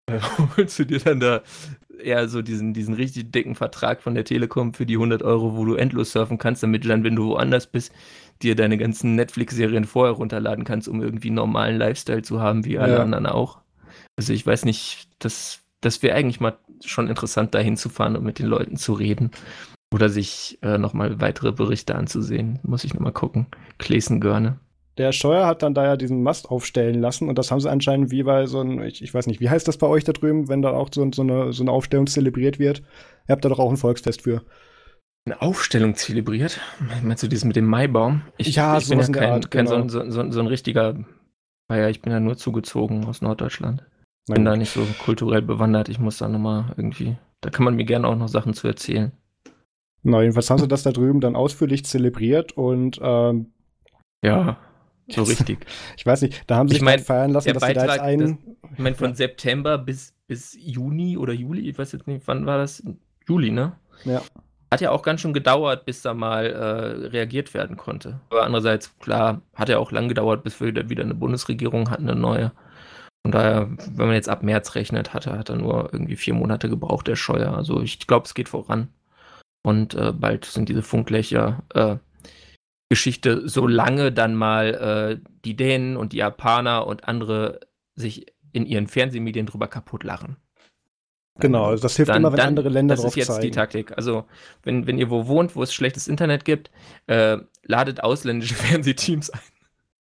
äh, 0.06 0.20
holst 0.56 0.78
du 0.78 0.84
dir 0.84 0.98
dann 0.98 1.20
da 1.20 1.42
eher 1.98 2.28
so 2.28 2.42
diesen, 2.42 2.74
diesen 2.74 2.94
richtig 2.94 3.32
dicken 3.32 3.54
Vertrag 3.54 4.02
von 4.02 4.14
der 4.14 4.24
Telekom 4.24 4.74
für 4.74 4.86
die 4.86 4.94
100 4.94 5.22
Euro, 5.22 5.56
wo 5.56 5.64
du 5.64 5.74
endlos 5.74 6.12
surfen 6.12 6.38
kannst, 6.38 6.62
damit 6.62 6.84
du 6.84 6.88
dann, 6.88 7.04
wenn 7.04 7.16
du 7.16 7.28
woanders 7.28 7.66
bist, 7.66 7.92
dir 8.42 8.54
deine 8.56 8.78
ganzen 8.78 9.14
Netflix-Serien 9.14 9.84
vorher 9.84 10.14
runterladen 10.14 10.64
kannst, 10.64 10.88
um 10.88 11.02
irgendwie 11.02 11.28
einen 11.28 11.36
normalen 11.36 11.78
Lifestyle 11.78 12.22
zu 12.22 12.40
haben, 12.40 12.64
wie 12.64 12.78
alle 12.78 12.94
ja. 12.94 13.02
anderen 13.02 13.26
auch. 13.26 13.58
Also 14.16 14.32
ich 14.32 14.46
weiß 14.46 14.64
nicht, 14.64 15.08
das, 15.18 15.60
das 15.80 16.02
wäre 16.02 16.16
eigentlich 16.16 16.40
mal 16.40 16.56
schon 16.84 17.08
interessant, 17.08 17.54
da 17.54 17.58
hinzufahren 17.58 18.16
und 18.16 18.24
mit 18.24 18.38
den 18.38 18.46
Leuten 18.46 18.76
zu 18.76 18.92
reden. 18.92 19.30
Oder 19.92 20.08
sich 20.08 20.58
äh, 20.62 20.76
nochmal 20.76 21.20
weitere 21.20 21.52
Berichte 21.52 21.94
anzusehen. 21.94 22.58
Muss 22.64 22.82
ich 22.84 22.94
nochmal 22.94 23.12
gucken. 23.12 23.46
Klesen 23.78 24.20
Görne. 24.20 24.58
Der 24.96 25.12
Scheuer 25.12 25.46
hat 25.46 25.62
dann 25.62 25.74
da 25.74 25.84
ja 25.84 25.96
diesen 25.96 26.22
Mast 26.22 26.48
aufstellen 26.50 27.00
lassen 27.00 27.28
und 27.28 27.36
das 27.36 27.50
haben 27.50 27.58
sie 27.58 27.70
anscheinend 27.70 28.12
wie 28.12 28.22
bei 28.22 28.46
so 28.46 28.60
ein, 28.60 28.80
ich, 28.82 29.02
ich 29.02 29.12
weiß 29.12 29.26
nicht, 29.26 29.40
wie 29.40 29.50
heißt 29.50 29.66
das 29.66 29.76
bei 29.76 29.88
euch 29.88 30.04
da 30.04 30.12
drüben, 30.12 30.48
wenn 30.48 30.62
da 30.62 30.70
auch 30.70 30.88
so, 30.92 31.08
so, 31.12 31.22
eine, 31.22 31.52
so 31.52 31.64
eine 31.64 31.72
Aufstellung 31.72 32.06
zelebriert 32.06 32.60
wird? 32.60 32.80
Ihr 33.28 33.32
habt 33.32 33.44
da 33.44 33.48
doch 33.48 33.58
auch 33.58 33.70
ein 33.70 33.76
Volksfest 33.76 34.22
für. 34.22 34.42
Eine 35.26 35.40
Aufstellung 35.40 35.94
zelebriert? 35.94 36.60
Meinst 37.02 37.22
du 37.22 37.28
dieses 37.28 37.44
mit 37.44 37.56
dem 37.56 37.64
Maibaum? 37.64 38.22
Ich, 38.36 38.54
ja, 38.54 38.76
ich 38.76 38.88
bin 38.88 39.00
ja 39.00 39.06
kein, 39.06 39.30
Art, 39.30 39.50
kein 39.50 39.64
genau. 39.64 39.88
so, 39.88 40.10
so, 40.10 40.30
so, 40.30 40.40
ein 40.40 40.46
richtiger, 40.46 40.98
naja, 41.68 41.88
ich 41.88 42.02
bin 42.02 42.12
ja 42.12 42.20
nur 42.20 42.36
zugezogen 42.36 43.06
aus 43.06 43.22
Norddeutschland. 43.22 43.86
Ich 44.28 44.34
bin 44.34 44.44
da 44.44 44.54
nicht 44.56 44.70
so 44.70 44.86
kulturell 45.02 45.40
bewandert, 45.40 45.88
ich 45.88 45.98
muss 45.98 46.18
da 46.18 46.28
nochmal 46.28 46.74
irgendwie, 46.76 47.16
da 47.40 47.48
kann 47.48 47.64
man 47.64 47.74
mir 47.74 47.84
gerne 47.84 48.06
auch 48.06 48.16
noch 48.16 48.28
Sachen 48.28 48.52
zu 48.52 48.68
erzählen. 48.68 49.12
Na, 50.02 50.20
jedenfalls 50.20 50.50
haben 50.50 50.58
sie 50.58 50.68
das 50.68 50.82
da 50.82 50.92
drüben 50.92 51.20
dann 51.20 51.36
ausführlich 51.36 51.86
zelebriert 51.86 52.52
und 52.52 53.00
ähm, 53.02 53.52
ja, 54.22 54.58
so 55.08 55.22
richtig. 55.22 55.66
Ich 55.96 56.04
weiß 56.04 56.20
nicht, 56.20 56.42
da 56.46 56.56
haben 56.56 56.68
sie 56.68 56.74
sich 56.74 56.82
mein, 56.82 56.98
feiern 56.98 57.30
lassen, 57.30 57.52
dass 57.52 57.62
Beitrag, 57.62 57.86
da 57.86 57.94
jetzt 57.94 58.02
einen. 58.02 58.38
Das, 58.62 58.72
ich 58.72 58.78
meine, 58.78 58.94
von 58.94 59.14
September 59.14 59.78
bis, 59.78 60.14
bis 60.26 60.54
Juni 60.58 61.16
oder 61.16 61.32
Juli, 61.32 61.68
ich 61.68 61.78
weiß 61.78 61.92
jetzt 61.92 62.06
nicht, 62.06 62.26
wann 62.26 62.44
war 62.44 62.58
das? 62.58 62.82
Juli, 63.26 63.50
ne? 63.50 63.72
Ja. 64.04 64.20
Hat 64.74 64.80
ja 64.80 64.90
auch 64.90 65.02
ganz 65.02 65.20
schön 65.20 65.32
gedauert, 65.32 65.84
bis 65.84 66.02
da 66.02 66.14
mal 66.14 66.46
äh, 66.46 67.06
reagiert 67.06 67.54
werden 67.54 67.76
konnte. 67.76 68.18
Aber 68.30 68.42
andererseits, 68.42 68.98
klar, 68.98 69.40
hat 69.54 69.68
ja 69.68 69.78
auch 69.78 69.92
lang 69.92 70.08
gedauert, 70.08 70.42
bis 70.42 70.60
wir 70.60 70.88
wieder 70.90 71.04
eine 71.04 71.14
Bundesregierung 71.14 71.90
hatten, 71.90 72.08
eine 72.08 72.18
neue. 72.18 72.50
Von 73.24 73.30
daher, 73.30 73.70
wenn 73.70 74.06
man 74.06 74.16
jetzt 74.16 74.28
ab 74.28 74.42
März 74.42 74.74
rechnet, 74.74 75.14
hat 75.14 75.28
er, 75.28 75.38
hat 75.38 75.48
er 75.48 75.54
nur 75.54 75.90
irgendwie 75.92 76.16
vier 76.16 76.34
Monate 76.34 76.68
gebraucht, 76.68 77.06
der 77.06 77.14
Scheuer. 77.14 77.56
Also 77.56 77.82
ich 77.82 78.04
glaube, 78.08 78.26
es 78.26 78.34
geht 78.34 78.48
voran. 78.48 78.88
Und 79.62 79.94
äh, 79.94 80.10
bald 80.10 80.44
sind 80.44 80.68
diese 80.68 80.82
Funklöcher 80.82 81.62
äh, 81.72 81.98
Geschichte, 82.88 83.48
solange 83.48 84.10
dann 84.10 84.34
mal 84.34 84.74
äh, 85.22 85.30
die 85.44 85.54
Dänen 85.54 85.96
und 85.96 86.12
die 86.12 86.16
Japaner 86.16 86.84
und 86.88 87.06
andere 87.06 87.60
sich 87.94 88.26
in 88.52 88.66
ihren 88.66 88.88
Fernsehmedien 88.88 89.46
drüber 89.46 89.68
kaputt 89.68 90.02
lachen. 90.02 90.36
Genau, 91.40 91.64
also 91.64 91.82
das 91.82 91.96
hilft 91.96 92.10
dann, 92.10 92.18
immer, 92.18 92.30
wenn 92.30 92.38
dann, 92.38 92.48
andere 92.48 92.68
Länder 92.68 92.94
drauf 92.94 93.12
zeigen. 93.12 93.26
Das 93.26 93.28
ist 93.28 93.34
jetzt 93.36 93.42
die 93.44 93.50
Taktik. 93.50 93.96
Also, 93.96 94.24
wenn, 94.62 94.86
wenn 94.86 94.98
ihr 94.98 95.10
wo 95.10 95.26
wohnt, 95.26 95.56
wo 95.56 95.62
es 95.62 95.74
schlechtes 95.74 96.06
Internet 96.06 96.44
gibt, 96.44 96.70
äh, 97.06 97.38
ladet 97.64 98.02
ausländische 98.02 98.54
Fernsehteams 98.54 99.30
ein. 99.30 99.40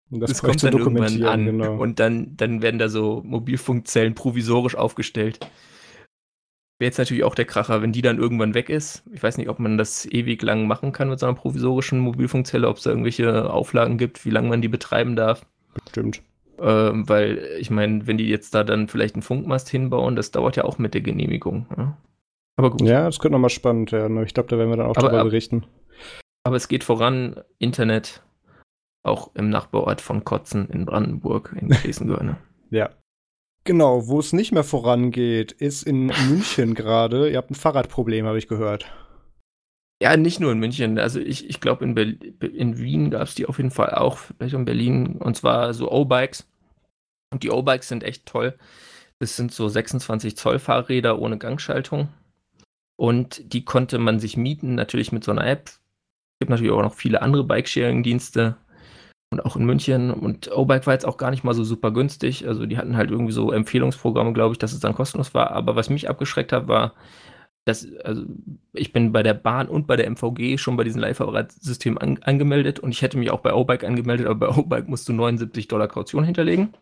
das, 0.09 0.31
das 0.31 0.41
kommt 0.41 0.61
dann 0.61 0.77
irgendwann 0.77 1.23
an. 1.23 1.45
Genau. 1.45 1.77
Und 1.77 1.99
dann, 1.99 2.35
dann 2.35 2.61
werden 2.61 2.79
da 2.79 2.89
so 2.89 3.21
Mobilfunkzellen 3.23 4.13
provisorisch 4.13 4.75
aufgestellt. 4.75 5.39
Wäre 6.79 6.89
jetzt 6.89 6.97
natürlich 6.97 7.23
auch 7.23 7.35
der 7.35 7.45
Kracher, 7.45 7.81
wenn 7.81 7.93
die 7.93 8.01
dann 8.01 8.17
irgendwann 8.17 8.53
weg 8.53 8.69
ist. 8.69 9.03
Ich 9.13 9.23
weiß 9.23 9.37
nicht, 9.37 9.47
ob 9.47 9.59
man 9.59 9.77
das 9.77 10.05
ewig 10.05 10.41
lang 10.41 10.67
machen 10.67 10.91
kann 10.91 11.09
mit 11.09 11.19
so 11.19 11.27
einer 11.27 11.35
provisorischen 11.35 11.99
Mobilfunkzelle, 11.99 12.67
ob 12.67 12.77
es 12.77 12.83
da 12.83 12.89
irgendwelche 12.89 13.49
Auflagen 13.49 13.97
gibt, 13.97 14.25
wie 14.25 14.31
lange 14.31 14.49
man 14.49 14.61
die 14.61 14.67
betreiben 14.67 15.15
darf. 15.15 15.45
Bestimmt. 15.85 16.23
Ähm, 16.61 17.09
weil, 17.09 17.57
ich 17.59 17.71
meine, 17.71 18.05
wenn 18.05 18.17
die 18.17 18.29
jetzt 18.29 18.53
da 18.53 18.63
dann 18.63 18.87
vielleicht 18.87 19.15
einen 19.15 19.23
Funkmast 19.23 19.67
hinbauen, 19.69 20.15
das 20.15 20.29
dauert 20.29 20.55
ja 20.55 20.63
auch 20.63 20.77
mit 20.77 20.93
der 20.93 21.01
Genehmigung. 21.01 21.65
Ja? 21.75 21.97
Aber 22.55 22.69
gut. 22.69 22.81
Ja, 22.81 23.05
das 23.05 23.19
könnte 23.19 23.33
nochmal 23.33 23.49
spannend 23.49 23.91
werden. 23.91 24.21
Ich 24.23 24.35
glaube, 24.35 24.49
da 24.49 24.57
werden 24.57 24.69
wir 24.69 24.77
dann 24.77 24.85
auch 24.85 24.95
aber, 24.95 25.09
darüber 25.09 25.25
berichten. 25.25 25.65
Aber 26.43 26.55
es 26.55 26.67
geht 26.67 26.83
voran, 26.83 27.41
Internet, 27.57 28.21
auch 29.03 29.31
im 29.33 29.49
Nachbarort 29.49 30.01
von 30.01 30.23
Kotzen 30.23 30.69
in 30.69 30.85
Brandenburg, 30.85 31.55
in 31.59 31.69
Gräßengörne. 31.69 32.37
ja. 32.69 32.89
Genau, 33.63 34.07
wo 34.07 34.19
es 34.19 34.33
nicht 34.33 34.51
mehr 34.51 34.63
vorangeht, 34.63 35.51
ist 35.51 35.83
in 35.83 36.07
München 36.07 36.73
gerade. 36.75 37.29
Ihr 37.29 37.37
habt 37.37 37.51
ein 37.51 37.55
Fahrradproblem, 37.55 38.25
habe 38.25 38.39
ich 38.39 38.47
gehört. 38.47 38.91
Ja, 40.01 40.17
nicht 40.17 40.39
nur 40.39 40.51
in 40.51 40.57
München. 40.57 40.97
Also 40.97 41.19
ich, 41.19 41.47
ich 41.47 41.61
glaube, 41.61 41.85
in, 41.85 41.95
in 41.95 42.79
Wien 42.79 43.11
gab 43.11 43.21
es 43.21 43.35
die 43.35 43.45
auf 43.45 43.57
jeden 43.57 43.69
Fall 43.69 43.91
auch, 43.91 44.17
vielleicht 44.17 44.55
in 44.55 44.65
Berlin, 44.65 45.17
und 45.17 45.37
zwar 45.37 45.75
so 45.75 45.91
O-Bikes. 45.91 46.50
Und 47.31 47.43
die 47.43 47.49
O-Bikes 47.49 47.87
sind 47.87 48.03
echt 48.03 48.25
toll. 48.25 48.57
Das 49.19 49.35
sind 49.35 49.51
so 49.51 49.67
26 49.67 50.35
Zoll 50.37 50.59
Fahrräder 50.59 51.19
ohne 51.19 51.37
Gangschaltung. 51.37 52.09
Und 52.97 53.53
die 53.53 53.65
konnte 53.65 53.97
man 53.97 54.19
sich 54.19 54.37
mieten, 54.37 54.75
natürlich 54.75 55.11
mit 55.11 55.23
so 55.23 55.31
einer 55.31 55.47
App. 55.47 55.69
Es 55.69 56.39
gibt 56.39 56.49
natürlich 56.49 56.71
auch 56.71 56.81
noch 56.81 56.93
viele 56.93 57.21
andere 57.21 57.43
Bikesharing-Dienste 57.43 58.57
und 59.31 59.45
auch 59.45 59.55
in 59.55 59.65
München. 59.65 60.11
Und 60.11 60.51
O-Bike 60.51 60.85
war 60.85 60.93
jetzt 60.93 61.05
auch 61.05 61.17
gar 61.17 61.31
nicht 61.31 61.43
mal 61.43 61.53
so 61.53 61.63
super 61.63 61.91
günstig. 61.91 62.47
Also 62.47 62.65
die 62.65 62.77
hatten 62.77 62.97
halt 62.97 63.11
irgendwie 63.11 63.31
so 63.31 63.51
Empfehlungsprogramme, 63.51 64.33
glaube 64.33 64.53
ich, 64.53 64.59
dass 64.59 64.73
es 64.73 64.79
dann 64.81 64.93
kostenlos 64.93 65.33
war. 65.33 65.51
Aber 65.51 65.75
was 65.75 65.89
mich 65.89 66.09
abgeschreckt 66.09 66.51
hat, 66.51 66.67
war, 66.67 66.93
dass 67.65 67.87
also 68.03 68.23
ich 68.73 68.91
bin 68.91 69.11
bei 69.11 69.23
der 69.23 69.35
Bahn 69.35 69.67
und 69.67 69.87
bei 69.87 69.95
der 69.95 70.09
MVG 70.09 70.57
schon 70.57 70.77
bei 70.77 70.83
diesem 70.83 71.01
Leihfahrradsystem 71.01 71.97
an, 71.97 72.19
angemeldet 72.23 72.79
und 72.79 72.91
ich 72.91 73.01
hätte 73.01 73.17
mich 73.17 73.29
auch 73.31 73.41
bei 73.41 73.53
O-Bike 73.53 73.83
angemeldet, 73.83 74.27
aber 74.27 74.47
bei 74.47 74.57
O-Bike 74.57 74.87
musst 74.87 75.07
du 75.07 75.13
79 75.13 75.67
Dollar 75.67 75.87
Kaution 75.87 76.23
hinterlegen. 76.23 76.73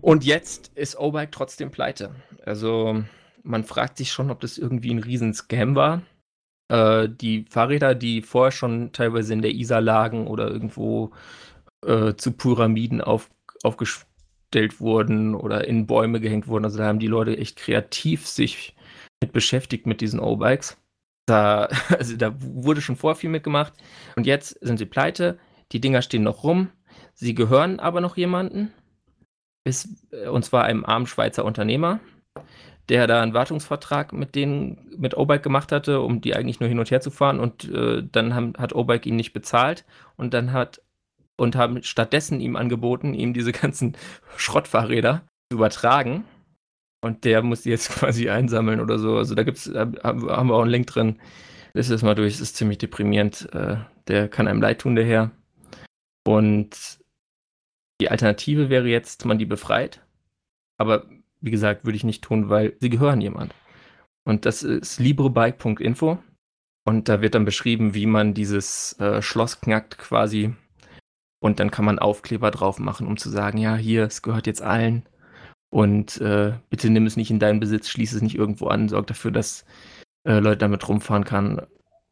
Und 0.00 0.24
jetzt 0.24 0.70
ist 0.74 0.98
O-Bike 0.98 1.32
trotzdem 1.32 1.70
pleite. 1.70 2.14
Also 2.44 3.02
man 3.42 3.64
fragt 3.64 3.96
sich 3.98 4.12
schon, 4.12 4.30
ob 4.30 4.40
das 4.40 4.58
irgendwie 4.58 4.92
ein 4.92 4.98
Riesenscam 4.98 5.74
war. 5.74 6.02
Äh, 6.68 7.08
die 7.08 7.44
Fahrräder, 7.48 7.94
die 7.94 8.22
vorher 8.22 8.52
schon 8.52 8.92
teilweise 8.92 9.32
in 9.32 9.42
der 9.42 9.52
Isar 9.52 9.80
lagen 9.80 10.26
oder 10.26 10.48
irgendwo 10.48 11.12
äh, 11.84 12.14
zu 12.14 12.32
Pyramiden 12.32 13.00
auf, 13.00 13.30
aufgestellt 13.62 14.80
wurden 14.80 15.34
oder 15.34 15.66
in 15.66 15.86
Bäume 15.86 16.20
gehängt 16.20 16.48
wurden. 16.48 16.64
Also 16.64 16.78
da 16.78 16.86
haben 16.86 16.98
die 16.98 17.06
Leute 17.06 17.36
echt 17.36 17.56
kreativ 17.56 18.26
sich 18.26 18.74
mit 19.22 19.32
beschäftigt 19.32 19.86
mit 19.86 20.00
diesen 20.00 20.20
O-Bikes. 20.20 20.76
Da, 21.26 21.68
also 21.98 22.16
da 22.16 22.34
wurde 22.38 22.80
schon 22.80 22.96
vorher 22.96 23.16
viel 23.16 23.30
mitgemacht. 23.30 23.74
Und 24.16 24.26
jetzt 24.26 24.58
sind 24.60 24.78
sie 24.78 24.86
pleite. 24.86 25.38
Die 25.72 25.80
Dinger 25.80 26.02
stehen 26.02 26.22
noch 26.22 26.44
rum. 26.44 26.70
Sie 27.14 27.34
gehören 27.34 27.80
aber 27.80 28.00
noch 28.00 28.16
jemanden. 28.16 28.72
Ist, 29.66 29.88
äh, 30.12 30.28
und 30.28 30.44
zwar 30.44 30.64
einem 30.64 30.84
armen 30.84 31.06
Schweizer 31.06 31.44
Unternehmer 31.44 32.00
der 32.88 33.06
da 33.06 33.20
einen 33.20 33.34
Wartungsvertrag 33.34 34.12
mit 34.12 34.34
denen, 34.34 34.78
mit 34.96 35.16
O-Bike 35.16 35.42
gemacht 35.42 35.72
hatte, 35.72 36.00
um 36.00 36.20
die 36.20 36.36
eigentlich 36.36 36.60
nur 36.60 36.68
hin 36.68 36.78
und 36.78 36.90
her 36.90 37.00
zu 37.00 37.10
fahren 37.10 37.40
und 37.40 37.64
äh, 37.70 38.02
dann 38.10 38.34
haben, 38.34 38.52
hat 38.58 38.74
O-Bike 38.74 39.06
ihn 39.06 39.16
nicht 39.16 39.32
bezahlt 39.32 39.84
und 40.16 40.34
dann 40.34 40.52
hat 40.52 40.80
und 41.36 41.56
haben 41.56 41.82
stattdessen 41.82 42.40
ihm 42.40 42.56
angeboten, 42.56 43.12
ihm 43.12 43.34
diese 43.34 43.52
ganzen 43.52 43.96
Schrottfahrräder 44.36 45.22
zu 45.50 45.56
übertragen. 45.56 46.24
Und 47.02 47.24
der 47.24 47.42
muss 47.42 47.62
die 47.62 47.70
jetzt 47.70 47.90
quasi 47.98 48.30
einsammeln 48.30 48.80
oder 48.80 48.98
so. 48.98 49.16
Also 49.16 49.34
da 49.34 49.42
gibt's, 49.42 49.70
haben 49.74 50.22
wir 50.22 50.54
auch 50.54 50.62
einen 50.62 50.70
Link 50.70 50.86
drin. 50.86 51.20
Das 51.74 51.90
ist 51.90 52.02
mal 52.02 52.14
durch, 52.14 52.34
das 52.34 52.40
ist 52.40 52.56
ziemlich 52.56 52.78
deprimierend. 52.78 53.52
Äh, 53.52 53.76
der 54.08 54.28
kann 54.28 54.48
einem 54.48 54.62
leid 54.62 54.80
tun, 54.80 54.96
der 54.96 55.04
Herr. 55.04 55.30
Und 56.26 56.98
die 58.00 58.10
Alternative 58.10 58.68
wäre 58.70 58.88
jetzt, 58.88 59.24
man 59.24 59.38
die 59.38 59.46
befreit. 59.46 60.02
Aber 60.78 61.06
wie 61.40 61.50
gesagt, 61.50 61.84
würde 61.84 61.96
ich 61.96 62.04
nicht 62.04 62.22
tun, 62.22 62.48
weil 62.48 62.76
sie 62.80 62.90
gehören 62.90 63.20
jemand. 63.20 63.54
Und 64.24 64.44
das 64.44 64.62
ist 64.62 64.98
librobike.info. 64.98 66.18
Und 66.84 67.08
da 67.08 67.20
wird 67.20 67.34
dann 67.34 67.44
beschrieben, 67.44 67.94
wie 67.94 68.06
man 68.06 68.34
dieses 68.34 68.98
äh, 69.00 69.20
Schloss 69.22 69.60
knackt 69.60 69.98
quasi. 69.98 70.54
Und 71.40 71.60
dann 71.60 71.70
kann 71.70 71.84
man 71.84 71.98
Aufkleber 71.98 72.50
drauf 72.50 72.78
machen, 72.78 73.06
um 73.06 73.16
zu 73.16 73.28
sagen, 73.30 73.58
ja, 73.58 73.76
hier, 73.76 74.04
es 74.04 74.22
gehört 74.22 74.46
jetzt 74.46 74.62
allen. 74.62 75.08
Und 75.70 76.20
äh, 76.20 76.54
bitte 76.70 76.90
nimm 76.90 77.06
es 77.06 77.16
nicht 77.16 77.30
in 77.30 77.38
deinen 77.38 77.60
Besitz, 77.60 77.88
schließe 77.88 78.16
es 78.16 78.22
nicht 78.22 78.36
irgendwo 78.36 78.68
an, 78.68 78.88
sorg 78.88 79.06
dafür, 79.08 79.30
dass 79.30 79.64
äh, 80.24 80.38
Leute 80.38 80.58
damit 80.58 80.88
rumfahren 80.88 81.24
kann, 81.24 81.66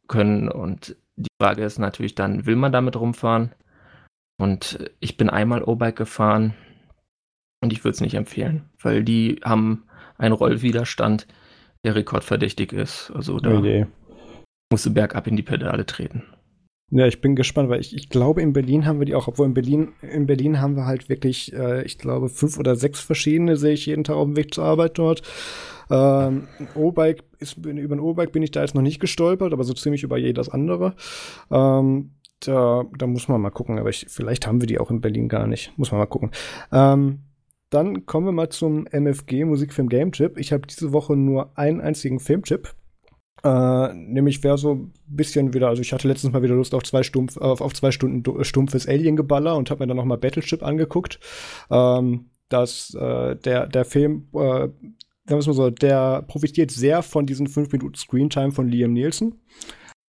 können. 0.07 0.49
Und 0.49 0.97
die 1.15 1.29
Frage 1.41 1.63
ist 1.63 1.79
natürlich 1.79 2.15
dann, 2.15 2.45
will 2.45 2.55
man 2.55 2.71
damit 2.71 2.95
rumfahren? 2.97 3.53
Und 4.37 4.91
ich 4.99 5.17
bin 5.17 5.29
einmal 5.29 5.63
O-Bike 5.63 5.95
gefahren 5.95 6.53
und 7.61 7.71
ich 7.71 7.83
würde 7.83 7.95
es 7.95 8.01
nicht 8.01 8.15
empfehlen, 8.15 8.69
weil 8.81 9.03
die 9.03 9.39
haben 9.43 9.85
einen 10.17 10.33
Rollwiderstand, 10.33 11.27
der 11.83 11.95
rekordverdächtig 11.95 12.73
ist. 12.73 13.11
Also 13.15 13.39
da 13.39 13.57
okay. 13.57 13.87
musst 14.71 14.85
du 14.85 14.93
bergab 14.93 15.27
in 15.27 15.35
die 15.35 15.43
Pedale 15.43 15.85
treten. 15.85 16.23
Ja, 16.91 17.07
ich 17.07 17.19
bin 17.19 17.35
gespannt, 17.35 17.69
weil 17.69 17.81
ich, 17.81 17.95
ich 17.95 18.09
glaube, 18.09 18.41
in 18.41 18.53
Berlin 18.53 18.85
haben 18.85 18.99
wir 18.99 19.05
die 19.05 19.15
auch, 19.15 19.27
obwohl 19.27 19.47
in 19.47 19.55
Berlin, 19.55 19.93
in 20.01 20.27
Berlin 20.27 20.61
haben 20.61 20.75
wir 20.75 20.85
halt 20.85 21.09
wirklich, 21.09 21.51
äh, 21.53 21.83
ich 21.83 21.97
glaube, 21.97 22.29
fünf 22.29 22.59
oder 22.59 22.75
sechs 22.75 22.99
verschiedene 22.99 23.57
sehe 23.57 23.73
ich 23.73 23.87
jeden 23.87 24.03
Tag 24.03 24.15
auf 24.15 24.25
dem 24.25 24.37
Weg 24.37 24.53
zur 24.53 24.65
Arbeit 24.65 24.97
dort. 24.99 25.23
Ähm, 25.89 26.47
O-Bike 26.75 27.23
ist, 27.39 27.57
über 27.57 27.95
ein 27.95 27.99
O-Bike 27.99 28.31
bin 28.31 28.43
ich 28.43 28.51
da 28.51 28.61
jetzt 28.61 28.75
noch 28.75 28.83
nicht 28.83 28.99
gestolpert, 28.99 29.51
aber 29.51 29.63
so 29.63 29.73
ziemlich 29.73 30.03
über 30.03 30.17
jedes 30.17 30.49
andere. 30.49 30.95
Ähm, 31.51 32.11
da, 32.41 32.85
da 32.97 33.07
muss 33.07 33.27
man 33.27 33.41
mal 33.41 33.49
gucken, 33.49 33.79
aber 33.79 33.89
ich, 33.89 34.05
vielleicht 34.09 34.47
haben 34.47 34.61
wir 34.61 34.67
die 34.67 34.79
auch 34.79 34.91
in 34.91 35.01
Berlin 35.01 35.29
gar 35.29 35.47
nicht. 35.47 35.77
Muss 35.77 35.91
man 35.91 35.99
mal 35.99 36.05
gucken. 36.05 36.31
Ähm, 36.71 37.19
dann 37.69 38.05
kommen 38.05 38.27
wir 38.27 38.31
mal 38.31 38.49
zum 38.49 38.87
MFG 38.87 39.45
Musikfilm 39.45 39.89
Game 39.89 40.11
Chip. 40.11 40.37
Ich 40.37 40.53
habe 40.53 40.67
diese 40.67 40.93
Woche 40.93 41.15
nur 41.15 41.57
einen 41.57 41.81
einzigen 41.81 42.19
Filmchip. 42.19 42.73
Äh, 43.43 43.93
nämlich 43.93 44.43
wäre 44.43 44.57
so 44.57 44.73
ein 44.73 44.93
bisschen 45.07 45.53
wieder, 45.53 45.67
also 45.67 45.81
ich 45.81 45.93
hatte 45.93 46.07
letztens 46.07 46.33
mal 46.33 46.41
wieder 46.41 46.55
Lust 46.55 46.73
auf 46.73 46.83
zwei, 46.83 47.03
Stumpf, 47.03 47.37
auf, 47.37 47.61
auf 47.61 47.73
zwei 47.73 47.91
Stunden 47.91 48.43
stumpfes 48.43 48.87
Alien-Geballer 48.87 49.55
und 49.55 49.69
habe 49.69 49.83
mir 49.83 49.87
dann 49.87 49.97
noch 49.97 50.05
mal 50.05 50.17
Battleship 50.17 50.63
angeguckt. 50.63 51.19
Ähm, 51.69 52.29
dass 52.49 52.93
äh, 52.93 53.35
der, 53.35 53.67
der 53.67 53.85
Film, 53.85 54.27
äh, 54.33 54.37
sagen 54.37 54.73
wir 55.25 55.35
mal 55.35 55.53
so, 55.53 55.69
der 55.69 56.21
profitiert 56.23 56.71
sehr 56.71 57.01
von 57.01 57.25
diesen 57.25 57.47
5 57.47 57.71
Minuten 57.71 57.95
Screentime 57.95 58.51
von 58.51 58.67
Liam 58.67 58.93
Nielsen. 58.93 59.41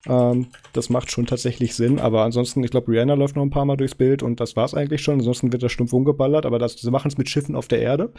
Ähm, 0.08 0.48
das 0.74 0.90
macht 0.90 1.12
schon 1.12 1.26
tatsächlich 1.26 1.76
Sinn, 1.76 2.00
aber 2.00 2.24
ansonsten, 2.24 2.64
ich 2.64 2.72
glaube, 2.72 2.92
Rihanna 2.92 3.14
läuft 3.14 3.36
noch 3.36 3.44
ein 3.44 3.50
paar 3.50 3.66
Mal 3.66 3.78
durchs 3.78 3.96
Bild 3.96 4.24
und 4.24 4.40
das 4.40 4.56
war's 4.56 4.74
eigentlich 4.74 5.02
schon. 5.02 5.16
Ansonsten 5.16 5.52
wird 5.52 5.64
das 5.64 5.72
stumpf 5.72 5.94
umgeballert, 5.94 6.46
aber 6.46 6.60
das, 6.60 6.74
sie 6.74 6.92
machen 6.92 7.08
es 7.08 7.18
mit 7.18 7.30
Schiffen 7.30 7.56
auf 7.56 7.68
der 7.68 7.80
Erde. 7.80 8.14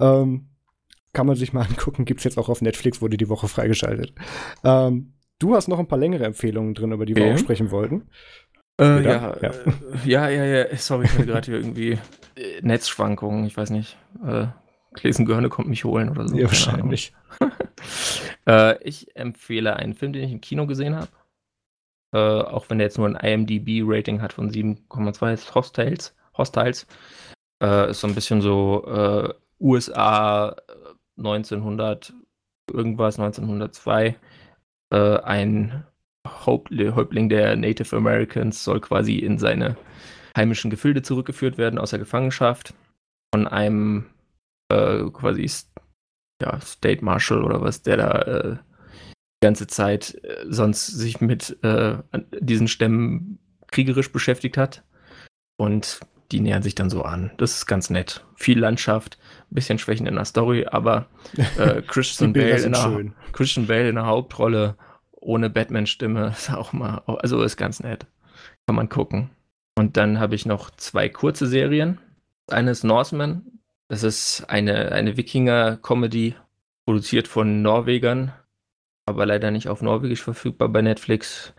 Ähm, 0.00 0.48
kann 1.12 1.26
man 1.26 1.36
sich 1.36 1.52
mal 1.52 1.62
angucken, 1.68 2.04
gibt's 2.04 2.24
jetzt 2.24 2.38
auch 2.38 2.48
auf 2.48 2.62
Netflix, 2.62 3.00
wurde 3.00 3.16
die 3.16 3.28
Woche 3.28 3.48
freigeschaltet. 3.48 4.14
Ähm, 4.62 5.14
du 5.38 5.54
hast 5.54 5.68
noch 5.68 5.78
ein 5.78 5.88
paar 5.88 5.98
längere 5.98 6.24
Empfehlungen 6.24 6.74
drin, 6.74 6.92
über 6.92 7.06
die 7.06 7.16
wir 7.16 7.32
auch 7.32 7.38
sprechen 7.38 7.70
wollten. 7.70 8.08
Äh, 8.80 9.04
ja, 9.04 9.36
ja. 9.40 9.50
Äh, 9.50 9.52
ja, 10.04 10.28
ja, 10.28 10.44
ja, 10.44 10.76
sorry, 10.76 11.04
ich 11.04 11.12
hatte 11.12 11.26
gerade 11.26 11.46
hier 11.46 11.56
irgendwie 11.56 11.92
äh, 12.36 12.60
Netzschwankungen, 12.62 13.46
ich 13.46 13.56
weiß 13.56 13.70
nicht. 13.70 13.96
Äh, 14.26 14.46
Gläsengörne 14.94 15.48
kommt 15.48 15.68
mich 15.68 15.84
holen 15.84 16.08
oder 16.08 16.26
so. 16.26 16.36
Ja, 16.36 16.46
wahrscheinlich. 16.46 17.12
äh, 18.46 18.82
ich 18.82 19.16
empfehle 19.16 19.76
einen 19.76 19.94
Film, 19.94 20.12
den 20.12 20.24
ich 20.24 20.32
im 20.32 20.40
Kino 20.40 20.66
gesehen 20.66 20.96
habe. 20.96 21.08
Äh, 22.14 22.18
auch 22.18 22.70
wenn 22.70 22.78
der 22.78 22.86
jetzt 22.86 22.96
nur 22.98 23.08
ein 23.08 23.16
IMDb-Rating 23.16 24.22
hat 24.22 24.32
von 24.32 24.48
7,2 24.48 25.52
Hostiles. 25.52 26.14
Hostiles. 26.38 26.86
Äh, 27.60 27.90
ist 27.90 28.00
so 28.00 28.06
ein 28.06 28.14
bisschen 28.14 28.40
so 28.40 28.84
äh, 28.86 29.34
USA 29.58 30.54
1900 31.18 32.10
äh, 32.10 32.72
irgendwas, 32.72 33.18
1902. 33.18 34.16
Äh, 34.92 35.16
ein 35.22 35.84
Häuptling 36.46 37.28
der 37.28 37.56
Native 37.56 37.96
Americans 37.96 38.62
soll 38.62 38.80
quasi 38.80 39.18
in 39.18 39.38
seine 39.38 39.76
heimischen 40.36 40.70
Gefilde 40.70 41.02
zurückgeführt 41.02 41.58
werden 41.58 41.78
aus 41.78 41.90
der 41.90 41.98
Gefangenschaft 41.98 42.74
von 43.34 43.46
einem 43.46 44.06
quasi 44.70 45.48
ja, 46.42 46.58
State 46.60 47.04
Marshal 47.04 47.44
oder 47.44 47.60
was, 47.60 47.82
der 47.82 47.96
da 47.98 48.58
ganze 49.44 49.66
Zeit 49.66 50.18
äh, 50.24 50.46
sonst 50.48 50.86
sich 50.86 51.20
mit 51.20 51.62
äh, 51.62 51.98
diesen 52.40 52.66
Stämmen 52.66 53.38
kriegerisch 53.70 54.10
beschäftigt 54.10 54.56
hat. 54.56 54.82
Und 55.56 56.00
die 56.32 56.40
nähern 56.40 56.62
sich 56.62 56.74
dann 56.74 56.88
so 56.88 57.02
an. 57.02 57.30
Das 57.36 57.54
ist 57.54 57.66
ganz 57.66 57.90
nett. 57.90 58.24
Viel 58.34 58.58
Landschaft, 58.58 59.18
ein 59.50 59.54
bisschen 59.54 59.78
Schwächen 59.78 60.06
in 60.06 60.14
der 60.14 60.24
Story, 60.24 60.66
aber 60.66 61.06
äh, 61.58 61.82
Christian, 61.86 62.32
Bale 62.32 62.62
in 62.62 62.72
der, 62.72 63.12
Christian 63.32 63.66
Bale 63.66 63.90
in 63.90 63.96
der 63.96 64.06
Hauptrolle 64.06 64.76
ohne 65.12 65.50
Batman-Stimme 65.50 66.28
ist 66.36 66.50
auch 66.50 66.72
mal, 66.72 67.02
also 67.06 67.42
ist 67.42 67.58
ganz 67.58 67.80
nett. 67.80 68.06
Kann 68.66 68.76
man 68.76 68.88
gucken. 68.88 69.30
Und 69.76 69.96
dann 69.98 70.18
habe 70.18 70.34
ich 70.34 70.46
noch 70.46 70.70
zwei 70.70 71.08
kurze 71.08 71.46
Serien. 71.46 71.98
Eine 72.48 72.70
ist 72.70 72.84
Norseman. 72.84 73.42
Das 73.88 74.02
ist 74.02 74.44
eine, 74.48 74.92
eine 74.92 75.18
Wikinger-Comedy, 75.18 76.34
produziert 76.86 77.28
von 77.28 77.60
Norwegern, 77.60 78.32
aber 79.06 79.26
leider 79.26 79.50
nicht 79.50 79.68
auf 79.68 79.82
Norwegisch 79.82 80.22
verfügbar 80.22 80.68
bei 80.68 80.82
Netflix. 80.82 81.54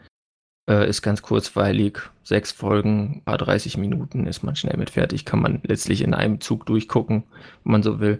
Äh, 0.69 0.89
ist 0.89 1.01
ganz 1.01 1.22
kurzweilig. 1.22 1.99
Sechs 2.23 2.51
Folgen, 2.51 3.22
paar 3.23 3.38
30 3.38 3.77
Minuten 3.77 4.26
ist 4.26 4.43
man 4.43 4.55
schnell 4.55 4.77
mit 4.77 4.89
fertig. 4.89 5.26
Kann 5.26 5.41
man 5.41 5.61
letztlich 5.63 6.01
in 6.01 6.13
einem 6.13 6.41
Zug 6.41 6.65
durchgucken, 6.65 7.23
wenn 7.63 7.72
man 7.72 7.84
so 7.84 7.99
will. 7.99 8.19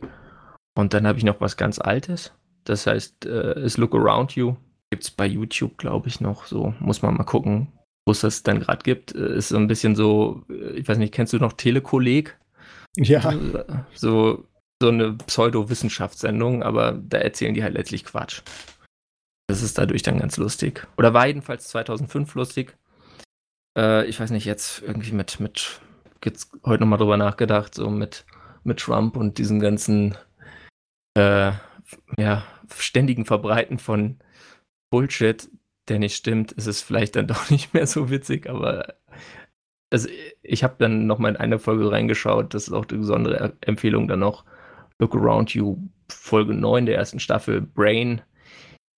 Und 0.78 0.94
dann 0.94 1.08
habe 1.08 1.18
ich 1.18 1.24
noch 1.24 1.42
was 1.42 1.58
ganz 1.58 1.80
Altes. 1.80 2.34
Das 2.66 2.86
heißt, 2.86 3.26
äh, 3.26 3.64
ist 3.64 3.78
Look 3.78 3.96
Around 3.96 4.34
You. 4.34 4.56
Gibt 4.92 5.04
es 5.04 5.12
bei 5.12 5.26
YouTube, 5.26 5.78
glaube 5.78 6.08
ich, 6.08 6.22
noch. 6.22 6.46
So 6.46 6.74
muss 6.80 7.02
man 7.02 7.16
mal 7.16 7.24
gucken, 7.24 7.72
wo 8.06 8.12
es 8.12 8.22
das 8.22 8.44
dann 8.44 8.60
gerade 8.60 8.84
gibt. 8.84 9.16
Äh, 9.16 9.38
ist 9.38 9.50
so 9.50 9.58
ein 9.58 9.68
bisschen 9.68 9.96
so, 9.96 10.44
äh, 10.50 10.78
ich 10.78 10.88
weiß 10.88 10.98
nicht, 10.98 11.14
kennst 11.14 11.34
du 11.34 11.38
noch 11.38 11.54
Telekolleg? 11.54 12.38
Ja. 12.98 13.34
So, 13.94 14.46
so 14.82 14.90
eine 14.90 15.14
Pseudo-Wissenschaftssendung, 15.14 16.64
aber 16.64 16.94
da 16.94 17.18
erzählen 17.18 17.54
die 17.54 17.64
halt 17.64 17.74
letztlich 17.74 18.06
Quatsch. 18.06 18.42
Das 19.48 19.62
ist 19.62 19.78
dadurch 19.78 20.02
dann 20.02 20.20
ganz 20.20 20.38
lustig. 20.38 20.88
Oder 20.98 21.14
war 21.14 21.28
jedenfalls 21.28 21.68
2005 21.68 22.34
lustig. 22.36 22.78
Äh, 23.78 24.06
ich 24.06 24.20
weiß 24.20 24.32
nicht, 24.32 24.46
jetzt 24.46 24.82
irgendwie 24.82 25.12
mit, 25.12 25.40
mit, 25.40 25.82
jetzt 26.24 26.52
heute 26.66 26.82
nochmal 26.82 27.00
drüber 27.00 27.18
nachgedacht, 27.18 27.76
so 27.76 27.90
mit, 27.90 28.26
mit 28.64 28.80
Trump 28.80 29.16
und 29.16 29.38
diesen 29.38 29.60
ganzen, 29.60 30.18
äh, 31.16 31.52
ja, 32.18 32.44
ständigen 32.74 33.26
Verbreiten 33.26 33.78
von 33.78 34.20
Bullshit, 34.90 35.50
der 35.88 36.00
nicht 36.00 36.16
stimmt, 36.16 36.52
ist 36.54 36.68
es 36.68 36.82
vielleicht 36.82 37.16
dann 37.16 37.28
doch 37.28 37.50
nicht 37.50 37.74
mehr 37.74 37.88
so 37.88 38.10
witzig, 38.10 38.50
aber 38.50 38.96
also 39.92 40.10
ich 40.42 40.64
habe 40.64 40.76
dann 40.80 41.06
noch 41.08 41.20
mal 41.20 41.30
in 41.30 41.38
eine 41.38 41.60
Folge 41.60 41.92
reingeschaut, 41.92 42.54
das 42.54 42.68
ist 42.68 42.74
auch 42.74 42.86
die 42.86 42.98
besondere 42.98 43.54
Empfehlung 43.62 44.08
dann 44.08 44.20
noch, 44.20 44.44
Look 45.00 45.16
Around 45.16 45.54
You, 45.54 45.78
Folge 46.10 46.54
9 46.54 46.86
der 46.86 46.98
ersten 46.98 47.20
Staffel, 47.20 47.62
Brain, 47.62 48.22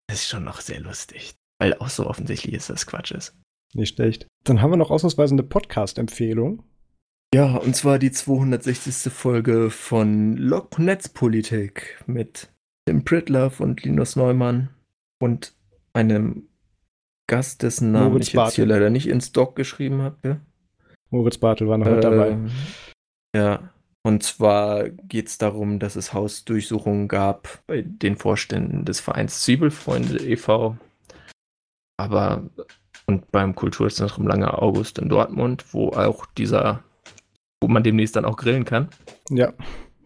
das 0.08 0.22
ist 0.22 0.28
schon 0.28 0.44
noch 0.44 0.62
sehr 0.62 0.80
lustig, 0.80 1.36
weil 1.60 1.74
auch 1.76 1.90
so 1.90 2.08
offensichtlich 2.08 2.54
ist, 2.56 2.70
dass 2.70 2.88
Quatsch 2.88 3.12
ist. 3.12 3.36
Nicht 3.74 3.96
schlecht. 3.96 4.28
Dann 4.44 4.62
haben 4.62 4.72
wir 4.72 4.78
noch 4.78 4.92
ausnahmsweise 4.92 5.36
eine 5.36 5.44
Podcast-Empfehlung. 5.44 6.64
Ja, 7.36 7.58
und 7.58 7.76
zwar 7.76 8.00
die 8.00 8.12
260. 8.12 9.12
Folge 9.12 9.70
von 9.70 10.38
Lock 10.38 10.80
Netzpolitik 10.80 12.02
mit 12.08 12.54
Tim 12.88 13.04
Pritlove 13.04 13.62
und 13.62 13.84
Linus 13.84 14.16
Neumann 14.16 14.70
und 15.22 15.54
einem 15.92 16.48
Gast, 17.30 17.64
dessen 17.64 17.92
Namen 17.92 18.14
Moritz 18.14 18.30
ich 18.30 18.34
jetzt 18.34 18.56
hier 18.56 18.66
leider 18.66 18.90
nicht 18.90 19.10
ins 19.10 19.34
Doc 19.34 19.58
geschrieben 19.58 20.02
habe. 20.02 20.40
Moritz 21.10 21.38
Bartel 21.38 21.68
war 21.68 21.78
noch 21.78 21.88
äh, 21.88 21.96
mit 21.96 22.04
dabei. 22.04 22.30
Ähm, 22.30 22.52
ja, 23.36 23.74
und 24.08 24.24
zwar 24.24 24.88
geht 24.88 25.28
es 25.28 25.38
darum, 25.38 25.80
dass 25.80 25.98
es 25.98 26.14
Hausdurchsuchungen 26.14 27.10
gab 27.10 27.62
bei 27.68 27.82
den 27.82 28.16
Vorständen 28.16 28.86
des 28.86 29.02
Vereins 29.02 29.42
Zwiebelfreunde 29.42 30.24
e.V. 30.26 30.78
Aber 31.98 32.50
und 33.06 33.30
beim 33.34 33.54
Kulturzentrum 33.54 34.26
Lange 34.26 34.62
August 34.62 34.98
in 34.98 35.10
Dortmund, 35.10 35.74
wo 35.74 35.90
auch 35.90 36.26
dieser, 36.26 36.86
wo 37.62 37.68
man 37.68 37.84
demnächst 37.84 38.16
dann 38.16 38.24
auch 38.24 38.38
grillen 38.38 38.64
kann. 38.64 38.88
Ja. 39.30 39.52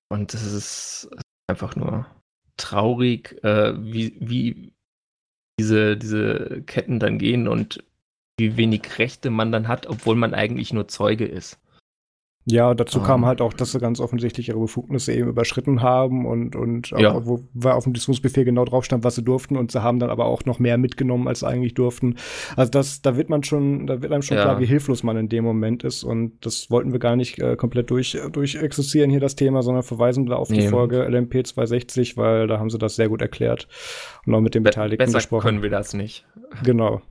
Und 0.09 0.33
es 0.33 0.51
ist 0.51 1.11
einfach 1.45 1.75
nur 1.75 2.07
traurig, 2.57 3.37
äh, 3.43 3.75
wie, 3.77 4.15
wie 4.19 4.73
diese, 5.59 5.95
diese 5.95 6.63
Ketten 6.65 6.97
dann 6.97 7.19
gehen 7.19 7.47
und 7.47 7.83
wie 8.39 8.57
wenig 8.57 8.97
Rechte 8.97 9.29
man 9.29 9.51
dann 9.51 9.67
hat, 9.67 9.85
obwohl 9.85 10.15
man 10.15 10.33
eigentlich 10.33 10.73
nur 10.73 10.87
Zeuge 10.87 11.25
ist. 11.25 11.59
Ja, 12.45 12.73
dazu 12.73 13.01
ah. 13.01 13.05
kam 13.05 13.25
halt 13.25 13.39
auch, 13.39 13.53
dass 13.53 13.71
sie 13.71 13.79
ganz 13.79 13.99
offensichtlich 13.99 14.49
ihre 14.49 14.59
Befugnisse 14.59 15.13
eben 15.13 15.29
überschritten 15.29 15.83
haben 15.83 16.25
und, 16.25 16.55
und 16.55 16.89
ja. 16.89 17.23
wo 17.23 17.43
auf 17.63 17.83
dem 17.83 17.93
Diskussionsbefehl 17.93 18.45
genau 18.45 18.65
drauf 18.65 18.83
stand, 18.83 19.03
was 19.03 19.15
sie 19.15 19.23
durften 19.23 19.57
und 19.57 19.71
sie 19.71 19.83
haben 19.83 19.99
dann 19.99 20.09
aber 20.09 20.25
auch 20.25 20.43
noch 20.45 20.57
mehr 20.57 20.79
mitgenommen, 20.79 21.27
als 21.27 21.41
sie 21.41 21.47
eigentlich 21.47 21.75
durften. 21.75 22.15
Also 22.55 22.71
das, 22.71 23.03
da 23.03 23.15
wird 23.15 23.29
man 23.29 23.43
schon, 23.43 23.85
da 23.85 24.01
wird 24.01 24.11
einem 24.11 24.23
schon 24.23 24.37
ja. 24.37 24.43
klar, 24.43 24.59
wie 24.59 24.65
hilflos 24.65 25.03
man 25.03 25.17
in 25.17 25.29
dem 25.29 25.43
Moment 25.43 25.83
ist 25.83 26.03
und 26.03 26.43
das 26.43 26.71
wollten 26.71 26.93
wir 26.93 26.99
gar 26.99 27.15
nicht 27.15 27.37
äh, 27.37 27.55
komplett 27.55 27.91
durch, 27.91 28.17
durch 28.31 28.55
existieren 28.55 29.11
hier 29.11 29.19
das 29.19 29.35
Thema, 29.35 29.61
sondern 29.61 29.83
verweisen 29.83 30.25
da 30.25 30.35
auf 30.35 30.47
die 30.47 30.67
Folge 30.67 31.03
LMP 31.03 31.45
260, 31.45 32.17
weil 32.17 32.47
da 32.47 32.57
haben 32.57 32.71
sie 32.71 32.79
das 32.79 32.95
sehr 32.95 33.09
gut 33.09 33.21
erklärt 33.21 33.67
und 34.25 34.33
auch 34.33 34.41
mit 34.41 34.55
den 34.55 34.63
Beteiligten 34.63 35.05
Besser 35.05 35.19
gesprochen. 35.19 35.45
können 35.45 35.63
wir 35.63 35.69
das 35.69 35.93
nicht. 35.93 36.25
Genau. 36.63 37.01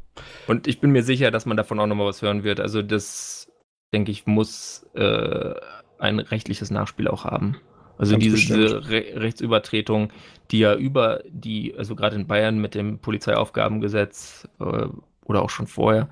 Und 0.49 0.67
ich 0.67 0.81
bin 0.81 0.91
mir 0.91 1.03
sicher, 1.03 1.31
dass 1.31 1.47
man 1.47 1.57
davon 1.57 1.79
auch 1.79 1.87
nochmal 1.87 2.07
was 2.07 2.21
hören 2.21 2.43
wird. 2.43 2.61
Also 2.61 2.83
das 2.83 3.50
denke 3.93 4.11
ich, 4.11 4.27
muss 4.27 4.87
äh, 4.95 5.55
ein 5.99 6.19
rechtliches 6.19 6.71
Nachspiel 6.71 7.09
auch 7.09 7.25
haben. 7.25 7.57
Also 7.99 8.13
Ganz 8.13 8.25
diese, 8.25 8.37
diese 8.37 8.89
Re 8.89 9.05
Rechtsübertretung, 9.15 10.13
die 10.51 10.61
ja 10.61 10.75
über 10.75 11.23
die, 11.29 11.75
also 11.77 11.95
gerade 11.95 12.17
in 12.17 12.27
Bayern 12.27 12.59
mit 12.59 12.75
dem 12.75 12.99
Polizeiaufgabengesetz 12.99 14.49
äh, 14.59 14.87
oder 15.25 15.43
auch 15.43 15.51
schon 15.51 15.67
vorher, 15.67 16.09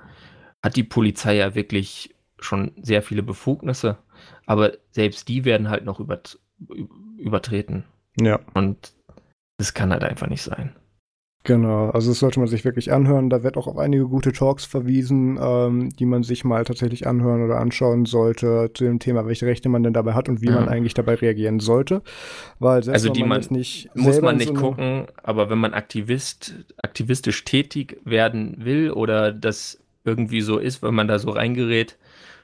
hat 0.63 0.77
die 0.77 0.85
Polizei 0.85 1.37
ja 1.37 1.55
wirklich 1.55 2.15
schon 2.39 2.73
sehr 2.83 3.03
viele 3.03 3.23
Befugnisse, 3.23 3.97
aber 4.47 4.73
selbst 4.91 5.29
die 5.29 5.45
werden 5.45 5.71
halt 5.71 5.85
noch 5.85 5.99
über, 5.99 6.21
übertreten. 7.17 7.85
Ja. 8.21 8.41
Und 8.55 8.93
das 9.57 9.75
kann 9.75 9.91
halt 9.91 10.05
einfach 10.05 10.29
nicht 10.29 10.43
sein. 10.43 10.77
Genau, 11.49 11.89
also 11.89 12.11
das 12.11 12.19
sollte 12.19 12.41
man 12.41 12.47
sich 12.47 12.67
wirklich 12.67 12.93
anhören. 12.93 13.31
Da 13.31 13.43
wird 13.43 13.57
auch 13.57 13.67
auf 13.67 13.79
einige 13.79 14.07
gute 14.07 14.33
Talks 14.33 14.67
verwiesen, 14.67 15.39
ähm, 15.41 15.89
die 15.89 16.05
man 16.05 16.23
sich 16.23 16.45
mal 16.45 16.63
tatsächlich 16.65 17.07
anhören 17.07 17.43
oder 17.43 17.59
anschauen 17.59 18.05
sollte 18.05 18.71
zu 18.75 18.85
dem 18.85 18.99
Thema, 18.99 19.27
welche 19.27 19.47
Rechte 19.47 19.71
man 19.71 19.83
denn 19.83 19.95
dabei 19.95 20.13
hat 20.13 20.29
und 20.29 20.43
wie 20.43 20.51
mhm. 20.51 20.57
man 20.57 20.69
eigentlich 20.69 20.93
dabei 20.93 21.15
reagieren 21.15 21.59
sollte. 21.59 22.03
Weil 22.59 22.85
selbst 22.85 23.03
also 23.03 23.15
die 23.15 23.21
man, 23.21 23.41
man 23.41 23.47
nicht 23.49 23.89
muss 23.95 24.21
man 24.21 24.37
nicht 24.37 24.49
so 24.49 24.55
gucken, 24.61 25.07
aber 25.23 25.49
wenn 25.49 25.57
man 25.57 25.73
Aktivist, 25.73 26.55
aktivistisch 26.83 27.43
tätig 27.45 27.99
werden 28.05 28.57
will 28.59 28.91
oder 28.91 29.33
das 29.33 29.81
irgendwie 30.05 30.43
so 30.43 30.59
ist, 30.59 30.83
wenn 30.83 30.95
man 30.95 31.09
da 31.09 31.19
so 31.19 31.31
reingerät, 31.31 31.97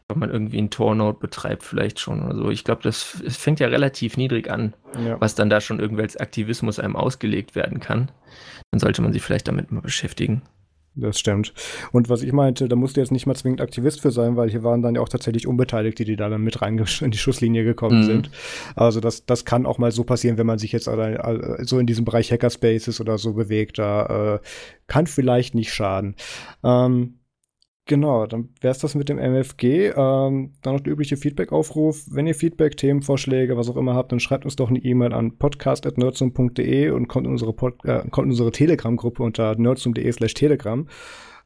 wenn 0.09 0.19
man 0.19 0.31
irgendwie 0.31 0.63
ein 0.63 0.71
Tornode 0.71 1.19
betreibt, 1.19 1.63
vielleicht 1.63 2.01
schon 2.01 2.23
oder 2.23 2.37
so. 2.37 2.51
Ich 2.51 2.65
glaube, 2.65 2.83
das 2.83 3.23
es 3.23 3.37
fängt 3.37 3.61
ja 3.61 3.69
relativ 3.69 4.17
niedrig 4.17 4.51
an, 4.51 4.73
ja. 5.05 5.21
was 5.21 5.35
dann 5.35 5.51
da 5.51 5.61
schon 5.61 5.79
irgendwie 5.79 6.03
als 6.03 6.17
Aktivismus 6.17 6.79
einem 6.79 6.97
ausgelegt 6.97 7.55
werden 7.55 7.81
kann. 7.81 8.11
Dann 8.75 8.81
sollte 8.81 9.03
man 9.03 9.13
sich 9.13 9.23
vielleicht 9.23 9.47
damit 9.47 9.71
mal 9.71 9.83
beschäftigen. 9.83 10.43
Das 10.97 11.21
stimmt. 11.21 11.55
Und 11.93 12.09
was 12.09 12.23
ich 12.23 12.33
meinte, 12.33 12.67
da 12.67 12.75
musst 12.75 12.97
du 12.97 13.01
jetzt 13.01 13.13
nicht 13.13 13.25
mal 13.25 13.37
zwingend 13.37 13.61
Aktivist 13.61 14.01
für 14.01 14.11
sein, 14.11 14.35
weil 14.35 14.51
hier 14.51 14.65
waren 14.65 14.83
dann 14.83 14.97
ja 14.97 15.01
auch 15.01 15.09
tatsächlich 15.09 15.47
Unbeteiligte, 15.47 16.05
die 16.05 16.17
da 16.17 16.29
dann 16.29 16.43
mit 16.43 16.61
rein 16.61 16.85
in 17.01 17.13
die 17.13 17.19
Schusslinie 17.19 17.63
gekommen 17.63 18.01
mhm. 18.01 18.05
sind. 18.05 18.31
Also 18.75 18.99
das, 18.99 19.27
das 19.27 19.45
kann 19.45 19.65
auch 19.65 19.79
mal 19.79 19.93
so 19.93 20.03
passieren, 20.03 20.39
wenn 20.39 20.47
man 20.49 20.59
sich 20.59 20.73
jetzt 20.73 20.87
so 20.87 21.79
in 21.79 21.87
diesem 21.87 22.05
Bereich 22.05 22.33
Hackerspaces 22.33 23.01
oder 23.01 23.17
so 23.17 23.35
bewegt. 23.35 23.79
Da 23.79 24.35
äh, 24.35 24.47
kann 24.89 25.07
vielleicht 25.07 25.55
nicht 25.55 25.73
schaden. 25.73 26.17
Ähm, 26.65 27.21
Genau, 27.87 28.27
dann 28.27 28.49
wäre 28.63 28.73
es 28.73 28.79
das 28.79 28.95
mit 28.95 29.11
dem 29.11 29.19
MFG. 29.19 29.89
Ähm, 29.89 30.55
dann 30.63 30.75
noch 30.75 30.81
der 30.81 30.93
übliche 30.93 31.19
Feedback-Aufruf. 31.19 32.07
Wenn 32.11 32.27
ihr 32.27 32.35
Feedback, 32.35 32.79
Themenvorschläge, 32.79 33.59
was 33.59 33.69
auch 33.69 33.77
immer 33.77 33.95
habt, 33.95 34.11
dann 34.11 34.21
schreibt 34.21 34.47
uns 34.47 34.57
doch 34.57 34.71
eine 34.71 34.79
E-Mail 34.79 35.13
an 35.13 35.37
podcast.nerdsum.de 35.37 36.91
und 36.91 37.09
kommt 37.09 37.27
in 37.27 37.33
unsere, 37.33 37.55
äh, 37.85 38.03
unsere 38.17 38.53
Telegram-Gruppe 38.53 39.23
unter 39.23 39.55
nerdsum.de 39.57 40.11
slash 40.13 40.33
telegram. 40.33 40.89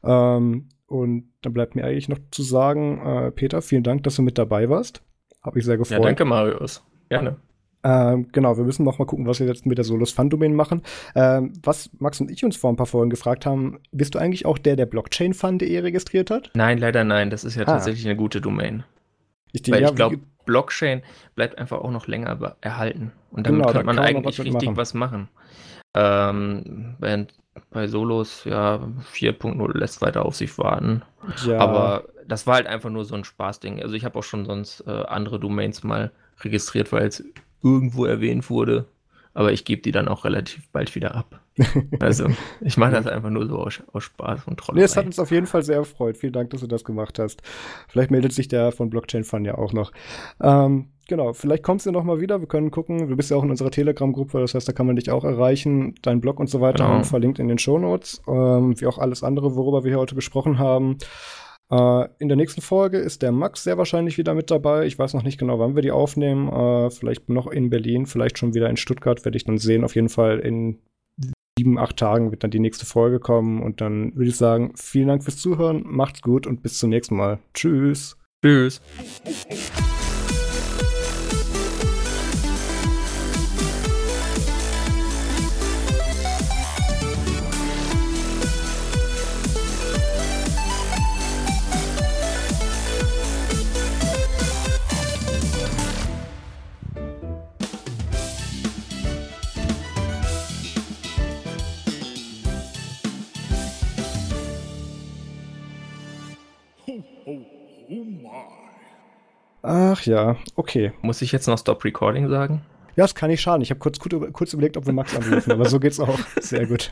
Ähm, 0.01 0.69
und 0.87 1.33
dann 1.41 1.53
bleibt 1.53 1.75
mir 1.75 1.83
eigentlich 1.83 2.07
noch 2.07 2.19
zu 2.31 2.41
sagen, 2.41 2.99
äh, 3.05 3.31
Peter, 3.31 3.61
vielen 3.61 3.83
Dank, 3.83 4.03
dass 4.03 4.15
du 4.15 4.21
mit 4.21 4.37
dabei 4.37 4.69
warst. 4.69 5.03
Habe 5.43 5.59
ich 5.59 5.65
sehr 5.65 5.77
gefreut. 5.77 5.99
Ja, 5.99 6.05
danke, 6.05 6.23
Marius. 6.23 6.83
Gerne. 7.09 7.37
Ähm, 7.83 8.27
genau, 8.31 8.57
wir 8.57 8.63
müssen 8.63 8.83
noch 8.83 8.99
mal 8.99 9.05
gucken, 9.05 9.25
was 9.25 9.39
wir 9.39 9.47
jetzt 9.47 9.65
mit 9.65 9.77
der 9.77 9.85
Solos 9.85 10.11
Fun 10.11 10.29
Domain 10.29 10.53
machen. 10.53 10.81
Ähm, 11.15 11.53
was 11.63 11.89
Max 11.99 12.19
und 12.19 12.29
ich 12.29 12.43
uns 12.43 12.57
vor 12.57 12.71
ein 12.71 12.75
paar 12.75 12.85
Folgen 12.85 13.09
gefragt 13.09 13.45
haben, 13.45 13.79
bist 13.91 14.15
du 14.15 14.19
eigentlich 14.19 14.45
auch 14.45 14.57
der, 14.57 14.75
der 14.75 14.85
Blockchain 14.85 15.33
Fun.de 15.33 15.79
registriert 15.79 16.29
hat? 16.29 16.51
Nein, 16.53 16.77
leider 16.77 17.03
nein. 17.03 17.29
Das 17.29 17.43
ist 17.43 17.55
ja 17.55 17.63
ah. 17.63 17.65
tatsächlich 17.65 18.05
eine 18.05 18.17
gute 18.17 18.41
Domain. 18.41 18.83
Ich, 19.51 19.69
Weil 19.71 19.81
ja, 19.81 19.89
ich 19.89 19.95
glaube, 19.95 20.19
Blockchain 20.45 21.01
bleibt 21.35 21.57
einfach 21.57 21.79
auch 21.79 21.91
noch 21.91 22.07
länger 22.07 22.55
erhalten. 22.61 23.11
Und 23.31 23.47
damit 23.47 23.61
genau, 23.61 23.73
kann 23.73 23.85
man 23.85 23.99
eigentlich 23.99 24.39
richtig 24.39 24.65
machen. 24.65 24.77
was 24.77 24.93
machen. 24.93 25.29
Ähm, 25.95 26.95
während 26.99 27.33
bei 27.71 27.87
Solos, 27.87 28.43
ja, 28.45 28.79
4.0 29.13 29.77
lässt 29.77 30.01
weiter 30.01 30.25
auf 30.25 30.35
sich 30.35 30.57
warten. 30.57 31.01
Ja. 31.45 31.59
Aber 31.59 32.05
das 32.27 32.47
war 32.47 32.55
halt 32.55 32.67
einfach 32.67 32.89
nur 32.89 33.05
so 33.05 33.15
ein 33.15 33.23
Spaßding. 33.23 33.81
Also 33.81 33.95
ich 33.95 34.05
habe 34.05 34.17
auch 34.17 34.23
schon 34.23 34.45
sonst 34.45 34.81
äh, 34.87 34.91
andere 34.91 35.39
Domains 35.39 35.83
mal 35.83 36.11
registriert, 36.41 36.91
weil 36.91 37.07
es 37.07 37.23
irgendwo 37.63 38.05
erwähnt 38.05 38.49
wurde. 38.49 38.85
Aber 39.33 39.51
ich 39.51 39.63
gebe 39.63 39.81
die 39.81 39.91
dann 39.91 40.07
auch 40.07 40.25
relativ 40.25 40.69
bald 40.71 40.95
wieder 40.95 41.15
ab. 41.15 41.39
Also, 41.99 42.27
ich 42.61 42.77
mache 42.77 42.91
das 42.91 43.07
einfach 43.07 43.29
nur 43.29 43.45
so 43.45 43.57
aus, 43.57 43.81
aus 43.91 44.03
Spaß 44.03 44.47
und 44.47 44.57
Trollerei. 44.57 44.79
Nee, 44.79 44.85
es 44.85 44.95
hat 44.95 45.05
uns 45.05 45.19
auf 45.19 45.31
jeden 45.31 45.45
Fall 45.45 45.63
sehr 45.63 45.77
erfreut. 45.77 46.17
Vielen 46.17 46.33
Dank, 46.33 46.49
dass 46.51 46.61
du 46.61 46.67
das 46.67 46.83
gemacht 46.83 47.19
hast. 47.19 47.41
Vielleicht 47.89 48.11
meldet 48.11 48.31
sich 48.31 48.47
der 48.47 48.71
von 48.71 48.89
Blockchain 48.89 49.25
Fun 49.25 49.43
ja 49.43 49.57
auch 49.57 49.73
noch. 49.73 49.91
Ähm, 50.41 50.87
genau, 51.07 51.33
vielleicht 51.33 51.63
kommst 51.63 51.85
du 51.85 51.91
noch 51.91 52.05
mal 52.05 52.21
wieder. 52.21 52.39
Wir 52.39 52.47
können 52.47 52.71
gucken. 52.71 53.09
Du 53.09 53.15
bist 53.17 53.29
ja 53.29 53.37
auch 53.37 53.43
in 53.43 53.49
unserer 53.49 53.71
Telegram-Gruppe, 53.71 54.39
das 54.39 54.55
heißt, 54.55 54.69
da 54.69 54.71
kann 54.71 54.87
man 54.87 54.95
dich 54.95 55.11
auch 55.11 55.25
erreichen. 55.25 55.95
Dein 56.01 56.21
Blog 56.21 56.39
und 56.39 56.49
so 56.49 56.61
weiter 56.61 56.87
genau. 56.87 57.03
verlinkt 57.03 57.39
in 57.39 57.49
den 57.49 57.59
Shownotes. 57.59 58.21
Ähm, 58.27 58.79
wie 58.79 58.85
auch 58.85 58.97
alles 58.97 59.23
andere, 59.23 59.55
worüber 59.55 59.83
wir 59.83 59.91
hier 59.91 59.99
heute 59.99 60.15
gesprochen 60.15 60.59
haben. 60.59 60.97
Äh, 61.71 62.07
in 62.19 62.27
der 62.27 62.37
nächsten 62.37 62.61
Folge 62.61 62.97
ist 62.97 63.21
der 63.21 63.31
Max 63.31 63.63
sehr 63.63 63.77
wahrscheinlich 63.77 64.17
wieder 64.17 64.33
mit 64.33 64.49
dabei. 64.51 64.85
Ich 64.85 64.97
weiß 64.97 65.13
noch 65.13 65.23
nicht 65.23 65.37
genau, 65.37 65.59
wann 65.59 65.75
wir 65.75 65.81
die 65.81 65.91
aufnehmen. 65.91 66.47
Äh, 66.47 66.89
vielleicht 66.89 67.29
noch 67.29 67.47
in 67.47 67.69
Berlin, 67.69 68.05
vielleicht 68.05 68.37
schon 68.37 68.53
wieder 68.53 68.69
in 68.69 68.77
Stuttgart, 68.77 69.23
werde 69.25 69.37
ich 69.37 69.45
dann 69.45 69.57
sehen. 69.57 69.83
Auf 69.83 69.95
jeden 69.95 70.09
Fall 70.09 70.39
in 70.39 70.79
sieben, 71.57 71.77
acht 71.77 71.97
Tagen 71.97 72.31
wird 72.31 72.43
dann 72.43 72.51
die 72.51 72.59
nächste 72.59 72.85
Folge 72.85 73.19
kommen. 73.19 73.61
Und 73.61 73.81
dann 73.81 74.15
würde 74.15 74.29
ich 74.29 74.37
sagen, 74.37 74.71
vielen 74.75 75.09
Dank 75.09 75.23
fürs 75.23 75.37
Zuhören, 75.37 75.83
macht's 75.85 76.21
gut 76.21 76.47
und 76.47 76.63
bis 76.63 76.79
zum 76.79 76.89
nächsten 76.89 77.15
Mal. 77.15 77.39
Tschüss. 77.53 78.17
Tschüss. 78.43 78.81
Ach 109.61 110.01
ja, 110.05 110.37
okay. 110.55 110.93
Muss 111.01 111.21
ich 111.21 111.31
jetzt 111.31 111.47
noch 111.47 111.57
Stop 111.57 111.83
Recording 111.83 112.29
sagen? 112.29 112.61
Ja, 112.95 113.03
das 113.03 113.15
kann 113.15 113.29
nicht 113.29 113.41
schaden. 113.41 113.61
Ich 113.61 113.69
habe 113.69 113.79
kurz, 113.79 113.99
kurz 113.99 114.53
überlegt, 114.53 114.77
ob 114.77 114.85
wir 114.85 114.93
Max 114.93 115.15
anrufen, 115.15 115.51
aber 115.51 115.65
so 115.69 115.79
geht's 115.79 115.99
auch. 115.99 116.19
Sehr 116.39 116.65
gut. 116.65 116.91